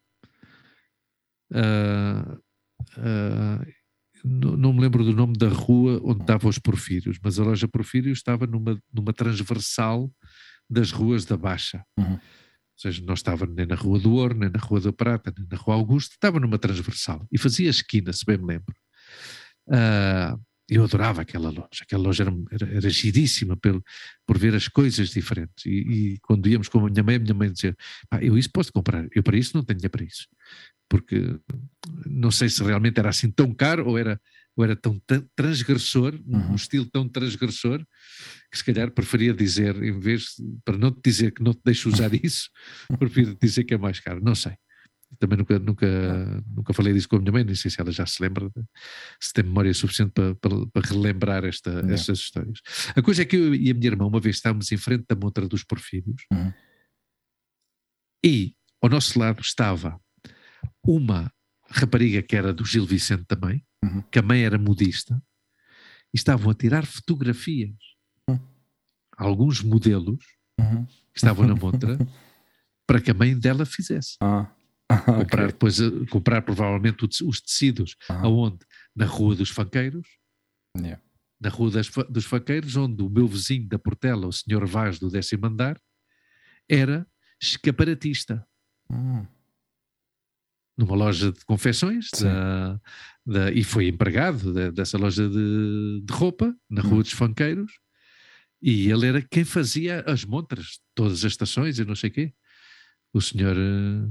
Ah, 1.53 2.39
ah, 2.97 3.67
não, 4.25 4.73
me 4.73 4.81
lembro 4.81 5.05
do 5.05 5.13
nome 5.13 5.35
da 5.37 5.49
rua 5.49 6.01
onde 6.05 6.23
estavam 6.23 6.51
os 6.51 6.59
Porfírios, 6.59 7.19
mas 7.23 7.39
a 7.39 7.45
loja 7.45 7.69
Porfírios 7.69 8.19
estava 8.19 8.47
numa, 8.47 8.81
numa 8.93 9.13
transversal 9.13 10.11
das 10.69 10.91
ruas 10.91 11.25
da 11.25 11.37
Baixa. 11.37 11.83
Uhum. 11.99 12.15
Ou 12.15 12.81
seja, 12.81 13.03
não 13.05 13.15
estava 13.15 13.45
nem 13.47 13.67
na 13.67 13.75
Rua 13.75 13.99
do 13.99 14.13
Ouro, 14.13 14.35
nem 14.35 14.51
na 14.51 14.61
Rua 14.61 14.81
da 14.81 14.93
Prata, 14.93 15.33
nem 15.37 15.47
na 15.51 15.57
Rua 15.57 15.75
Augusto, 15.75 16.13
estava 16.13 16.39
numa 16.39 16.59
transversal 16.59 17.27
e 17.33 17.39
fazia 17.39 17.69
esquina, 17.69 18.13
se 18.13 18.25
bem 18.25 18.39
me 18.39 18.47
lembro. 18.47 18.75
Ah, 19.71 20.39
eu 20.71 20.85
adorava 20.85 21.23
aquela 21.23 21.49
loja, 21.49 21.83
aquela 21.83 22.03
loja 22.03 22.25
era, 22.25 22.33
era, 22.53 22.77
era 22.77 22.91
giríssima 22.91 23.57
pelo, 23.57 23.83
por 24.27 24.37
ver 24.37 24.55
as 24.55 24.69
coisas 24.69 25.09
diferentes. 25.11 25.65
E, 25.65 25.71
e 25.71 26.19
quando 26.21 26.47
íamos 26.47 26.69
com 26.69 26.79
a 26.79 26.91
minha 26.91 27.03
mãe, 27.03 27.17
a 27.17 27.19
minha 27.19 27.35
mãe 27.35 27.51
dizia: 27.51 27.75
"Pá, 28.09 28.23
Eu 28.23 28.37
isso 28.37 28.51
posso 28.53 28.71
comprar, 28.73 29.07
eu 29.15 29.23
para 29.23 29.37
isso 29.37 29.57
não 29.57 29.65
tenho 29.65 29.79
dinheiro 29.79 29.91
para 29.91 30.05
isso. 30.05 30.27
Porque 30.89 31.39
não 32.07 32.31
sei 32.31 32.49
se 32.49 32.63
realmente 32.63 32.99
era 32.99 33.09
assim 33.11 33.31
tão 33.31 33.53
caro 33.53 33.87
ou 33.87 33.99
era, 33.99 34.21
ou 34.57 34.65
era 34.65 34.75
tão 34.75 34.99
tra- 35.07 35.23
transgressor, 35.37 36.15
um 36.27 36.37
Uhum. 36.39 36.55
estilo 36.55 36.87
tão 36.87 37.09
transgressor, 37.09 37.85
que 38.51 38.59
se 38.59 38.65
calhar 38.65 38.91
preferia 38.91 39.35
dizer, 39.35 39.83
em 39.83 39.99
vez 40.01 40.35
para 40.65 40.79
não 40.79 40.91
te 40.91 41.01
dizer 41.05 41.33
que 41.33 41.43
não 41.43 41.53
te 41.53 41.61
deixo 41.65 41.89
usar 41.89 42.11
isso, 42.25 42.49
prefiro 42.99 43.37
dizer 43.41 43.65
que 43.65 43.75
é 43.75 43.79
mais 43.79 44.01
caro. 44.01 44.21
Não 44.23 44.35
sei. 44.35 44.53
Também 45.19 45.39
nunca, 45.39 45.59
nunca, 45.59 46.45
nunca 46.55 46.75
falei 46.75 46.93
disso 46.93 47.09
com 47.09 47.17
a 47.17 47.19
minha 47.19 47.33
mãe, 47.33 47.43
nem 47.43 47.55
sei 47.55 47.71
se 47.71 47.81
ela 47.81 47.91
já 47.91 48.05
se 48.05 48.23
lembra, 48.23 48.51
se 49.19 49.33
tem 49.33 49.43
memória 49.43 49.73
suficiente 49.73 50.13
para, 50.13 50.35
para, 50.35 50.67
para 50.67 50.87
relembrar 50.89 51.45
esta, 51.47 51.83
estas 51.91 52.19
histórias. 52.19 52.61
A 52.95 53.01
coisa 53.01 53.23
é 53.23 53.25
que 53.25 53.37
eu 53.37 53.55
e 53.55 53.71
a 53.71 53.75
minha 53.75 53.87
irmã, 53.87 54.05
uma 54.07 54.21
vez 54.21 54.37
estávamos 54.37 54.71
em 54.71 54.77
frente 54.77 55.07
da 55.09 55.17
montra 55.17 55.49
dos 55.49 55.65
Porfírios 55.65 56.25
Uhum. 56.31 56.53
e 58.25 58.55
ao 58.83 58.91
nosso 58.91 59.19
lado 59.19 59.41
estava 59.41 59.99
uma 60.85 61.33
rapariga 61.71 62.23
que 62.23 62.35
era 62.37 62.53
do 62.53 62.65
Gil 62.65 62.87
Vicente 62.87 63.25
também, 63.27 63.65
Uhum. 63.85 64.03
que 64.11 64.19
a 64.19 64.23
mãe 64.23 64.43
era 64.43 64.59
modista, 64.59 65.23
e 66.13 66.17
estavam 66.17 66.51
a 66.51 66.55
tirar 66.55 66.85
fotografias. 66.87 67.77
Uhum. 68.29 68.39
Alguns 69.17 69.63
modelos 69.63 70.25
Uhum. 70.59 70.85
que 70.87 71.19
estavam 71.19 71.47
na 71.47 71.55
montra 71.55 71.97
para 72.87 73.01
que 73.01 73.11
a 73.11 73.15
mãe 73.15 73.39
dela 73.39 73.65
fizesse. 73.65 74.17
Ah. 74.21 74.51
Comprar, 75.05 75.43
ok. 75.45 75.47
depois, 75.53 75.79
eh, 75.81 75.91
comprar 76.11 76.41
provavelmente 76.43 77.05
os 77.05 77.41
tecidos. 77.43 77.95
Ah. 78.09 78.23
Aonde? 78.23 78.59
Na 78.97 79.05
Rua 79.07 79.35
dos 79.37 79.51
Fanqueiros, 79.51 80.09
Yeah. 80.77 81.01
na 81.41 81.51
Rua 81.51 81.71
das 81.71 81.89
dos 82.09 82.25
Fanqueiros, 82.25 82.75
onde 82.77 83.03
o 83.03 83.09
meu 83.11 83.27
vizinho 83.29 83.69
da 83.69 83.79
Portela, 83.79 84.27
o 84.27 84.33
senhor 84.33 84.65
Vaz 84.67 84.99
do 84.99 85.11
décimo 85.11 85.47
andar, 85.47 85.79
era 86.69 87.07
escaparatista. 87.41 88.47
Hum. 88.91 89.27
Numa 90.79 90.95
loja 90.95 91.33
de 91.33 91.45
confecções 91.45 92.09
da, 92.23 92.81
da- 93.27 93.51
e 93.53 93.65
foi 93.65 93.89
empregado 93.89 94.55
da- 94.55 94.71
dessa 94.71 94.97
loja 94.97 95.29
de, 95.29 96.01
de 96.05 96.13
roupa 96.13 96.55
na 96.71 96.81
Rua 96.81 96.99
Hum. 96.99 97.03
dos 97.03 97.13
Fanqueiros 97.13 97.73
e 98.63 98.91
ele 98.91 99.07
era 99.07 99.21
quem 99.23 99.45
fazia 99.45 100.03
as 100.07 100.25
montras, 100.25 100.79
todas 100.95 101.25
as 101.25 101.33
estações 101.33 101.79
e 101.79 101.85
não 101.85 101.95
sei 101.97 102.11
o 102.11 102.13
quê. 102.13 102.33
O 103.13 103.21
senhor, 103.21 103.57
eh, 103.57 104.09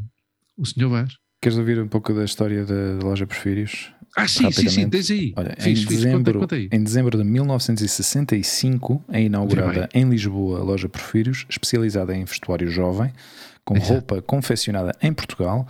o 0.57 0.65
senhor 0.65 0.89
Vaz. 0.89 1.13
Queres 1.41 1.57
ouvir 1.57 1.79
um 1.79 1.87
pouco 1.87 2.13
da 2.13 2.25
história 2.25 2.65
da, 2.65 2.99
loja 3.03 3.25
Porfírios? 3.27 3.91
Ah, 4.15 4.27
sim, 4.27 4.49
sim, 4.51 4.67
sim, 4.69 4.89
tens 4.89 5.11
aí. 5.11 5.33
Olha, 5.37 5.55
Fiz, 5.59 5.65
em, 5.67 5.75
fiz, 5.75 5.85
conta, 5.85 5.95
dezembro, 6.07 6.39
conta 6.39 6.57
em 6.57 6.83
dezembro 6.83 7.17
de 7.17 7.23
1965 7.23 9.03
é 9.09 9.21
inaugurada 9.21 9.87
em 9.93 10.09
Lisboa 10.09 10.59
a 10.59 10.63
loja 10.63 10.89
Porfírios, 10.89 11.45
especializada 11.49 12.15
em 12.15 12.25
vestuário 12.25 12.69
jovem, 12.69 13.13
com 13.63 13.75
Exato. 13.75 13.91
roupa 13.93 14.21
confeccionada 14.21 14.95
em 15.01 15.13
Portugal, 15.13 15.67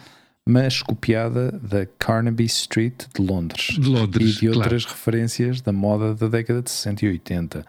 mas 0.48 0.82
copiada 0.82 1.52
da 1.52 1.86
Carnaby 2.00 2.46
Street 2.46 3.06
de 3.16 3.22
Londres 3.22 3.76
De 3.80 3.88
Londres, 3.88 4.30
e 4.30 4.34
de 4.34 4.40
claro. 4.48 4.58
outras 4.60 4.86
referências 4.86 5.62
da 5.62 5.72
moda 5.72 6.16
da 6.16 6.28
década 6.28 6.62
de 6.62 6.70
60 6.72 7.06
e 7.06 7.10
80. 7.10 7.66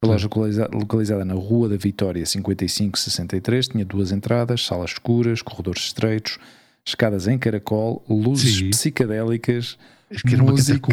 A 0.00 0.06
loja 0.06 0.24
localiza- 0.24 0.68
localizada 0.72 1.24
na 1.24 1.34
Rua 1.34 1.68
da 1.68 1.76
Vitória 1.76 2.24
5563 2.26 3.68
tinha 3.68 3.84
duas 3.84 4.10
entradas, 4.12 4.64
salas 4.64 4.90
escuras, 4.92 5.42
corredores 5.42 5.82
estreitos, 5.84 6.38
escadas 6.84 7.28
em 7.28 7.38
caracol, 7.38 8.04
luzes 8.08 8.56
Sim. 8.58 8.70
psicadélicas 8.70 9.78
Acho 10.10 10.24
que 10.24 10.34
era 10.34 10.42
uma 10.42 10.52
música- 10.52 10.92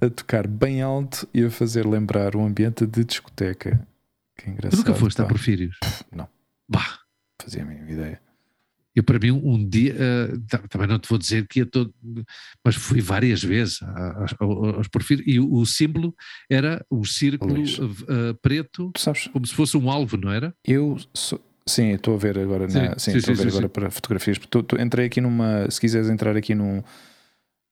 a 0.00 0.10
tocar 0.10 0.46
bem 0.46 0.82
alto 0.82 1.26
e 1.34 1.44
a 1.44 1.50
fazer 1.50 1.86
lembrar 1.86 2.36
um 2.36 2.44
ambiente 2.46 2.86
de 2.86 3.02
discoteca. 3.04 3.80
Que 4.36 4.44
Tu 4.44 4.50
engraçado. 4.50 4.78
nunca 4.78 4.94
foste 4.94 5.20
a 5.20 5.24
pá. 5.24 5.30
Porfírios? 5.30 5.76
Não. 6.14 6.28
Bah, 6.68 6.98
Fazia 7.42 7.62
a 7.62 7.64
mínima 7.66 7.90
ideia. 7.90 8.20
Eu, 8.94 9.02
para 9.02 9.18
mim, 9.18 9.32
um 9.32 9.68
dia, 9.68 9.94
ta- 10.48 10.58
também 10.68 10.86
não 10.86 10.98
te 10.98 11.08
vou 11.08 11.18
dizer 11.18 11.46
que 11.48 11.58
ia 11.60 11.66
todo, 11.66 11.92
mas 12.64 12.76
fui 12.76 13.00
várias 13.00 13.42
vezes 13.42 13.82
a- 13.82 13.86
a- 13.86 14.26
ao- 14.38 14.76
aos 14.76 14.86
Porfírios 14.88 15.26
e 15.26 15.40
o, 15.40 15.52
o 15.52 15.66
símbolo 15.66 16.14
era 16.48 16.84
o 16.88 17.04
círculo 17.04 17.54
eh, 17.64 18.34
preto, 18.40 18.92
Tu 18.94 19.30
como 19.32 19.46
se 19.46 19.54
fosse 19.54 19.76
um 19.76 19.90
alvo, 19.90 20.16
não 20.16 20.30
era? 20.30 20.54
eu 20.64 20.96
sou- 21.12 21.40
Sim, 21.66 21.92
estou 21.94 22.14
a 22.14 22.18
ver 22.18 22.38
agora, 22.38 22.68
Sim, 22.68 22.78
na- 22.78 22.98
sim, 22.98 23.12
sim, 23.12 23.18
estou 23.18 23.32
a 23.32 23.36
ver 23.38 23.48
agora 23.48 23.68
para 23.70 23.90
fotografias. 23.90 24.38
Tô- 24.38 24.62
tô- 24.62 24.76
entrei 24.78 25.06
aqui 25.06 25.18
numa. 25.20 25.68
Se 25.70 25.80
quiseres 25.80 26.10
entrar 26.10 26.36
aqui 26.36 26.54
num. 26.54 26.82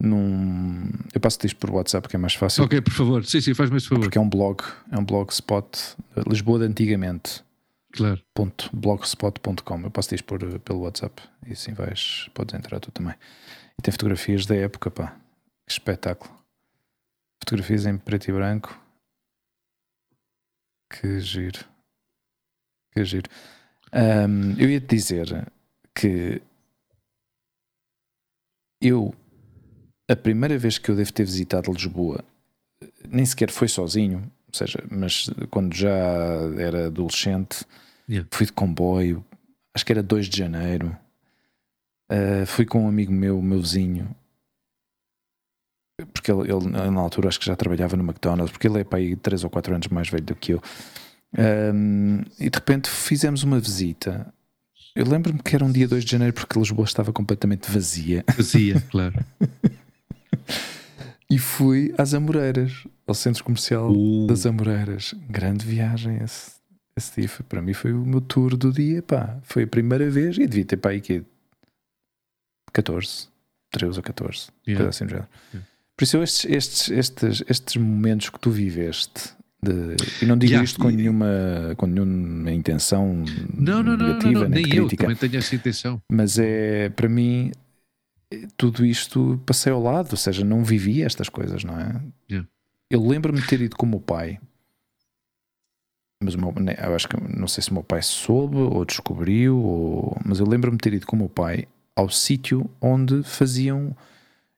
num 0.01 0.89
eu 1.15 1.21
passo-te 1.21 1.47
isto 1.47 1.57
por 1.59 1.71
WhatsApp, 1.71 2.09
que 2.09 2.17
é 2.17 2.19
mais 2.19 2.35
fácil. 2.35 2.65
Ok, 2.65 2.81
por 2.81 2.93
favor. 2.93 3.25
Sim, 3.25 3.41
sim, 3.41 3.55
faz-me 3.55 3.77
esse 3.77 3.89
favor. 3.89 4.03
Porque 4.05 4.19
é 4.19 4.21
um 4.21 4.29
blog, 4.29 4.61
é 4.91 4.99
um 4.99 5.05
blogspot 5.05 5.79
eh, 6.17 6.23
Lisboa 6.27 6.59
de 6.61 6.65
antigamente. 6.65 7.43
Claro. 7.93 8.23
blogspot.com. 8.73 9.81
Eu 9.83 9.91
passo 9.91 10.15
isto 10.15 10.25
por, 10.25 10.43
eh, 10.43 10.59
pelo 10.59 10.81
WhatsApp 10.81 11.23
e 11.47 11.53
assim 11.53 11.73
vais, 11.75 12.29
podes 12.35 12.55
entrar 12.55 12.81
tu 12.81 12.91
também. 12.91 13.15
E 13.79 13.83
tem 13.83 13.93
fotografias 13.93 14.47
da 14.47 14.57
época, 14.57 14.91
pá. 14.91 15.17
Que 15.67 15.73
espetáculo. 15.73 16.33
Fotografias 17.43 17.87
em 17.87 17.99
preto 17.99 18.29
e 18.29 18.33
branco. 18.33 18.79
Que 20.91 21.21
giro. 21.21 21.65
Que 22.93 23.05
giro. 23.05 23.29
Ahm, 23.93 24.57
eu 24.59 24.71
ia 24.71 24.81
te 24.81 24.97
dizer 24.97 25.47
que 25.95 26.41
eu, 28.81 29.15
a 30.11 30.17
primeira 30.17 30.59
vez 30.59 30.79
que 30.79 30.91
eu 30.91 30.97
devo 30.97 31.13
ter 31.13 31.25
visitado 31.25 31.73
Lisboa, 31.73 32.25
nem 33.09 33.25
sequer 33.25 33.51
foi 33.51 33.69
sozinho, 33.69 34.31
ou 34.53 34.59
seja, 34.59 34.85
mas 34.91 35.31
quando 35.51 35.75
já 35.75 35.91
era 36.59 36.87
adolescente, 36.87 37.65
Yeah. 38.09 38.29
fui 38.33 38.45
de 38.45 38.53
comboio, 38.53 39.25
acho 39.75 39.87
que 39.87 39.93
era 39.93 40.03
2 40.03 40.27
de 40.27 40.37
janeiro. 40.37 40.95
Ah, 42.11 42.45
fui 42.47 42.67
com 42.67 42.85
um 42.85 42.89
amigo 42.89 43.13
meu, 43.13 43.41
meu 43.41 43.61
vizinho, 43.61 44.15
porque 46.13 46.31
ele, 46.31 46.53
ele, 46.53 46.69
na 46.69 47.01
altura 47.01 47.29
acho 47.29 47.39
que 47.39 47.47
já 47.47 47.57
trabalhava 47.57 47.97
no 47.97 48.05
McDonald's, 48.05 48.51
porque 48.51 48.67
ele 48.67 48.81
é 48.81 48.85
para 48.85 48.99
aí 48.99 49.17
3 49.17 49.45
ou 49.45 49.51
4 49.51 49.75
anos 49.75 49.89
mais 49.89 50.09
velho 50.09 50.25
do 50.25 50.35
que 50.35 50.53
eu. 50.53 50.63
Ahm, 51.39 52.23
e 52.39 52.51
de 52.51 52.59
repente 52.59 52.91
fizemos 52.91 53.43
uma 53.43 53.59
visita. 53.59 54.33
Eu 54.95 55.07
lembro-me 55.07 55.39
que 55.39 55.55
era 55.55 55.65
um 55.65 55.73
dia 55.73 55.89
2 55.89 56.05
de 56.05 56.11
janeiro 56.11 56.35
porque 56.35 56.59
Lisboa 56.59 56.85
estava 56.85 57.13
completamente 57.13 57.71
vazia. 57.71 58.25
Fazia, 58.35 58.81
claro. 58.91 59.25
E 61.33 61.39
fui 61.39 61.95
às 61.97 62.13
Amoreiras, 62.13 62.87
ao 63.07 63.15
centro 63.15 63.43
comercial 63.43 63.91
Uh, 63.91 64.27
das 64.27 64.45
Amoreiras. 64.45 65.15
Grande 65.31 65.65
viagem 65.65 66.19
esse, 66.23 66.53
esse 66.97 67.21
dia. 67.21 67.29
Foi, 67.29 67.45
para 67.49 67.63
mim 67.63 67.73
foi 67.73 67.93
o 67.93 68.05
meu 68.05 68.21
tour 68.21 68.55
do 68.57 68.71
dia. 68.71 69.01
Pá. 69.03 69.39
Foi 69.43 69.63
a 69.63 69.67
primeira 69.67 70.11
vez 70.11 70.37
e 70.37 70.47
devia 70.47 70.65
ter 70.67 70.77
para 70.77 70.91
aí 70.91 71.01
que 71.01 71.23
14, 72.73 73.29
13 73.71 73.97
ou 73.99 74.03
14. 74.03 74.49
yeah. 74.67 74.85
Coisa 74.85 74.89
assim 74.91 75.05
do 75.07 75.11
género. 75.11 75.29
Yeah. 75.55 75.69
Por 75.97 76.05
isso, 76.05 76.17
eu 76.17 76.23
estes, 76.23 76.45
estes, 76.51 76.91
estes, 76.91 77.43
estes 77.49 77.77
momentos 77.77 78.29
que 78.31 78.39
tu 78.41 78.51
viveste, 78.51 79.31
de, 79.63 79.97
e 80.23 80.27
não 80.27 80.37
digo 80.37 80.53
Yeah. 80.53 80.65
isto 80.65 80.81
com 80.81 80.91
nenhuma, 80.91 81.27
com 81.77 81.87
nenhuma 81.87 82.51
intenção 82.51 83.25
Não, 83.55 83.83
não, 83.83 83.97
não, 83.97 83.97
não, 83.97 84.07
negativa, 84.09 84.41
não, 84.41 84.49
nem 84.49 84.65
nem 84.65 84.75
eu 84.75 84.87
crítica, 84.87 85.05
também 85.05 85.17
tenho 85.17 85.37
essa 85.39 85.55
intenção. 85.55 86.03
mas 86.11 86.39
é 86.39 86.89
para 86.91 87.09
mim 87.09 87.53
tudo 88.57 88.85
isto 88.85 89.41
passei 89.47 89.73
ao 89.73 89.83
lado, 89.83 90.09
ou 90.13 90.17
seja, 90.17 90.45
não 90.45 90.65
vivi 90.65 91.03
estas 91.03 91.29
coisas, 91.29 91.65
não 91.65 91.79
é? 91.79 92.03
Yeah. 92.31 92.49
Eu 92.91 93.07
lembro-me 93.07 93.41
de 93.41 93.47
ter 93.47 93.61
ido 93.61 93.77
com 93.77 93.87
o 93.87 93.89
meu 93.89 94.01
pai, 94.01 94.39
mas 96.23 96.37
meu, 96.37 96.53
né, 96.53 96.77
eu 96.81 96.95
acho 96.95 97.09
que 97.09 97.17
não 97.37 97.49
sei 97.49 97.63
se 97.65 97.71
o 97.71 97.75
meu 97.75 97.83
pai 97.83 98.01
soube 98.03 98.57
ou 98.57 98.85
descobriu, 98.85 99.57
ou, 99.59 100.17
mas 100.25 100.39
eu 100.39 100.47
lembro-me 100.47 100.77
de 100.77 100.83
ter 100.83 100.93
ido 100.95 101.07
com 101.07 101.17
o 101.17 101.19
meu 101.19 101.29
pai 101.29 101.67
ao 101.97 102.09
sítio 102.09 102.71
onde 102.81 103.23
faziam, 103.25 103.97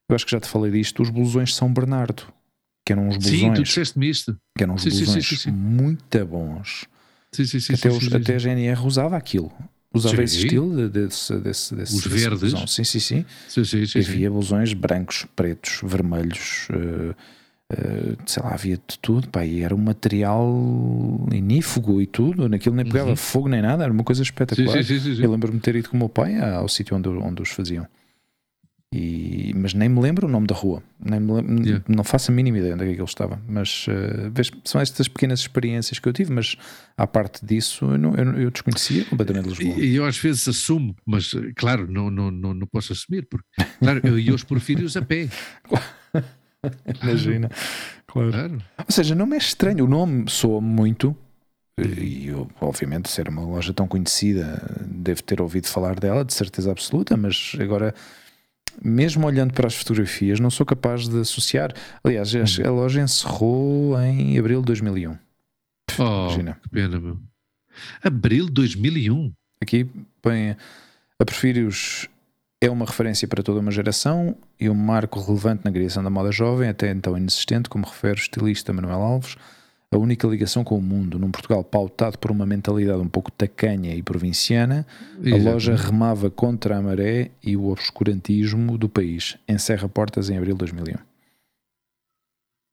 eu 0.09 0.15
acho 0.15 0.25
que 0.27 0.33
já 0.33 0.41
te 0.41 0.49
falei 0.49 0.71
disto, 0.71 1.03
os 1.03 1.11
blusões 1.11 1.55
São 1.55 1.73
Bernardo. 1.73 2.25
que 2.87 2.93
eram 2.93 3.09
uns 3.09 3.15
Sim, 3.15 3.21
tu 3.21 3.29
blusões, 3.31 3.59
disseste-me 3.69 4.11
isto. 4.11 4.37
que 4.57 4.63
eram 4.63 4.75
uns 4.75 4.83
Sim, 4.83 4.91
blusões 4.91 5.27
sim, 5.27 5.37
sim. 5.37 5.51
muito 5.51 6.27
bons. 6.27 6.87
Sim, 7.33 7.45
sim, 7.47 7.59
sim. 7.61 7.75
até, 7.75 7.89
os- 7.91 8.13
até 8.13 8.35
a. 8.35 8.39
GNR 8.39 8.81
usava 8.87 9.17
aquilo. 9.17 9.51
Usava 9.95 10.17
Sim. 10.17 10.23
esse 10.25 10.37
estilo 10.39 10.77
de- 10.77 10.89
desse, 10.89 11.35
desse, 11.39 11.75
desse, 11.75 11.95
Os 11.97 12.05
verdes. 12.07 12.41
blusão. 12.41 12.67
Sim, 12.67 12.83
sim, 12.85 12.99
sim. 12.99 13.25
Sim, 13.49 13.65
sim, 13.65 13.87
sim, 13.87 13.99
havia 14.01 14.29
blusões 14.31 14.73
brancos, 14.73 15.25
pretos, 15.37 15.79
vermelhos, 15.85 16.67
eh, 16.73 17.15
eh, 17.73 18.17
sei 18.27 18.43
lá, 18.43 18.55
havia 18.55 18.77
de 18.77 18.99
tudo. 19.01 19.29
Pá, 19.29 19.45
e 19.47 19.63
era 19.63 19.75
um 19.75 19.79
material 19.79 20.45
inífugo 21.33 22.01
e 22.03 22.07
tudo. 22.07 22.49
Naquilo 22.49 22.75
nem 22.75 22.85
pegava 22.85 23.11
Uhum. 23.11 23.17
fogo 23.17 23.49
nem 23.49 23.63
nada, 23.63 23.85
era 23.85 23.93
uma 23.93 24.05
coisa 24.05 24.23
espetacular. 24.23 24.77
Eu 25.21 25.31
lembro-me 25.31 25.59
de 25.59 25.63
ter 25.63 25.77
ido 25.77 25.89
com 25.89 25.97
o 25.97 26.01
meu 26.01 26.09
pai 26.09 26.39
ao 26.41 26.69
sítio 26.69 26.97
onde, 26.97 27.09
onde 27.09 27.41
os 27.43 27.51
faziam. 27.51 27.87
E, 28.97 29.53
mas 29.57 29.75
nem 29.75 29.89
me 29.89 30.01
lembro 30.01 30.29
o 30.29 30.31
nome 30.31 30.47
da 30.47 30.55
rua, 30.55 30.81
nem 31.05 31.19
me 31.19 31.33
lem- 31.33 31.63
Yeah. 31.65 31.85
não 31.89 32.05
faço 32.05 32.31
a 32.31 32.35
mínima 32.35 32.59
ideia 32.59 32.75
onde 32.75 32.85
é 32.85 32.87
que 32.87 32.93
aquilo 32.93 33.07
estava. 33.09 33.41
Mas 33.49 33.87
eh, 33.89 34.31
vês, 34.33 34.53
são 34.65 34.81
estas 34.81 35.09
pequenas 35.09 35.41
experiências 35.41 35.99
que 35.99 36.09
eu 36.09 36.13
tive. 36.13 36.33
Mas 36.33 36.55
à 36.97 37.05
parte 37.07 37.45
disso, 37.45 37.87
eu, 37.87 37.99
não- 37.99 38.15
eu, 38.15 38.25
eu 38.43 38.51
desconhecia 38.53 39.05
completamente 39.07 39.49
Lisboa. 39.49 39.81
E, 39.81 39.87
e 39.93 39.97
eu 39.97 40.05
às 40.05 40.17
vezes 40.19 40.47
assumo, 40.47 40.95
mas 41.05 41.35
eh, 41.35 41.51
claro, 41.57 41.91
não, 41.91 42.09
não, 42.09 42.31
não, 42.31 42.55
não 42.55 42.67
posso 42.69 42.93
assumir, 42.93 43.27
porque 43.29 43.47
claro, 43.81 44.01
eu 44.05 44.17
ia 44.17 44.31
aos 44.31 44.45
Porfírios 44.45 44.97
a 44.97 45.03
pé. 45.03 45.29
Imagina, 47.03 47.51
claro. 48.07 48.31
Claro. 48.31 48.59
Ou 48.79 48.85
seja, 48.89 49.15
não 49.15 49.27
me 49.27 49.35
é 49.35 49.39
estranho, 49.39 49.85
o 49.85 49.89
nome 49.89 50.31
soa 50.31 50.61
muito. 50.61 51.17
E 51.77 52.29
eu, 52.29 52.49
obviamente, 52.61 53.11
ser 53.11 53.29
uma 53.29 53.43
loja 53.43 53.73
tão 53.75 53.89
conhecida, 53.89 54.63
devo 54.87 55.21
ter 55.25 55.41
ouvido 55.43 55.67
falar 55.67 55.99
dela, 55.99 56.25
de 56.25 56.33
certeza 56.33 56.71
absoluta, 56.71 57.17
mas 57.17 57.53
agora, 57.59 57.93
mesmo 58.83 59.27
olhando 59.27 59.53
para 59.53 59.67
as 59.67 59.75
fotografias, 59.75 60.41
não 60.41 60.51
sou 60.51 60.65
capaz 60.65 61.09
de 61.09 61.21
associar. 61.21 61.73
Aliás, 62.03 62.33
a 62.65 62.71
loja 62.71 63.03
encerrou 63.03 64.01
em 64.01 64.39
abril 64.39 64.61
de 64.61 64.67
2001. 64.67 65.17
Oh, 65.99 66.03
Imagina. 66.03 66.59
que 66.63 66.69
pena, 66.69 66.99
meu. 66.99 67.19
Abril 68.03 68.47
de 68.47 68.53
2001. 68.53 69.33
Aqui 69.61 69.87
põe 70.21 70.57
a 71.19 71.25
Porfírios 71.25 72.09
é 72.61 72.71
uma 72.71 72.87
referência 72.87 73.29
para 73.29 73.43
toda 73.43 73.61
uma 73.61 73.71
geração 73.71 74.37
e 74.59 74.69
um 74.71 74.75
marco 74.75 75.21
relevante 75.21 75.65
na 75.65 75.71
criação 75.71 76.03
da 76.03 76.11
moda 76.11 76.33
jovem, 76.33 76.69
até 76.69 76.91
então 76.91 77.17
inexistente, 77.17 77.69
como 77.69 77.85
refere 77.85 78.19
o 78.19 78.23
estilista 78.23 78.73
Manuel 78.73 79.03
Alves. 79.03 79.37
A 79.95 79.99
única 79.99 80.27
ligação 80.27 80.65
com 80.65 80.77
o 80.77 80.83
mundo, 80.83 81.21
num 81.21 81.31
Portugal 81.31 81.63
pautado 81.63 82.19
por 82.19 82.33
uma 82.33 82.45
mentalidade 82.45 82.99
um 83.01 83.09
pouco 83.09 83.31
tacanha 83.31 83.95
e 83.95 84.03
provinciana, 84.03 84.85
a 85.23 85.29
Exato. 85.29 85.45
loja 85.45 85.77
remava 85.77 86.29
contra 86.29 86.77
a 86.77 86.83
maré 86.83 87.31
e 87.41 87.57
o 87.57 87.67
obscurantismo 87.69 88.77
do 88.77 88.89
país. 88.89 89.39
Encerra 89.49 89.89
portas 89.89 90.29
em 90.31 90.37
abril 90.37 90.55
de 90.55 90.59
2001. 90.59 90.97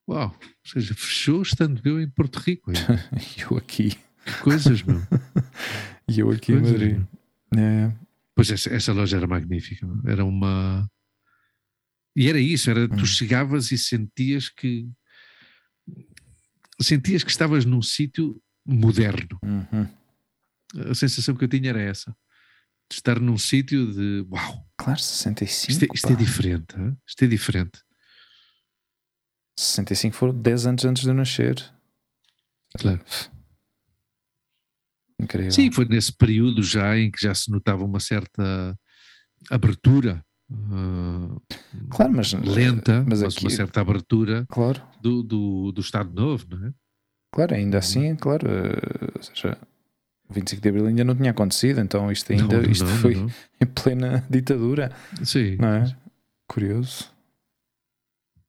Uau, 0.10 0.36
ou 0.36 0.50
seja, 0.72 0.96
fechou 0.96 1.44
estando 1.44 1.80
eu 1.86 2.02
em 2.02 2.10
Porto 2.10 2.38
Rico. 2.38 2.72
E 3.38 3.42
eu 3.42 3.56
aqui, 3.56 3.92
Que 4.26 4.34
coisas, 4.42 4.82
meu. 4.82 5.00
e 6.10 6.20
eu 6.20 6.32
aqui 6.32 6.54
em 6.54 6.62
Madrid. 6.62 7.02
É, 7.56 7.92
Pois 8.34 8.50
essa, 8.50 8.70
essa 8.74 8.94
loja 8.94 9.18
era 9.18 9.28
magnífica. 9.28 9.88
Era 10.08 10.26
uma. 10.26 10.90
E 12.16 12.28
era 12.28 12.40
isso, 12.40 12.70
era 12.70 12.88
tu 12.90 12.96
Hum. 13.04 13.06
chegavas 13.06 13.72
e 13.72 13.78
sentias 13.78 14.50
que 14.50 14.90
sentias 16.84 17.24
que 17.24 17.32
estavas 17.32 17.66
num 17.66 17.82
sítio 17.82 18.42
moderno. 18.66 19.40
uhum. 19.44 19.88
A 20.90 20.96
sensação 20.96 21.36
que 21.36 21.44
eu 21.44 21.50
tinha 21.50 21.70
era 21.70 21.82
essa. 21.82 22.16
De 22.90 22.96
estar 22.96 23.20
num 23.20 23.38
sítio 23.38 23.92
de 23.94 24.26
uau, 24.30 24.66
Claro, 24.78 25.00
65. 25.00 25.72
isto 25.72 25.84
é, 25.84 25.88
isto 25.96 26.08
pá. 26.08 26.14
é 26.14 26.16
diferente. 26.18 26.76
hã? 26.78 26.98
Isto 27.08 27.24
é 27.26 27.28
diferente. 27.28 27.80
65 29.58 30.16
foram 30.16 30.34
10 30.42 30.66
anos 30.66 30.86
antes 30.86 31.04
de 31.04 31.10
eu 31.10 31.14
nascer. 31.14 31.56
Claro. 32.78 33.04
Incrível. 35.20 35.52
Sim, 35.52 35.72
foi 35.72 35.86
nesse 35.86 36.12
período 36.14 36.64
já 36.64 36.98
em 36.98 37.12
que 37.12 37.22
já 37.22 37.34
se 37.36 37.52
notava 37.52 37.84
uma 37.84 38.00
certa 38.00 38.78
abertura. 39.50 40.26
Ah, 40.72 41.36
Claro, 41.90 42.14
mas- 42.14 42.34
lenta, 42.34 43.04
mas 43.08 43.22
mas, 43.22 43.36
aqui- 43.36 43.46
uma 43.46 43.50
certa 43.52 43.82
abertura 43.82 44.46
Claro, 44.50 44.82
do, 45.02 45.24
do, 45.24 45.72
do 45.72 45.82
Estado 45.82 46.12
Novo, 46.14 46.46
não 46.50 46.68
é? 46.68 46.74
claro, 47.32 47.56
ainda 47.56 47.78
Uhum. 47.78 47.80
assim, 47.80 48.16
claro. 48.16 48.48
eh, 48.50 49.12
Ou 49.16 49.24
seja, 49.24 49.58
o 50.30 50.34
25 50.34 50.62
de 50.62 50.70
Abril 50.70 50.86
ainda 50.88 51.04
não 51.04 51.16
tinha 51.16 51.32
acontecido, 51.32 51.80
então 51.82 52.12
isto 52.12 52.32
ainda 52.32 52.62
não, 52.62 52.70
isto 52.72 52.86
não, 52.86 52.96
foi 52.98 53.16
não. 53.16 53.28
em 53.62 53.66
plena 53.66 54.26
ditadura, 54.30 54.92
Sim. 55.24 55.56
não 55.58 55.68
é? 55.70 55.96
Curioso. 56.48 57.11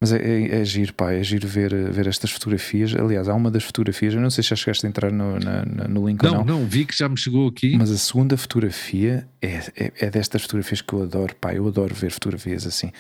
Mas 0.03 0.13
é, 0.13 0.17
é, 0.17 0.61
é 0.61 0.65
giro, 0.65 0.93
pá, 0.95 1.13
é 1.13 1.23
giro 1.23 1.47
ver, 1.47 1.73
eh, 1.73 1.85
ver 1.93 2.09
estas 2.09 2.33
fotografias. 2.33 2.93
Aliás, 2.93 3.29
há 3.29 3.35
uma 3.35 3.53
das 3.53 3.63
fotografias, 3.63 4.13
eu 4.15 4.21
não 4.21 4.31
sei 4.31 4.43
se 4.43 4.51
já 4.51 4.57
chegaste 4.57 4.85
a 4.85 4.89
entrar 4.89 5.13
no, 5.13 5.39
na- 5.39 5.65
na- 5.65 5.87
no 5.87 6.09
link 6.09 6.21
Não, 6.25 6.39
ou 6.41 6.45
não, 6.45 6.59
não, 6.61 6.67
vi 6.67 6.85
que 6.85 6.97
já 6.99 7.09
me 7.09 7.17
chegou 7.17 7.47
aqui. 7.49 7.77
mas 7.77 7.89
a 7.89 7.97
segunda 7.97 8.37
fotografia 8.37 9.29
é, 9.41 9.55
é, 9.77 9.93
é 10.07 10.11
destas 10.11 10.43
fotografias 10.43 10.81
que 10.81 10.93
eu 10.93 11.05
adoro, 11.05 11.37
pá, 11.37 11.55
eu 11.55 11.69
adoro 11.69 11.95
ver 11.95 12.11
fotografias 12.11 12.67
assim, 12.67 12.91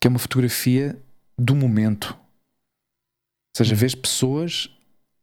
que 0.00 0.08
é 0.08 0.10
uma 0.10 0.18
fotografia 0.18 0.98
do 1.38 1.54
momento. 1.54 2.08
Ou 2.18 3.56
seja, 3.56 3.74
Hum. 3.74 3.78
vês 3.78 3.94
pessoas 3.94 4.68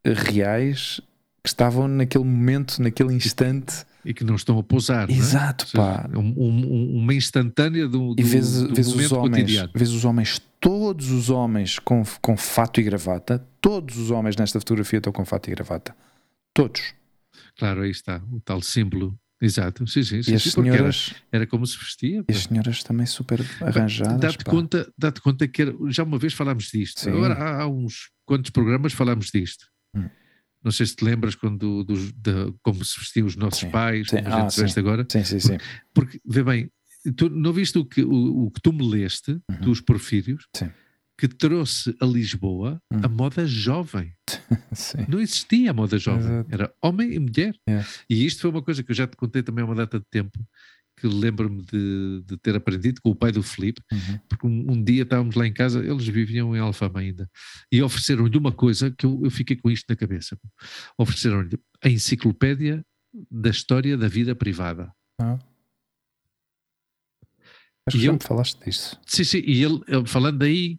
reais 0.06 1.02
que 1.44 1.50
estavam 1.50 1.88
naquele 1.88 2.24
momento, 2.24 2.82
naquele 2.82 3.14
instante. 3.14 3.86
E 4.04 4.14
que 4.14 4.24
não 4.24 4.36
estão 4.36 4.60
a 4.60 4.64
pousar. 4.64 5.10
é? 5.10 5.14
Exato, 5.14 5.66
seja, 5.68 5.78
pá. 5.84 6.08
um- 6.16 6.34
um- 6.38 6.98
uma 6.98 7.14
instantânea 7.14 7.88
do, 7.88 8.14
do, 8.14 8.22
E 8.22 8.24
vês, 8.24 8.62
do 8.62 8.74
vês 8.76 8.88
os 8.88 9.12
homens, 9.12 9.32
cotidiano. 9.42 9.72
vês 9.74 9.90
os 9.92 10.06
homens, 10.06 10.40
todos 10.66 11.12
os 11.12 11.30
homens 11.30 11.78
com, 11.78 12.02
com 12.20 12.36
fato 12.36 12.80
e 12.80 12.84
gravata, 12.84 13.38
todos 13.62 13.98
os 13.98 14.10
homens 14.10 14.36
nesta 14.36 14.60
fotografia 14.60 14.98
estão 14.98 15.14
com 15.14 15.24
fato 15.24 15.48
e 15.48 15.52
gravata. 15.52 15.96
Todos. 16.56 16.96
Claro, 17.56 17.82
aí 17.84 17.92
está, 17.92 18.20
o 18.32 18.40
tal 18.42 18.60
símbolo. 18.64 19.16
Exato, 19.40 19.86
sim, 19.86 20.02
sim, 20.02 20.24
sim, 20.24 20.32
E 20.32 20.36
as 20.36 20.42
sim, 20.42 20.52
porque 20.54 20.70
era, 20.70 20.78
senhoras, 20.92 21.14
era 21.32 21.46
como 21.46 21.68
se 21.68 21.78
vestia. 21.78 22.26
e 22.28 22.32
as 22.32 22.44
senhoras 22.46 22.82
também 22.84 23.06
super 23.06 23.42
arranjadas. 23.62 24.20
Dá-te 24.20 24.44
pá. 24.44 24.50
conta, 24.50 24.92
dá 24.98 25.12
conta 25.12 25.48
que 25.48 25.62
era, 25.62 25.76
já 25.90 26.02
uma 26.04 26.18
vez 26.18 26.34
falámos 26.34 26.72
disto. 26.72 27.00
Sim. 27.00 27.12
Agora 27.12 27.36
há, 27.36 27.62
há 27.62 27.68
uns 27.68 28.10
quantos 28.26 28.50
programas 28.50 28.92
falámos 28.94 29.30
disto. 29.32 29.68
Hum. 29.96 30.10
Não 30.64 30.72
sei 30.72 30.88
se 30.88 30.96
te 30.96 31.06
lembras 31.06 31.36
quando, 31.36 31.84
dos- 31.84 32.12
de, 32.12 32.52
como 32.64 32.84
se 32.84 33.00
vestiam 33.00 33.28
os 33.28 33.36
nossos 33.36 33.60
Sim, 33.60 33.70
pais, 33.70 34.08
sim. 34.10 34.16
como 34.18 34.28
a 34.30 34.36
Ah, 34.36 34.42
gente 34.42 34.54
se 34.56 34.62
veste 34.62 34.74
sim. 34.74 34.80
agora. 34.80 35.06
Sim, 35.08 35.24
sim, 35.24 35.40
sim. 35.40 35.58
Porque, 35.94 36.20
vê 36.26 36.44
bem, 36.44 36.72
tu 37.12 37.30
não 37.30 37.52
viste 37.54 37.78
o 37.78 37.86
que, 37.86 38.04
o, 38.04 38.46
o 38.46 38.52
que 38.52 38.62
tu 38.62 38.72
me 38.74 38.88
leste 38.88 39.40
dos 39.62 39.82
Porfírios? 39.82 40.46
Uhum. 40.62 40.68
Sim. 40.68 40.74
Que 41.18 41.28
trouxe 41.30 41.96
a 42.02 42.06
Lisboa 42.06 42.82
Hum. 42.92 43.00
a 43.04 43.08
moda 43.08 43.46
jovem. 43.48 44.14
sim. 44.74 45.06
Não 45.08 45.20
existia 45.22 45.72
a 45.72 45.74
moda 45.74 45.98
jovem. 45.98 46.26
Exato. 46.26 46.50
Era 46.54 46.74
homem 46.84 47.14
e 47.14 47.20
mulher. 47.20 47.56
É. 47.70 47.84
E 48.10 48.26
isto 48.26 48.42
foi 48.42 48.50
uma 48.52 48.62
coisa 48.62 48.84
que 48.84 48.92
eu 48.92 48.96
já 48.96 49.08
te 49.08 49.16
contei 49.16 49.42
também 49.42 49.62
há 49.64 49.66
uma 49.66 49.76
data 49.76 49.98
de 49.98 50.06
tempo, 50.12 50.38
que 51.00 51.08
lembro-me 51.08 51.62
de, 51.64 52.22
de 52.26 52.38
ter 52.38 52.56
aprendido 52.56 53.00
com 53.02 53.10
o 53.12 53.16
pai 53.16 53.32
do 53.32 53.42
Filipe, 53.42 53.82
Uhum. 53.92 54.20
porque 54.30 54.46
um, 54.48 54.72
um 54.74 54.84
dia 54.84 55.04
estávamos 55.04 55.36
lá 55.36 55.48
em 55.48 55.54
casa, 55.54 55.80
eles 55.86 56.06
viviam 56.08 56.54
em 56.56 56.60
Alfama 56.60 57.00
ainda, 57.00 57.30
e 57.72 57.82
ofereceram-lhe 57.82 58.38
uma 58.38 58.52
coisa 58.52 58.92
que 58.92 59.06
eu, 59.06 59.20
eu 59.24 59.32
fiquei 59.32 59.56
com 59.56 59.70
isto 59.72 59.86
na 59.90 59.96
cabeça. 59.96 60.38
Ofereceram-lhe 60.98 61.58
a 61.82 61.90
enciclopédia 61.90 62.84
da 63.32 63.50
história 63.50 63.98
da 63.98 64.08
vida 64.10 64.36
privada. 64.36 64.92
Acho 67.88 67.98
que 68.00 68.06
eu- 68.06 68.14
me 68.14 68.20
falaste 68.20 68.60
disso. 68.64 69.00
Sim, 69.06 69.24
sim, 69.24 69.44
e 69.46 69.64
ele, 69.64 69.82
ele 69.88 70.08
falando 70.08 70.42
aí, 70.44 70.78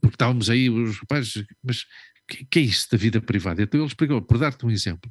porque 0.00 0.14
estávamos 0.14 0.48
aí, 0.50 0.70
os 0.70 0.98
rapazes, 0.98 1.44
mas 1.62 1.82
o 1.82 1.86
que, 2.28 2.44
que 2.44 2.58
é 2.58 2.62
isso 2.62 2.88
da 2.90 2.96
vida 2.98 3.20
privada? 3.20 3.62
Então 3.62 3.80
ele 3.80 3.86
explicou, 3.88 4.22
por 4.22 4.38
dar-te 4.38 4.64
um 4.64 4.70
exemplo, 4.70 5.10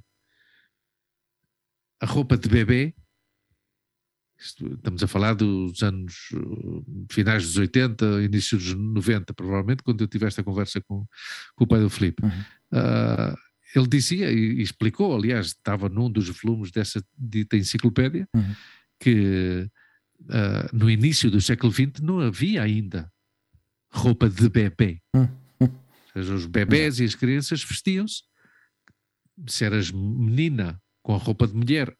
a 2.02 2.06
roupa 2.06 2.38
de 2.38 2.50
bebê, 2.50 2.96
estamos 4.38 5.04
a 5.04 5.08
falar 5.08 5.34
dos 5.36 5.84
anos 5.84 6.30
uh, 6.34 7.06
finais 7.12 7.44
dos 7.44 7.58
80, 7.58 8.24
início 8.24 8.58
dos 8.58 8.74
90, 8.74 9.34
provavelmente, 9.34 9.84
quando 9.84 10.02
eu 10.02 10.08
tive 10.08 10.26
esta 10.26 10.44
conversa 10.44 10.82
com, 10.82 11.06
com 11.56 11.64
o 11.64 11.68
pai 11.68 11.80
do 11.80 11.90
Filipe. 11.90 12.24
Uhum. 12.24 12.32
Ah, 12.74 13.36
ele 13.76 13.88
dizia 13.88 14.32
e, 14.32 14.60
e 14.60 14.62
explicou, 14.62 15.16
aliás, 15.16 15.48
estava 15.48 15.88
num 15.90 16.10
dos 16.12 16.28
volumes 16.30 16.72
dessa 16.72 17.04
dita 17.18 17.56
enciclopédia, 17.56 18.28
Uhum. 18.34 18.56
que 19.00 19.70
ah, 20.30 20.70
no 20.74 20.90
início 20.90 21.30
do 21.32 21.42
século 21.42 21.72
XX 21.72 22.00
não 22.02 22.20
havia 22.20 22.62
ainda 22.64 23.12
roupa 23.94 24.30
de 24.30 24.48
bebê. 24.50 25.00
Hum, 25.16 25.28
hum. 25.62 25.66
Ou 25.66 25.72
seja, 26.14 26.34
os 26.34 26.46
bebés 26.46 27.00
e 27.00 27.04
as 27.06 27.16
crianças 27.16 27.64
vestiam-se. 27.64 28.24
Se 29.48 29.66
eras 29.66 29.92
menina 29.92 30.80
com 31.04 31.14
a 31.16 31.18
roupa 31.18 31.48
de 31.48 31.56
mulher 31.56 31.94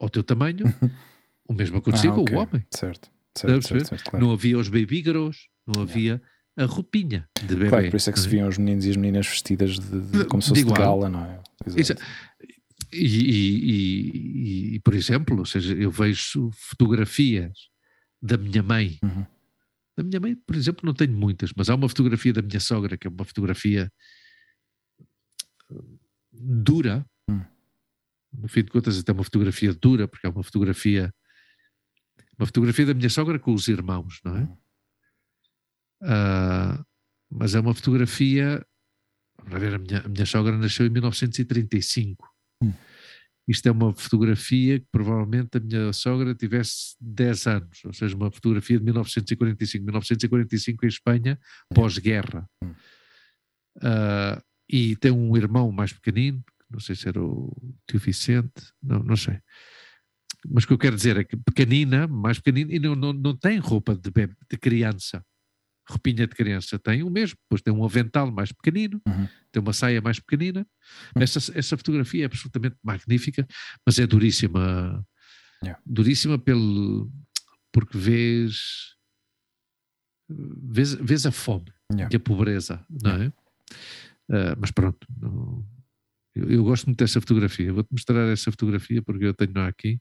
ao 0.00 0.08
teu 0.10 0.22
tamanho, 0.24 0.64
o 1.48 1.52
mesmo 1.54 1.78
acontecia 1.78 2.10
Ah, 2.10 2.14
com 2.14 2.22
ok. 2.22 2.34
o 2.36 2.38
homem. 2.40 2.66
Certo. 2.70 3.10
Certo, 3.36 3.66
certo, 3.68 3.88
certo, 3.88 4.10
claro. 4.10 4.26
Não 4.26 4.32
havia 4.32 4.58
os 4.58 4.68
baby 4.68 5.02
girls, 5.02 5.38
não 5.66 5.82
havia 5.82 6.20
a 6.56 6.64
roupinha 6.66 7.26
de 7.40 7.54
bebê. 7.54 7.68
Claro, 7.70 7.90
por 7.90 7.96
isso 7.96 8.10
é 8.10 8.12
que 8.12 8.18
se 8.20 8.26
não 8.26 8.30
viam 8.30 8.48
os 8.48 8.58
meninos 8.58 8.84
e 8.84 8.90
as 8.90 8.96
meninas 8.96 9.26
vestidas 9.26 9.78
de, 9.78 10.00
de- 10.00 10.24
como 10.26 10.42
se 10.42 10.50
fosse 10.50 10.64
de 10.64 10.70
gala, 10.70 11.08
não 11.08 11.24
é? 11.24 11.40
E, 12.92 13.06
e- 13.06 13.70
e- 13.70 14.74
e, 14.76 14.80
por 14.80 14.94
exemplo, 14.94 15.38
ou 15.38 15.46
seja, 15.46 15.74
eu 15.74 15.90
vejo 15.90 16.50
fotografias 16.54 17.52
da 18.20 18.36
minha 18.36 18.62
mãe 18.62 18.98
Uhum. 19.02 19.26
Da 19.96 20.02
minha 20.02 20.20
mãe, 20.20 20.34
por 20.34 20.56
exemplo, 20.56 20.86
não 20.86 20.94
tenho 20.94 21.12
muitas, 21.12 21.52
mas 21.54 21.68
há 21.68 21.74
uma 21.74 21.88
fotografia 21.88 22.32
da 22.32 22.40
minha 22.40 22.60
sogra, 22.60 22.96
que 22.96 23.06
é 23.06 23.10
uma 23.10 23.24
fotografia 23.24 23.92
dura. 26.32 27.04
Hum. 27.28 27.44
No 28.32 28.48
fim 28.48 28.64
de 28.64 28.70
contas, 28.70 28.98
até 28.98 29.12
uma 29.12 29.24
fotografia 29.24 29.74
dura, 29.74 30.08
porque 30.08 30.26
é 30.26 30.30
uma 30.30 30.42
fotografia 30.42 31.12
uma 32.38 32.46
fotografia 32.46 32.86
da 32.86 32.94
minha 32.94 33.10
sogra 33.10 33.38
com 33.38 33.52
os 33.52 33.68
irmãos, 33.68 34.20
não 34.24 34.36
é? 34.36 34.44
Uh, 36.02 36.84
mas 37.30 37.54
é 37.54 37.60
uma 37.60 37.74
fotografia. 37.74 38.66
Vamos 39.44 39.60
ver, 39.60 39.74
a 39.74 39.78
minha, 39.78 40.00
a 40.00 40.08
minha 40.08 40.26
sogra 40.26 40.56
nasceu 40.56 40.86
em 40.86 40.90
1935. 40.90 42.31
Hum. 42.62 42.72
Isto 43.46 43.68
é 43.68 43.72
uma 43.72 43.92
fotografia 43.92 44.78
que 44.78 44.86
provavelmente 44.92 45.56
a 45.56 45.60
minha 45.60 45.92
sogra 45.92 46.34
tivesse 46.34 46.94
10 47.00 47.46
anos, 47.48 47.84
ou 47.84 47.92
seja, 47.92 48.14
uma 48.14 48.30
fotografia 48.30 48.78
de 48.78 48.84
1945. 48.84 49.84
1945 49.84 50.84
em 50.84 50.88
Espanha, 50.88 51.40
pós-guerra. 51.74 52.48
Hum. 52.62 52.74
Uh, 53.78 54.42
e 54.68 54.96
tem 54.96 55.10
um 55.10 55.36
irmão 55.36 55.72
mais 55.72 55.92
pequenino, 55.92 56.42
não 56.70 56.80
sei 56.80 56.94
se 56.94 57.08
era 57.08 57.20
o 57.22 57.52
tio 57.86 57.98
Vicente, 57.98 58.72
não, 58.82 59.02
não 59.02 59.16
sei. 59.16 59.38
Mas 60.48 60.64
o 60.64 60.66
que 60.66 60.72
eu 60.72 60.78
quero 60.78 60.96
dizer 60.96 61.16
é 61.16 61.24
que 61.24 61.36
pequenina, 61.36 62.06
mais 62.06 62.38
pequenina, 62.38 62.72
e 62.72 62.78
não, 62.78 62.94
não, 62.94 63.12
não 63.12 63.36
tem 63.36 63.58
roupa 63.58 63.94
de, 63.94 64.10
bebê, 64.10 64.34
de 64.50 64.56
criança, 64.56 65.24
roupinha 65.88 66.26
de 66.26 66.34
criança, 66.34 66.78
tem 66.78 67.02
o 67.02 67.10
mesmo, 67.10 67.36
depois 67.44 67.60
tem 67.62 67.72
um 67.74 67.84
avental 67.84 68.30
mais 68.30 68.52
pequenino, 68.52 69.00
Uhum. 69.06 69.28
tem 69.50 69.62
uma 69.62 69.72
saia 69.72 70.00
mais 70.00 70.18
pequenina. 70.20 70.66
Uhum. 71.16 71.22
Essa, 71.22 71.38
essa 71.58 71.76
fotografia 71.76 72.22
é 72.22 72.26
absolutamente 72.26 72.76
magnífica, 72.82 73.46
mas 73.86 73.98
é 73.98 74.06
duríssima. 74.06 75.04
Yeah. 75.62 75.80
Duríssima 75.86 76.38
pelo, 76.38 77.10
porque 77.72 77.96
vês, 77.98 78.94
vês, 80.28 80.94
vês 80.94 81.26
a 81.26 81.32
fome 81.32 81.72
Yeah. 81.92 82.08
e 82.12 82.16
a 82.16 82.20
pobreza, 82.20 82.84
não 82.88 83.10
é? 83.22 83.32
Ah, 84.30 84.56
mas 84.58 84.70
pronto, 84.70 85.06
não- 85.20 85.66
eu, 86.34 86.50
eu 86.50 86.64
gosto 86.64 86.86
muito 86.86 86.98
dessa 86.98 87.20
fotografia. 87.20 87.70
Vou-te 87.72 87.90
mostrar 87.92 88.26
essa 88.32 88.50
fotografia 88.50 89.02
porque 89.02 89.24
eu 89.26 89.34
tenho 89.34 89.58
aqui. 89.66 90.00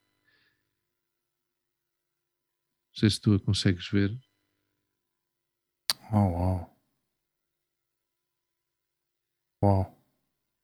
Não 2.93 2.99
sei 2.99 3.09
se 3.09 3.19
tu 3.19 3.33
a 3.33 3.39
consegues 3.39 3.89
ver. 3.89 4.17
Uau, 6.11 6.31
uau. 6.33 6.77
Uau. 9.63 9.97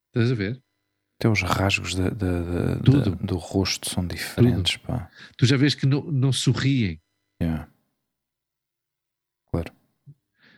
Estás 0.08 0.32
a 0.32 0.36
ver? 0.36 0.64
Até 1.20 1.30
os 1.30 1.42
rasgos 1.42 1.96
da- 1.96 2.10
da- 2.10 2.80
Tudo. 2.84 3.16
do 3.16 3.38
rosto 3.38 3.90
são 3.90 4.06
diferentes. 4.06 4.80
Tu 5.38 5.46
já 5.46 5.58
vês 5.58 5.74
que 5.76 5.86
não, 5.86 6.02
não 6.12 6.32
sorriem. 6.32 7.02
Yeah. 7.42 7.72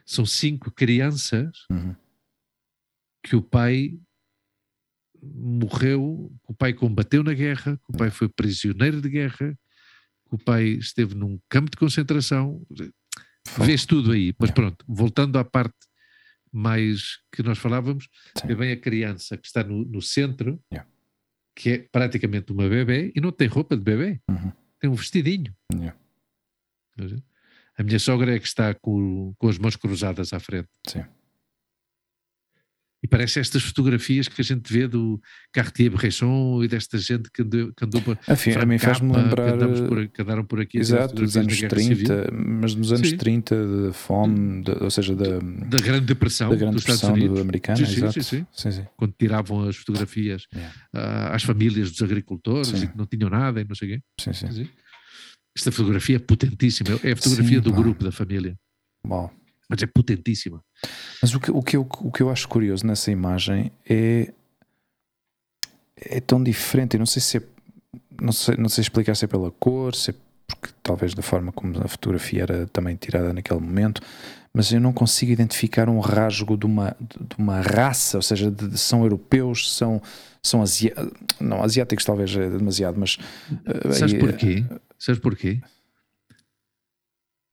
São 0.06 0.26
cinco 0.26 0.72
crianças 0.72 1.68
Uhum. 1.70 1.96
que 3.24 3.36
o 3.36 3.44
pai 3.44 4.00
morreu, 5.22 6.32
que 6.44 6.52
o 6.52 6.56
pai 6.56 6.74
combateu 6.74 7.22
na 7.24 7.34
guerra, 7.34 7.78
que 7.78 7.94
o 7.94 7.98
pai 7.98 8.10
foi 8.10 8.28
prisioneiro 8.28 9.02
de 9.04 9.08
guerra, 9.10 9.56
que 10.28 10.34
o 10.36 10.38
pai 10.44 10.64
esteve 10.70 11.14
num 11.14 11.40
campo 11.48 11.70
de 11.70 11.78
concentração. 11.78 12.66
Vês 13.58 13.86
tudo 13.86 14.12
aí. 14.12 14.34
Mas 14.40 14.52
pronto, 14.52 14.84
voltando 14.88 15.38
à 15.38 15.44
parte 15.44 15.76
mais 16.52 17.20
que 17.32 17.44
nós 17.44 17.58
falávamos, 17.58 18.08
Sim. 18.38 18.52
é 18.52 18.56
bem 18.56 18.72
a 18.72 18.78
criança 18.78 19.38
que 19.38 19.46
está 19.48 19.64
no, 19.64 19.86
no 19.86 20.02
centro, 20.02 20.60
Yeah. 20.72 20.90
que 21.56 21.70
é 21.70 21.78
praticamente 21.92 22.52
uma 22.52 22.68
bebê 22.68 23.12
e 23.16 23.22
não 23.22 23.32
tem 23.32 23.48
roupa 23.48 23.76
de 23.78 23.84
bebê, 23.84 24.20
Uhum. 24.30 24.52
tem 24.80 24.90
um 24.90 24.94
vestidinho. 24.96 25.54
Yeah. 25.74 25.98
A 27.78 27.84
minha 27.84 28.00
sogra 28.00 28.36
é 28.36 28.40
que 28.40 28.48
está 28.48 28.74
com, 28.74 29.34
com 29.38 29.48
as 29.48 29.58
mãos 29.58 29.76
cruzadas 29.76 30.34
à 30.34 30.40
frente. 30.40 30.68
Sim. 30.88 31.04
E 33.02 33.08
parece 33.08 33.40
estas 33.40 33.64
fotografias 33.64 34.28
que 34.28 34.42
a 34.42 34.44
gente 34.44 34.72
vê 34.74 34.86
do 34.88 35.22
Cartier-Bresson 35.54 36.62
e 36.64 36.68
desta 36.68 36.98
gente 36.98 37.30
que 37.32 37.42
andou, 37.44 37.72
que 37.74 37.86
andou 37.86 38.02
por, 38.02 38.20
Afim, 38.28 38.52
a 38.52 38.66
mim 38.66 38.78
fazme 38.78 39.16
lembrar. 39.16 39.58
que, 39.58 39.82
por, 39.88 40.08
que 40.10 40.22
andaram 40.22 40.44
por 40.46 40.60
aqui 40.60 40.80
Exato, 40.80 41.16
dos 41.16 41.38
anos 41.38 41.62
da 41.62 41.68
Guerra 41.68 41.82
Civil, 41.82 42.06
30, 42.08 42.32
mas 42.34 42.76
nos 42.76 42.92
anos 42.92 43.10
Sim. 43.10 43.18
30, 43.18 43.56
de 43.56 43.94
fome, 43.94 44.64
de- 44.64 44.72
ou 44.84 44.90
seja, 44.92 45.16
da, 45.16 45.40
da 45.40 45.78
Grande 45.80 46.06
Depressão 46.08 46.50
da 46.50 46.56
grande 46.58 46.74
dos 46.74 46.82
Estados 46.84 47.02
pressão 47.02 47.16
Unidos, 47.16 47.36
do 47.38 47.42
americano, 47.42 47.78
Sim, 47.78 47.86
sim, 47.86 47.92
exato. 47.96 48.24
sim, 48.24 48.72
sim. 48.72 48.86
quando 48.98 49.14
tiravam 49.18 49.68
as 49.70 49.76
fotografias 49.78 50.44
Yeah. 50.54 50.76
ah, 50.94 51.36
às 51.36 51.44
famílias 51.44 51.92
dos 51.92 52.02
agricultores 52.02 52.70
e 52.84 52.88
que 52.88 52.98
não 52.98 53.06
tinham 53.06 53.30
nada 53.30 53.62
e 53.62 53.66
não 53.66 53.76
sei 53.76 53.88
o 53.88 53.92
quê. 53.98 54.04
sim, 54.20 54.34
sim. 54.34 54.68
Esta 55.58 55.72
fotografia 55.72 56.16
é 56.18 56.20
potentíssima, 56.20 56.90
é 57.04 57.12
a 57.12 57.16
fotografia 57.16 57.62
do 57.62 57.72
pá. 57.72 57.78
grupo, 57.78 58.04
da 58.04 58.12
família, 58.12 58.56
Uau. 59.08 59.32
Mas 59.70 59.82
é 59.84 59.86
potentíssima. 59.86 60.64
Mas 61.22 61.34
o 61.36 61.40
que, 61.40 61.52
o, 61.52 61.62
que 61.62 61.78
eu, 61.78 61.88
o 62.02 62.12
que 62.12 62.24
eu 62.24 62.30
acho 62.30 62.48
curioso 62.48 62.86
nessa 62.88 63.12
imagem 63.12 63.72
é. 63.88 64.32
É 65.96 66.20
tão 66.22 66.42
diferente. 66.42 66.96
Eu 66.96 67.00
não 67.00 67.06
sei 67.06 67.22
se 67.22 67.38
é. 67.38 67.42
Não 68.22 68.32
sei, 68.32 68.56
não 68.58 68.70
sei 68.70 68.82
explicar 68.82 69.16
se 69.16 69.26
é 69.26 69.28
pela 69.28 69.52
cor, 69.52 69.96
se 69.96 70.12
é 70.12 70.14
porque 70.48 70.70
talvez 70.82 71.14
da 71.14 71.22
forma 71.22 71.52
como 71.52 71.80
a 71.84 71.88
fotografia 71.88 72.42
era 72.44 72.68
também 72.68 72.96
tirada 72.96 73.32
naquele 73.32 73.60
momento, 73.60 74.02
mas 74.54 74.72
eu 74.74 74.82
não 74.82 74.92
consigo 74.92 75.32
identificar 75.32 75.88
um 75.88 76.00
rasgo 76.00 76.58
de 76.58 76.66
uma, 76.66 76.98
de 77.00 77.36
uma 77.38 77.62
raça, 77.62 78.18
ou 78.18 78.22
seja, 78.22 78.50
de, 78.52 78.68
de- 78.68 78.78
são 78.78 79.04
europeus, 79.04 79.72
são, 79.74 80.02
são 80.42 80.62
asiáticos, 80.62 81.14
não, 81.40 81.64
asiáticos 81.64 82.04
talvez 82.04 82.36
é 82.36 82.50
demasiado, 82.50 83.00
mas. 83.00 83.18
eh, 83.66 83.92
Sabes 83.94 84.14
aí, 84.16 84.20
porquê? 84.20 84.66
Sabes 84.98 85.22
porquê? 85.22 85.62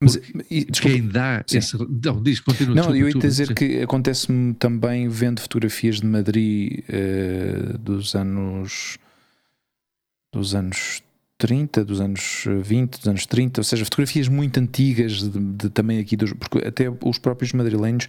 Mas- 0.01 0.17
e- 0.51 0.65
Quem 0.67 1.07
dá 1.09 1.43
Sim. 1.47 1.59
esse. 1.59 1.77
Não, 2.05 2.23
diz, 2.23 2.41
continua. 2.41 2.75
Não, 2.75 2.93
desculpa, 2.93 2.99
eu 2.99 3.09
ia 3.09 3.15
dizer 3.29 3.55
que 3.55 3.81
acontece-me 3.83 4.55
também 4.55 5.09
vendo 5.09 5.41
fotografias 5.41 6.01
de 6.01 6.07
Madrid 6.07 6.81
eh, 6.89 7.77
dos 7.79 8.15
anos 8.15 8.99
dos 10.35 10.55
anos 10.55 11.03
30, 11.39 11.85
dos 11.85 12.01
anos 12.01 12.45
20, 12.63 12.99
dos 12.99 13.09
anos 13.09 13.27
30, 13.27 13.61
ou 13.61 13.65
seja, 13.65 13.85
fotografias 13.85 14.29
muito 14.29 14.59
antigas 14.61 15.23
de, 15.31 15.39
de 15.39 15.71
também 15.71 15.99
aqui 15.99 16.17
dos, 16.17 16.33
porque 16.33 16.59
até 16.67 16.85
os 17.05 17.19
próprios 17.19 17.53
madrilenhos 17.53 18.09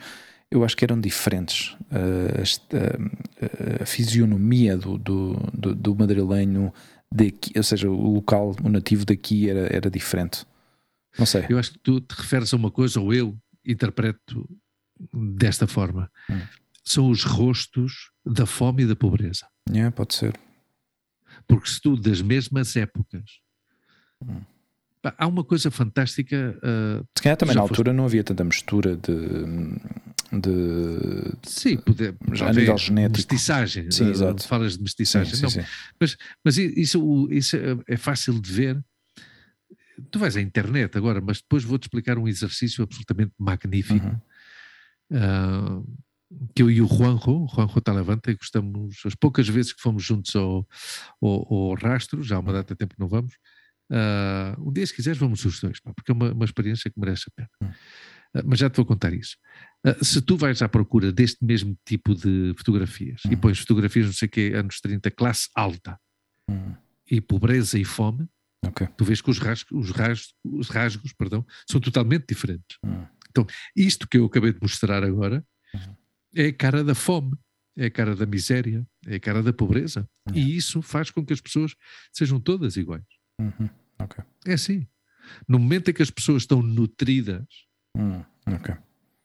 eu 0.50 0.64
acho 0.64 0.76
que 0.78 0.84
eram 0.86 1.00
diferentes. 1.00 1.76
Eh, 1.92 2.42
esta- 2.42 3.00
eh, 3.42 3.84
a 3.84 3.86
fisionomia 3.86 4.78
do, 4.78 4.98
do, 4.98 5.34
do, 5.54 5.76
do 5.76 5.96
madrilenho 5.96 6.74
daqui, 7.14 7.52
ou 7.56 7.64
seja, 7.64 7.90
o 7.90 8.12
local, 8.14 8.56
o 8.64 8.70
nativo 8.70 9.06
daqui 9.06 9.50
era, 9.50 9.68
era 9.74 9.90
diferente. 9.90 10.46
Não 11.18 11.26
sei. 11.26 11.46
Eu 11.50 11.58
acho 11.60 11.72
que 11.74 11.80
tu 11.80 12.00
te 12.02 12.14
referes 12.14 12.54
a 12.54 12.58
uma 12.58 12.72
coisa, 12.72 13.00
ou 13.00 13.14
eu 13.14 13.38
interpreto 13.66 14.48
desta 15.14 15.68
forma. 15.68 16.12
Hum. 16.30 16.40
São 16.84 17.10
os 17.10 17.24
rostos 17.24 18.12
da 18.26 18.46
fome 18.46 18.84
e 18.84 18.86
da 18.88 18.96
pobreza. 18.96 19.46
É, 19.74 19.90
pode 19.90 20.14
ser. 20.16 20.38
Porque 21.48 21.70
se 21.70 21.82
tu, 21.82 21.96
das 21.98 22.22
mesmas 22.22 22.76
épocas, 22.76 23.40
Hum. 24.26 24.42
pá, 25.02 25.14
há 25.18 25.28
uma 25.28 25.44
coisa 25.44 25.70
fantástica. 25.70 26.58
ah, 26.64 27.04
Se 27.18 27.24
calhar 27.24 27.38
também 27.38 27.56
na 27.56 27.62
foste- 27.62 27.74
altura 27.74 27.94
não 27.94 28.06
havia 28.06 28.24
tanta 28.24 28.44
mistura 28.44 28.96
de. 28.96 29.14
de 30.40 31.32
sim, 31.44 31.78
poder, 31.78 32.16
Já 32.34 32.50
a 32.50 32.54
nível 32.54 32.78
genético. 32.78 33.18
Mestiçagem. 33.18 33.92
Sim, 33.92 34.06
ah, 34.08 34.10
exato. 34.10 34.48
Falas 34.48 34.72
de 34.74 34.78
sim, 34.78 34.84
mestiçagem. 34.84 35.36
sim, 35.36 35.42
Não, 35.44 35.50
sim. 35.50 35.62
Mas 36.44 36.58
i- 36.58 36.74
isso, 36.80 37.28
isso 37.32 37.56
é- 37.56 37.78
é 37.88 37.98
fácil 37.98 38.40
de 38.42 38.52
ver. 38.52 38.84
Tu 40.12 40.20
vais 40.20 40.36
à 40.38 40.42
internet 40.42 40.98
agora, 40.98 41.20
mas 41.22 41.42
depois 41.42 41.64
vou-te 41.64 41.84
explicar 41.84 42.18
um 42.18 42.28
exercício 42.28 42.84
absolutamente 42.84 43.34
magnífico. 43.38 44.06
Uhum. 44.06 44.22
ah, 45.14 45.82
que 46.54 46.62
eu 46.62 46.70
e 46.70 46.82
o 46.82 46.88
Juanjo, 46.88 47.48
Juanjo 47.48 47.80
Talavante, 47.82 48.34
gostamos 48.36 48.98
as 49.06 49.16
poucas 49.16 49.48
vezes 49.48 49.72
que 49.72 49.82
fomos 49.82 50.04
juntos 50.04 50.36
ao, 50.36 50.68
ao, 51.22 51.54
ao 51.54 51.74
rastro, 51.76 52.22
já 52.22 52.36
há 52.36 52.40
uma 52.40 52.52
data 52.52 52.74
de 52.74 52.78
tempo 52.78 52.96
que 52.96 53.00
não 53.00 53.08
vamos. 53.08 53.34
ah, 53.92 54.56
um 54.60 54.72
dia, 54.74 54.86
se 54.86 54.94
quiseres, 54.94 55.18
vamos 55.18 55.44
os 55.46 55.60
dois, 55.62 55.80
pá, 55.80 55.94
porque 55.94 56.12
é 56.12 56.14
uma, 56.14 56.32
uma 56.34 56.46
experiência 56.46 56.92
que 56.92 57.00
merece 57.00 57.24
a 57.30 57.32
pena. 57.36 57.50
Hum. 57.62 57.70
Ah, 58.36 58.42
mas 58.46 58.60
já 58.60 58.70
te 58.70 58.76
vou 58.76 58.86
contar 58.86 59.14
isso. 59.14 59.38
Ah, 59.86 59.96
se 60.04 60.22
tu 60.22 60.36
vais 60.36 60.62
à 60.62 60.68
procura 60.68 61.12
deste 61.14 61.44
mesmo 61.46 61.78
tipo 61.86 62.14
de 62.14 62.54
fotografias 62.58 63.22
e 63.26 63.36
Hum. 63.36 63.40
pões 63.40 63.60
fotografias, 63.60 64.06
não 64.08 64.14
sei 64.14 64.28
o 64.28 64.32
quê, 64.32 64.52
anos 64.54 64.82
30, 64.82 65.10
classe 65.10 65.48
alta 65.56 65.98
Uhum. 66.50 66.76
e 67.10 67.20
pobreza 67.22 67.80
e 67.80 67.86
fome, 67.86 68.28
Ok. 68.66 68.88
tu 68.98 69.06
vês 69.06 69.22
que 69.22 69.30
os 69.30 69.38
rasgos, 69.38 69.72
os 69.72 69.92
rasgos, 69.92 70.34
os 70.44 70.70
rasgos 70.70 71.14
perdão, 71.14 71.46
são 71.70 71.80
totalmente 71.80 72.26
diferentes. 72.28 72.78
Uhum. 72.84 73.06
Isto 73.76 74.08
que 74.08 74.18
eu 74.18 74.26
acabei 74.26 74.52
de 74.52 74.60
mostrar 74.62 75.04
agora 75.04 75.46
Uhum. 75.74 75.96
é 76.36 76.46
a 76.48 76.54
cara 76.54 76.84
da 76.84 76.96
fome, 76.96 77.38
é 77.78 77.86
a 77.86 77.92
cara 77.92 78.16
da 78.16 78.26
miséria, 78.26 78.86
é 79.06 79.16
a 79.16 79.20
cara 79.20 79.44
da 79.44 79.54
pobreza. 79.54 80.10
Yeah. 80.30 80.52
E 80.52 80.58
isso 80.58 80.82
faz 80.82 81.12
com 81.12 81.24
que 81.26 81.34
as 81.34 81.42
pessoas 81.42 81.76
sejam 82.12 82.40
todas 82.40 82.76
iguais. 82.78 83.04
Uhum. 83.40 83.70
Ok. 84.00 84.24
É 84.46 84.54
assim. 84.54 84.88
No 85.48 85.60
momento 85.60 85.90
em 85.92 85.94
que 85.94 86.02
as 86.02 86.10
pessoas 86.10 86.44
estão 86.44 86.62
nutridas, 86.64 87.46
Uhum. 87.96 88.24
Ok. 88.48 88.74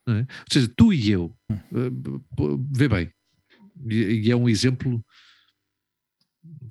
não 0.07 0.17
é? 0.17 0.21
ou 0.21 0.27
seja, 0.53 0.71
tu 0.77 0.93
e 0.93 1.11
eu, 1.11 1.35
Hum. 1.49 1.57
eh, 1.73 2.59
vê 2.73 2.89
bem, 2.89 3.11
e 3.89 4.31
é 4.31 4.37
um 4.37 4.49
exemplo 4.49 5.03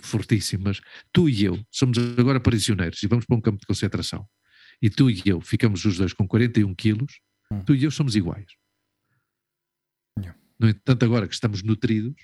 fortíssimo, 0.01 0.63
mas 0.65 0.81
tu 1.13 1.29
e 1.29 1.43
eu 1.45 1.59
somos 1.71 1.97
agora 2.17 2.39
prisioneiros 2.39 3.01
e 3.03 3.07
vamos 3.07 3.25
para 3.25 3.37
um 3.37 3.41
campo 3.41 3.59
de 3.59 3.65
concentração. 3.65 4.27
e 4.81 4.89
tu 4.89 5.09
e 5.09 5.21
eu 5.25 5.39
ficamos 5.41 5.85
os 5.85 5.97
dois 5.97 6.11
com 6.13 6.27
41 6.27 6.73
quilos, 6.75 7.19
Hum. 7.51 7.61
tu 7.65 7.75
e 7.75 7.83
eu 7.83 7.91
somos 7.91 8.15
iguais. 8.15 8.47
No 10.59 10.69
entanto, 10.69 11.03
agora 11.03 11.27
que 11.27 11.33
estamos 11.33 11.63
nutridos, 11.63 12.15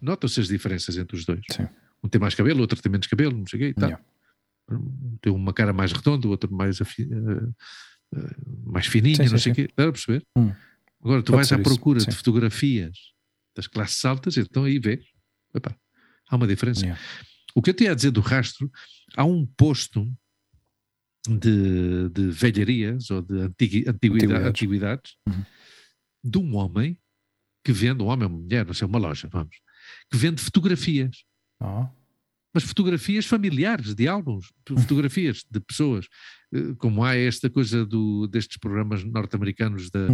notam-se 0.00 0.40
as 0.40 0.48
diferenças 0.48 0.96
entre 0.96 1.16
os 1.16 1.24
dois. 1.26 1.42
Sim. 1.52 1.68
Um 2.02 2.08
tem 2.08 2.18
mais 2.20 2.34
cabelo, 2.34 2.60
outro 2.60 2.80
tem 2.80 2.90
menos 2.90 3.06
cabelo, 3.06 3.36
não 3.36 3.46
sei 3.46 3.58
o 3.58 3.62
quê 3.62 3.68
e 3.68 3.74
tal. 3.74 4.00
Tem 5.20 5.30
uma 5.32 5.52
cara 5.52 5.72
mais 5.72 5.92
redonda, 5.92 6.26
o 6.26 6.30
outro 6.30 6.50
mais, 6.52 6.80
eh, 6.80 6.84
eh, 8.14 8.36
mais 8.66 8.86
fininha, 8.86 9.16
Sim, 9.16 9.22
não 9.30 9.38
sim, 9.38 9.38
sei 9.38 9.52
o 9.52 9.54
quê. 9.54 9.68
Dá 9.76 9.88
a 9.88 9.92
perceber? 9.92 10.24
Hum. 10.36 10.52
Agora, 11.02 11.22
tu 11.22 11.32
Pode 11.32 11.36
vais 11.36 11.52
à 11.52 11.56
isso, 11.56 11.62
procura 11.62 12.00
sim. 12.00 12.08
de 12.10 12.16
fotografias 12.16 12.96
das 13.54 13.66
classes 13.66 14.02
altas, 14.04 14.36
então 14.38 14.64
aí 14.64 14.78
vês. 14.78 15.04
Epá, 15.54 15.76
há 16.30 16.36
uma 16.36 16.46
diferença. 16.46 16.80
Yeah. 16.84 17.00
O 17.54 17.62
que 17.62 17.70
eu 17.70 17.74
tinha 17.74 17.92
a 17.92 17.94
dizer 17.94 18.10
do 18.10 18.20
rastro, 18.20 18.70
há 19.16 19.24
um 19.24 19.46
posto 19.46 20.10
de, 21.26 22.08
de 22.10 22.28
velharias 22.30 23.10
ou 23.10 23.22
de 23.22 23.40
antigui, 23.40 23.84
antiguida- 23.88 24.48
Antiguidades. 24.48 25.12
Uhum. 25.26 25.44
de 26.24 26.38
um 26.38 26.56
homem 26.56 26.98
que 27.64 27.72
vende, 27.72 28.02
um 28.02 28.06
homem 28.06 28.26
ou 28.26 28.32
uma 28.32 28.42
mulher, 28.42 28.66
não 28.66 28.74
sei, 28.74 28.86
uma 28.86 28.98
loja, 28.98 29.28
vamos, 29.28 29.56
que 30.10 30.16
vende 30.18 30.42
fotografias. 30.42 31.24
Oh, 31.60 31.86
Mas 32.52 32.62
fotografias 32.64 33.24
familiares, 33.24 33.94
de 33.94 34.06
álbuns, 34.06 34.52
fotografias 34.68 35.44
de 35.50 35.60
pessoas. 35.60 36.06
Eh, 36.52 36.74
Como 36.78 37.02
há 37.02 37.14
esta 37.16 37.48
coisa 37.48 37.86
do, 37.86 38.26
destes 38.26 38.58
programas 38.58 39.02
norte-americanos 39.04 39.88
de, 39.94 40.08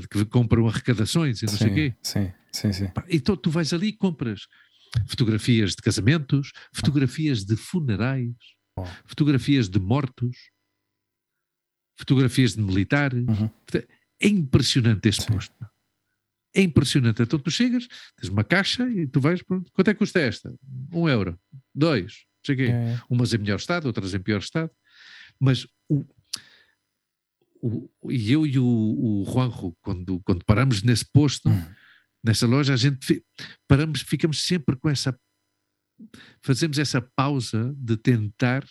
de- 0.00 0.06
que 0.08 0.24
compram 0.26 0.68
arrecadações 0.68 1.42
e 1.42 1.46
não 1.46 1.52
sei 1.54 1.66
o 1.66 1.70
sim, 1.70 1.74
quê. 1.74 1.94
sim, 2.02 2.32
sim, 2.52 2.72
sim. 2.72 2.88
Então 3.08 3.36
tu 3.36 3.50
vais 3.50 3.72
ali 3.72 3.88
e 3.88 3.92
compras 3.96 4.42
fotografias 5.06 5.70
de 5.70 5.82
casamentos, 5.82 6.52
fotografias 6.72 7.44
de 7.44 7.56
funerais, 7.56 8.34
Oh. 8.76 8.84
fotografias 9.04 9.68
de 9.68 9.78
mortos, 9.80 10.36
fotografias 11.98 12.54
de 12.54 12.62
militares. 12.62 13.26
Uhum. 13.28 13.50
É 14.20 14.28
impressionante 14.28 15.08
este 15.08 15.22
Sim. 15.24 15.32
posto. 15.32 15.54
É 16.54 16.62
impressionante. 16.62 17.22
Então 17.22 17.38
tu 17.38 17.50
chegas, 17.50 17.86
tens 18.16 18.28
uma 18.30 18.42
caixa 18.44 18.88
e 18.88 19.06
tu 19.06 19.20
vais, 19.20 19.42
pronto, 19.42 19.70
quanto 19.72 19.88
é 19.88 19.92
que 19.94 19.98
custa 19.98 20.20
esta? 20.20 20.52
Um 20.92 21.08
euro, 21.08 21.38
dois. 21.74 22.24
Yeah, 22.48 22.64
yeah. 22.72 23.04
Umas 23.10 23.34
em 23.34 23.38
melhor 23.38 23.56
estado, 23.56 23.86
outras 23.86 24.14
em 24.14 24.20
pior 24.20 24.38
estado. 24.38 24.70
Mas 25.38 25.66
o, 25.88 26.04
o- 27.60 27.90
eu 28.10 28.46
e 28.46 28.58
o, 28.58 28.64
o 28.64 29.24
Juanjo, 29.30 29.76
quando, 29.82 30.20
quando 30.20 30.44
paramos 30.44 30.82
nesse 30.82 31.04
posto, 31.04 31.48
Hum. 31.50 31.62
Nessa 32.24 32.46
loja, 32.46 32.74
a 32.74 32.76
gente 32.76 33.24
paramos, 33.68 34.02
ficamos 34.02 34.42
sempre 34.42 34.76
com 34.76 34.88
essa. 34.88 35.18
Fazemos 36.42 36.78
essa 36.78 37.00
pausa 37.00 37.74
de 37.76 37.96
tentar 37.96 38.64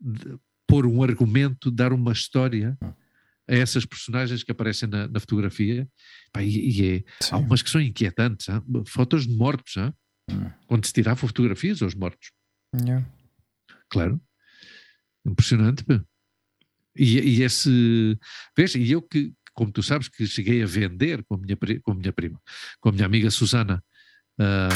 de 0.00 0.38
pôr 0.66 0.86
um 0.86 1.02
argumento, 1.02 1.70
dar 1.70 1.92
uma 1.92 2.12
história 2.12 2.76
Hum. 2.82 2.92
a 3.46 3.54
essas 3.54 3.84
personagens 3.84 4.42
que 4.42 4.50
aparecem 4.50 4.88
na, 4.88 5.06
na 5.06 5.20
fotografia. 5.20 5.86
Pá, 6.32 6.42
e, 6.42 6.70
e 6.70 6.96
é, 6.96 7.04
há 7.30 7.36
umas 7.36 7.60
que 7.62 7.70
são 7.70 7.80
inquietantes, 7.80 8.48
hã? 8.48 8.62
fotos 8.86 9.26
de 9.26 9.34
mortos, 9.36 9.76
hã? 9.76 9.92
Hum. 10.30 10.50
onde 10.70 10.86
se 10.86 10.92
tiravam 10.92 11.28
fotografias 11.28 11.82
aos 11.82 11.94
mortos. 11.94 12.32
Yeah. 12.74 13.06
Claro. 13.90 14.20
Impressionante. 15.24 15.84
E, 16.96 17.18
e 17.18 17.42
esse. 17.42 18.18
Vês? 18.56 18.74
E 18.74 18.90
eu 18.90 19.02
que, 19.02 19.32
como 19.54 19.70
tu 19.72 19.82
sabes, 19.82 20.08
que 20.08 20.26
cheguei 20.26 20.62
a 20.62 20.66
vender 20.66 21.22
com 21.24 21.36
a 21.36 21.38
minha, 21.38 21.56
com 21.82 21.92
a 21.92 21.94
minha 21.94 22.12
prima, 22.12 22.40
com 22.80 22.88
a 22.88 22.92
minha 22.92 23.06
amiga 23.06 23.30
Susana, 23.30 23.82
ah, 24.38 24.68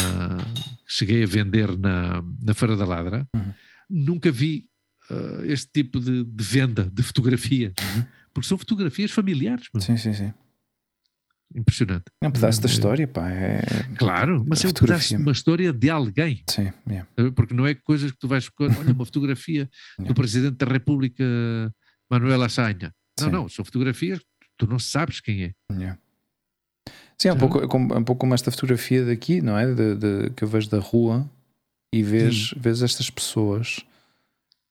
cheguei 0.86 1.24
a 1.24 1.26
vender 1.26 1.76
na, 1.76 2.22
na 2.42 2.54
Feira 2.54 2.76
da 2.76 2.84
Ladra, 2.86 3.28
Uhum. 3.34 3.52
nunca 3.90 4.30
vi 4.30 4.66
ah, 5.10 5.40
este 5.44 5.68
tipo 5.72 5.98
de, 6.00 6.24
de 6.24 6.44
venda 6.44 6.88
de 6.92 7.02
fotografias. 7.02 7.72
Uhum. 7.96 8.04
Porque 8.32 8.48
são 8.48 8.56
fotografias 8.58 9.10
familiares. 9.10 9.68
pá. 9.68 9.80
Sim, 9.80 9.96
sim, 9.96 10.12
sim. 10.14 10.32
Impressionante. 11.54 12.04
É 12.20 12.28
um 12.28 12.30
pedaço 12.30 12.60
da 12.60 12.68
É- 12.68 12.70
história, 12.72 13.08
pá. 13.08 13.30
É... 13.30 13.62
Claro, 13.96 14.44
mas 14.46 14.62
é 14.64 14.68
um 14.68 14.72
pedaço 14.72 15.08
de 15.08 15.22
uma 15.22 15.32
história 15.32 15.72
de 15.72 15.88
alguém. 15.88 16.42
Sim, 16.48 16.70
yeah. 16.86 17.08
Porque 17.34 17.54
não 17.54 17.66
é 17.66 17.74
coisas 17.74 18.12
que 18.12 18.18
tu 18.18 18.28
vais. 18.28 18.48
Olha, 18.60 18.92
uma 18.92 19.04
fotografia 19.06 19.68
do. 19.98 20.14
Presidente 20.14 20.56
da 20.56 20.70
República, 20.70 21.24
Manuel 22.10 22.42
Assanha. 22.42 22.94
Não, 23.18 23.26
Sim. 23.26 23.32
não, 23.32 23.48
são 23.48 23.64
fotografias 23.64 24.20
tu 24.58 24.66
não 24.66 24.78
sabes 24.78 25.20
quem 25.20 25.44
é. 25.44 25.54
Yeah. 25.72 25.98
Sim, 27.16 27.28
é 27.28 27.32
um, 27.32 27.34
Já. 27.34 27.40
pouco, 27.40 27.58
é 27.60 27.66
como- 27.66 27.96
um 27.96 28.04
pouco 28.04 28.20
como 28.20 28.34
esta 28.34 28.50
fotografia 28.50 29.04
daqui, 29.04 29.40
não 29.40 29.56
é? 29.58 29.66
De, 29.74 29.94
de- 29.96 30.30
que 30.30 30.44
eu 30.44 30.48
vejo 30.48 30.68
da 30.68 30.78
rua 30.78 31.28
e 31.94 32.02
vês, 32.02 32.52
vês 32.56 32.82
estas 32.82 33.08
pessoas 33.10 33.80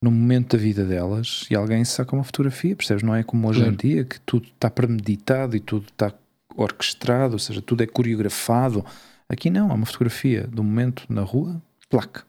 no 0.01 0.11
momento 0.11 0.55
da 0.55 0.61
vida 0.61 0.85
delas 0.85 1.45
e 1.49 1.55
alguém 1.55 1.83
saca 1.83 2.15
uma 2.15 2.23
fotografia, 2.23 2.75
percebes? 2.75 3.01
Não 3.03 3.15
é 3.15 3.23
como 3.23 3.47
hoje 3.47 3.59
em 3.61 3.63
Claro. 3.63 3.77
dia 3.77 4.05
que 4.05 4.19
tudo 4.21 4.47
está 4.47 4.69
premeditado 4.69 5.55
e 5.55 5.59
tudo 5.59 5.87
está 5.89 6.13
orquestrado, 6.55 7.33
ou 7.33 7.39
seja, 7.39 7.61
tudo 7.61 7.81
é 7.83 7.87
coreografado. 7.87 8.85
Aqui 9.29 9.49
não, 9.49 9.69
há 9.71 9.73
uma 9.73 9.85
fotografia 9.85 10.47
do 10.47 10.63
momento 10.63 11.05
na 11.09 11.21
rua, 11.21 11.61
placa. 11.89 12.23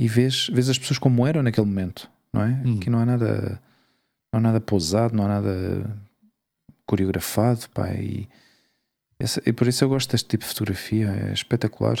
E 0.00 0.08
vês, 0.08 0.48
vês 0.52 0.68
as 0.68 0.78
pessoas 0.78 0.98
como 0.98 1.24
eram 1.26 1.42
naquele 1.42 1.66
momento, 1.66 2.10
não 2.32 2.42
é? 2.42 2.60
Hum. 2.64 2.76
Aqui 2.78 2.90
não 2.90 2.98
há 2.98 3.06
nada, 3.06 3.62
não 4.32 4.38
há 4.38 4.40
nada 4.40 4.60
pousado, 4.60 5.14
não 5.14 5.24
há 5.24 5.28
nada 5.28 5.96
coreografado, 6.96 7.68
pá, 7.70 7.88
e, 7.94 8.28
essa- 9.18 9.42
e 9.46 9.52
por 9.52 9.66
isso 9.66 9.82
eu 9.82 9.88
gosto 9.88 10.10
deste 10.10 10.28
tipo 10.28 10.44
de 10.44 10.48
fotografia, 10.50 11.08
é 11.08 11.32
espetacular. 11.32 11.96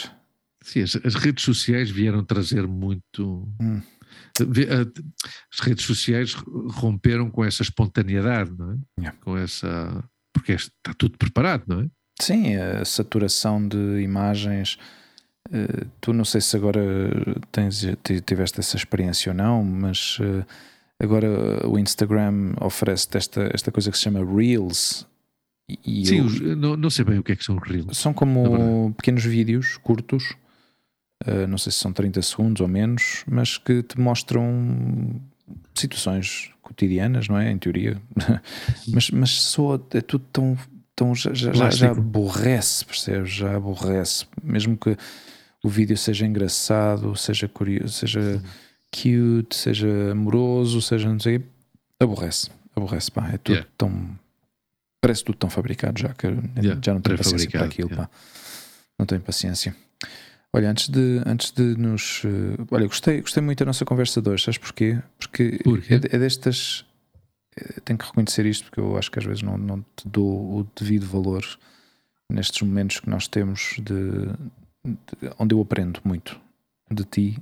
Sim, 0.62 0.82
as, 0.82 0.96
as 0.96 1.14
redes 1.14 1.44
sociais 1.44 1.90
vieram 1.90 2.22
trazer 2.24 2.66
muito. 2.68 3.48
Hum. 3.60 3.80
As 5.52 5.60
redes 5.60 5.84
sociais 5.86 6.34
romperam 6.34 7.30
com 7.30 7.42
essa 7.44 7.62
espontaneidade, 7.62 8.50
não 8.58 8.72
é? 8.72 8.76
Yeah. 9.00 9.18
Com 9.20 9.36
essa. 9.36 10.04
Porque 10.32 10.52
está 10.52 10.92
tudo 10.94 11.16
preparado, 11.16 11.64
não 11.66 11.80
é? 11.80 11.86
Sim, 12.20 12.56
a 12.56 12.84
saturação 12.84 13.66
de 13.66 14.00
imagens. 14.02 14.78
eh, 15.50 15.86
tu 16.00 16.12
não 16.12 16.24
sei 16.24 16.40
se 16.40 16.54
agora 16.56 16.80
tens, 17.50 17.80
ti- 18.04 18.20
tiveste 18.20 18.60
essa 18.60 18.76
experiência 18.76 19.32
ou 19.32 19.36
não, 19.36 19.64
mas 19.64 20.18
eh, 20.20 20.44
agora 21.02 21.66
o 21.68 21.78
Instagram 21.78 22.54
oferece 22.60 23.08
esta, 23.14 23.50
esta 23.52 23.70
coisa 23.72 23.90
que 23.90 23.96
se 23.96 24.04
chama 24.04 24.24
Reels. 24.24 25.06
E, 25.86 26.06
Sim, 26.06 26.18
eu- 26.18 26.24
os- 26.26 26.40
não, 26.40 26.76
não 26.76 26.90
sei 26.90 27.04
bem 27.04 27.18
o 27.18 27.22
que 27.22 27.32
é 27.32 27.36
que 27.36 27.44
são 27.44 27.56
reels. 27.56 27.96
São 27.98 28.12
como 28.12 28.92
pequenos 28.96 29.24
vídeos 29.24 29.76
curtos, 29.78 30.34
eh, 31.24 31.46
não 31.46 31.56
sei 31.58 31.72
se 31.72 31.78
são 31.78 31.92
30 31.92 32.20
segundos 32.22 32.60
ou 32.60 32.68
menos, 32.68 33.24
mas 33.26 33.56
que 33.58 33.82
te 33.82 33.98
mostram 33.98 35.20
situações 35.74 36.50
cotidianas, 36.60 37.28
não 37.28 37.38
é? 37.38 37.50
Em 37.50 37.58
teoria, 37.58 38.00
mas, 38.88 39.10
mas 39.10 39.30
soa, 39.40 39.84
é 39.94 40.00
tudo 40.00 40.24
tão. 40.32 40.56
tão 40.94 41.14
já, 41.14 41.32
já, 41.32 41.52
já, 41.70 41.90
aborrece, 41.92 42.84
percebes? 42.84 43.30
Já 43.32 43.56
aborrece, 43.56 44.26
mesmo 44.42 44.76
que 44.76 44.96
o 45.62 45.68
vídeo 45.68 45.96
seja 45.96 46.26
engraçado, 46.26 47.14
seja 47.16 47.48
curioso, 47.48 47.92
seja 47.94 48.42
cute, 48.92 49.56
seja 49.56 50.12
amoroso, 50.12 50.80
seja 50.82 51.08
não 51.08 51.18
sei, 51.18 51.42
aborrece, 51.98 52.50
aborrece, 52.76 53.10
pá, 53.10 53.28
é 53.30 53.38
tudo 53.38 53.54
Yeah. 53.56 53.70
tão 53.78 54.18
parece 55.00 55.24
tudo 55.24 55.36
tão 55.38 55.50
fabricado 55.50 55.98
já 56.00 56.10
que 56.14 56.26
Yeah, 56.28 56.80
já 56.84 56.94
não 56.94 57.00
tenho 57.00 57.16
paciência 57.18 57.50
para 57.50 57.64
aquilo, 57.64 57.88
yeah. 57.90 58.06
pá. 58.08 58.14
Não 58.98 59.06
tenho 59.06 59.20
paciência. 59.20 59.74
Olha, 60.52 60.70
antes 60.70 60.88
de, 60.88 61.22
antes 61.26 61.50
de 61.50 61.62
nos. 61.76 62.22
eh, 62.24 62.62
olha, 62.70 62.86
gostei, 62.86 63.20
gostei 63.22 63.42
muito 63.42 63.58
da 63.58 63.64
nossa 63.64 63.84
conversa 63.86 64.20
de 64.20 64.28
hoje, 64.28 64.44
sabes 64.44 64.58
porquê? 64.58 65.00
Porque 65.18 65.58
Porquê? 65.64 65.94
É, 65.94 65.96
é 65.96 66.18
destas. 66.18 66.84
eh, 67.56 67.80
Tenho 67.84 67.98
que 67.98 68.04
reconhecer 68.04 68.44
isto 68.46 68.64
porque 68.64 68.78
eu 68.78 68.96
acho 68.98 69.10
que 69.10 69.18
às 69.18 69.24
vezes 69.24 69.42
não, 69.42 69.56
não 69.56 69.80
te 69.96 70.06
dou 70.06 70.58
o 70.58 70.68
devido 70.78 71.06
valor 71.06 71.42
nestes 72.30 72.60
momentos 72.62 73.00
que 73.00 73.08
nós 73.10 73.26
temos 73.26 73.76
de, 73.78 74.26
de- 74.84 75.32
onde 75.38 75.54
eu 75.54 75.60
aprendo 75.60 76.00
muito 76.04 76.38
de 76.90 77.04
ti, 77.04 77.38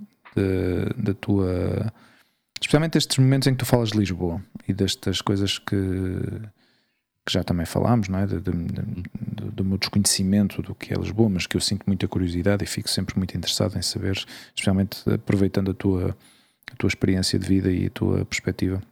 da 0.97 1.15
tua. 1.15 1.93
Especialmente 2.61 2.99
estes 2.99 3.17
momentos 3.19 3.49
em 3.49 3.53
que 3.53 3.59
tu 3.59 3.67
falas 3.67 3.91
de 3.91 3.99
Lisboa 3.99 4.43
e 4.69 4.73
destas 4.75 5.21
coisas 5.23 5.59
que, 5.59 5.77
que 7.27 7.33
já 7.33 7.43
também 7.43 7.65
falámos, 7.65 8.09
não 8.09 8.19
é? 8.19 8.27
De- 8.27 8.41
de- 8.41 8.53
de- 8.53 9.51
do 9.51 9.65
meu 9.65 9.79
desconhecimento 9.79 10.61
do 10.63 10.75
que 10.75 10.93
é 10.93 10.97
Lisboa, 10.97 11.29
mas 11.31 11.47
que 11.47 11.57
eu 11.57 11.61
sinto 11.61 11.85
muita 11.87 12.07
curiosidade 12.07 12.63
e 12.63 12.67
fico 12.67 12.89
sempre 12.91 13.17
muito 13.17 13.37
interessado 13.37 13.77
em 13.79 13.83
saber, 13.83 14.17
especialmente 14.49 15.09
aproveitando 15.11 15.71
a 15.71 15.75
tua, 15.75 16.17
a 16.71 16.77
tua 16.77 16.89
experiência 16.89 17.39
de 17.39 17.47
vida 17.49 17.73
e 17.73 17.87
a 17.87 17.91
tua 17.91 18.25
perspectiva. 18.27 18.83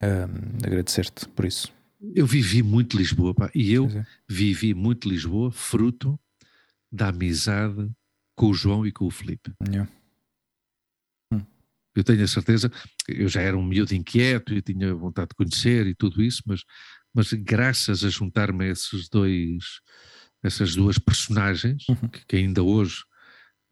Ahm, 0.00 0.58
Agradecer-te 0.64 1.28
por 1.30 1.44
isso. 1.44 1.72
Eu 2.14 2.26
vivi 2.26 2.62
muito 2.62 2.96
Lisboa, 2.96 3.34
pá, 3.34 3.50
e 3.52 3.72
eu 3.72 3.86
é. 3.86 4.06
vivi 4.28 4.72
muito 4.72 5.08
Lisboa 5.08 5.50
fruto 5.50 6.18
da 6.92 7.08
amizade 7.08 7.90
com 8.36 8.46
o 8.46 8.54
João 8.54 8.86
e 8.86 8.92
com 8.92 9.04
o 9.06 9.10
Felipe. 9.10 9.50
Yeah. 9.68 9.90
Eu 11.98 12.04
tenho 12.04 12.22
a 12.22 12.28
certeza, 12.28 12.70
eu 13.08 13.28
já 13.28 13.40
era 13.40 13.56
um 13.56 13.62
miúdo 13.62 13.94
inquieto 13.94 14.54
e 14.54 14.62
tinha 14.62 14.94
vontade 14.94 15.28
de 15.30 15.34
conhecer 15.34 15.86
e 15.86 15.94
tudo 15.94 16.22
isso, 16.22 16.42
mas, 16.46 16.62
mas 17.14 17.32
graças 17.32 18.04
a 18.04 18.08
juntar-me 18.08 18.64
a 18.64 18.68
esses 18.68 19.08
dois, 19.08 19.64
essas 20.42 20.74
duas 20.74 20.98
personagens, 20.98 21.88
Uhum. 21.88 22.08
que, 22.08 22.26
que 22.26 22.36
ainda 22.36 22.62
hoje, 22.62 23.02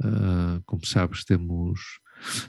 ah, 0.02 0.60
como 0.66 0.84
sabes, 0.84 1.24
temos, 1.24 1.80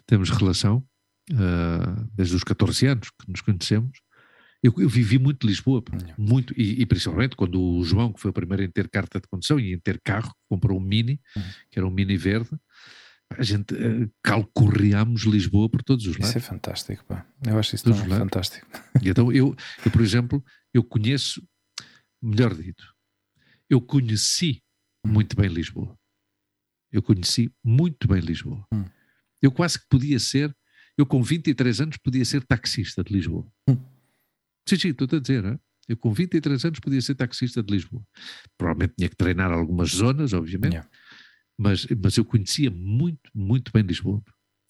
temos 0.05 0.29
relação, 0.29 0.83
uh, 1.31 2.09
desde 2.13 2.35
os 2.35 2.43
14 2.43 2.87
anos 2.87 3.09
que 3.09 3.29
nos 3.29 3.41
conhecemos. 3.41 3.99
Eu, 4.63 4.73
eu 4.77 4.89
vivi 4.89 5.19
muito 5.19 5.45
Lisboa, 5.45 5.83
muito, 6.17 6.53
e, 6.57 6.81
e, 6.81 6.85
principalmente 6.85 7.35
quando 7.35 7.61
o 7.61 7.83
João, 7.83 8.11
que 8.11 8.19
foi 8.19 8.31
o 8.31 8.33
primeiro 8.33 8.63
em 8.63 8.69
ter 8.69 8.89
carta 8.89 9.19
de 9.19 9.27
condução 9.27 9.59
e 9.59 9.73
em 9.73 9.79
ter 9.79 10.01
carro, 10.03 10.33
comprou 10.49 10.79
um 10.79 10.81
Mini, 10.81 11.21
uhum. 11.35 11.43
que 11.69 11.79
era 11.79 11.87
um 11.87 11.91
Mini 11.91 12.17
verde, 12.17 12.49
a 13.35 13.43
gente 13.43 13.73
uh, 13.73 14.11
calcorreámos 14.23 15.23
Lisboa 15.23 15.69
por 15.69 15.83
todos 15.83 16.05
os 16.05 16.13
lados. 16.13 16.29
Isso 16.29 16.37
é 16.37 16.41
fantástico, 16.41 17.03
pá. 17.05 17.25
Eu 17.45 17.57
acho 17.59 17.75
isso 17.75 17.83
tão 17.83 17.93
fantástico. 17.93 18.67
E 19.01 19.09
então 19.09 19.31
eu, 19.31 19.55
eu, 19.85 19.91
por 19.91 20.01
exemplo, 20.01 20.43
eu 20.73 20.83
conheço, 20.83 21.41
melhor 22.21 22.53
dito, 22.55 22.83
eu 23.69 23.81
conheci 23.81 24.61
hum. 25.05 25.11
muito 25.11 25.35
bem 25.35 25.49
Lisboa. 25.49 25.97
Eu 26.91 27.01
conheci 27.01 27.51
muito 27.63 28.07
bem 28.07 28.21
Lisboa. 28.21 28.65
Hum. 28.73 28.85
Eu 29.41 29.51
quase 29.51 29.79
que 29.79 29.85
podia 29.89 30.19
ser, 30.19 30.55
eu 30.97 31.05
com 31.05 31.21
23 31.21 31.81
anos 31.81 31.97
podia 31.97 32.23
ser 32.23 32.43
taxista 32.45 33.03
de 33.03 33.13
Lisboa. 33.13 33.45
Hum. 33.69 33.77
Sim, 34.67 34.77
sim, 34.77 34.89
estou 34.89 35.07
a 35.11 35.19
dizer, 35.19 35.45
é? 35.45 35.59
Eu 35.87 35.95
com 35.95 36.11
23 36.11 36.65
anos 36.65 36.79
podia 36.79 37.01
ser 37.01 37.15
taxista 37.15 37.63
de 37.63 37.73
Lisboa. 37.73 38.03
Provavelmente 38.57 38.95
tinha 38.97 39.09
que 39.09 39.15
treinar 39.15 39.51
algumas 39.51 39.91
zonas, 39.91 40.33
obviamente. 40.33 40.73
Yeah 40.73 40.89
mas, 41.57 41.87
mas 42.01 42.15
eu 42.17 42.23
conhecia 42.23 42.69
muito, 42.69 43.31
muito 43.33 43.71
bem 43.71 43.81
Lisboa. 43.81 44.21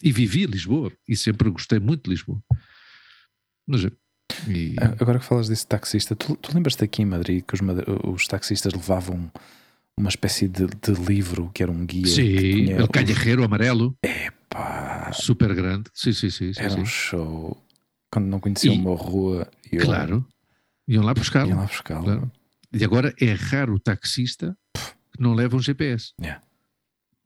E 0.02 0.12
vivi 0.12 0.46
Lisboa, 0.46 0.92
e 1.08 1.16
sempre 1.16 1.50
gostei 1.50 1.80
muito 1.80 2.04
de 2.04 2.12
Lisboa. 2.12 2.42
Mas, 3.68 3.86
e... 4.48 4.76
Agora 5.00 5.20
que 5.20 5.26
falas 5.26 5.50
desse 5.50 5.68
taxista, 5.68 6.16
tu, 6.16 6.36
tu 6.38 6.54
lembras-te 6.54 6.84
aqui 6.84 7.02
em 7.02 7.06
Madrid 7.06 7.44
que 7.44 7.54
os, 7.54 7.62
os 8.04 8.28
taxistas 8.28 8.74
levavam 8.74 9.30
uma 9.98 10.10
espécie 10.10 10.48
de, 10.48 10.68
de, 10.68 10.92
livro 10.94 11.50
que 11.54 11.64
era 11.64 11.72
um 11.72 11.86
guia? 11.86 12.08
Sim, 12.08 12.74
o 12.82 12.88
calharreiro 12.88 13.44
amarelo. 13.44 13.98
É 14.04 14.30
pá. 14.48 15.12
Super 15.12 15.54
grande. 15.54 15.90
Sim, 15.94 16.14
sim, 16.14 16.30
sim. 16.30 16.54
sim 16.54 16.60
era 16.60 16.70
sim. 16.70 16.82
um 16.82 16.86
show. 16.86 17.58
Quando 18.12 18.28
não 18.28 18.40
conheciam 18.40 18.76
e, 18.76 18.78
uma 18.78 18.96
rua. 18.96 19.50
Eu... 19.72 19.84
Claro. 19.84 20.26
Iam 20.88 21.04
lá 21.04 21.14
buscar. 21.14 21.48
Iam 21.48 21.58
lá 21.58 21.66
buscar. 21.66 22.02
Claro. 22.02 22.32
E 22.72 22.84
agora 22.86 23.14
é 23.20 23.34
raro 23.34 23.74
o 23.74 23.80
taxista 23.80 24.56
que 24.76 25.22
não 25.22 25.34
leva 25.34 25.58
um 25.58 25.60
GPS. 25.60 26.14
Yeah 26.22 26.47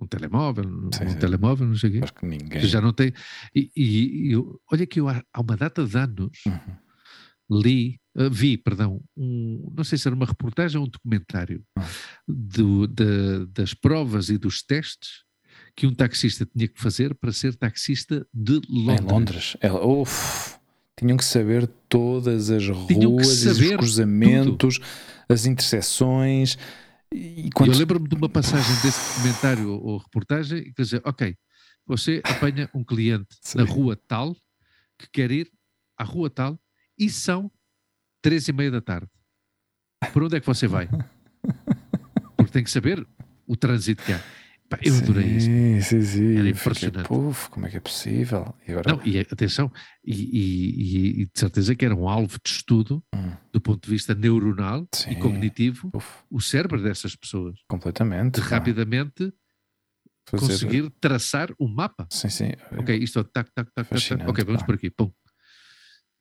um 0.01 0.07
telemóvel, 0.07 0.63
sim, 0.93 1.05
um 1.05 1.09
sim. 1.09 1.19
telemóvel, 1.19 1.67
não 1.67 1.75
sei 1.75 1.89
o 1.89 1.93
quê. 1.93 1.99
Acho 2.03 2.13
que 2.13 2.25
ninguém. 2.25 2.61
Já 2.61 2.81
não 2.81 2.91
tem. 2.91 3.13
E, 3.55 3.71
e, 3.75 4.31
e 4.31 4.35
olha 4.71 4.87
que 4.87 4.99
eu 4.99 5.07
há, 5.07 5.23
uma 5.37 5.55
data 5.55 5.85
de 5.85 5.97
anos 5.97 6.39
uhum. 6.45 7.61
li, 7.61 7.99
uh, 8.17 8.29
vi, 8.29 8.57
perdão, 8.57 9.01
um, 9.15 9.71
não 9.75 9.83
sei 9.83 9.97
se 9.97 10.07
era 10.07 10.15
uma 10.15 10.25
reportagem 10.25 10.79
ou 10.79 10.87
um 10.87 10.89
documentário 10.89 11.63
uhum. 11.77 11.83
do, 12.27 12.87
de, 12.87 13.45
das 13.47 13.73
provas 13.73 14.29
e 14.29 14.37
dos 14.37 14.63
testes 14.63 15.23
que 15.75 15.85
um 15.85 15.93
taxista 15.93 16.45
tinha 16.45 16.67
que 16.67 16.81
fazer 16.81 17.13
para 17.15 17.31
ser 17.31 17.55
taxista 17.55 18.25
de 18.33 18.61
Londres. 18.69 18.99
Em 18.99 19.11
Londres. 19.11 19.57
Ela, 19.61 19.85
uf, 19.85 20.57
tinham 20.97 21.17
que 21.17 21.25
saber 21.25 21.67
todas 21.87 22.49
as 22.49 22.67
ruas, 22.67 23.45
os 23.45 23.71
cruzamentos, 23.71 24.77
tudo. 24.77 24.85
as 25.29 25.45
interseções 25.45 26.57
e 27.13 27.49
quando... 27.53 27.73
Eu 27.73 27.77
lembro-me 27.77 28.07
de 28.07 28.15
uma 28.15 28.29
passagem 28.29 28.73
desse 28.81 29.15
documentário 29.15 29.69
ou, 29.69 29.97
reportagem 29.97 30.63
que 30.63 30.81
dizia, 30.81 31.01
ok, 31.03 31.35
você 31.85 32.21
apanha 32.23 32.69
um 32.73 32.83
cliente 32.83 33.35
Sim. 33.41 33.57
na 33.57 33.63
rua 33.65 33.95
tal 34.07 34.35
que 34.97 35.07
quer 35.11 35.31
ir 35.31 35.51
à 35.97 36.03
rua 36.03 36.29
tal 36.29 36.59
e 36.97 37.09
são 37.09 37.51
três 38.21 38.47
e 38.47 38.53
meia 38.53 38.71
da 38.71 38.81
tarde. 38.81 39.09
Por 40.13 40.23
onde 40.23 40.37
é 40.37 40.39
que 40.39 40.47
você 40.47 40.67
vai? 40.67 40.87
Porque 42.37 42.51
tem 42.51 42.63
que 42.63 42.71
saber 42.71 43.05
o 43.45 43.55
trânsito 43.55 44.03
que 44.03 44.13
há. 44.13 44.23
Pá, 44.71 44.79
eu 44.81 44.93
sim, 44.93 45.03
adorei 45.03 45.25
isso. 45.25 45.89
Sim, 45.89 46.01
sim. 46.01 46.37
Era 46.37 46.47
impressionante. 46.47 47.03
Fiquei, 47.03 47.17
puf, 47.17 47.49
como 47.49 47.65
é 47.65 47.69
que 47.69 47.75
é 47.75 47.79
possível? 47.81 48.55
E, 48.65 48.71
agora... 48.71 48.93
Não, 48.93 49.01
e 49.05 49.19
atenção, 49.19 49.69
e, 50.01 50.13
e, 50.13 51.21
e, 51.21 51.25
de 51.25 51.31
certeza 51.35 51.75
que 51.75 51.83
era 51.83 51.93
um 51.93 52.07
alvo 52.07 52.39
de 52.41 52.49
estudo 52.49 53.03
hum. 53.13 53.33
do 53.51 53.59
ponto 53.59 53.83
de 53.83 53.91
vista 53.91 54.15
neuronal 54.15 54.87
sim. 54.95 55.11
e 55.11 55.15
cognitivo 55.17 55.91
o 56.29 56.39
cérebro 56.39 56.81
dessas 56.81 57.17
pessoas. 57.17 57.59
Completamente. 57.67 58.39
De 58.39 58.47
rapidamente 58.47 59.33
Fazer... 60.29 60.47
conseguir 60.47 60.89
traçar 61.01 61.51
o 61.59 61.65
um 61.65 61.67
mapa. 61.67 62.07
Sim, 62.09 62.29
sim. 62.29 62.51
Ok, 62.77 62.95
isto 62.95 63.19
é 63.19 63.23
tac, 63.23 63.51
tac, 63.53 63.69
tac, 63.75 63.89
tac. 63.89 64.29
Ok, 64.29 64.45
vamos 64.45 64.61
pá. 64.61 64.67
por 64.67 64.75
aqui. 64.75 64.89
Pum. 64.89 65.11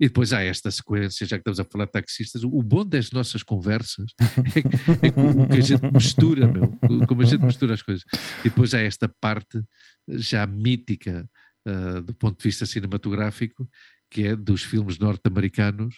E 0.00 0.06
depois 0.06 0.32
há 0.32 0.42
esta 0.42 0.70
sequência, 0.70 1.26
já 1.26 1.36
que 1.36 1.42
estamos 1.42 1.60
a 1.60 1.64
falar 1.64 1.84
de 1.84 1.92
taxistas, 1.92 2.42
o 2.42 2.62
bom 2.62 2.86
das 2.86 3.10
nossas 3.10 3.42
conversas 3.42 4.14
é, 5.02 5.08
é 5.08 5.10
como 5.10 5.46
que 5.46 5.58
a 5.58 5.60
gente 5.60 5.92
mistura, 5.92 6.46
meu, 6.46 6.72
como 7.06 7.20
a 7.20 7.26
gente 7.26 7.44
mistura 7.44 7.74
as 7.74 7.82
coisas. 7.82 8.02
E 8.40 8.48
depois 8.48 8.72
há 8.72 8.80
esta 8.80 9.08
parte 9.20 9.62
já 10.08 10.46
mítica 10.46 11.28
uh, 11.68 12.00
do 12.00 12.14
ponto 12.14 12.38
de 12.38 12.44
vista 12.44 12.64
cinematográfico, 12.64 13.68
que 14.10 14.26
é 14.26 14.34
dos 14.34 14.62
filmes 14.62 14.98
norte-americanos, 14.98 15.96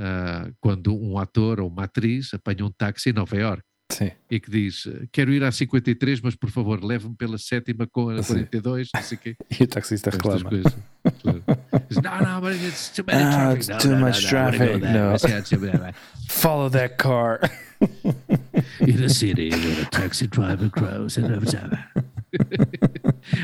uh, 0.00 0.52
quando 0.60 0.96
um 0.96 1.16
ator 1.16 1.60
ou 1.60 1.68
uma 1.68 1.84
atriz 1.84 2.34
apanha 2.34 2.64
um 2.64 2.72
táxi 2.72 3.10
em 3.10 3.12
Nova 3.12 3.36
York 3.36 3.62
Sim. 3.92 4.10
e 4.28 4.40
que 4.40 4.50
diz: 4.50 4.88
Quero 5.12 5.32
ir 5.32 5.44
à 5.44 5.52
53, 5.52 6.20
mas 6.20 6.34
por 6.34 6.50
favor, 6.50 6.82
leve-me 6.82 7.14
pela 7.14 7.38
sétima 7.38 7.86
com 7.86 8.10
a 8.10 8.22
42, 8.22 8.88
não 8.92 9.02
sei 9.02 9.18
quê. 9.18 9.36
E 9.60 9.62
o 9.62 9.66
taxista 9.68 10.10
reclama. 10.10 10.50
Coisas, 10.50 10.76
claro. 11.22 11.44
Não, 11.90 12.20
não, 12.20 12.40
but 12.40 12.56
it's 12.56 12.90
too 12.90 13.04
much 13.04 13.14
ah, 13.14 13.32
traffic. 13.32 13.68
It's 13.68 13.82
too 13.82 13.96
much 13.96 14.26
traffic. 14.26 14.82
No. 14.82 15.16
Follow 16.28 16.68
that 16.70 16.98
car. 16.98 17.40
In 18.80 19.02
a 19.02 19.08
city 19.08 19.50
where 19.50 19.82
a 19.82 19.84
taxi 19.86 20.26
driver 20.26 20.68
grows 20.68 21.16
and 21.16 21.34
observer. 21.34 21.84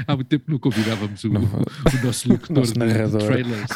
Muito 0.08 0.24
tempo 0.24 0.50
não 0.50 0.58
convidávamos 0.58 1.24
o, 1.24 1.28
o 1.28 2.04
nosso 2.04 2.28
locutor 2.28 2.56
nosso 2.56 2.78
narrador. 2.78 3.20
de 3.20 3.26
trailers. 3.26 3.70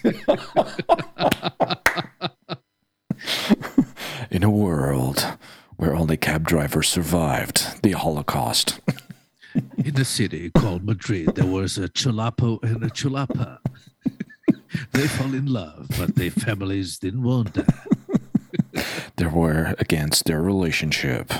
In 4.30 4.44
a 4.44 4.50
world 4.50 5.38
where 5.76 5.94
only 5.94 6.16
cab 6.16 6.46
drivers 6.46 6.88
survived 6.88 7.82
the 7.82 7.92
Holocaust. 7.92 8.80
In 9.78 9.98
a 9.98 10.04
city 10.04 10.50
called 10.50 10.84
Madrid, 10.84 11.34
there 11.34 11.46
was 11.46 11.78
a 11.78 11.88
chulapo 11.88 12.62
and 12.62 12.82
a 12.82 12.90
chulapa. 12.90 13.58
They 14.92 15.08
fell 15.08 15.34
in 15.34 15.46
love, 15.46 15.88
but 15.98 16.14
their 16.16 16.30
families 16.30 16.98
didn't 16.98 17.22
want 17.22 17.54
that. 17.54 17.68
they 19.16 19.26
were 19.26 19.74
against 19.78 20.24
their 20.24 20.40
relationship. 20.40 21.32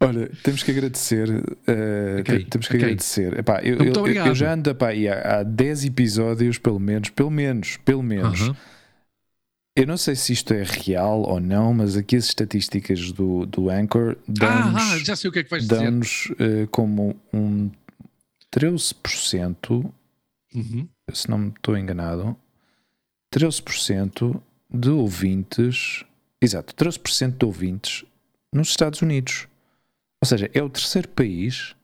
Olha, 0.00 0.30
temos 0.42 0.62
que 0.62 0.70
agradecer. 0.70 1.28
Uh, 1.66 2.20
okay, 2.20 2.44
temos 2.44 2.68
que 2.68 2.76
okay. 2.76 2.84
agradecer. 2.84 3.38
Epá, 3.38 3.60
eu, 3.62 3.78
eu, 3.78 4.06
eu, 4.06 4.34
já 4.34 4.52
ando 4.52 4.70
epá, 4.70 4.90
há, 4.90 5.40
há 5.40 5.42
10 5.42 5.86
episódios, 5.86 6.58
pelo 6.58 6.78
menos, 6.78 7.10
pelo 7.10 7.30
menos, 7.30 7.76
pelo 7.78 8.02
menos. 8.02 8.40
Uh 8.40 8.52
-huh 8.52 8.56
eu 9.76 9.86
não 9.88 9.96
sei 9.96 10.14
se 10.14 10.32
isto 10.32 10.54
é 10.54 10.62
real 10.62 11.22
ou 11.22 11.40
não, 11.40 11.74
mas 11.74 11.96
aqui 11.96 12.14
as 12.14 12.26
estatísticas 12.26 13.10
do, 13.10 13.44
do 13.44 13.68
Anchor 13.68 14.16
dão-nos 14.28 14.82
ah, 14.82 14.92
ah, 14.94 14.98
já 14.98 15.16
sei 15.16 15.28
o 15.28 15.32
que 15.32 15.40
é 15.40 15.42
que 15.42 15.50
vais 15.50 15.66
dão 15.66 15.98
uh, 15.98 16.68
como 16.70 17.16
um 17.32 17.68
13%, 18.54 19.92
uhum. 20.54 20.88
se 21.12 21.28
não 21.28 21.38
me 21.38 21.48
estou 21.48 21.76
enganado, 21.76 22.36
13% 23.34 24.40
de 24.70 24.90
ouvintes, 24.90 26.04
exato, 26.40 26.72
13% 26.74 27.36
de 27.36 27.44
ouvintes 27.44 28.04
nos 28.52 28.68
Estados 28.68 29.02
Unidos. 29.02 29.48
Ou 30.22 30.28
seja, 30.28 30.48
é 30.54 30.62
o 30.62 30.70
terceiro 30.70 31.08
país, 31.08 31.74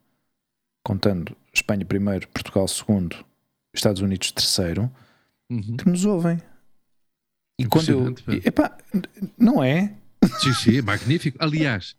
contando 0.84 1.36
Espanha 1.52 1.84
primeiro, 1.84 2.28
Portugal 2.28 2.68
segundo, 2.68 3.24
Estados 3.74 4.00
Unidos 4.00 4.30
terceiro, 4.30 4.90
uhum. 5.50 5.76
que 5.76 5.88
nos 5.88 6.04
ouvem. 6.04 6.40
E 7.58 7.66
quando 7.66 7.90
eu. 7.90 8.14
Epá, 8.44 8.78
não 9.36 9.62
é? 9.62 9.94
Sim, 10.40 10.54
sim, 10.54 10.78
é 10.78 10.82
magnífico. 10.82 11.36
Aliás, 11.40 11.94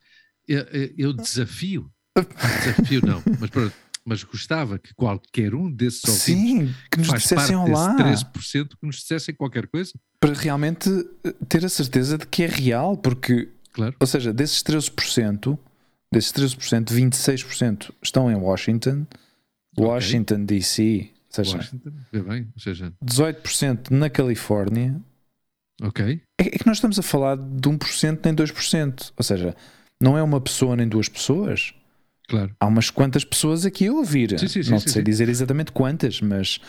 eu, 0.48 0.64
eu 0.98 1.14
desafio, 1.14 1.92
desafio 2.18 3.02
não, 3.06 3.22
mas 3.40 3.50
pronto, 3.50 3.76
mas 4.06 4.24
gostava 4.24 4.80
que 4.80 4.94
qualquer 4.94 5.54
um 5.54 5.72
desses 5.72 6.02
Sim, 6.02 6.74
que 6.90 6.98
nos 7.00 7.08
faz 7.08 7.24
dissessem 7.24 7.56
parte 7.56 7.72
olá. 7.72 7.94
desse 7.96 8.26
13% 8.26 8.70
que 8.70 8.86
nos 8.86 8.96
dissessem 8.98 9.36
qualquer 9.36 9.68
coisa. 9.68 9.92
Para 10.20 10.34
realmente 10.34 10.90
eh, 11.24 11.34
ter 11.48 11.66
a 11.66 11.70
certeza 11.70 12.18
de 12.18 12.26
que 12.26 12.44
é 12.44 12.48
real, 12.48 12.98
porque, 12.98 13.50
claro. 13.74 13.96
ou 14.00 14.08
seja, 14.08 14.34
desses 14.34 14.64
13%, 14.64 15.58
desses 16.12 16.32
13%, 16.32 16.86
26% 16.86 17.92
estão 18.02 18.32
em 18.32 18.36
Washington, 18.36 19.06
Washington 19.78 20.36
okay. 20.36 20.46
DC, 20.46 21.10
ou 21.28 21.36
seja, 21.36 21.58
Washington, 21.58 21.92
bem, 22.12 22.48
ou 22.54 22.62
seja, 22.62 22.94
18% 23.04 23.92
na 23.92 24.10
Califórnia, 24.10 25.02
Ok. 25.82 26.22
É, 26.40 26.44
é 26.44 26.50
que 26.50 26.68
nós 26.68 26.78
estamos 26.78 27.00
a 27.00 27.02
falar 27.02 27.36
de 27.36 27.68
1% 27.68 28.20
nem 28.24 28.36
2%. 28.36 29.12
Ou 29.18 29.24
seja, 29.24 29.56
não 30.00 30.18
é 30.18 30.22
uma 30.22 30.40
pessoa 30.40 30.76
nem 30.76 30.88
duas 30.88 31.10
pessoas. 31.10 31.74
Claro. 32.28 32.56
Há 32.60 32.68
umas 32.68 32.90
quantas 32.90 33.24
pessoas 33.24 33.66
aqui 33.66 33.88
a 33.88 33.94
ouvir. 33.94 34.40
Sim, 34.40 34.48
sim, 34.48 34.70
não 34.70 34.80
sim, 34.80 34.90
sei 34.90 35.04
dizer 35.04 35.30
exatamente 35.30 35.72
quantas, 35.72 36.22
mas. 36.22 36.60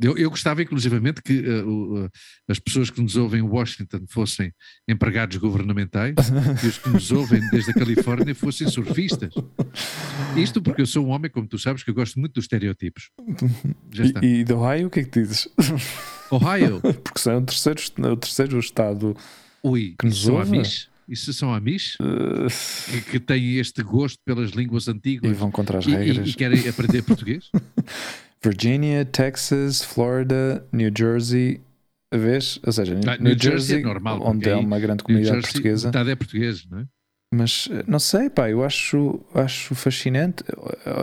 Eu, 0.00 0.18
eu 0.18 0.30
gostava, 0.30 0.60
inclusivamente, 0.60 1.22
que 1.22 1.38
uh, 1.48 2.04
uh, 2.04 2.10
as 2.48 2.58
pessoas 2.58 2.90
que 2.90 3.00
nos 3.00 3.14
ouvem 3.14 3.38
em 3.38 3.44
Washington 3.44 4.04
fossem 4.08 4.52
empregados 4.88 5.36
governamentais 5.36 6.16
e 6.64 6.66
os 6.66 6.78
que 6.78 6.88
nos 6.88 7.12
ouvem 7.12 7.40
desde 7.50 7.70
a 7.70 7.74
Califórnia 7.74 8.34
fossem 8.34 8.68
surfistas. 8.68 9.32
Isto 10.36 10.60
porque 10.60 10.82
eu 10.82 10.86
sou 10.86 11.06
um 11.06 11.10
homem, 11.10 11.30
como 11.30 11.46
tu 11.46 11.56
sabes, 11.56 11.84
que 11.84 11.90
eu 11.90 11.94
gosto 11.94 12.18
muito 12.18 12.34
dos 12.34 12.44
estereotipos. 12.44 13.10
Já 13.92 14.04
está. 14.04 14.20
E, 14.24 14.40
e 14.40 14.44
do 14.44 14.58
Ohio, 14.58 14.88
o 14.88 14.90
que 14.90 15.00
é 15.00 15.04
que 15.04 15.20
dizes? 15.20 15.48
Ohio? 16.32 16.80
porque 17.04 17.20
são 17.20 17.38
o 17.38 17.42
terceiro, 17.42 17.80
o 18.12 18.16
terceiro 18.16 18.58
estado 18.58 19.16
Ui, 19.62 19.94
que 19.96 20.06
nos 20.06 20.26
ouve. 20.26 20.58
Amish? 20.58 20.90
Isso 21.08 21.32
são 21.32 21.52
amis 21.52 21.96
uh... 22.00 22.46
que, 22.90 23.12
que, 23.12 23.20
têm 23.20 23.56
este 23.56 23.82
gosto 23.82 24.18
pelas 24.24 24.50
línguas 24.50 24.88
antigas 24.88 25.30
e 25.30 25.34
vão 25.34 25.50
contra 25.50 25.78
as 25.78 25.86
regras 25.86 26.26
e, 26.26 26.30
e 26.30 26.34
querem 26.34 26.68
aprender 26.68 27.02
português? 27.04 27.50
Virginia, 28.42 29.04
Texas, 29.04 29.82
Florida, 29.82 30.66
New 30.72 30.90
Jersey. 30.96 31.60
Vês? 32.14 32.60
Ou 32.66 32.72
seja, 32.72 32.94
ah, 33.06 33.16
New, 33.16 33.22
New, 33.22 33.32
Jersey, 33.32 33.50
Jersey 33.50 33.80
é 33.80 33.82
normal, 33.82 34.20
onde 34.22 34.50
há 34.50 34.58
uma 34.58 34.78
grande 34.78 35.02
comunidade 35.02 35.36
Jersey, 35.36 35.52
portuguesa. 35.52 35.88
Metade 35.88 36.10
é 36.10 36.14
português, 36.14 36.66
não 36.68 36.80
é? 36.80 36.86
Mas 37.34 37.70
não 37.86 37.98
sei, 37.98 38.28
pá, 38.28 38.50
eu 38.50 38.62
acho, 38.62 39.18
acho 39.34 39.74
fascinante. 39.74 40.44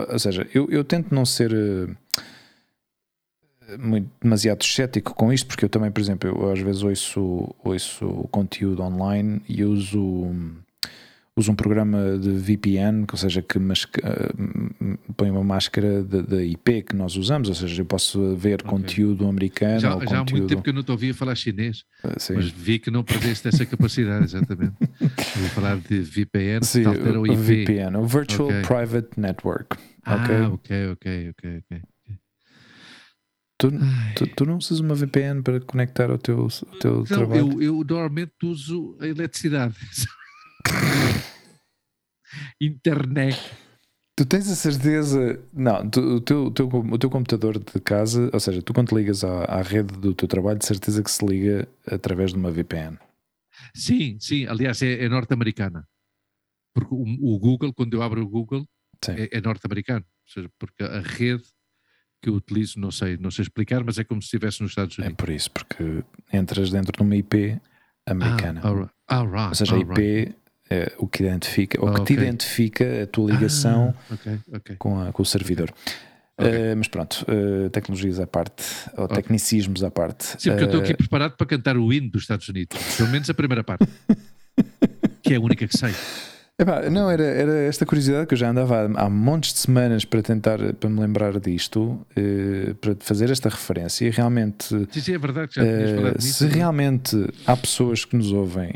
Ou 0.08 0.18
seja, 0.18 0.46
eu, 0.54 0.68
eu 0.70 0.84
tento 0.84 1.12
não 1.12 1.26
ser 1.26 1.52
uh, 1.52 1.96
muito, 3.78 4.08
demasiado 4.22 4.64
cético 4.64 5.14
com 5.14 5.32
isto, 5.32 5.46
porque 5.46 5.64
eu 5.64 5.68
também, 5.68 5.90
por 5.90 6.00
exemplo, 6.00 6.28
eu 6.28 6.50
às 6.50 6.60
vezes 6.60 6.82
ouço, 6.82 7.54
ouço 7.62 8.28
conteúdo 8.30 8.82
online 8.82 9.40
e 9.48 9.64
uso. 9.64 10.00
Um, 10.00 10.56
uso 11.36 11.52
um 11.52 11.54
programa 11.54 12.18
de 12.18 12.30
VPN, 12.30 13.06
ou 13.10 13.16
seja, 13.16 13.40
que 13.40 13.58
mas, 13.58 13.84
uh, 13.84 14.98
põe 15.16 15.30
uma 15.30 15.42
máscara 15.42 16.02
da 16.02 16.42
IP 16.42 16.82
que 16.82 16.94
nós 16.94 17.16
usamos, 17.16 17.48
ou 17.48 17.54
seja, 17.54 17.80
eu 17.80 17.86
posso 17.86 18.36
ver 18.36 18.56
okay. 18.56 18.68
conteúdo 18.68 19.26
americano. 19.26 19.80
Já, 19.80 19.90
já 19.90 19.94
conteúdo... 19.94 20.14
há 20.14 20.24
muito 20.30 20.46
tempo 20.46 20.62
que 20.62 20.70
eu 20.70 20.74
não 20.74 20.82
te 20.82 20.90
ouvia 20.90 21.14
falar 21.14 21.34
chinês, 21.34 21.84
uh, 22.04 22.34
mas 22.34 22.50
vi 22.50 22.78
que 22.78 22.90
não 22.90 23.02
perdeste 23.02 23.48
essa 23.48 23.64
capacidade, 23.64 24.24
exatamente. 24.24 24.74
Vou 25.36 25.48
falar 25.50 25.78
de 25.78 26.00
VPN, 26.00 26.64
sim, 26.64 26.84
o, 26.84 27.32
o 27.32 27.36
VPN, 27.36 27.96
o 27.96 28.06
Virtual 28.06 28.48
okay. 28.48 28.62
Private 28.62 29.08
Network. 29.18 29.76
Ah, 30.04 30.16
ok, 30.52 30.86
ok, 30.90 31.30
ok, 31.30 31.58
ok. 31.58 31.82
Tu, 33.60 33.70
tu, 34.16 34.26
tu, 34.26 34.46
não 34.46 34.56
usas 34.56 34.80
uma 34.80 34.94
VPN 34.94 35.42
para 35.42 35.60
conectar 35.60 36.10
ao 36.10 36.16
teu, 36.16 36.44
ao 36.44 36.78
teu 36.78 36.96
não, 36.96 37.04
trabalho? 37.04 37.52
Eu, 37.52 37.62
eu 37.62 37.84
normalmente 37.84 38.32
uso 38.42 38.96
a 38.98 39.06
eletricidade. 39.06 39.76
Internet. 42.58 43.38
Tu 44.16 44.24
tens 44.24 44.50
a 44.50 44.54
certeza. 44.54 45.38
Não, 45.52 45.88
tu, 45.90 46.00
o, 46.00 46.20
teu, 46.22 46.46
o, 46.46 46.50
teu, 46.50 46.68
o 46.68 46.98
teu 46.98 47.10
computador 47.10 47.58
de 47.58 47.80
casa, 47.80 48.30
ou 48.32 48.40
seja, 48.40 48.62
tu 48.62 48.72
quando 48.72 48.96
ligas 48.96 49.24
à, 49.24 49.44
à 49.44 49.60
rede 49.60 49.92
do 49.98 50.14
teu 50.14 50.26
trabalho, 50.26 50.58
de 50.58 50.64
certeza 50.64 51.02
que 51.02 51.10
se 51.10 51.24
liga 51.24 51.68
através 51.86 52.30
de 52.32 52.38
uma 52.38 52.50
VPN. 52.50 52.98
Sim, 53.74 54.16
sim. 54.18 54.46
Aliás, 54.46 54.80
é, 54.80 55.04
é 55.04 55.08
norte-americana. 55.08 55.86
Porque 56.74 56.94
o, 56.94 57.02
o, 57.02 57.38
Google, 57.38 57.74
quando 57.74 57.92
eu 57.92 58.02
abro 58.02 58.22
o 58.22 58.28
Google, 58.28 58.66
é, 59.06 59.36
é 59.36 59.40
norte-americano. 59.40 60.04
Ou 60.04 60.32
seja, 60.32 60.50
porque 60.58 60.82
a 60.82 61.00
rede 61.00 61.44
que 62.20 62.28
eu 62.28 62.34
utilizo, 62.34 62.78
não 62.78 62.90
sei, 62.90 63.16
não 63.16 63.30
sei 63.30 63.42
explicar, 63.42 63.82
mas 63.84 63.98
é 63.98 64.04
como 64.04 64.20
se 64.20 64.26
estivesse 64.26 64.62
nos 64.62 64.72
Estados 64.72 64.98
Unidos. 64.98 65.14
É 65.14 65.16
por 65.16 65.30
isso, 65.30 65.50
porque 65.50 66.04
entras 66.32 66.70
dentro 66.70 66.92
de 66.92 67.02
uma 67.02 67.16
IP 67.16 67.60
americana. 68.06 68.60
Ah, 68.62 68.68
all 68.68 68.76
right, 68.76 68.92
all 69.08 69.26
right, 69.26 69.48
ou 69.48 69.54
seja, 69.54 69.74
a 69.74 69.78
IP 69.78 69.94
right 69.94 70.40
é, 70.70 70.92
o 70.98 71.08
que 71.08 71.24
identifica, 71.24 71.84
ou 71.84 71.92
que 71.92 72.00
okay. 72.00 72.16
te 72.16 72.22
identifica 72.22 73.02
a 73.02 73.06
tua 73.06 73.32
ligação 73.32 73.92
ah, 74.08 74.14
okay, 74.14 74.38
okay. 74.54 74.76
Com, 74.76 75.00
a, 75.00 75.12
com 75.12 75.20
o 75.20 75.26
servidor. 75.26 75.74
Uh, 76.38 76.74
mas 76.74 76.88
pronto, 76.88 77.26
uh, 77.28 77.68
tecnologias 77.68 78.18
à 78.18 78.26
parte, 78.26 78.64
ou 78.96 79.06
tecnicismos 79.08 79.84
à 79.84 79.90
parte. 79.90 80.24
Sim, 80.40 80.50
porque 80.50 80.52
uh, 80.52 80.58
eu 80.60 80.66
estou 80.66 80.80
aqui 80.80 80.94
preparado 80.94 81.36
para 81.36 81.46
cantar 81.46 81.76
o 81.76 81.92
hino 81.92 82.08
dos 82.08 82.22
Estados 82.22 82.48
Unidos, 82.48 82.78
pelo 82.96 83.10
menos 83.10 83.28
a 83.28 83.34
primeira 83.34 83.62
parte, 83.62 83.86
que 85.22 85.34
é 85.34 85.36
a 85.36 85.40
única 85.40 85.66
que 85.66 85.76
sei. 85.76 85.92
Epá, 86.60 86.90
não, 86.90 87.10
era, 87.10 87.24
era 87.24 87.52
esta 87.62 87.86
curiosidade 87.86 88.26
que 88.26 88.34
eu 88.34 88.38
já 88.38 88.50
andava 88.50 88.82
há, 88.82 89.06
há 89.06 89.08
montes 89.08 89.54
de 89.54 89.60
semanas 89.60 90.04
para 90.04 90.20
tentar 90.20 90.58
para 90.74 90.90
me 90.90 91.00
lembrar 91.00 91.40
disto, 91.40 92.06
para 92.82 92.94
fazer 93.00 93.30
esta 93.30 93.48
referência. 93.48 94.06
E 94.06 94.10
realmente, 94.10 94.66
sim, 94.90 95.00
sim, 95.00 95.14
é 95.14 95.18
verdade 95.18 95.48
que 95.48 95.54
já 95.54 95.62
tinhas 95.62 95.90
falado 95.90 96.14
nisso. 96.16 96.34
Se 96.34 96.46
realmente 96.46 97.34
há 97.46 97.56
pessoas 97.56 98.04
que 98.04 98.14
nos 98.14 98.30
ouvem 98.30 98.74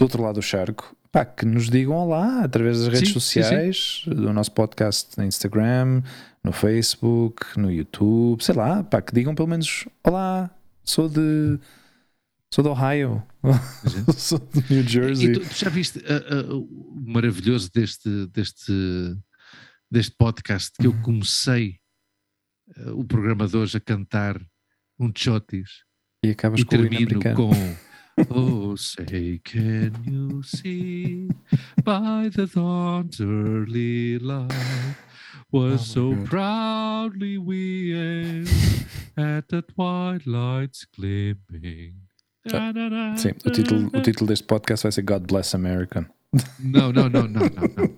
do 0.00 0.02
outro 0.02 0.20
lado 0.20 0.34
do 0.34 0.42
charco, 0.42 0.96
pá, 1.12 1.24
que 1.24 1.46
nos 1.46 1.70
digam 1.70 1.94
olá 1.94 2.42
através 2.42 2.80
das 2.80 2.88
redes 2.88 3.08
sim, 3.08 3.14
sociais, 3.14 4.02
sim, 4.02 4.10
sim. 4.10 4.16
do 4.16 4.32
nosso 4.32 4.50
podcast 4.50 5.16
no 5.16 5.22
Instagram, 5.22 6.02
no 6.42 6.50
Facebook, 6.50 7.46
no 7.56 7.70
YouTube, 7.70 8.42
sei 8.42 8.56
lá, 8.56 8.82
pá, 8.82 9.00
que 9.00 9.14
digam 9.14 9.32
pelo 9.32 9.46
menos 9.46 9.86
olá, 10.02 10.50
sou 10.82 11.08
de. 11.08 11.56
Sou 12.52 12.62
de 12.62 12.70
Ohio, 12.70 13.22
sou 14.16 14.38
de 14.38 14.72
New 14.72 14.82
Jersey. 14.88 15.30
E 15.30 15.32
tu, 15.32 15.40
tu 15.40 15.54
já 15.54 15.68
viste 15.68 15.98
uh, 15.98 16.52
uh, 16.52 16.58
o 16.58 17.00
maravilhoso 17.04 17.70
deste, 17.72 18.26
deste, 18.28 18.72
deste 19.90 20.14
podcast 20.16 20.72
que 20.78 20.86
eu 20.86 20.92
uhum. 20.92 21.02
comecei 21.02 21.78
uh, 22.78 22.98
o 22.98 23.04
programa 23.04 23.46
de 23.46 23.56
hoje 23.56 23.76
a 23.76 23.80
cantar 23.80 24.40
um 24.98 25.12
chotis 25.14 25.84
e, 26.24 26.30
acabas 26.30 26.60
e 26.60 26.64
com 26.64 26.70
termino 26.70 27.20
com 27.34 27.50
oh, 28.30 28.76
say, 28.76 29.38
can 29.44 29.92
you 30.06 30.42
see 30.42 31.28
by 31.84 32.30
the 32.34 32.46
dawn's 32.46 33.20
early 33.20 34.18
light 34.20 34.96
was 35.52 35.80
oh 35.80 35.94
so 35.94 36.14
God. 36.14 36.26
proudly 36.26 37.38
we 37.38 37.94
aimed 37.94 38.48
at 39.16 39.48
the 39.48 39.62
twilight's 39.62 40.86
gleaming. 40.96 42.05
Ah, 42.52 43.16
sim, 43.16 43.30
o 43.44 43.50
título, 43.50 43.90
o 43.92 44.02
título 44.02 44.28
deste 44.28 44.46
podcast 44.46 44.84
vai 44.84 44.92
ser 44.92 45.02
God 45.02 45.26
Bless 45.26 45.54
America. 45.54 46.08
Não, 46.58 46.92
não, 46.92 47.08
não, 47.08 47.28
não, 47.28 47.28
não, 47.28 47.48
não. 47.48 47.96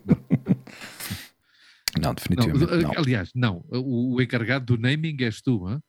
Não, 2.01 2.15
definitivamente. 2.15 2.71
Não, 2.71 2.83
não. 2.83 2.93
Aliás, 2.97 3.31
não. 3.35 3.65
O, 3.69 4.15
o, 4.15 4.23
encarregado 4.23 4.67
do 4.67 4.81
naming 4.81 5.17
és 5.21 5.41
tu. 5.41 5.69
Hein? 5.69 5.81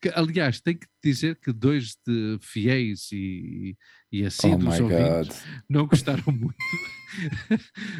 Que, 0.00 0.10
aliás, 0.14 0.60
tenho 0.60 0.78
que 0.78 0.86
dizer 1.02 1.36
que 1.36 1.52
dois 1.52 1.96
de 2.06 2.38
fiéis 2.40 3.10
e, 3.12 3.76
e 4.10 4.24
assíduos 4.24 4.80
oh 4.80 4.84
ouvintes 4.84 5.28
God. 5.28 5.36
não 5.68 5.86
gostaram 5.86 6.24
muito 6.32 6.56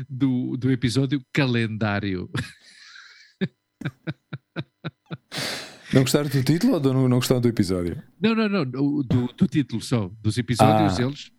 do, 0.09 0.57
do 0.57 0.71
episódio 0.71 1.23
calendário. 1.33 2.31
Não 5.93 6.03
gostaram 6.03 6.29
do 6.29 6.43
título 6.43 6.75
ou 6.75 6.81
do, 6.81 6.93
não 6.93 7.19
gostaram 7.19 7.41
do 7.41 7.49
episódio? 7.49 8.03
Não, 8.21 8.35
não, 8.35 8.49
não, 8.49 8.65
do, 8.65 9.03
do 9.03 9.47
título 9.47 9.83
só. 9.83 10.11
Dos 10.21 10.39
episódios, 10.39 10.99
ah. 10.99 11.03
eles 11.03 11.31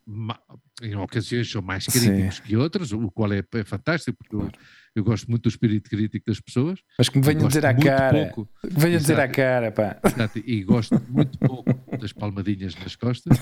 em 0.82 0.96
ocasiões 0.96 1.50
são 1.50 1.62
mais 1.62 1.86
críticos 1.86 2.36
Sim. 2.36 2.42
que 2.44 2.58
outras, 2.58 2.92
o 2.92 3.10
qual 3.10 3.32
é, 3.34 3.42
é 3.54 3.64
fantástico, 3.64 4.18
porque 4.18 4.36
claro. 4.36 4.52
eu, 4.96 5.02
eu, 5.02 5.04
gosto 5.04 5.30
muito 5.30 5.44
do 5.44 5.50
espírito 5.50 5.90
crítico 5.90 6.26
das 6.28 6.40
pessoas. 6.40 6.80
Mas 6.98 7.10
que 7.10 7.18
me 7.18 7.26
venham 7.26 7.48
dizer 7.48 7.66
à 7.66 7.74
cara. 7.74 8.26
Pouco, 8.26 8.50
que 8.62 8.80
venham 8.80 9.00
dizer 9.00 9.20
à 9.20 9.28
cara, 9.28 9.72
pá. 9.72 10.00
Exato, 10.04 10.40
e 10.40 10.64
gosto 10.64 11.02
muito 11.10 11.38
pouco 11.40 11.98
das 11.98 12.12
palmadinhas 12.12 12.76
nas 12.76 12.96
costas, 12.96 13.38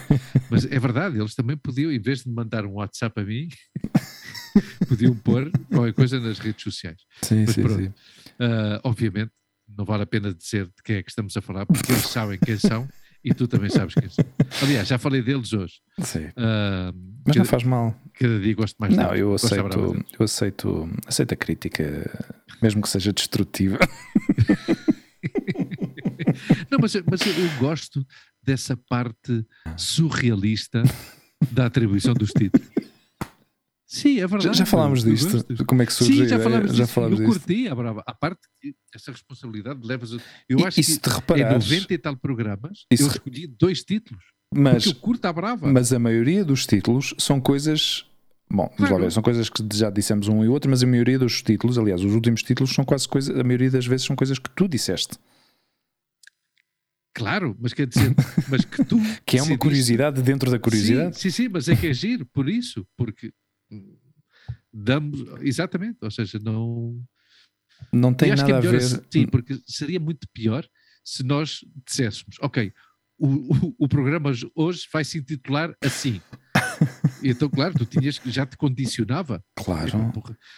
mas 0.50 0.66
é 0.66 0.80
verdade, 0.80 1.20
eles 1.20 1.34
também 1.36 1.58
podiam, 1.58 1.92
em 1.92 2.00
vez 2.00 2.24
de 2.24 2.30
mandar 2.30 2.66
um 2.66 2.74
WhatsApp 2.74 3.20
a 3.20 3.24
mim, 3.24 3.50
podiam 4.88 5.16
pôr 5.16 5.52
qualquer 5.72 5.94
coisa 5.94 6.20
nas 6.20 6.40
redes 6.40 6.64
sociais. 6.64 7.02
Sim, 7.24 7.46
mas, 7.46 7.56
sim, 7.56 7.64
pronto, 7.64 7.82
sim. 7.82 7.88
Uh, 7.88 8.80
obviamente, 8.84 9.32
não 9.78 9.86
vale 9.86 10.04
a 10.04 10.08
pena 10.08 10.34
dizer 10.34 10.66
de 10.66 10.84
quem 10.84 10.98
é 10.98 11.04
que 11.04 11.10
estamos 11.10 11.36
a 11.36 11.42
falar, 11.42 11.66
porque 11.66 11.92
eles 11.92 12.08
sabem 12.08 12.40
quem 12.40 12.58
são 12.58 12.88
e 13.24 13.34
tu 13.34 13.48
também 13.48 13.70
sabes 13.70 13.96
quem 13.96 14.10
são. 14.10 14.26
Aliás, 14.62 14.88
já 14.88 14.98
falei 14.98 15.22
deles 15.22 15.54
hoje. 15.54 15.76
Sim. 16.00 16.26
Uh, 16.26 16.94
Mas 17.26 17.28
cada, 17.28 17.40
não 17.40 17.46
faz 17.46 17.64
mal. 17.64 17.96
Cada 18.14 18.40
dia 18.40 18.54
gosto 18.54 18.76
mais 18.78 18.96
Não, 18.96 19.16
eu 19.16 19.34
aceito, 19.34 20.06
eu 20.20 20.24
aceito, 20.24 20.90
aceito 21.08 21.34
a 21.34 21.38
crítica, 21.38 22.28
mesmo 22.62 22.82
que 22.82 22.90
seja 22.90 23.14
destrutiva. 23.14 23.80
não, 26.70 26.80
mas, 26.80 26.94
mas 27.10 27.26
eu, 27.26 27.34
eu 27.34 27.60
gosto 27.60 28.06
dessa 28.42 28.76
parte 28.76 29.46
surrealista 29.78 30.84
da 31.52 31.68
atribuição 31.68 32.14
dos 32.14 32.32
títulos. 32.32 32.68
Sim, 33.94 34.20
é 34.20 34.26
verdade. 34.26 34.46
Já, 34.46 34.54
já 34.54 34.66
falámos 34.66 35.04
disto. 35.04 35.66
Como 35.68 35.84
é 35.84 35.86
que 35.86 35.94
surge 35.94 36.14
Sim, 36.14 36.28
já 36.28 36.40
falámos 36.40 36.72
disto. 36.72 36.78
Já 36.80 36.88
falámos 36.88 37.20
eu 37.20 37.26
curti 37.28 37.68
a 37.68 37.76
brava. 37.76 38.04
A 38.08 38.14
parte 38.16 38.42
que 38.60 38.74
essa 38.92 39.12
responsabilidade 39.12 39.86
levas. 39.86 40.14
Eu 40.50 40.60
e, 40.60 40.66
acho 40.66 40.80
e 40.80 40.84
que 40.84 40.98
te 40.98 41.10
reparares, 41.10 41.72
em 41.72 41.76
90 41.76 41.94
e 41.94 41.98
tal 42.00 42.18
programas 42.18 42.86
eu 42.90 43.08
escolhi 43.08 43.46
dois 43.46 43.84
títulos. 43.84 44.24
Mas, 44.52 44.88
eu 44.88 44.96
curto 44.96 45.24
a 45.26 45.34
brava. 45.34 45.72
Mas 45.72 45.94
a 45.94 46.00
maioria 46.00 46.44
dos 46.44 46.66
títulos 46.66 47.14
são 47.20 47.40
coisas. 47.40 48.04
Bom, 48.50 48.64
vamos 48.64 48.78
claro. 48.78 48.96
lá 48.96 49.02
ver, 49.02 49.12
são 49.12 49.22
coisas 49.22 49.48
que 49.48 49.64
já 49.72 49.92
dissemos 49.92 50.28
um 50.28 50.44
e 50.44 50.48
outro, 50.48 50.72
mas 50.72 50.82
a 50.82 50.88
maioria 50.88 51.20
dos 51.20 51.44
títulos, 51.44 51.78
aliás, 51.78 52.04
os 52.04 52.16
últimos 52.16 52.42
títulos 52.42 52.74
são 52.74 52.84
quase 52.84 53.08
coisas, 53.08 53.40
a 53.40 53.44
maioria 53.44 53.70
das 53.70 53.86
vezes 53.86 54.08
são 54.08 54.16
coisas 54.16 54.40
que 54.40 54.50
tu 54.50 54.68
disseste. 54.68 55.20
Claro, 57.14 57.56
mas 57.60 57.74
quer 57.74 57.86
dizer, 57.86 58.12
mas 58.50 58.66
que 58.66 58.84
tu. 58.84 58.98
que 59.24 59.38
é 59.38 59.44
uma 59.44 59.58
curiosidade 59.58 60.20
dentro 60.24 60.50
da 60.50 60.58
curiosidade. 60.58 61.16
Sim, 61.16 61.30
sim, 61.30 61.44
sim, 61.44 61.50
mas 61.50 61.68
é 61.68 61.76
que 61.76 61.86
é 61.86 61.94
giro, 61.94 62.26
por 62.26 62.50
isso, 62.50 62.88
porque 62.98 63.32
damos, 64.72 65.20
exatamente, 65.42 66.00
ou 66.02 66.12
seja, 66.12 66.40
não 66.40 67.04
Não 67.92 68.14
tem 68.14 68.30
que 68.32 68.36
nada 68.36 68.52
é 68.52 68.58
a 68.58 68.60
ver. 68.60 68.76
assim, 68.78 69.02
sim, 69.12 69.28
porque 69.28 69.60
seria 69.68 70.00
muito 70.00 70.28
pior 70.34 70.68
se 71.04 71.24
nós 71.24 71.60
disséssemos, 71.86 72.38
ok, 72.42 72.74
o, 73.18 73.28
o, 73.28 73.76
o 73.80 73.88
programa 73.88 74.32
hoje 74.56 74.88
vai 74.92 75.04
se 75.04 75.18
intitular 75.18 75.76
assim. 75.82 76.22
Então, 77.24 77.50
claro, 77.50 77.74
tu 77.74 77.86
tinhas 77.86 78.20
que 78.20 78.30
já 78.30 78.46
te 78.46 78.58
condicionava. 78.58 79.42
Claro. 79.56 80.12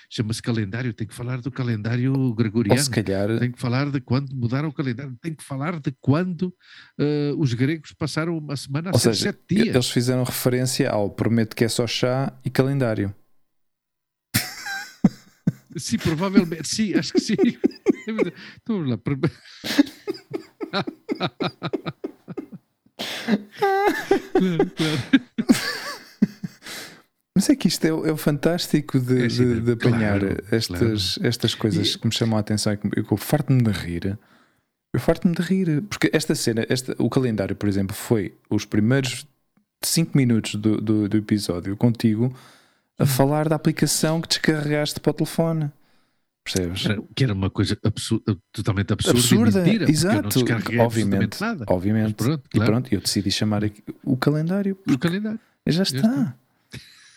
Chama-se 0.09 0.41
calendário, 0.41 0.93
tem 0.93 1.05
que 1.05 1.13
falar 1.13 1.39
do 1.39 1.51
calendário 1.51 2.11
Ou 2.17 2.33
gregoriano. 2.33 2.81
se 2.81 2.89
calhar. 2.89 3.37
Tem 3.39 3.51
que 3.51 3.59
falar 3.59 3.91
de 3.91 4.01
quando 4.01 4.35
mudaram 4.35 4.69
o 4.69 4.73
calendário, 4.73 5.15
tem 5.21 5.33
que 5.35 5.43
falar 5.43 5.79
de 5.79 5.91
quando 6.01 6.51
eh, 6.99 7.33
os 7.37 7.53
gregos 7.53 7.93
passaram 7.93 8.35
uma 8.37 8.55
semana 8.57 8.89
a 8.89 8.93
Ou 8.93 8.99
ser 8.99 9.13
sete 9.15 9.39
dias. 9.49 9.67
eles 9.75 9.89
fizeram 9.91 10.23
referência 10.23 10.89
ao 10.89 11.09
prometo 11.09 11.55
que 11.55 11.63
é 11.63 11.67
só 11.69 11.85
chá 11.85 12.33
e 12.43 12.49
calendário. 12.49 13.13
Sim, 15.77 15.97
provavelmente, 15.97 16.67
sim, 16.69 16.93
acho 16.95 17.13
que 17.13 17.19
sim. 17.19 17.35
Então, 18.07 18.77
vamos 18.77 18.89
lá. 18.91 18.97
pre- 18.97 19.17
claro, 24.37 24.71
claro. 24.75 24.99
Mas 27.45 27.49
é 27.51 27.55
que 27.55 27.67
isto 27.67 27.85
é, 27.85 27.93
o- 27.93 28.05
é 28.07 28.11
o 28.11 28.17
fantástico 28.17 28.99
de, 28.99 29.25
É 29.25 29.27
de- 29.27 29.61
de 29.61 29.71
apanhar 29.73 30.19
claro, 30.19 30.43
estas, 30.51 31.19
estas 31.21 31.53
coisas 31.53 31.93
E- 31.93 31.99
que 31.99 32.07
me 32.07 32.13
chamam 32.13 32.37
a 32.37 32.39
atenção 32.39 32.73
e 32.73 32.77
que 32.77 33.11
eu, 33.13 33.17
farto-me 33.17 33.61
de 33.61 33.69
rir. 33.69 34.17
Eu 34.91 34.99
farto-me 34.99 35.35
de 35.35 35.41
rir. 35.43 35.83
Porque 35.83 36.09
esta 36.11 36.33
cena, 36.33 36.65
esta, 36.69 36.95
o 36.97 37.07
calendário, 37.09 37.55
por 37.55 37.69
exemplo, 37.69 37.95
foi 37.95 38.33
os 38.49 38.65
primeiros 38.65 39.27
5 39.83 40.17
minutos 40.17 40.55
do, 40.55 40.81
do, 40.81 41.07
do 41.07 41.17
episódio 41.17 41.77
contigo 41.77 42.35
a 42.97 43.03
Hum. 43.03 43.05
falar 43.07 43.47
da 43.47 43.55
aplicação 43.55 44.19
que 44.21 44.27
descarregaste 44.29 44.99
para 44.99 45.11
o 45.11 45.13
telefone. 45.13 45.69
Percebes? 46.43 46.83
Que 47.15 47.23
era 47.25 47.33
uma 47.33 47.49
coisa 47.51 47.77
absurda, 47.83 48.37
totalmente 48.51 48.91
absurda, 48.93 49.19
Absurda, 49.19 49.59
e 49.59 49.63
mentira, 49.63 49.85
porque 49.85 49.91
eu 49.91 49.95
exato. 49.95 50.39
Obviamente, 50.39 50.79
absolutamente 50.79 51.41
nada. 51.41 51.65
obviamente. 51.67 52.13
Pronto, 52.15 52.43
E 52.47 52.57
claro. 52.57 52.71
pronto, 52.71 52.93
eu 52.93 53.01
decidi 53.01 53.29
chamar 53.31 53.63
aqui 53.63 53.83
o 54.03 54.15
calendário. 54.17 54.77
O 54.89 54.97
calendário. 54.97 55.39
E 55.67 55.71
já 55.71 55.83
Já 55.83 55.97
está. 55.97 56.35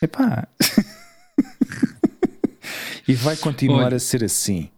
Epá. 0.03 0.49
e 3.07 3.15
vai 3.15 3.37
continuar 3.37 3.87
Olha. 3.87 3.97
a 3.97 4.01
ser 4.01 4.25
assim. 4.25 4.71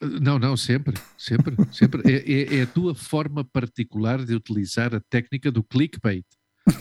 Não, 0.00 0.38
não, 0.38 0.56
sempre, 0.56 0.94
sempre, 1.16 1.56
sempre. 1.72 2.02
É, 2.12 2.32
é- 2.32 2.56
é 2.58 2.62
a 2.62 2.66
tua 2.66 2.94
forma 2.94 3.44
particular 3.44 4.24
de 4.24 4.34
utilizar 4.34 4.94
a 4.94 5.00
técnica 5.00 5.50
do 5.50 5.62
clickbait. 5.62 6.24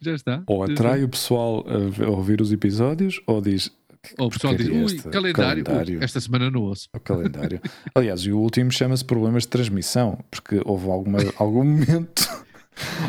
Já 0.00 0.14
está. 0.14 0.42
Ou 0.46 0.62
atrai 0.62 0.94
está. 0.96 1.06
o 1.06 1.08
pessoal 1.08 1.64
a 1.68 2.08
ouvir 2.10 2.40
os 2.40 2.52
episódios, 2.52 3.20
ou 3.26 3.40
diz 3.40 3.70
Ou 4.18 4.28
o 4.28 4.30
pessoal 4.30 4.54
diz, 4.54 4.68
ui, 4.68 4.84
esta, 4.96 5.10
calendário, 5.10 5.62
ui, 5.62 5.64
calendário. 5.64 6.04
esta 6.04 6.20
semana 6.20 6.50
não 6.50 6.62
ouço. 6.62 6.88
o 6.94 7.00
calendário. 7.00 7.60
Aliás, 7.94 8.20
e 8.20 8.30
o 8.30 8.38
último 8.38 8.70
chama-se 8.70 9.04
problemas 9.04 9.42
de 9.42 9.48
transmissão, 9.48 10.22
porque 10.30 10.60
houve 10.64 10.88
alguma, 10.88 11.18
algum 11.36 11.64
momento. 11.64 12.45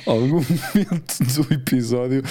Algum 0.06 0.42
momento 0.74 1.18
do 1.48 1.54
episódio 1.54 2.24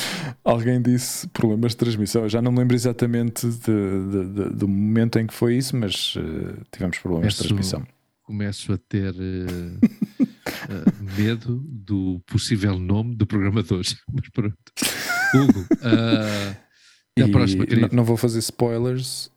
alguém 0.45 0.81
disse 0.81 1.29
problemas 1.29 1.73
de 1.73 1.77
transmissão. 1.79 2.23
Eu 2.23 2.29
já 2.29 2.41
não 2.41 2.51
me 2.53 2.59
lembro 2.59 2.75
exatamente 2.75 3.47
de- 3.47 3.57
de- 3.59 4.29
de- 4.35 4.51
do 4.57 4.67
momento 4.69 5.19
em 5.19 5.27
que 5.27 5.35
foi 5.35 5.57
isso, 5.57 5.77
mas 5.77 6.15
eh, 6.17 6.55
tivemos 6.73 6.99
problemas 6.99 7.35
de 7.35 7.39
Peço- 7.39 7.49
transmissão. 7.49 7.87
Começo 8.23 8.73
a 8.73 8.79
ter 8.79 9.15
eh, 9.15 9.87
eh, 10.69 11.21
medo 11.23 11.63
do 11.67 12.21
possível 12.27 12.79
nome 12.79 13.15
do 13.15 13.27
programa 13.27 13.63
de 13.63 13.73
hoje. 13.75 13.97
Mas 14.13 14.29
pronto. 14.31 14.57
Hugo, 15.35 15.67
E 17.19 17.29
próxima, 17.31 17.65
não 17.93 18.05
vou 18.05 18.17
fazer 18.17 18.39
spoilers, 18.41 19.31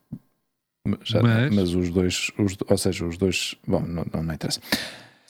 já- 1.03 1.21
Mas- 1.21 1.53
mas 1.53 1.73
os 1.73 1.89
dois, 1.89 2.31
os- 2.37 2.57
ou 2.67 2.77
seja, 2.77 3.05
os 3.05 3.17
dois. 3.17 3.55
Bom, 3.67 3.81
não, 3.81 4.05
não, 4.13 4.23
não 4.23 4.33
interessa. 4.33 4.59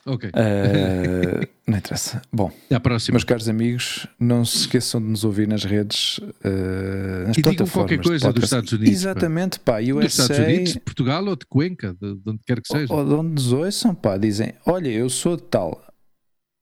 Ok, 0.05 0.29
Eh, 0.33 1.47
não 1.67 1.77
interessa. 1.77 2.21
Bom, 2.31 2.51
à 2.71 2.79
próxima. 2.79 3.13
meus 3.15 3.23
caros 3.25 3.49
amigos, 3.49 4.07
não 4.19 4.43
se 4.45 4.59
esqueçam 4.59 5.01
de 5.01 5.07
nos 5.07 5.23
ouvir 5.23 5.47
nas 5.47 5.63
redes, 5.65 6.19
eh, 6.43 7.25
nas 7.27 7.37
E 7.37 7.41
digam 7.41 7.53
plataformas. 7.53 7.71
qualquer 7.73 8.01
coisa 8.03 8.33
dos. 8.33 8.43
Estados 8.45 8.71
Unidos, 8.71 8.89
pá. 8.89 8.95
Exatamente, 8.95 9.59
pá. 9.59 9.79
Dos 9.81 9.89
USA, 9.89 10.07
Estados 10.23 10.37
Unidos, 10.45 10.73
de 10.73 10.79
Portugal 10.79 11.25
ou 11.25 11.35
de 11.35 11.45
Cuenca, 11.45 11.93
de, 12.01 12.15
de 12.15 12.21
onde 12.29 12.39
quer 12.45 12.61
que 12.61 12.67
seja. 12.71 12.93
ou 12.93 13.05
de 13.05 13.13
onde 13.13 13.29
nos 13.33 13.51
ouçam, 13.51 13.93
pá. 13.93 14.17
Dizem: 14.17 14.53
Olha, 14.65 14.87
eu 14.89 15.09
sou 15.09 15.35
de 15.35 15.43
tal, 15.43 15.83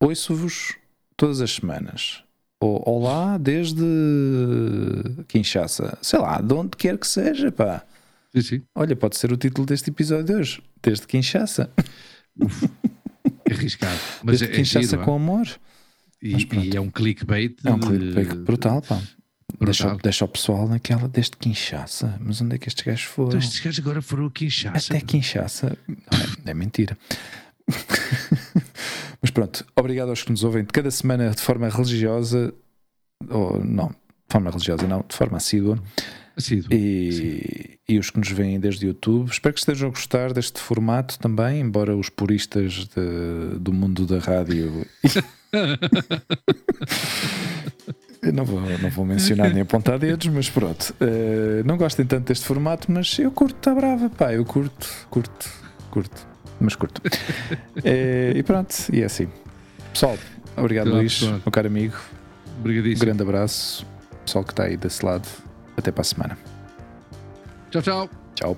ouço-vos 0.02 0.76
todas 1.16 1.40
as 1.40 1.52
semanas. 1.52 2.24
Ou, 2.60 2.82
olá, 2.90 3.38
desde 3.38 3.84
Kinshasa, 5.28 5.98
sei 6.02 6.20
lá, 6.20 6.42
de 6.42 6.54
onde 6.54 6.72
quer 6.76 6.98
que 6.98 7.08
seja, 7.08 7.52
pá. 7.52 7.84
Sim, 8.36 8.42
sim. 8.42 8.62
Olha, 8.76 8.96
pode 8.96 9.16
ser 9.16 9.32
o 9.32 9.38
título 9.38 9.66
deste 9.66 9.90
episódio 9.92 10.26
de 10.26 10.34
hoje. 10.34 10.62
Desde 10.82 11.06
Kinshasa. 11.08 11.70
É 11.80 11.84
arriscado. 13.54 14.00
Mas 14.24 14.42
é, 14.42 14.46
é 14.46 14.48
Kinshasa 14.50 14.88
giro, 14.88 15.04
com 15.04 15.16
amor. 15.16 15.48
e, 16.22 16.48
e 16.54 16.76
é 16.76 16.82
um 16.82 16.90
clickbait. 16.90 17.56
É 17.64 17.72
um 17.72 17.80
de- 17.80 17.88
clickbait 17.88 18.36
brutal, 18.44 18.82
pá. 18.82 19.02
Deixa, 19.62 19.96
deixa 20.04 20.26
o 20.26 20.28
pessoal 20.28 20.68
naquela 20.68 21.08
desde 21.08 21.38
Kinshasa. 21.38 22.20
Mas 22.20 22.42
onde 22.42 22.56
é 22.56 22.58
que 22.58 22.68
estes 22.68 22.84
gajos 22.84 23.04
foram? 23.04 23.30
Então 23.30 23.40
estes 23.40 23.60
gajos 23.62 23.80
agora 23.80 24.02
foram 24.02 24.26
a 24.28 24.32
Kinshasa. 24.32 24.94
Até. 24.94 25.78
Não, 25.88 25.96
é, 26.46 26.52
é 26.52 26.54
mentira. 26.54 26.98
Mas 29.22 29.32
pronto, 29.32 29.66
obrigado 29.76 30.10
aos 30.10 30.22
que 30.24 30.32
nos 30.32 30.44
ouvem 30.44 30.64
de 30.64 30.72
cada 30.72 30.92
semana 30.92 31.32
de 31.32 31.42
forma 31.42 31.70
religiosa. 31.70 32.54
Ou 33.30 33.64
não, 33.64 33.88
de 33.90 33.96
forma 34.30 34.52
religiosa, 34.52 34.88
não, 34.88 35.04
de 35.08 35.16
forma 35.16 35.38
assídua. 35.38 35.82
Assíduo. 36.38 36.70
E, 36.72 37.80
e 37.90 37.98
os 37.98 38.12
que 38.12 38.20
nos 38.20 38.30
veem 38.30 38.60
desde 38.60 38.86
o 38.86 38.90
YouTube. 38.90 39.30
Espero 39.32 39.54
que 39.54 39.60
estejam 39.60 39.88
a 39.88 39.92
gostar 39.92 40.34
deste 40.34 40.60
formato 40.60 41.18
também, 41.20 41.60
embora 41.62 41.96
os 41.98 42.10
puristas 42.10 42.88
de- 42.96 43.58
do 43.60 43.74
mundo 43.74 44.06
da 44.06 44.20
rádio. 44.20 44.86
Não 48.34 48.44
vou, 48.44 48.60
não 48.82 48.90
vou 48.90 49.06
mencionar 49.06 49.54
nem 49.54 49.62
apontar 49.62 49.98
dedos, 50.00 50.28
mas 50.28 50.50
pronto. 50.50 50.94
Eh, 51.00 51.62
não 51.64 51.78
gostem 51.78 52.06
tanto 52.06 52.28
deste 52.28 52.46
formato, 52.46 52.92
mas 52.92 53.18
eu 53.20 53.32
curto, 53.32 53.56
está 53.56 53.74
brava, 53.74 54.10
pá. 54.10 54.34
Eu 54.34 54.44
curto, 54.44 54.88
curto, 55.10 55.50
curto, 55.92 56.28
mas 56.60 56.76
curto. 56.76 57.02
Eh, 57.86 58.34
e 58.36 58.44
pronto, 58.44 58.74
e 58.92 59.02
é 59.02 59.06
assim. 59.06 59.28
Pessoal, 59.94 60.18
obrigado, 60.58 60.86
Claro, 60.88 61.00
Luís, 61.00 61.20
claro. 61.20 61.42
meu 61.46 61.52
caro 61.52 61.68
amigo. 61.68 61.96
Um 62.58 62.62
Obrigadíssimo. 62.62 63.06
grande 63.06 63.22
abraço. 63.22 63.86
Pessoal 64.26 64.44
que 64.44 64.52
está 64.52 64.64
aí 64.64 64.76
desse 64.76 65.06
lado. 65.06 65.28
Até 65.78 65.92
para 65.92 66.02
a 66.02 66.06
semana. 66.06 66.38
Tchau, 67.70 67.82
tchau. 67.82 68.10
Tchau. 68.36 68.58